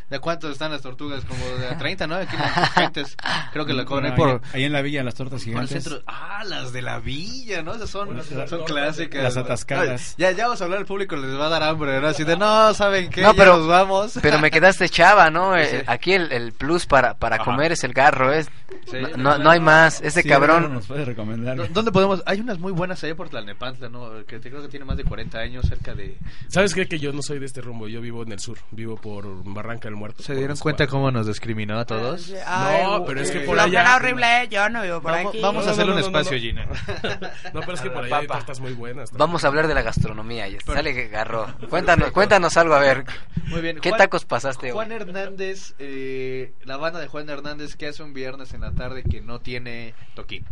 ¿De 0.10 0.20
cuánto 0.20 0.50
están 0.50 0.72
las 0.72 0.82
tortugas? 0.82 1.24
Como 1.26 1.46
de 1.60 1.68
a 1.68 1.78
30, 1.78 2.08
¿no? 2.08 2.16
Aquí 2.16 2.36
en 2.36 2.42
las 2.42 2.70
gentes. 2.74 3.16
Creo 3.54 3.66
que 3.66 3.74
la 3.74 3.86
cobran 3.86 4.16
Bueno, 4.16 4.40
por... 4.42 4.56
ahí, 4.56 4.64
en 4.64 4.74
la 4.74 4.82
villa 4.82 5.04
las 5.04 5.14
tortas 5.16 5.42
el 5.42 5.46
gigantes. 5.50 5.84
centro. 5.84 6.02
Ah, 6.08 6.44
las 6.46 6.74
de 6.74 6.82
la 6.82 7.00
villa, 7.00 7.62
¿no? 7.62 7.74
Esas 7.76 7.90
son, 7.90 8.16
Las- 8.18 8.50
son 8.50 8.64
clásicas. 8.64 9.24
las 9.24 9.38
atascadas. 9.38 10.16
Ay, 10.18 10.24
Ya, 10.24 10.32
ya 10.32 10.46
vamos 10.46 10.62
a 10.62 10.64
hablar 10.64 10.80
al 10.80 10.86
público, 10.86 11.16
les 11.16 11.38
va 11.40 11.46
a 11.46 11.50
dar 11.50 11.64
hambre, 11.64 12.00
¿no? 12.02 12.08
Así 12.08 12.24
de, 12.24 12.38
no, 12.38 12.74
¿saben 12.74 13.10
qué? 13.10 13.22
No, 13.22 13.34
Ya 13.34 13.38
pero, 13.38 13.58
nos 13.58 13.68
vamos. 13.68 14.20
pero 14.22 14.40
me 14.40 14.50
quedaste 14.52 14.90
chava, 14.90 15.30
¿no? 15.30 15.54
Sí, 15.56 15.62
Eh. 15.76 15.84
Aquí 15.88 16.14
el, 16.14 16.32
el 16.32 16.54
plus 16.54 16.86
para, 16.86 17.14
para 17.16 17.36
Ajá. 17.36 17.46
comer 17.46 17.72
es 17.72 17.84
el 17.84 17.94
garro, 17.94 18.32
¿es? 18.34 18.50
Sí. 18.90 18.98
no, 19.16 19.18
no, 19.18 19.38
no 19.40 19.50
hay 19.52 19.60
más. 19.60 20.02
Ese 20.02 20.22
Sí, 20.24 20.30
cabrón. 20.30 20.74
Nos 20.74 20.88
puede 20.88 21.06
recomendar. 21.06 21.58
¿Dó- 21.58 21.68
¿Dónde 21.68 21.92
podemos? 21.92 22.24
Hay 22.26 22.40
unas 22.40 22.58
muy 22.60 22.72
buenas 22.72 23.04
allá 23.04 23.16
por 23.16 23.30
Tlalnepantla, 23.30 23.90
¿no? 23.90 24.26
Que 24.26 24.40
te- 24.40 24.50
creo 24.50 24.62
que 24.62 24.68
tiene 24.70 24.86
más 24.86 24.98
de 24.98 25.04
40 25.04 25.38
años, 25.40 25.66
cerca 25.68 25.94
de... 25.94 26.18
¿Sabes 26.48 26.74
qué? 26.74 26.88
Que 26.88 27.00
yo 27.00 27.12
no 27.14 27.22
soy 27.22 27.40
de 27.40 27.46
este 27.46 27.62
rumbo. 27.62 27.88
Yo 27.88 28.02
vivo 28.02 28.24
en 28.24 28.32
el 28.32 28.40
sur. 28.40 28.58
Vivo 28.72 28.96
por 28.96 29.26
Barranca 29.44 29.88
del 29.88 29.96
Muerto. 30.00 30.24
¿Se 30.24 30.34
dieron 30.34 30.58
cuenta 30.58 30.88
cómo 30.88 31.12
nos 31.12 31.28
discriminó 31.28 31.78
a 31.78 31.86
todos? 31.86 32.34
Ay, 32.48 32.84
No, 32.84 33.06
pero 33.06 33.22
es 33.22 33.30
que 33.32 33.44
eh, 33.44 33.46
por 33.46 33.56
lo 33.58 33.62
allá- 33.62 33.82
era 33.82 33.96
horrible, 33.98 34.48
yo 34.50 34.68
no 34.70 34.82
vivo 34.82 35.02
por 35.02 35.12
Vamos- 35.12 35.30
aquí. 35.34 35.42
vamos 35.42 35.68
a 35.68 35.72
hacerle 35.72 35.92
un 35.94 36.00
no, 36.00 36.02
no, 36.02 36.08
espacio, 36.20 36.38
no. 36.38 36.42
Gina. 36.42 36.68
No, 37.54 37.60
pero 37.62 37.74
es 37.74 37.82
que 37.82 37.90
por 37.92 38.04
allá 38.06 38.18
hay 38.20 38.28
tortas 38.28 38.60
muy 38.60 38.74
buenas. 38.74 39.12
Vamos 39.12 39.44
a 39.44 39.48
hablar 39.48 39.68
de 39.68 39.74
la 39.76 39.82
gastronomía. 39.84 40.48
Ya 40.48 40.60
sale 40.66 40.94
que 40.94 41.08
garro. 41.10 41.48
Cuéntanos, 41.70 42.12
cuéntanos 42.12 42.56
algo, 42.58 42.74
a 42.74 42.80
ver. 42.80 43.04
Muy 43.48 43.62
bien. 43.62 43.80
¿Qué 43.80 43.90
Juan- 43.90 43.98
tacos 44.00 44.26
pasaste 44.26 44.68
hoy? 44.68 44.72
Juan 44.72 44.92
Hernández, 44.92 45.76
eh, 45.80 46.54
la 46.64 46.78
banda 46.78 47.00
de 47.00 47.08
Juan 47.08 47.30
Hernández 47.30 47.76
que 47.76 47.88
hace 47.88 48.02
un 48.04 48.14
viernes 48.14 48.54
en 48.54 48.62
la 48.62 48.72
tarde 48.72 49.04
que 49.04 49.22
no 49.22 49.40
tiene 49.40 49.94
toquín. 50.16 50.46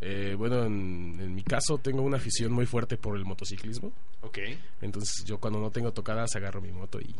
Eh, 0.00 0.34
bueno, 0.36 0.64
en, 0.64 1.16
en 1.20 1.34
mi 1.34 1.44
caso 1.44 1.78
tengo 1.78 2.02
una 2.02 2.16
afición 2.16 2.50
muy 2.52 2.66
fuerte 2.66 2.96
por 2.96 3.16
el 3.16 3.24
motociclismo. 3.24 3.92
Ok. 4.22 4.38
Entonces 4.80 5.24
yo 5.24 5.38
cuando 5.38 5.60
no 5.60 5.70
tengo 5.70 5.92
tocadas 5.92 6.34
agarro 6.34 6.60
mi 6.60 6.72
moto 6.72 7.00
y 7.00 7.14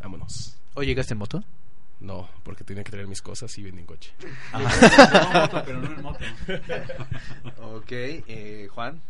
vámonos. 0.00 0.56
¿O 0.74 0.82
llegaste 0.82 1.14
en 1.14 1.18
moto? 1.18 1.44
No, 2.00 2.28
porque 2.42 2.62
tenía 2.64 2.84
que 2.84 2.90
traer 2.90 3.06
mis 3.06 3.22
cosas 3.22 3.56
y 3.58 3.62
venía 3.62 3.80
en 3.80 3.86
coche. 3.86 4.12
moto, 4.52 5.62
pero 5.64 5.80
no 5.80 5.86
en 5.94 6.02
moto. 6.02 6.24
ok, 7.62 7.90
eh, 7.92 8.68
Juan. 8.72 9.00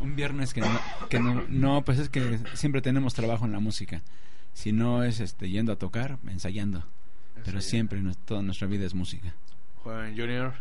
Un 0.00 0.16
viernes 0.16 0.52
que 0.52 0.60
no, 0.60 0.68
que 1.08 1.20
no, 1.20 1.44
no, 1.48 1.82
pues 1.82 1.98
es 1.98 2.08
que 2.08 2.38
siempre 2.54 2.82
tenemos 2.82 3.14
trabajo 3.14 3.44
en 3.46 3.52
la 3.52 3.60
música. 3.60 4.02
Si 4.52 4.72
no 4.72 5.04
es 5.04 5.20
este 5.20 5.48
yendo 5.48 5.72
a 5.72 5.76
tocar, 5.76 6.18
ensayando. 6.28 6.84
Pero 7.44 7.60
Sí. 7.60 7.70
siempre, 7.70 8.00
nues- 8.00 8.16
toda 8.24 8.42
nuestra 8.42 8.66
vida 8.66 8.86
es 8.86 8.94
música. 8.94 9.32
Juan 9.82 10.16
Junior. 10.16 10.52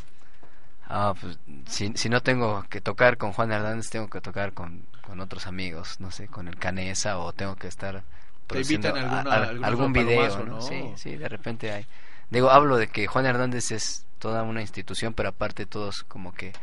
Ah, 0.88 1.14
pues 1.20 1.40
si, 1.68 1.92
si 1.96 2.10
no 2.10 2.22
tengo 2.22 2.64
que 2.70 2.80
tocar 2.82 3.18
con 3.18 3.32
Juan 3.34 3.52
Hernández, 3.52 3.90
tengo 3.90 4.08
que 4.10 4.22
tocar 4.22 4.54
con, 4.54 4.86
con 5.02 5.20
otros 5.20 5.48
amigos, 5.48 6.00
no 6.00 6.12
sé, 6.12 6.28
con 6.28 6.48
el 6.48 6.58
Canesa 6.58 7.18
o 7.20 7.34
tengo 7.34 7.56
que 7.56 7.68
estar 7.68 8.04
produciendo 8.48 8.90
invitan 8.90 9.10
a 9.14 9.18
alguna- 9.20 9.36
a- 9.36 9.66
a- 9.66 9.68
algún 9.68 9.94
video, 9.94 10.22
palomazo, 10.30 10.46
¿no? 10.46 10.56
¿no? 10.56 10.62
Sí, 10.62 10.94
sí, 10.96 11.16
de 11.16 11.30
repente 11.30 11.72
hay. 11.72 11.86
Digo, 12.30 12.50
hablo 12.50 12.78
de 12.78 12.88
que 12.88 13.08
Juan 13.08 13.26
Hernández 13.26 13.72
es 13.72 14.06
toda 14.20 14.44
una 14.44 14.62
institución, 14.62 15.14
pero 15.14 15.30
aparte 15.30 15.66
todos 15.66 16.04
como 16.04 16.34
que 16.34 16.54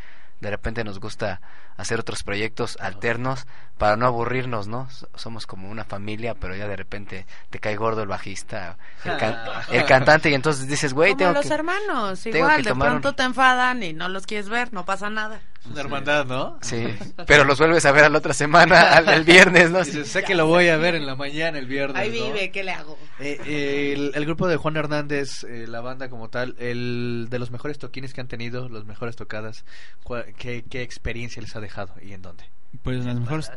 de 0.40 0.50
repente 0.50 0.82
nos 0.84 0.98
gusta 1.00 1.40
hacer 1.80 2.00
otros 2.00 2.22
proyectos 2.22 2.76
alternos 2.80 3.46
para 3.78 3.96
no 3.96 4.06
aburrirnos, 4.06 4.68
¿no? 4.68 4.88
Somos 5.14 5.46
como 5.46 5.70
una 5.70 5.84
familia, 5.84 6.34
pero 6.34 6.54
ya 6.54 6.68
de 6.68 6.76
repente 6.76 7.26
te 7.48 7.58
cae 7.60 7.76
gordo 7.76 8.02
el 8.02 8.08
bajista, 8.08 8.76
el, 9.04 9.16
can- 9.16 9.38
el 9.72 9.84
cantante 9.86 10.28
y 10.30 10.34
entonces 10.34 10.66
dices, 10.68 10.92
güey, 10.92 11.14
tengo 11.14 11.32
los 11.32 11.46
que... 11.46 11.54
hermanos, 11.54 12.20
tengo 12.22 12.36
igual, 12.38 12.56
que 12.56 12.62
de 12.64 12.68
tomar 12.68 12.88
un- 12.88 13.00
pronto 13.00 13.14
te 13.16 13.22
enfadan 13.22 13.82
y 13.82 13.92
no 13.94 14.08
los 14.10 14.26
quieres 14.26 14.48
ver, 14.50 14.72
no 14.74 14.84
pasa 14.84 15.08
nada. 15.08 15.40
Es 15.60 15.66
una 15.66 15.80
hermandad, 15.82 16.24
¿no? 16.26 16.58
Sí, 16.62 16.86
pero 17.26 17.44
los 17.44 17.58
vuelves 17.58 17.84
a 17.86 17.92
ver 17.92 18.04
a 18.04 18.08
la 18.10 18.18
otra 18.18 18.32
semana, 18.34 18.80
al, 18.96 19.08
el 19.08 19.24
viernes, 19.24 19.70
¿no? 19.70 19.82
Dices, 19.82 20.08
sé 20.08 20.22
que 20.24 20.34
lo 20.34 20.46
voy 20.46 20.68
a 20.68 20.76
ver 20.76 20.94
en 20.94 21.06
la 21.06 21.16
mañana, 21.16 21.58
el 21.58 21.66
viernes. 21.66 21.96
Ahí 21.96 22.08
¿no? 22.18 22.26
vive, 22.26 22.50
¿qué 22.50 22.62
le 22.64 22.72
hago? 22.72 22.98
Eh, 23.18 23.38
eh, 23.46 23.92
el, 23.94 24.12
el 24.14 24.24
grupo 24.26 24.46
de 24.48 24.56
Juan 24.56 24.76
Hernández, 24.76 25.44
eh, 25.44 25.66
la 25.66 25.80
banda 25.80 26.08
como 26.10 26.28
tal, 26.28 26.54
el 26.58 27.28
de 27.30 27.38
los 27.38 27.50
mejores 27.50 27.78
toquines 27.78 28.12
que 28.14 28.20
han 28.20 28.28
tenido, 28.28 28.68
las 28.68 28.84
mejores 28.84 29.16
tocadas, 29.16 29.64
¿cuál- 30.02 30.26
qué, 30.38 30.64
¿qué 30.68 30.82
experiencia 30.82 31.40
les 31.42 31.54
ha 31.56 31.60
dejado 31.60 31.69
y 32.02 32.12
en 32.12 32.22
dónde? 32.22 32.44
Pues 32.82 33.04
las 33.04 33.18
mejores 33.18 33.50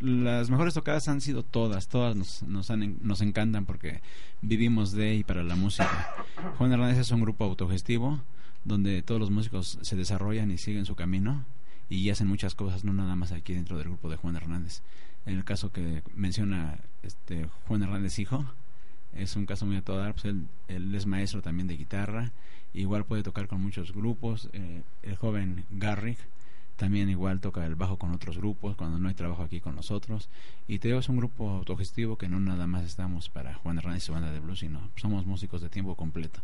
las 0.00 0.48
mejores 0.48 0.72
tocadas 0.74 1.08
han 1.08 1.20
sido 1.20 1.42
todas, 1.42 1.88
todas 1.88 2.16
nos, 2.16 2.42
nos, 2.44 2.70
han 2.70 2.82
en- 2.82 2.98
nos 3.02 3.20
encantan 3.20 3.66
porque 3.66 4.00
vivimos 4.40 4.92
de 4.92 5.14
y 5.16 5.24
para 5.24 5.42
la 5.42 5.56
música. 5.56 6.14
Juan 6.56 6.72
Hernández 6.72 6.98
es 6.98 7.10
un 7.10 7.20
grupo 7.20 7.44
autogestivo 7.44 8.20
donde 8.64 9.02
todos 9.02 9.20
los 9.20 9.30
músicos 9.30 9.78
se 9.82 9.96
desarrollan 9.96 10.50
y 10.50 10.58
siguen 10.58 10.86
su 10.86 10.94
camino 10.94 11.44
y 11.90 12.08
hacen 12.10 12.28
muchas 12.28 12.54
cosas, 12.54 12.84
no 12.84 12.92
nada 12.92 13.14
más 13.16 13.32
aquí 13.32 13.52
dentro 13.52 13.76
del 13.76 13.88
grupo 13.88 14.08
de 14.08 14.16
Juan 14.16 14.36
Hernández. 14.36 14.80
En 15.26 15.36
el 15.36 15.44
caso 15.44 15.70
que 15.72 16.02
menciona 16.14 16.78
este 17.02 17.46
Juan 17.66 17.82
Hernández 17.82 18.18
hijo, 18.20 18.44
es 19.12 19.36
un 19.36 19.44
caso 19.44 19.66
muy 19.66 19.76
a 19.76 19.82
todo 19.82 20.02
pues 20.12 20.24
él, 20.24 20.46
él 20.68 20.94
es 20.94 21.04
maestro 21.04 21.42
también 21.42 21.66
de 21.66 21.76
guitarra, 21.76 22.32
igual 22.72 23.04
puede 23.04 23.22
tocar 23.22 23.48
con 23.48 23.60
muchos 23.60 23.92
grupos, 23.92 24.48
eh, 24.52 24.82
el 25.02 25.16
joven 25.16 25.64
Garrick 25.70 26.18
también 26.80 27.10
igual 27.10 27.40
toca 27.40 27.66
el 27.66 27.74
bajo 27.74 27.98
con 27.98 28.10
otros 28.12 28.38
grupos 28.38 28.74
cuando 28.74 28.98
no 28.98 29.10
hay 29.10 29.14
trabajo 29.14 29.42
aquí 29.42 29.60
con 29.60 29.76
nosotros. 29.76 30.30
Y 30.66 30.78
te 30.78 30.88
digo 30.88 31.00
es 31.00 31.10
un 31.10 31.18
grupo 31.18 31.50
autogestivo 31.50 32.16
que 32.16 32.26
no 32.26 32.40
nada 32.40 32.66
más 32.66 32.84
estamos 32.84 33.28
para 33.28 33.52
Juan 33.52 33.76
Hernández 33.76 34.04
y 34.04 34.06
su 34.06 34.12
banda 34.12 34.32
de 34.32 34.40
blues 34.40 34.60
sino 34.60 34.88
somos 34.96 35.26
músicos 35.26 35.60
de 35.60 35.68
tiempo 35.68 35.94
completo 35.94 36.40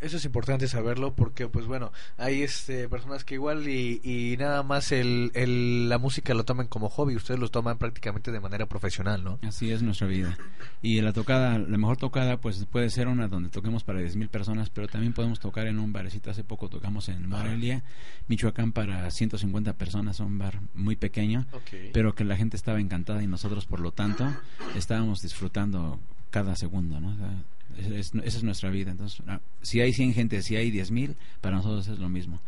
Eso 0.00 0.16
es 0.16 0.24
importante 0.24 0.68
saberlo 0.68 1.14
porque, 1.14 1.48
pues 1.48 1.66
bueno, 1.66 1.90
hay 2.16 2.42
este, 2.42 2.88
personas 2.88 3.24
que 3.24 3.34
igual 3.34 3.68
y, 3.68 4.00
y 4.04 4.36
nada 4.36 4.62
más 4.62 4.92
el, 4.92 5.32
el, 5.34 5.88
la 5.88 5.98
música 5.98 6.34
lo 6.34 6.44
toman 6.44 6.68
como 6.68 6.88
hobby, 6.88 7.16
ustedes 7.16 7.40
lo 7.40 7.48
toman 7.48 7.78
prácticamente 7.78 8.30
de 8.30 8.38
manera 8.38 8.66
profesional, 8.66 9.24
¿no? 9.24 9.40
Así 9.42 9.72
es 9.72 9.82
nuestra 9.82 10.06
vida. 10.06 10.38
Y 10.82 11.00
la 11.00 11.12
tocada, 11.12 11.58
la 11.58 11.78
mejor 11.78 11.96
tocada, 11.96 12.36
pues 12.36 12.64
puede 12.66 12.90
ser 12.90 13.08
una 13.08 13.26
donde 13.26 13.48
toquemos 13.48 13.82
para 13.82 14.00
10.000 14.00 14.28
personas, 14.28 14.70
pero 14.70 14.86
también 14.86 15.12
podemos 15.14 15.40
tocar 15.40 15.66
en 15.66 15.80
un 15.80 15.92
barecito. 15.92 16.30
Hace 16.30 16.44
poco 16.44 16.68
tocamos 16.68 17.08
en 17.08 17.28
Morelia, 17.28 17.82
Michoacán, 18.28 18.72
para 18.72 19.10
150 19.10 19.72
personas, 19.74 20.20
un 20.20 20.38
bar 20.38 20.60
muy 20.74 20.94
pequeño, 20.94 21.46
pero 21.92 22.14
que 22.14 22.24
la 22.24 22.36
gente 22.36 22.56
estaba 22.56 22.80
encantada 22.80 23.22
y 23.22 23.26
nosotros, 23.26 23.66
por 23.66 23.80
lo 23.80 23.92
tanto, 23.92 24.32
estábamos 24.76 25.22
disfrutando 25.22 25.98
cada 26.30 26.56
segundo, 26.56 27.00
¿no? 27.00 27.10
O 27.10 27.16
sea, 27.16 27.34
es- 27.78 28.12
es- 28.14 28.14
esa 28.24 28.38
es 28.38 28.42
nuestra 28.44 28.70
vida. 28.70 28.90
Entonces, 28.90 29.20
ah, 29.26 29.40
si 29.62 29.80
hay 29.80 29.92
100 29.92 30.14
gente, 30.14 30.42
si 30.42 30.56
hay 30.56 30.70
10.000, 30.70 31.16
para 31.40 31.56
nosotros 31.56 31.88
es 31.88 31.98
lo 31.98 32.08
mismo. 32.08 32.40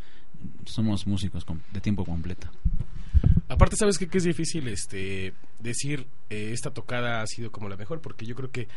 Somos 0.66 1.06
músicos 1.06 1.44
de 1.72 1.80
tiempo 1.80 2.04
completo. 2.04 2.48
Aparte, 3.48 3.76
¿sabes 3.76 3.98
qué? 3.98 4.06
Que 4.08 4.18
es 4.18 4.24
difícil 4.24 4.68
este 4.68 5.32
decir 5.60 6.06
eh, 6.30 6.50
esta 6.52 6.70
tocada 6.70 7.22
ha 7.22 7.26
sido 7.26 7.50
como 7.52 7.68
la 7.68 7.76
mejor, 7.76 8.00
porque 8.00 8.26
yo 8.26 8.34
creo 8.34 8.50
que 8.50 8.68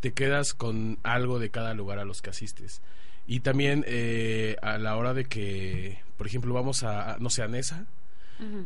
te 0.00 0.12
quedas 0.12 0.54
con 0.54 0.98
algo 1.02 1.38
de 1.38 1.50
cada 1.50 1.74
lugar 1.74 1.98
a 1.98 2.04
los 2.04 2.22
que 2.22 2.30
asistes. 2.30 2.80
Y 3.26 3.40
también 3.40 3.84
eh, 3.86 4.56
a 4.62 4.78
la 4.78 4.96
hora 4.96 5.14
de 5.14 5.26
que, 5.26 6.00
por 6.16 6.26
ejemplo, 6.26 6.52
vamos 6.54 6.82
a, 6.82 7.16
no 7.20 7.30
sé, 7.30 7.42
a 7.42 7.48
Nesa, 7.48 7.86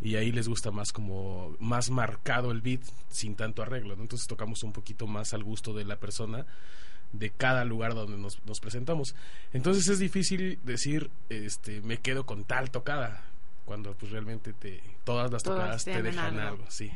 y 0.02 0.14
ahí 0.16 0.32
les 0.32 0.48
gusta 0.48 0.70
más 0.70 0.90
como 0.90 1.54
más 1.60 1.90
marcado 1.90 2.50
el 2.50 2.62
beat 2.62 2.80
sin 3.10 3.34
tanto 3.34 3.60
arreglo 3.62 3.94
¿no? 3.94 4.00
entonces 4.04 4.26
tocamos 4.26 4.62
un 4.62 4.72
poquito 4.72 5.06
más 5.06 5.34
al 5.34 5.44
gusto 5.44 5.74
de 5.74 5.84
la 5.84 5.96
persona 5.96 6.46
de 7.18 7.30
cada 7.30 7.64
lugar 7.64 7.94
donde 7.94 8.16
nos, 8.16 8.44
nos 8.46 8.60
presentamos 8.60 9.14
entonces 9.52 9.88
es 9.88 9.98
difícil 9.98 10.58
decir 10.64 11.10
este 11.28 11.80
me 11.82 11.98
quedo 11.98 12.24
con 12.26 12.44
tal 12.44 12.70
tocada 12.70 13.22
cuando 13.64 13.94
pues 13.94 14.12
realmente 14.12 14.52
te 14.52 14.82
todas 15.04 15.30
las 15.30 15.42
Todas 15.42 15.58
tocadas 15.60 15.84
te 15.84 16.02
dejan 16.02 16.38
algo. 16.38 16.48
algo, 16.62 16.64
sí 16.70 16.92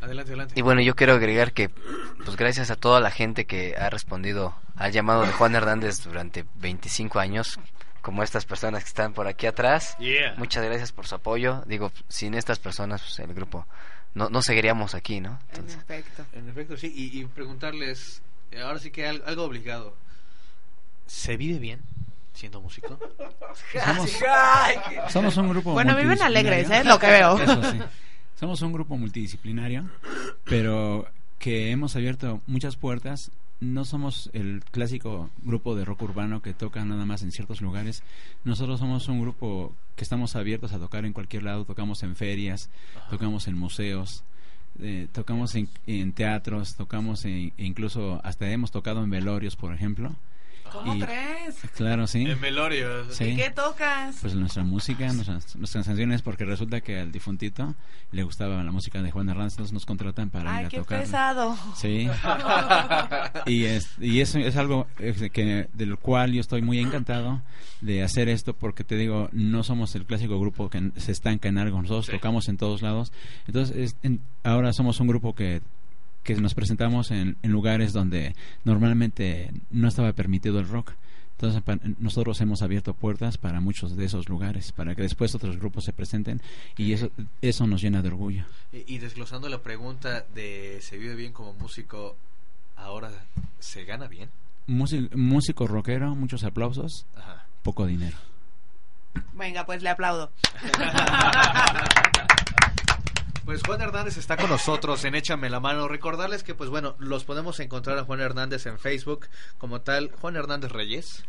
Adelante, 0.00 0.30
adelante. 0.32 0.54
Y 0.56 0.62
bueno, 0.62 0.80
yo 0.80 0.96
quiero 0.96 1.12
agregar 1.12 1.52
que, 1.52 1.68
pues 1.68 2.36
gracias 2.36 2.70
a 2.72 2.76
toda 2.76 2.98
la 3.00 3.12
gente 3.12 3.44
que 3.44 3.76
ha 3.76 3.88
respondido 3.88 4.52
al 4.74 4.90
llamado 4.90 5.22
de 5.22 5.30
Juan 5.32 5.54
Hernández 5.54 6.02
durante 6.02 6.44
25 6.56 7.20
años, 7.20 7.60
como 8.00 8.24
estas 8.24 8.44
personas 8.44 8.82
que 8.82 8.88
están 8.88 9.12
por 9.12 9.28
aquí 9.28 9.46
atrás, 9.46 9.94
Yeah. 10.00 10.34
muchas 10.38 10.64
gracias 10.64 10.90
por 10.90 11.06
su 11.06 11.14
apoyo. 11.14 11.62
Digo, 11.66 11.92
sin 12.08 12.34
estas 12.34 12.58
personas, 12.58 13.00
pues 13.02 13.16
el 13.20 13.32
grupo 13.32 13.64
no, 14.14 14.28
no 14.28 14.42
seguiríamos 14.42 14.94
aquí, 14.94 15.20
¿no? 15.20 15.38
Entonces, 15.50 15.76
Perfecto. 15.84 16.24
En 16.32 16.48
efecto, 16.48 16.76
sí, 16.76 16.92
y, 16.94 17.20
y 17.20 17.24
preguntarles, 17.26 18.22
eh, 18.50 18.60
ahora 18.60 18.78
sí 18.78 18.90
que 18.90 19.06
al- 19.06 19.22
algo 19.26 19.44
obligado. 19.44 19.96
¿se 21.06 21.36
vive 21.36 21.58
bien 21.58 21.80
siendo 22.32 22.60
músico? 22.60 22.98
Somos, 23.84 24.10
somos 25.12 25.36
un 25.36 25.48
grupo 25.50 25.72
Bueno, 25.72 25.94
viven 25.96 26.22
alegres, 26.22 26.70
¿eh? 26.70 26.84
Lo 26.84 26.98
que 26.98 27.06
veo. 27.08 27.38
Eso 27.38 27.70
sí. 27.70 27.78
Somos 28.40 28.60
un 28.62 28.72
grupo 28.72 28.96
multidisciplinario, 28.96 29.88
pero 30.44 31.06
que 31.38 31.70
hemos 31.70 31.94
abierto 31.96 32.40
muchas 32.46 32.76
puertas. 32.76 33.30
No 33.62 33.84
somos 33.84 34.28
el 34.32 34.64
clásico 34.72 35.30
grupo 35.44 35.76
de 35.76 35.84
rock 35.84 36.02
urbano 36.02 36.42
que 36.42 36.52
toca 36.52 36.84
nada 36.84 37.04
más 37.06 37.22
en 37.22 37.30
ciertos 37.30 37.60
lugares. 37.60 38.02
Nosotros 38.44 38.80
somos 38.80 39.06
un 39.06 39.20
grupo 39.20 39.72
que 39.94 40.02
estamos 40.02 40.34
abiertos 40.34 40.72
a 40.72 40.80
tocar 40.80 41.04
en 41.04 41.12
cualquier 41.12 41.44
lado. 41.44 41.64
Tocamos 41.64 42.02
en 42.02 42.16
ferias, 42.16 42.70
tocamos 43.08 43.46
en 43.46 43.56
museos, 43.56 44.24
eh, 44.80 45.06
tocamos 45.12 45.54
en, 45.54 45.68
en 45.86 46.12
teatros, 46.12 46.74
tocamos 46.74 47.24
en- 47.24 47.52
e 47.56 47.64
incluso 47.64 48.20
hasta 48.24 48.50
hemos 48.50 48.72
tocado 48.72 49.04
en 49.04 49.10
velorios, 49.10 49.54
por 49.54 49.72
ejemplo. 49.72 50.12
¿Cómo 50.72 50.94
Y- 50.96 51.00
crees? 51.00 51.56
Claro, 51.76 52.06
sí. 52.06 52.22
En 52.24 52.40
velorios. 52.40 53.14
Sí. 53.14 53.24
¿Y 53.24 53.36
qué 53.36 53.50
tocas? 53.50 54.16
Pues 54.20 54.34
nuestra 54.34 54.64
música, 54.64 55.12
nuestras, 55.12 55.54
nuestras 55.56 55.86
canciones, 55.86 56.22
porque 56.22 56.44
resulta 56.44 56.80
que 56.80 56.98
al 57.00 57.12
difuntito 57.12 57.74
le 58.10 58.22
gustaba 58.22 58.62
la 58.62 58.72
música 58.72 59.02
de 59.02 59.10
Juan 59.10 59.28
Hernández, 59.28 59.52
entonces 59.54 59.72
nos 59.72 59.84
contratan 59.86 60.30
para 60.30 60.54
Ay, 60.54 60.60
ir 60.62 60.66
a 60.66 60.70
qué 60.70 60.76
tocar. 60.78 61.00
pesado. 61.00 61.56
Sí. 61.76 62.08
y 63.46 63.64
es, 63.64 63.90
y 64.00 64.20
eso 64.20 64.38
es 64.38 64.56
algo 64.56 64.86
de 64.98 65.30
que 65.30 65.68
del 65.72 65.96
cual 65.98 66.32
yo 66.32 66.40
estoy 66.40 66.62
muy 66.62 66.78
encantado 66.78 67.42
de 67.80 68.02
hacer 68.02 68.28
esto 68.28 68.54
porque 68.54 68.84
te 68.84 68.96
digo 68.96 69.28
no 69.32 69.62
somos 69.64 69.94
el 69.96 70.04
clásico 70.06 70.38
grupo 70.38 70.70
que 70.70 70.90
se 70.96 71.12
estanca 71.12 71.48
en 71.48 71.58
algo 71.58 71.80
nosotros 71.82 72.06
tocamos 72.06 72.48
en 72.48 72.56
todos 72.56 72.80
lados 72.82 73.12
entonces 73.46 73.76
es- 73.76 73.96
en- 74.02 74.20
ahora 74.44 74.72
somos 74.72 75.00
un 75.00 75.08
grupo 75.08 75.34
que 75.34 75.62
que 76.22 76.34
nos 76.36 76.54
presentamos 76.54 77.10
en, 77.10 77.36
en 77.42 77.50
lugares 77.50 77.92
donde 77.92 78.34
normalmente 78.64 79.50
no 79.70 79.88
estaba 79.88 80.12
permitido 80.12 80.58
el 80.60 80.68
rock 80.68 80.92
entonces 81.32 81.62
pa- 81.62 81.78
nosotros 81.98 82.40
hemos 82.40 82.62
abierto 82.62 82.94
puertas 82.94 83.36
para 83.38 83.60
muchos 83.60 83.96
de 83.96 84.04
esos 84.04 84.28
lugares 84.28 84.70
para 84.72 84.94
que 84.94 85.02
después 85.02 85.34
otros 85.34 85.58
grupos 85.58 85.84
se 85.84 85.92
presenten 85.92 86.40
y 86.76 86.92
eso 86.92 87.10
eso 87.40 87.66
nos 87.66 87.82
llena 87.82 88.00
de 88.02 88.08
orgullo 88.08 88.44
Y, 88.72 88.94
y 88.94 88.98
desglosando 88.98 89.48
la 89.48 89.60
pregunta 89.62 90.24
de 90.34 90.78
¿se 90.80 90.98
vive 90.98 91.14
bien 91.16 91.32
como 91.32 91.52
músico? 91.54 92.16
Ahora, 92.76 93.10
¿se 93.58 93.84
gana 93.84 94.06
bien? 94.08 94.28
Músico, 94.68 95.16
músico 95.18 95.66
rockero 95.66 96.14
muchos 96.14 96.44
aplausos 96.44 97.06
Ajá. 97.16 97.44
poco 97.64 97.86
dinero 97.86 98.16
Venga, 99.34 99.66
pues 99.66 99.82
le 99.82 99.90
aplaudo. 99.90 100.30
Pues 103.44 103.60
Juan 103.66 103.80
Hernández 103.80 104.16
está 104.18 104.36
con 104.36 104.50
nosotros 104.50 105.04
en 105.04 105.14
Échame 105.16 105.50
la 105.50 105.58
mano. 105.58 105.88
Recordarles 105.88 106.42
que, 106.44 106.54
pues 106.54 106.70
bueno, 106.70 106.94
los 106.98 107.24
podemos 107.24 107.58
encontrar 107.60 107.98
a 107.98 108.04
Juan 108.04 108.20
Hernández 108.20 108.66
en 108.66 108.78
Facebook 108.78 109.26
como 109.58 109.80
tal, 109.80 110.12
Juan 110.20 110.36
Hernández 110.36 110.70
Reyes. 110.70 111.24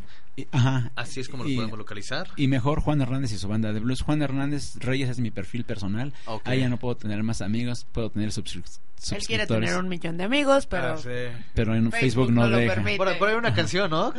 Ajá. 0.51 0.91
Así 0.95 1.19
es 1.19 1.29
como 1.29 1.43
los 1.43 1.51
Y- 1.51 1.55
podemos 1.55 1.77
localizar. 1.77 2.27
Y 2.35 2.47
mejor 2.47 2.81
Juan 2.81 3.01
Hernández 3.01 3.31
y 3.31 3.37
su 3.37 3.47
banda 3.47 3.73
de 3.73 3.79
blues. 3.79 4.01
Juan 4.01 4.21
Hernández 4.21 4.75
Reyes 4.77 5.09
es 5.09 5.19
mi 5.19 5.31
perfil 5.31 5.63
personal. 5.63 6.13
Ahí 6.43 6.59
ya 6.59 6.69
no 6.69 6.77
puedo 6.77 6.95
tener 6.97 7.21
más 7.23 7.41
amigos, 7.41 7.85
puedo 7.91 8.09
tener 8.11 8.29
subscri- 8.29 8.63
Él 9.11 9.21
quiere 9.27 9.45
tener 9.45 9.77
un 9.77 9.89
millón 9.89 10.17
de 10.17 10.23
amigos, 10.23 10.65
pero... 10.65 10.93
Ah, 10.93 10.97
sí. 10.97 11.09
Pero 11.53 11.75
en 11.75 11.91
Facebook 11.91 11.99
Facebook, 11.99 12.31
no 12.31 12.41
no, 12.43 12.49
lo 12.49 12.57
deja. 12.57 12.75
permite. 12.75 12.97
Por, 12.97 13.17
por 13.17 13.29
ahí 13.29 13.35
una 13.35 13.53
canción, 13.53 13.89
¿no? 13.89 14.13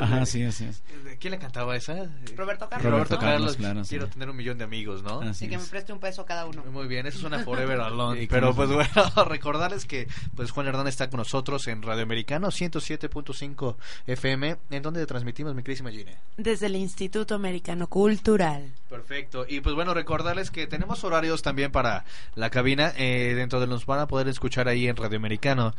Ajá, 0.00 0.26
sí, 0.26 0.44
así 0.44 0.64
es. 0.64 0.82
¿Quién 1.18 1.32
le 1.32 1.38
cantaba 1.38 1.76
esa? 1.76 2.08
Roberto 2.36 2.68
Carlos. 2.68 2.90
Roberto 2.92 3.14
¿no? 3.14 3.20
Carlos, 3.20 3.56
claro, 3.56 3.84
sí. 3.84 3.90
Quiero 3.90 4.08
tener 4.08 4.28
un 4.30 4.36
millón 4.36 4.58
de 4.58 4.64
amigos, 4.64 5.02
¿no? 5.02 5.20
Así 5.20 5.28
Así 5.30 5.48
que 5.48 5.56
me 5.56 5.62
es. 5.62 5.68
preste 5.68 5.92
un 5.92 6.00
peso 6.00 6.24
cada 6.24 6.46
uno. 6.46 6.64
Muy 6.64 6.86
bien, 6.86 7.06
eso 7.06 7.18
suena 7.18 7.38
Forever 7.44 7.80
Alone. 7.80 8.20
Sí, 8.20 8.26
Pero 8.28 8.54
pues 8.54 8.70
bueno, 8.70 9.24
recordarles 9.28 9.86
que 9.86 10.08
pues 10.36 10.50
Juan 10.50 10.66
Hernández 10.68 10.94
está 10.94 11.10
con 11.10 11.18
nosotros 11.18 11.66
en 11.68 11.82
Radio 11.82 12.02
Americano 12.02 12.48
107.5 12.48 13.76
FM, 14.06 14.56
en 14.70 14.82
donde 14.82 15.04
transmitimos 15.06 15.54
mi 15.54 15.62
queridísima 15.62 15.90
Gine. 15.90 16.16
Desde 16.36 16.66
el 16.66 16.76
Instituto 16.76 17.34
Americano 17.34 17.86
Cultural. 17.88 18.72
Perfecto. 18.88 19.46
Y 19.48 19.60
pues 19.60 19.74
bueno, 19.74 19.94
recordarles 19.94 20.50
que 20.50 20.66
tenemos 20.66 21.04
horarios 21.04 21.42
también 21.42 21.72
para 21.72 22.04
la 22.34 22.50
cabina. 22.50 22.92
Eh, 22.96 23.34
dentro 23.36 23.60
de 23.60 23.66
los 23.66 23.84
a 24.02 24.06
poder 24.06 24.28
escuchar 24.28 24.68
ahí 24.68 24.88
en 24.88 24.96
Radio 24.96 25.16
Americano. 25.18 25.74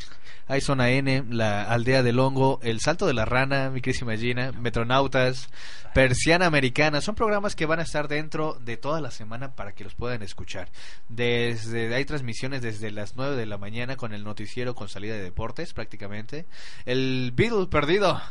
Hay 0.48 0.62
N, 0.68 1.26
la 1.30 1.64
Aldea 1.64 2.04
del 2.04 2.20
Hongo, 2.20 2.60
El 2.64 2.80
Salto 2.80 3.06
de 3.08 3.14
la 3.14 3.26
Rana, 3.26 3.70
mi 3.70 3.82
queridísima 3.82 4.18
Gina, 4.18 4.52
Metronautas, 4.52 5.50
Persiana 5.94 6.48
Americana. 6.48 7.02
Son 7.02 7.16
programas 7.16 7.56
que 7.56 7.66
van 7.66 7.80
a 7.80 7.84
estar 7.84 8.08
dentro 8.08 8.58
de 8.60 8.78
toda 8.78 9.00
la 9.00 9.12
semana 9.12 9.56
para 9.56 9.74
que 9.74 9.84
los 9.84 9.96
puedan 9.96 10.24
escuchar. 10.24 10.70
Desde 11.08 11.94
hay 11.94 12.06
transmisiones 12.06 12.62
desde 12.62 12.92
las 12.92 13.16
9 13.16 13.36
de 13.36 13.46
la 13.46 13.58
mañana 13.58 13.96
con 13.96 14.14
el 14.14 14.24
noticiero 14.24 14.76
con 14.76 14.90
salida 14.90 15.14
de 15.14 15.22
deportes 15.22 15.74
prácticamente. 15.74 16.46
El 16.86 17.32
Beatle 17.36 17.68
perdido, 17.68 18.22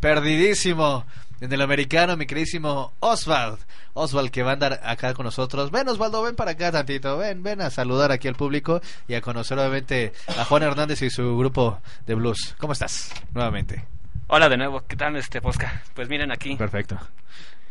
perdidísimo. 0.00 1.06
En 1.42 1.52
el 1.52 1.60
americano, 1.60 2.16
mi 2.16 2.24
queridísimo 2.24 2.92
Oswald. 3.00 3.58
Oswald 3.94 4.30
que 4.30 4.44
va 4.44 4.50
a 4.50 4.52
andar 4.52 4.80
acá 4.84 5.12
con 5.12 5.24
nosotros. 5.24 5.72
Ven 5.72 5.88
Osvaldo, 5.88 6.22
ven 6.22 6.36
para 6.36 6.52
acá 6.52 6.70
tantito. 6.70 7.18
Ven, 7.18 7.42
ven 7.42 7.60
a 7.60 7.68
saludar 7.68 8.12
aquí 8.12 8.28
al 8.28 8.36
público 8.36 8.80
y 9.08 9.14
a 9.14 9.20
conocer 9.20 9.58
obviamente 9.58 10.12
a 10.38 10.44
Juan 10.44 10.62
Hernández 10.62 11.02
y 11.02 11.10
su 11.10 11.36
grupo 11.36 11.80
de 12.06 12.14
blues. 12.14 12.54
¿Cómo 12.60 12.74
estás? 12.74 13.12
Nuevamente. 13.34 13.84
Hola 14.28 14.48
de 14.48 14.56
nuevo, 14.56 14.84
¿qué 14.86 14.94
tal 14.94 15.16
este 15.16 15.40
Posca? 15.40 15.82
Pues 15.94 16.08
miren 16.08 16.30
aquí. 16.30 16.54
Perfecto. 16.54 16.96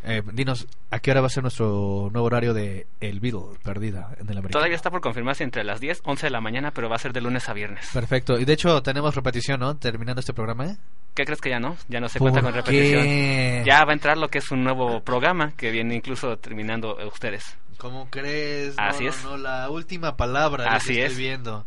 Eh, 0.03 0.22
dinos, 0.34 0.68
¿a 0.89 0.99
qué 0.99 1.11
hora 1.11 1.22
va 1.22 1.27
a 1.27 1.30
ser 1.30 1.43
nuestro 1.43 2.10
nuevo 2.11 2.26
horario 2.26 2.53
de 2.53 2.88
El 2.99 3.22
Beatle 3.22 3.57
perdida 3.64 4.10
en 4.19 4.30
el 4.30 4.38
americano? 4.38 4.49
Todavía 4.49 4.76
está 4.76 4.91
por 4.91 4.99
confirmarse 4.99 5.45
entre 5.45 5.64
las 5.64 5.80
10, 5.80 6.02
11 6.03 6.26
de 6.26 6.30
la 6.31 6.41
mañana, 6.41 6.72
pero 6.72 6.89
va 6.89 6.98
a 6.98 6.99
ser 6.99 7.14
de 7.14 7.22
lunes 7.22 7.48
a 7.48 7.53
viernes. 7.53 7.88
Perfecto. 7.93 8.38
Y 8.38 8.43
de 8.43 8.52
hecho 8.52 8.84
tenemos 8.84 9.15
repetición, 9.15 9.61
¿no? 9.61 9.77
Terminando 9.77 10.19
este 10.19 10.34
programa. 10.34 10.65
¿eh? 10.65 10.77
¿Qué 11.13 11.25
crees 11.25 11.41
que 11.41 11.49
ya 11.49 11.59
no? 11.59 11.75
Ya 11.89 11.99
no 11.99 12.07
se 12.07 12.19
¿Por 12.19 12.31
cuenta 12.31 12.41
con 12.41 12.53
repetición. 12.53 13.03
qué? 13.03 13.63
Ya 13.65 13.83
va 13.83 13.91
a 13.91 13.93
entrar 13.93 14.17
lo 14.17 14.29
que 14.29 14.38
es 14.38 14.49
un 14.51 14.63
nuevo 14.63 15.01
programa 15.01 15.51
que 15.57 15.69
viene 15.71 15.95
incluso 15.95 16.38
terminando 16.38 16.97
ustedes. 17.07 17.57
¿Cómo 17.77 18.09
crees? 18.09 18.75
Así 18.77 19.03
no, 19.05 19.09
es. 19.09 19.23
No, 19.23 19.38
la 19.38 19.69
última 19.69 20.15
palabra. 20.15 20.73
Así 20.73 20.99
es. 20.99 21.11
Estoy 21.11 21.23
viendo. 21.23 21.65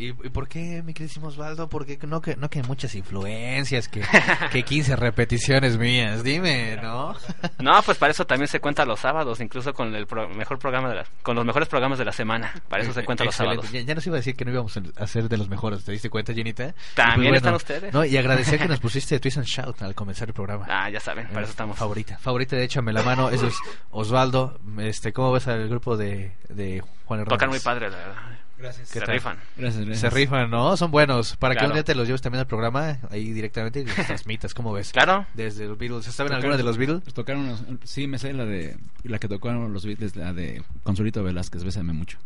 ¿Y, 0.00 0.08
y 0.08 0.30
por 0.30 0.48
qué, 0.48 0.82
mi 0.82 0.94
queridísimo 0.94 1.26
Osvaldo? 1.28 1.68
Porque 1.68 1.98
no 2.06 2.20
que, 2.22 2.34
no 2.36 2.48
que 2.48 2.62
muchas 2.62 2.94
influencias, 2.94 3.88
que, 3.88 4.02
que 4.50 4.62
15 4.62 4.96
repeticiones 4.96 5.76
mías. 5.78 6.22
Dime, 6.22 6.76
¿no? 6.82 7.14
No, 7.58 7.82
pues 7.82 7.98
para 7.98 8.10
eso 8.12 8.26
también 8.26 8.48
se 8.48 8.58
cuenta 8.60 8.84
los 8.86 9.00
sábados, 9.00 9.40
incluso 9.40 9.74
con 9.74 9.94
el 9.94 10.06
pro- 10.06 10.28
mejor 10.30 10.58
programa 10.58 10.88
de 10.88 10.94
la, 10.96 11.04
con 11.22 11.36
los 11.36 11.44
mejores 11.44 11.68
programas 11.68 11.98
de 11.98 12.04
la 12.06 12.12
semana. 12.12 12.52
Para 12.68 12.82
eso 12.82 12.92
se 12.94 13.04
cuenta 13.04 13.24
los 13.24 13.34
sábados. 13.34 13.70
Ya, 13.70 13.80
ya 13.82 13.94
nos 13.94 14.06
iba 14.06 14.16
a 14.16 14.20
decir 14.20 14.34
que 14.34 14.44
no 14.46 14.50
íbamos 14.52 14.74
a 14.96 15.06
ser 15.06 15.28
de 15.28 15.36
los 15.36 15.48
mejores. 15.50 15.84
¿Te 15.84 15.92
diste 15.92 16.08
cuenta, 16.08 16.32
Jenita? 16.32 16.68
Y 16.68 16.94
También 16.94 17.34
están 17.34 17.54
ustedes. 17.54 17.92
No, 17.92 18.04
y 18.04 18.16
agradecer 18.16 18.58
que 18.58 18.68
nos 18.68 18.80
pusiste 18.80 19.20
Twist 19.20 19.36
and 19.38 19.46
Shout 19.46 19.82
al 19.82 19.94
comenzar 19.94 20.28
el 20.28 20.34
programa. 20.34 20.66
Ah, 20.68 20.88
ya 20.88 21.00
saben, 21.00 21.26
para 21.28 21.40
Eh, 21.40 21.42
eso 21.42 21.50
estamos. 21.50 21.76
Favorita. 21.78 22.16
Favorita 22.18 22.56
de 22.56 22.64
Échame 22.64 22.92
la 22.94 23.02
mano. 23.02 23.28
Eso 23.28 23.46
es 23.48 23.54
Osvaldo. 23.90 24.58
Este, 24.78 25.12
¿Cómo 25.12 25.32
ves 25.32 25.46
al 25.48 25.68
grupo 25.68 25.96
de, 25.96 26.32
de 26.48 26.80
Juan 27.04 27.20
Hernández? 27.20 27.38
Tocan 27.38 27.50
muy 27.50 27.60
padre, 27.60 27.90
la 27.90 27.96
verdad. 27.98 28.16
Gracias. 28.60 28.88
Se 28.88 29.00
rifan. 29.00 29.38
Gracias, 29.56 29.84
gracias. 29.86 30.00
Se 30.00 30.10
rifan, 30.10 30.50
¿no? 30.50 30.76
Son 30.76 30.90
buenos. 30.90 31.36
Para 31.36 31.54
que 31.54 31.58
Claro. 31.60 31.72
un 31.72 31.76
día 31.76 31.84
te 31.84 31.94
los 31.94 32.06
lleves 32.06 32.20
también 32.20 32.40
al 32.40 32.46
programa, 32.46 32.98
ahí 33.10 33.32
directamente 33.32 33.80
y 33.80 33.84
los 33.86 33.94
transmitas, 33.94 34.52
¿cómo 34.54 34.72
ves? 34.72 34.92
Claro. 34.92 35.26
Desde 35.34 35.66
los 35.66 35.78
Beatles. 35.78 36.04
¿Saben 36.06 36.30
Tocaron- 36.32 36.36
alguna 36.36 36.56
de 36.56 36.62
los 36.62 36.76
Beatles? 36.76 37.02
Tocaron 37.14 37.42
unos- 37.42 37.64
sí, 37.84 38.06
me 38.06 38.18
sé 38.18 38.32
la 38.32 38.44
de 38.44 38.76
la 39.04 39.18
que 39.18 39.28
tocaron 39.28 39.72
los 39.72 39.84
Beatles, 39.86 40.14
la 40.16 40.32
de 40.32 40.62
Consuelito 40.82 41.22
Velázquez, 41.24 41.64
Bésame 41.64 41.92
mucho. 41.92 42.18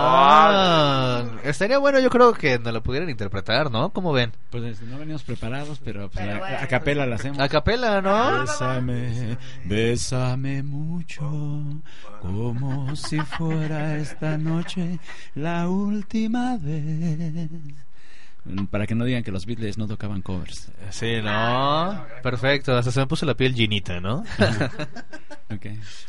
Ah, 0.00 1.24
estaría 1.44 1.78
bueno, 1.78 1.98
yo 2.00 2.10
creo 2.10 2.32
que 2.32 2.58
nos 2.58 2.72
lo 2.72 2.82
pudieran 2.82 3.08
interpretar, 3.10 3.70
¿no? 3.70 3.90
¿Cómo 3.90 4.12
ven? 4.12 4.32
Pues 4.50 4.64
este, 4.64 4.86
no 4.86 4.98
venimos 4.98 5.22
preparados, 5.22 5.78
pero, 5.84 6.08
pues, 6.10 6.24
Pero 6.24 6.36
a- 6.36 6.40
bueno. 6.40 6.56
a, 6.60 6.66
capela 6.66 7.06
la 7.06 7.14
hacemos. 7.16 7.38
A 7.38 7.48
capela, 7.48 8.00
¿no? 8.00 8.40
Bésame, 8.40 9.38
bésame 9.64 10.62
mucho, 10.62 11.64
como 12.20 12.94
si 12.96 13.18
fuera 13.20 13.96
esta 13.96 14.36
noche 14.38 14.98
la 15.34 15.68
última 15.68 16.56
vez. 16.60 17.48
Para 18.70 18.86
que 18.86 18.94
no 18.94 19.04
digan 19.04 19.22
que 19.22 19.30
los 19.30 19.44
Beatles 19.44 19.76
no 19.76 19.86
tocaban 19.86 20.22
covers. 20.22 20.72
Sí, 20.90 21.20
¿no? 21.22 22.02
Perfecto. 22.22 22.74
Hasta 22.74 22.90
se 22.90 23.00
me 23.00 23.06
puso 23.06 23.26
la 23.26 23.34
piel 23.34 23.54
llenita, 23.54 24.00
¿no? 24.00 24.24
Ok. 25.50 25.64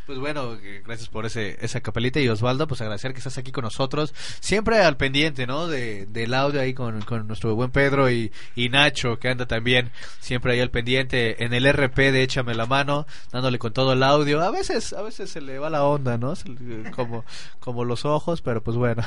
Pues 0.06 0.20
bueno, 0.20 0.56
eh, 0.62 0.82
gracias 0.86 1.08
por 1.08 1.26
ese 1.26 1.58
esa 1.62 1.80
capelita 1.80 2.20
y 2.20 2.28
Osvaldo, 2.28 2.68
pues 2.68 2.82
agradecer 2.82 3.14
que 3.14 3.20
estás 3.20 3.38
aquí 3.38 3.54
con 3.54 3.64
nosotros, 3.64 4.14
siempre 4.42 4.80
al 4.82 4.98
pendiente, 4.98 5.48
¿no? 5.48 5.68
De, 5.68 6.08
del 6.08 6.34
audio 6.34 6.60
ahí 6.60 6.74
con, 6.74 7.02
con 7.04 7.26
nuestro 7.26 7.56
buen 7.56 7.72
Pedro 7.72 8.12
y, 8.12 8.34
y 8.56 8.68
Nacho, 8.68 9.18
que 9.18 9.30
anda 9.30 9.46
también 9.46 9.92
siempre 10.20 10.52
ahí 10.52 10.60
al 10.60 10.72
pendiente 10.72 11.42
en 11.46 11.54
el 11.54 11.72
RP 11.72 11.96
de 12.12 12.24
Échame 12.24 12.54
la 12.54 12.66
mano, 12.66 13.08
dándole 13.32 13.60
con 13.60 13.72
todo 13.72 13.94
el 13.94 14.04
audio. 14.04 14.42
A 14.42 14.52
veces, 14.52 14.92
a 14.92 15.02
veces 15.04 15.30
se 15.30 15.40
le 15.40 15.58
va 15.58 15.70
la 15.70 15.86
onda, 15.86 16.18
¿no? 16.18 16.34
Le- 16.44 16.92
como, 16.92 17.24
como 17.62 17.86
los 17.86 18.04
ojos, 18.04 18.42
pero 18.42 18.62
pues 18.62 18.76
bueno. 18.76 19.04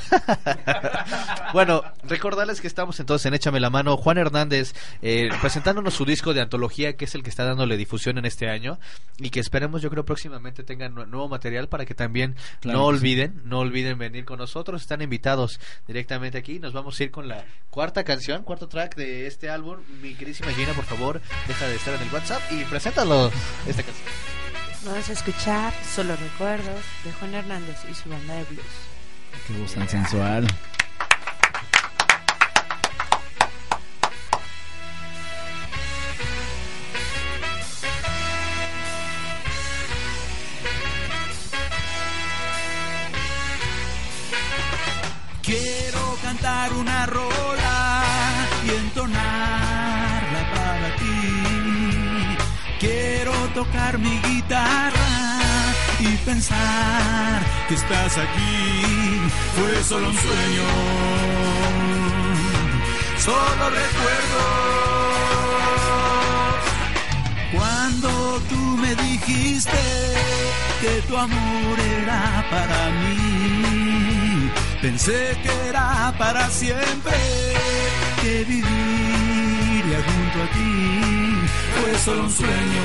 bueno, 1.53 1.83
recordarles 2.05 2.63
que 2.63 2.69
estamos 2.69 2.99
entonces 3.01 3.27
en 3.27 3.35
Échame 3.35 3.61
la 3.61 3.69
mano, 3.69 3.99
Juan 3.99 4.17
Hernández 4.17 4.73
eh, 5.03 5.29
presentándonos 5.43 5.93
su 5.93 6.07
disco 6.07 6.33
de 6.33 6.41
antología, 6.41 6.95
que 6.97 7.05
es 7.05 7.15
el 7.15 7.23
que 7.23 7.29
está 7.29 7.45
dándole 7.45 7.77
difusión 7.77 8.17
en 8.17 8.25
este 8.25 8.49
año 8.49 8.79
y 9.19 9.29
que 9.29 9.41
esperemos, 9.41 9.83
yo 9.83 9.91
creo, 9.91 10.05
próximamente 10.07 10.22
próximamente 10.23 10.62
tengan 10.62 10.94
nu- 10.94 11.05
nuevo 11.07 11.28
material 11.28 11.69
para 11.69 11.85
que 11.85 11.94
también 11.94 12.36
Claro 12.61 12.78
no 12.78 12.85
que 12.86 12.93
sí. 12.93 12.99
olviden, 12.99 13.43
no 13.44 13.59
olviden 13.59 13.99
venir 13.99 14.24
con 14.24 14.39
nosotros. 14.39 14.81
Están 14.82 15.03
invitados 15.03 15.59
directamente 15.89 16.39
aquí. 16.39 16.61
Nos 16.61 16.73
vamos 16.73 16.99
a 16.99 17.03
ir 17.05 17.11
con 17.11 17.27
la 17.27 17.44
cuarta 17.70 18.05
canción, 18.05 18.44
cuarto 18.44 18.69
track 18.69 18.94
de 18.94 19.27
este 19.27 19.51
álbum. 19.51 19.78
Mi 20.01 20.15
queridísima 20.15 20.53
Gina, 20.53 20.73
por 20.74 20.85
favor, 20.85 21.20
deja 21.49 21.66
de 21.66 21.74
estar 21.74 21.94
en 21.94 22.03
el 22.03 22.15
WhatsApp 22.15 22.40
y 22.53 22.62
preséntalo 22.65 23.32
esta 23.66 23.82
canción. 23.82 24.07
Vamos 24.85 25.09
a 25.09 25.12
escuchar 25.12 25.73
Solo 25.85 26.15
Recuerdos 26.16 26.85
de 27.05 27.12
Juan 27.12 27.35
Hernández 27.35 27.78
y 27.90 27.94
su 27.94 28.09
banda 28.09 28.35
de 28.35 28.44
blues. 28.44 28.65
Qué 29.49 29.53
voz 29.55 29.74
tan 29.74 29.89
sensual. 29.89 30.47
Cantar 46.43 46.73
una 46.73 47.06
rola 47.06 48.05
y 48.64 48.70
entonarla 48.70 50.43
para 50.55 50.97
ti. 50.97 52.36
Quiero 52.81 53.32
tocar 53.55 53.98
mi 53.98 54.19
guitarra 54.19 55.12
y 56.01 56.16
pensar 56.24 57.43
que 57.69 57.74
estás 57.74 58.19
aquí. 58.19 59.20
Fue 59.56 59.85
solo 59.85 60.09
un 60.09 60.16
sueño, 60.16 60.69
solo 63.19 63.64
recuerdo. 63.82 64.43
Cuando 67.52 68.40
tú 68.51 68.60
me 68.82 68.94
dijiste 68.97 69.82
que 70.81 71.02
tu 71.09 71.16
amor 71.16 71.78
era 72.01 72.44
para 72.51 72.90
mí, 73.01 74.22
pensé 74.83 75.39
que 75.43 75.51
era 75.69 76.13
para 76.19 76.51
siempre, 76.51 77.15
que 78.21 78.45
viviría 78.45 80.03
junto 80.09 80.43
a 80.43 80.47
ti. 80.55 80.75
Fue 81.81 81.93
solo 82.05 82.25
un 82.25 82.33
sueño, 82.33 82.85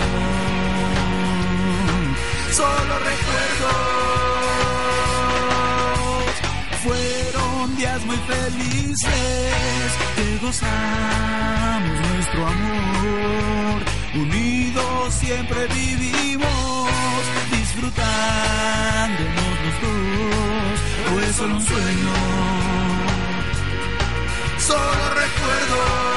solo 2.52 3.00
recuerdos. 3.10 3.76
Fueron 6.84 7.76
días 7.76 8.02
muy 8.06 8.20
felices 8.34 9.90
que 10.16 10.28
gozamos 10.46 11.98
nuestro 12.14 12.40
amor. 12.48 13.78
Unidos 14.14 15.14
siempre 15.16 15.68
vivimos, 15.68 16.90
disfrutándonos 17.52 19.56
los 19.64 19.76
dos. 19.82 20.77
Fue 21.14 21.34
solo 21.34 21.56
un 21.56 21.66
sueño, 21.66 22.14
solo 24.60 25.10
recuerdos. 25.16 26.17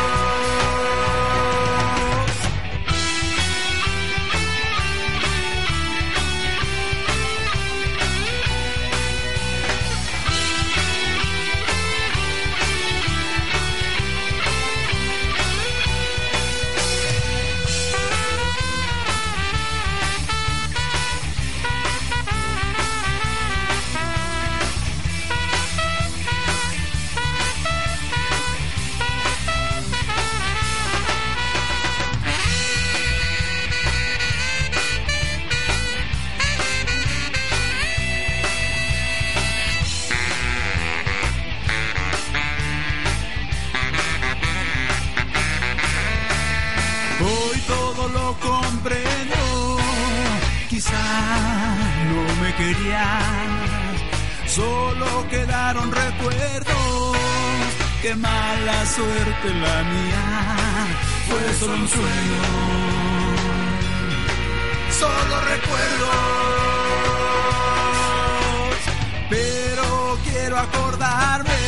La 59.49 59.83
mía, 59.85 60.87
fue 61.29 61.55
solo 61.59 61.75
un 61.75 61.89
sueño. 61.89 62.43
Solo 64.99 65.41
recuerdos, 65.53 66.11
pero 69.31 70.19
quiero 70.25 70.59
acordarme 70.59 71.61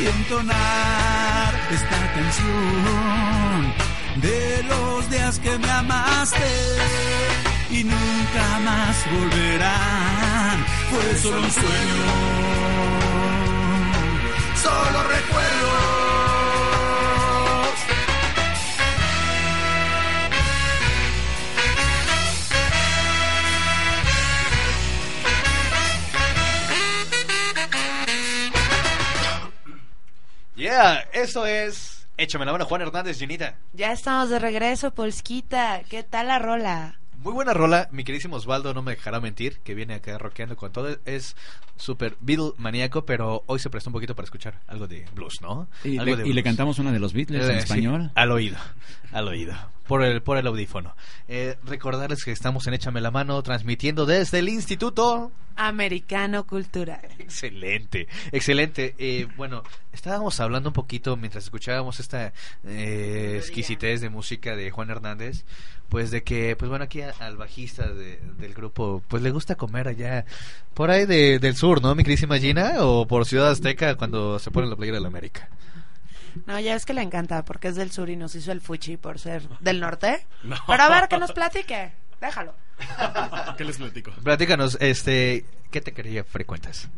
y 0.00 0.06
entonar 0.06 1.54
esta 1.70 2.12
canción 2.14 3.74
de 4.16 4.62
los 4.62 5.10
días 5.10 5.38
que 5.40 5.58
me 5.58 5.70
amaste 5.70 6.50
y 7.70 7.84
nunca 7.84 8.60
más 8.64 8.96
volverán. 9.12 10.64
Fue 10.90 11.18
solo 11.18 11.42
un 11.42 11.50
sueño, 11.50 12.04
solo 14.62 15.02
recuerdos. 15.02 15.97
Eso 31.22 31.46
es. 31.46 32.06
Échame 32.16 32.44
la 32.46 32.52
mano, 32.52 32.64
Juan 32.64 32.82
Hernández, 32.82 33.18
Ginita. 33.18 33.56
Ya 33.72 33.92
estamos 33.92 34.28
de 34.30 34.38
regreso, 34.38 34.92
Polskita. 34.92 35.82
¿Qué 35.88 36.02
tal 36.02 36.26
la 36.28 36.38
rola? 36.38 36.98
Muy 37.18 37.32
buena 37.32 37.52
rola, 37.52 37.88
mi 37.90 38.04
queridísimo 38.04 38.36
Osvaldo 38.36 38.72
no 38.74 38.80
me 38.82 38.92
dejará 38.92 39.18
mentir, 39.20 39.58
que 39.64 39.74
viene 39.74 39.94
acá 39.94 40.16
rockeando 40.18 40.56
con 40.56 40.70
todo. 40.72 40.98
Es 41.04 41.34
súper 41.76 42.16
Beatle 42.20 42.52
maníaco, 42.58 43.04
pero 43.04 43.42
hoy 43.46 43.58
se 43.58 43.70
prestó 43.70 43.90
un 43.90 43.94
poquito 43.94 44.14
para 44.14 44.24
escuchar 44.24 44.60
algo 44.68 44.86
de 44.86 45.04
blues, 45.14 45.40
¿no? 45.40 45.68
Y, 45.82 45.98
Algo 45.98 46.12
le, 46.16 46.16
de 46.18 46.22
y 46.22 46.26
le 46.28 46.32
blues. 46.34 46.44
cantamos 46.44 46.78
una 46.78 46.92
de 46.92 47.00
los 47.00 47.12
Beatles 47.12 47.44
en 47.44 47.50
Eh, 47.50 47.54
sí, 47.54 47.64
español. 47.64 48.12
al 48.14 48.30
oído, 48.30 48.56
al 49.12 49.26
oído. 49.26 49.54
Por 49.88 50.04
el, 50.04 50.22
por 50.22 50.36
el 50.38 50.46
audífono. 50.46 50.94
Eh, 51.26 51.56
recordarles 51.64 52.22
que 52.22 52.30
estamos 52.30 52.66
en 52.68 52.74
Échame 52.74 53.00
la 53.00 53.10
mano, 53.10 53.42
transmitiendo 53.42 54.06
desde 54.06 54.38
el 54.38 54.48
Instituto. 54.50 55.32
Americano 55.56 56.46
Cultural. 56.46 57.00
Excelente, 57.18 58.06
excelente. 58.30 58.94
Eh, 58.98 59.26
bueno, 59.36 59.64
estábamos 59.92 60.38
hablando 60.38 60.68
un 60.68 60.72
poquito 60.74 61.16
mientras 61.16 61.42
escuchábamos 61.44 61.98
esta 61.98 62.32
eh, 62.64 63.34
exquisitez 63.38 64.00
de 64.00 64.08
música 64.10 64.54
de 64.54 64.70
Juan 64.70 64.90
Hernández, 64.90 65.44
pues 65.88 66.10
de 66.12 66.22
que, 66.22 66.54
pues 66.54 66.68
bueno, 66.68 66.84
aquí 66.84 67.00
a- 67.00 67.14
al 67.18 67.36
bajista 67.36 67.88
de- 67.88 68.20
del 68.38 68.54
grupo, 68.54 69.02
pues 69.08 69.22
le 69.22 69.30
gusta 69.32 69.56
comer 69.56 69.88
allá 69.88 70.26
por 70.74 70.90
ahí 70.90 71.06
de- 71.06 71.38
del 71.40 71.56
sur, 71.56 71.82
¿no, 71.82 71.94
mi 71.96 72.04
queridísima 72.04 72.38
Gina? 72.38 72.74
O 72.84 73.06
por 73.08 73.24
Ciudad 73.26 73.50
Azteca 73.50 73.96
cuando 73.96 74.38
se 74.38 74.50
pone 74.52 74.68
la 74.68 74.76
playera 74.76 74.98
de 74.98 75.02
la 75.02 75.08
América. 75.08 75.48
No, 76.46 76.58
ya 76.60 76.74
es 76.74 76.84
que 76.84 76.94
le 76.94 77.02
encanta 77.02 77.44
porque 77.44 77.68
es 77.68 77.76
del 77.76 77.90
sur 77.90 78.08
y 78.10 78.16
nos 78.16 78.34
hizo 78.34 78.52
el 78.52 78.60
fuchi 78.60 78.96
por 78.96 79.18
ser 79.18 79.48
del 79.60 79.80
norte. 79.80 80.26
No. 80.42 80.56
Pero 80.66 80.82
a 80.82 80.88
ver, 80.88 81.08
que 81.08 81.18
nos 81.18 81.32
platique. 81.32 81.92
Déjalo. 82.20 82.54
¿Qué 83.56 83.64
les 83.64 83.76
platico? 83.76 84.12
Platícanos, 84.22 84.76
este, 84.80 85.44
¿qué 85.70 85.80
te 85.80 85.92
quería 85.92 86.24
frecuentas? 86.24 86.88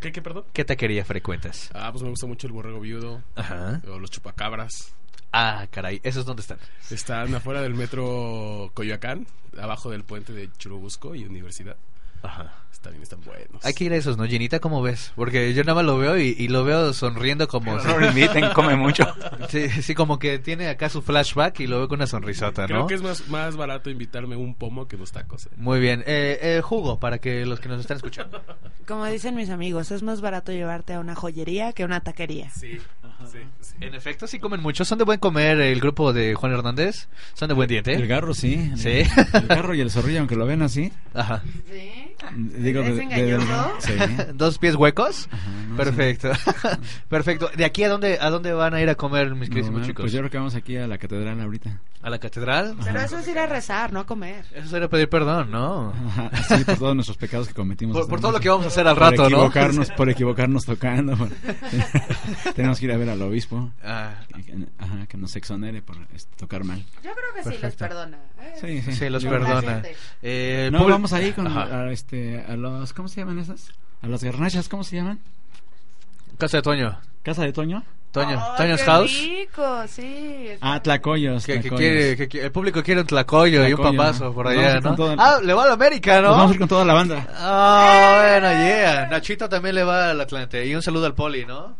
¿Qué, 0.00 0.12
qué, 0.12 0.20
perdón? 0.20 0.44
¿Qué 0.52 0.64
te 0.64 0.76
quería 0.76 1.04
frecuentas? 1.04 1.70
Ah, 1.74 1.90
pues 1.90 2.02
me 2.02 2.10
gusta 2.10 2.26
mucho 2.26 2.46
el 2.46 2.52
borrego 2.52 2.80
viudo. 2.80 3.22
Ajá. 3.36 3.80
O 3.88 3.98
los 3.98 4.10
chupacabras. 4.10 4.94
Ah, 5.32 5.66
caray, 5.70 6.00
¿esos 6.04 6.24
dónde 6.24 6.42
están? 6.42 6.58
Están 6.90 7.34
afuera 7.34 7.60
del 7.60 7.74
metro 7.74 8.70
Coyoacán, 8.74 9.26
abajo 9.58 9.90
del 9.90 10.04
puente 10.04 10.32
de 10.32 10.48
Churubusco 10.58 11.14
y 11.14 11.24
Universidad. 11.24 11.76
Ajá. 12.24 12.52
También 12.82 13.02
están 13.02 13.20
buenos. 13.22 13.64
Hay 13.64 13.72
que 13.72 13.84
ir 13.84 13.94
a 13.94 13.96
esos, 13.96 14.18
¿no, 14.18 14.26
Ginita? 14.26 14.60
¿Cómo 14.60 14.82
ves? 14.82 15.10
Porque 15.16 15.54
yo 15.54 15.62
nada 15.64 15.76
más 15.76 15.86
lo 15.86 15.96
veo 15.96 16.18
y, 16.18 16.36
y 16.38 16.48
lo 16.48 16.64
veo 16.64 16.92
sonriendo 16.92 17.48
como... 17.48 17.78
Pero 17.78 17.88
no 17.94 17.98
lo 17.98 18.08
inviten, 18.08 18.50
come 18.54 18.76
mucho. 18.76 19.04
Sí, 19.48 19.70
sí, 19.70 19.94
como 19.94 20.18
que 20.18 20.38
tiene 20.38 20.68
acá 20.68 20.90
su 20.90 21.00
flashback 21.00 21.60
y 21.60 21.66
lo 21.66 21.78
veo 21.78 21.88
con 21.88 21.98
una 22.00 22.06
sonrisota, 22.06 22.66
Creo 22.66 22.80
¿no? 22.80 22.86
que 22.86 22.94
es 22.94 23.02
más, 23.02 23.26
más 23.28 23.56
barato 23.56 23.88
invitarme 23.88 24.36
un 24.36 24.54
pomo 24.54 24.86
que 24.86 24.98
dos 24.98 25.12
tacos. 25.12 25.46
eh. 25.46 25.50
Muy 25.56 25.80
bien. 25.80 26.00
Eh, 26.06 26.38
eh, 26.42 26.60
jugo, 26.62 26.98
para 26.98 27.18
que 27.18 27.46
los 27.46 27.58
que 27.58 27.68
nos 27.70 27.80
están 27.80 27.96
escuchando. 27.96 28.42
Como 28.86 29.06
dicen 29.06 29.34
mis 29.34 29.48
amigos, 29.48 29.90
es 29.90 30.02
más 30.02 30.20
barato 30.20 30.52
llevarte 30.52 30.92
a 30.92 31.00
una 31.00 31.14
joyería 31.14 31.72
que 31.72 31.84
a 31.84 31.86
una 31.86 32.00
taquería. 32.00 32.50
Sí. 32.50 32.78
En 33.80 33.94
efecto, 33.94 34.26
sí 34.26 34.38
comen 34.38 34.60
mucho. 34.60 34.84
¿Son 34.84 34.98
de 34.98 35.04
buen 35.04 35.18
comer 35.18 35.58
el 35.60 35.80
grupo 35.80 36.12
de 36.12 36.34
Juan 36.34 36.52
Hernández? 36.52 37.08
¿Son 37.32 37.48
de 37.48 37.54
buen 37.54 37.68
diente? 37.68 37.94
El 37.94 38.06
garro, 38.06 38.34
sí. 38.34 38.72
Sí. 38.76 38.88
El, 38.90 39.08
el 39.32 39.46
garro 39.48 39.74
y 39.74 39.80
el 39.80 39.90
zorrillo, 39.90 40.18
aunque 40.18 40.36
lo 40.36 40.44
ven 40.44 40.60
así. 40.62 40.92
Ajá. 41.14 41.42
Digo, 42.36 42.82
¿Es 42.82 42.96
de- 42.96 43.06
de- 43.06 43.40
sí. 43.80 43.92
¿Dos 44.34 44.58
pies 44.58 44.74
huecos? 44.76 45.28
no 45.68 45.76
Perfecto. 45.76 46.30
Perfecto. 47.08 47.50
¿De 47.56 47.64
aquí 47.64 47.84
a 47.84 47.88
dónde, 47.88 48.18
a 48.20 48.30
dónde 48.30 48.52
van 48.52 48.74
a 48.74 48.80
ir 48.80 48.88
a 48.88 48.94
comer, 48.94 49.34
mis 49.34 49.48
queridos 49.50 49.70
No, 49.72 49.82
chicos? 49.84 50.02
Pues 50.04 50.12
yo 50.12 50.18
creo 50.20 50.30
que 50.30 50.38
vamos 50.38 50.54
aquí 50.54 50.76
a 50.76 50.86
la 50.86 50.98
catedral 50.98 51.40
ahorita. 51.40 51.80
¿A 52.02 52.10
la 52.10 52.18
catedral? 52.18 52.76
Pero 52.84 53.00
eso 53.00 53.18
es 53.18 53.26
ir 53.28 53.38
a 53.38 53.46
rezar, 53.46 53.90
no 53.90 54.00
a 54.00 54.06
comer. 54.06 54.44
Eso 54.54 54.68
sería 54.68 54.88
pedir 54.88 55.08
perdón, 55.08 55.50
¿no? 55.50 55.94
Sí, 56.48 56.62
por 56.64 56.76
todos 56.76 56.94
nuestros 56.94 57.16
pecados 57.16 57.48
que 57.48 57.54
cometimos. 57.54 57.96
Por- 57.96 58.08
por 58.08 58.20
todo 58.20 58.32
lo 58.32 58.40
que 58.40 58.50
vamos 58.50 58.66
a 58.66 58.68
hacer 58.68 58.86
al 58.86 58.94
Por 58.94 59.02
rato, 59.04 59.22
¿no? 59.22 59.26
equivocarnos, 59.28 59.90
Por 59.92 60.10
equivocarnos 60.10 60.64
tocando. 60.66 61.16
por- 61.16 61.30
Tenemos 62.54 62.78
que 62.78 62.84
ir 62.86 62.92
a 62.92 62.96
ver 62.98 63.08
al 63.08 63.22
obispo. 63.22 63.70
Ah. 63.82 64.14
Que, 64.44 64.54
ajá, 64.78 65.06
que 65.06 65.16
nos 65.16 65.34
exonere 65.36 65.80
por 65.80 65.96
tocar 66.36 66.62
mal. 66.64 66.84
Yo 67.02 67.10
creo 67.12 67.34
que 67.36 67.42
sí 67.42 67.48
los 67.50 67.58
Perfecto. 67.60 67.84
perdona. 67.88 68.18
¿eh? 68.42 68.52
Sí, 68.60 68.82
sí. 68.82 68.92
Sí, 68.98 69.08
los 69.08 69.24
perdona. 69.24 69.82
Eh, 70.22 70.68
no, 70.72 70.86
vamos 70.86 71.12
ahí 71.14 71.32
con 71.32 71.46
Ajá. 71.46 71.84
a, 71.84 71.90
este, 71.92 72.13
a 72.48 72.56
los... 72.56 72.92
¿Cómo 72.92 73.08
se 73.08 73.20
llaman 73.20 73.38
esas? 73.38 73.70
A 74.02 74.06
las 74.06 74.22
garnachas, 74.22 74.68
¿cómo 74.68 74.84
se 74.84 74.96
llaman? 74.96 75.18
Casa 76.38 76.58
de 76.58 76.62
Toño. 76.62 76.98
¿Casa 77.22 77.42
de 77.42 77.52
Toño? 77.52 77.82
Toño. 78.12 78.38
Ay, 78.40 78.56
Toño's 78.58 78.80
qué 78.80 78.86
House. 78.86 79.10
rico, 79.26 79.82
sí. 79.88 80.48
Ah, 80.60 80.80
tlacoyos. 80.80 81.44
Que, 81.44 81.54
que 81.54 81.60
tlacoyos. 81.62 81.80
quiere, 81.80 82.16
que, 82.16 82.28
qui- 82.28 82.44
el 82.44 82.52
público 82.52 82.80
quiere 82.82 83.00
un 83.00 83.06
tlacoyo 83.08 83.66
y 83.66 83.72
un 83.72 83.82
papazo 83.82 84.32
por 84.32 84.46
Nos 84.46 84.54
allá, 84.54 84.78
¿no? 84.80 84.96
Ah, 85.18 85.40
le 85.42 85.52
va 85.52 85.64
a 85.64 85.66
la 85.68 85.72
América, 85.74 86.20
¿no? 86.20 86.28
Nos 86.28 86.36
vamos 86.36 86.50
a 86.50 86.54
ir 86.54 86.58
con 86.60 86.68
toda 86.68 86.84
la 86.84 86.94
banda. 86.94 87.26
Ah, 87.36 88.38
bueno, 88.40 88.50
yeah. 88.64 89.08
Nachito 89.10 89.48
también 89.48 89.74
le 89.74 89.82
va 89.82 90.10
al 90.10 90.20
Atlante. 90.20 90.64
Y 90.64 90.74
un 90.76 90.82
saludo 90.82 91.06
al 91.06 91.14
Poli, 91.14 91.44
¿no? 91.44 91.76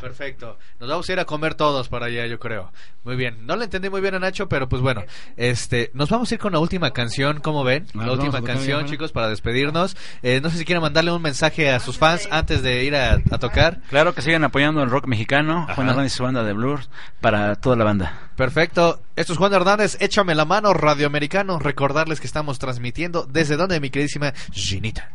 Perfecto. 0.00 0.58
Nos 0.78 0.88
vamos 0.88 1.08
a 1.08 1.12
ir 1.12 1.20
a 1.20 1.24
comer 1.24 1.54
todos 1.54 1.88
para 1.88 2.06
allá, 2.06 2.26
yo 2.26 2.38
creo. 2.38 2.72
Muy 3.04 3.16
bien. 3.16 3.46
No 3.46 3.56
le 3.56 3.64
entendí 3.64 3.90
muy 3.90 4.00
bien 4.00 4.14
a 4.14 4.18
Nacho, 4.18 4.48
pero 4.48 4.68
pues 4.68 4.80
bueno. 4.80 5.02
Este, 5.36 5.90
nos 5.94 6.08
vamos 6.08 6.30
a 6.30 6.34
ir 6.34 6.40
con 6.40 6.52
la 6.52 6.60
última 6.60 6.92
canción, 6.92 7.40
¿cómo 7.40 7.64
ven? 7.64 7.86
La 7.94 8.12
última 8.12 8.42
canción, 8.42 8.86
chicos, 8.86 9.12
para 9.12 9.28
despedirnos. 9.28 9.96
Eh, 10.22 10.40
no 10.40 10.50
sé 10.50 10.58
si 10.58 10.64
quieren 10.64 10.82
mandarle 10.82 11.10
un 11.10 11.22
mensaje 11.22 11.70
a 11.70 11.80
sus 11.80 11.98
fans 11.98 12.28
antes 12.30 12.62
de 12.62 12.84
ir 12.84 12.94
a, 12.94 13.14
a 13.30 13.38
tocar. 13.38 13.80
Claro 13.90 14.14
que 14.14 14.22
sigan 14.22 14.44
apoyando 14.44 14.82
el 14.82 14.90
rock 14.90 15.06
mexicano. 15.06 15.66
Juan 15.74 15.88
Hernández 15.88 16.12
y 16.12 16.16
su 16.16 16.22
banda 16.22 16.44
de 16.44 16.52
blues 16.52 16.88
para 17.20 17.56
toda 17.56 17.76
la 17.76 17.84
banda. 17.84 18.30
Perfecto. 18.36 19.02
Esto 19.16 19.32
es 19.32 19.38
Juan 19.38 19.52
Hernández, 19.52 19.96
échame 20.00 20.34
la 20.34 20.44
mano, 20.44 20.72
radioamericano. 20.74 21.58
Recordarles 21.58 22.20
que 22.20 22.26
estamos 22.26 22.58
transmitiendo 22.58 23.24
desde 23.24 23.56
donde, 23.56 23.80
mi 23.80 23.90
queridísima 23.90 24.32
Ginita. 24.52 25.10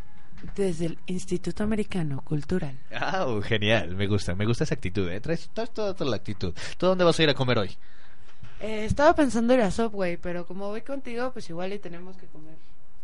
Desde 0.54 0.86
el 0.86 0.98
Instituto 1.06 1.62
Americano 1.62 2.20
Cultural. 2.22 2.78
Ah, 2.92 3.26
genial, 3.42 3.94
me 3.94 4.06
gusta, 4.06 4.34
me 4.34 4.46
gusta 4.46 4.64
esa 4.64 4.74
actitud, 4.74 5.08
¿eh? 5.08 5.20
Traes, 5.20 5.50
traes 5.52 5.70
toda, 5.70 5.94
toda 5.94 6.10
la 6.10 6.16
actitud. 6.16 6.54
¿Tú 6.76 6.86
dónde 6.86 7.04
vas 7.04 7.18
a 7.18 7.22
ir 7.22 7.28
a 7.30 7.34
comer 7.34 7.58
hoy? 7.58 7.76
Eh, 8.60 8.84
estaba 8.84 9.14
pensando 9.14 9.52
ir 9.54 9.60
a 9.60 9.70
Subway, 9.70 10.16
pero 10.16 10.46
como 10.46 10.68
voy 10.68 10.82
contigo, 10.82 11.32
pues 11.32 11.48
igual 11.50 11.72
y 11.72 11.78
tenemos 11.78 12.16
que 12.16 12.26
comer 12.26 12.54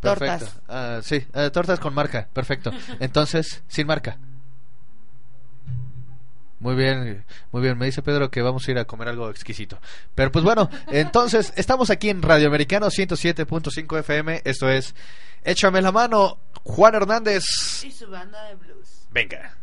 tortas. 0.01 0.61
Ah, 0.69 1.01
sí, 1.03 1.25
eh, 1.35 1.51
tortas 1.53 1.79
con 1.79 1.95
marca, 1.95 2.29
perfecto. 2.33 2.73
Entonces, 3.01 3.63
sin 3.69 3.87
marca. 3.87 4.19
Muy 6.61 6.75
bien, 6.75 7.25
muy 7.53 7.63
bien. 7.63 7.77
Me 7.79 7.87
dice 7.87 8.03
Pedro 8.03 8.31
que 8.31 8.43
vamos 8.43 8.69
a 8.69 8.71
ir 8.71 8.79
a 8.79 8.85
comer 8.85 9.09
algo 9.09 9.31
exquisito. 9.31 9.79
Pero 10.15 10.31
pues 10.31 10.45
bueno, 10.45 10.69
entonces 10.89 11.53
estamos 11.57 11.91
aquí 11.91 12.11
en 12.11 12.23
Radio 12.23 12.49
Americano 12.49 12.89
107.5 12.89 13.99
FM. 13.99 14.43
Esto 14.45 14.69
es 14.69 14.95
Échame 15.43 15.81
la 15.81 15.91
mano, 15.91 16.39
Juan 16.65 16.95
Hernández. 16.95 17.45
Y 17.83 17.91
su 17.91 18.09
banda 18.11 18.45
de 18.45 18.55
blues. 18.57 19.07
Venga. 19.11 19.57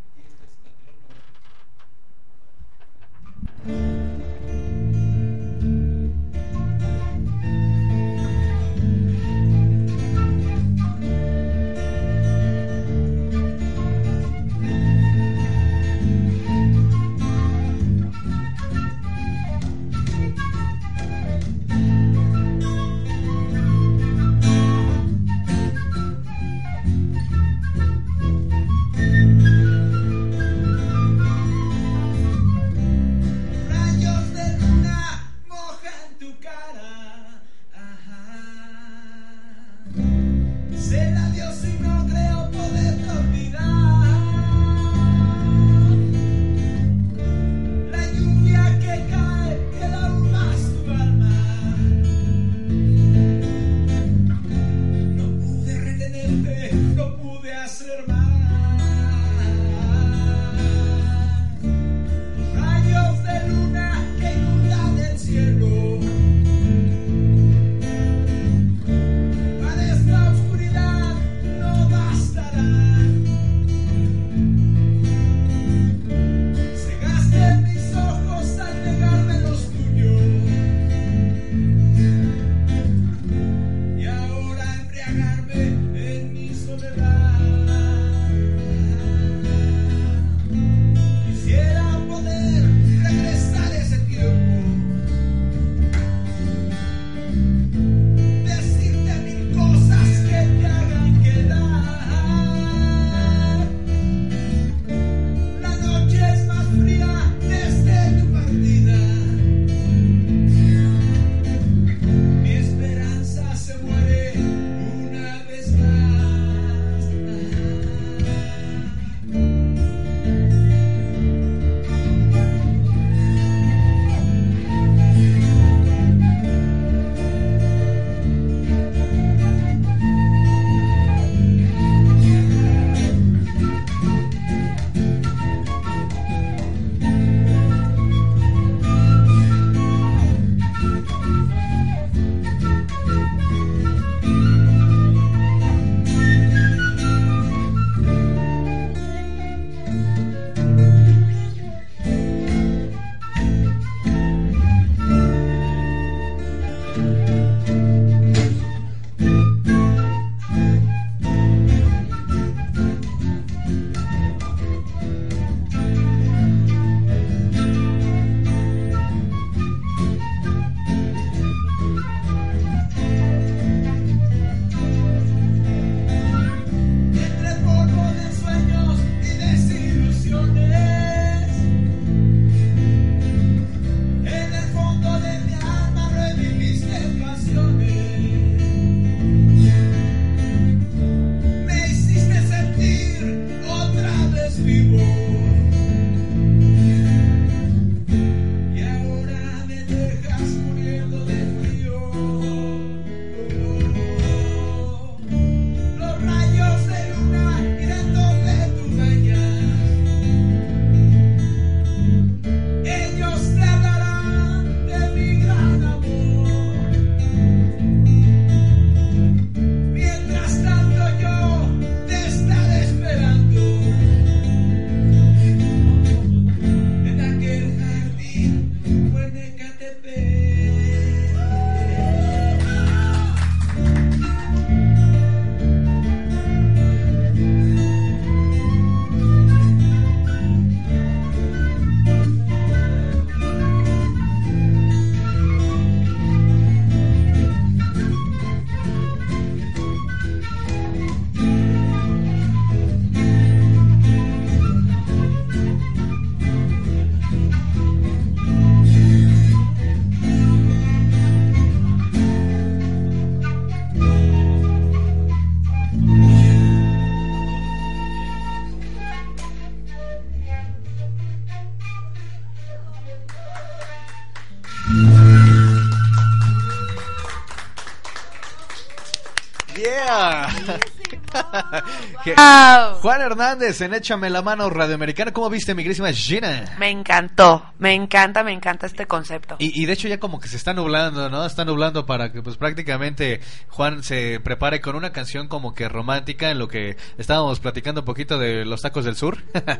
Que- 282.27 282.35
Wow. 282.35 282.99
Juan 283.01 283.21
Hernández 283.21 283.79
en 283.79 283.93
Échame 283.93 284.29
la 284.29 284.41
mano 284.41 284.69
radioamericana. 284.69 285.31
¿Cómo 285.31 285.49
viste, 285.49 285.73
mi 285.73 285.83
querísima 285.83 286.11
Gina? 286.11 286.75
Me 286.77 286.89
encantó, 286.89 287.63
me 287.79 287.93
encanta, 287.93 288.43
me 288.43 288.51
encanta 288.51 288.85
este 288.85 289.05
concepto. 289.05 289.55
Y, 289.59 289.81
y 289.81 289.85
de 289.85 289.93
hecho 289.93 290.09
ya 290.09 290.19
como 290.19 290.41
que 290.41 290.49
se 290.49 290.57
está 290.57 290.73
nublando, 290.73 291.29
¿no? 291.29 291.45
Está 291.45 291.63
nublando 291.63 292.05
para 292.05 292.33
que 292.33 292.41
pues 292.43 292.57
prácticamente 292.57 293.39
Juan 293.69 294.03
se 294.03 294.41
prepare 294.41 294.81
con 294.81 294.97
una 294.97 295.13
canción 295.13 295.47
como 295.47 295.73
que 295.73 295.87
romántica 295.87 296.51
en 296.51 296.59
lo 296.59 296.67
que 296.67 296.97
estábamos 297.17 297.61
platicando 297.61 298.01
un 298.01 298.05
poquito 298.05 298.37
de 298.37 298.65
los 298.65 298.81
tacos 298.81 299.05
del 299.05 299.15
sur. 299.15 299.37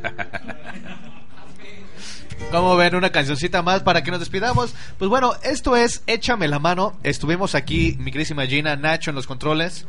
¿Cómo 2.50 2.76
ven? 2.76 2.94
Una 2.94 3.10
cancioncita 3.10 3.62
más 3.62 3.82
para 3.82 4.02
que 4.02 4.10
nos 4.10 4.20
despidamos. 4.20 4.74
Pues 4.98 5.08
bueno, 5.10 5.32
esto 5.42 5.76
es 5.76 6.02
Échame 6.06 6.48
la 6.48 6.58
mano. 6.58 6.98
Estuvimos 7.02 7.54
aquí, 7.54 7.96
mi 7.98 8.10
querísima 8.10 8.46
Gina, 8.46 8.76
Nacho 8.76 9.10
en 9.10 9.16
los 9.16 9.26
controles. 9.26 9.86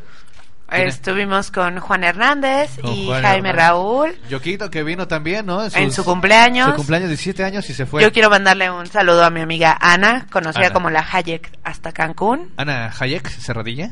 Estuvimos 0.72 1.52
con 1.52 1.80
Juan 1.80 2.04
Hernández 2.04 2.80
Con 2.82 2.94
y 2.94 3.06
Juan 3.08 3.22
Jaime 3.24 3.50
Hernández. 3.50 3.68
Raúl. 3.70 4.16
Yoquito 4.30 4.70
que 4.70 4.84
vino 4.84 5.08
también, 5.08 5.46
¿no? 5.46 5.64
En 5.66 5.91
su 5.91 6.04
cumpleaños. 6.06 6.70
Su 6.70 6.76
cumpleaños, 6.76 7.10
17 7.10 7.44
años 7.44 7.70
y 7.70 7.74
se 7.74 7.86
fue. 7.86 8.02
Yo 8.04 8.12
quiero 8.12 8.30
mandarle 8.30 8.70
un 8.72 8.86
saludo 8.88 9.24
a 9.24 9.30
mi 9.30 9.41
amiga 9.41 9.78
Ana, 9.80 10.28
conocida 10.32 10.66
Ana. 10.68 10.74
como 10.74 10.90
la 10.90 11.06
Hayek 11.12 11.52
hasta 11.64 11.91
Cancún. 11.91 12.52
Ana 12.58 12.91
Hayek, 13.00 13.28
Cerradilla. 13.30 13.91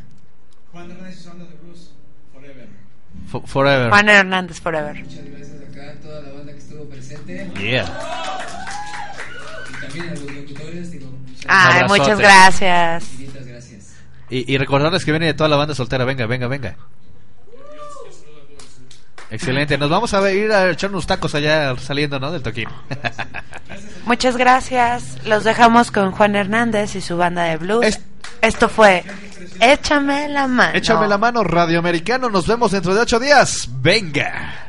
Juan 0.72 0.92
Hernández 0.92 1.26
banda 1.26 1.46
de 1.46 1.56
blues, 1.64 1.94
Forever. 2.34 2.68
Fo- 3.32 3.46
forever. 3.46 3.90
Juan 3.90 4.10
Hernández 4.10 4.60
Forever. 4.62 4.96
Muchas 5.04 5.26
gracias 5.26 5.62
acá 5.72 5.92
a 5.92 6.02
toda 6.02 6.22
la 6.22 6.32
banda 6.34 6.52
que 6.54 6.60
estuvo 6.60 6.90
presente. 6.90 7.52
Yeah. 7.60 7.86
Y 9.70 9.82
también 9.82 10.08
a 10.10 10.12
los 10.12 10.22
locutores, 10.34 10.92
digo, 10.92 11.08
muchas 11.12 11.46
Ay, 11.48 11.84
muchas 11.88 12.20
gracias. 12.20 13.04
Y 14.30 14.58
recordarles 14.58 15.06
que 15.06 15.12
viene 15.12 15.28
de 15.28 15.34
toda 15.34 15.50
la 15.50 15.56
banda 15.56 15.74
soltera. 15.74 16.04
Venga, 16.04 16.26
venga, 16.26 16.48
venga. 16.48 16.76
Excelente. 19.30 19.78
Nos 19.78 19.90
vamos 19.90 20.14
a 20.14 20.32
ir 20.32 20.52
a 20.52 20.70
echar 20.70 20.90
unos 20.90 21.06
tacos 21.06 21.36
allá 21.36 21.76
saliendo, 21.78 22.20
¿no? 22.20 22.32
Del 22.32 22.42
toquín. 22.42 22.70
Muchas 24.06 24.38
gracias. 24.38 25.18
Los 25.26 25.44
dejamos 25.44 25.92
con 25.92 26.12
Juan 26.12 26.36
Hernández 26.36 26.96
y 26.96 27.02
su 27.02 27.18
banda 27.18 27.44
de 27.44 27.58
blues. 27.58 28.00
Esto 28.42 28.70
fue 28.70 29.04
Échame 29.60 30.30
la 30.30 30.48
mano. 30.48 30.78
Échame 30.78 31.08
la 31.08 31.18
mano, 31.18 31.44
Radio 31.44 31.80
Americano. 31.80 32.30
Nos 32.30 32.48
vemos 32.48 32.72
dentro 32.72 32.94
de 32.94 33.02
ocho 33.02 33.20
días. 33.20 33.68
Venga. 33.82 34.67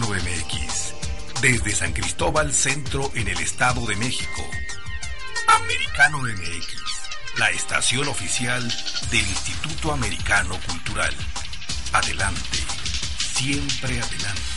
MX. 0.00 1.40
Desde 1.40 1.70
San 1.70 1.92
Cristóbal 1.92 2.52
Centro 2.52 3.12
en 3.14 3.28
el 3.28 3.38
Estado 3.38 3.86
de 3.86 3.94
México. 3.94 4.42
Americano 5.46 6.18
MX, 6.18 7.38
la 7.38 7.50
estación 7.50 8.08
oficial 8.08 8.62
del 9.12 9.20
Instituto 9.20 9.92
Americano 9.92 10.58
Cultural. 10.66 11.14
Adelante, 11.92 12.58
siempre 13.18 14.00
adelante. 14.00 14.53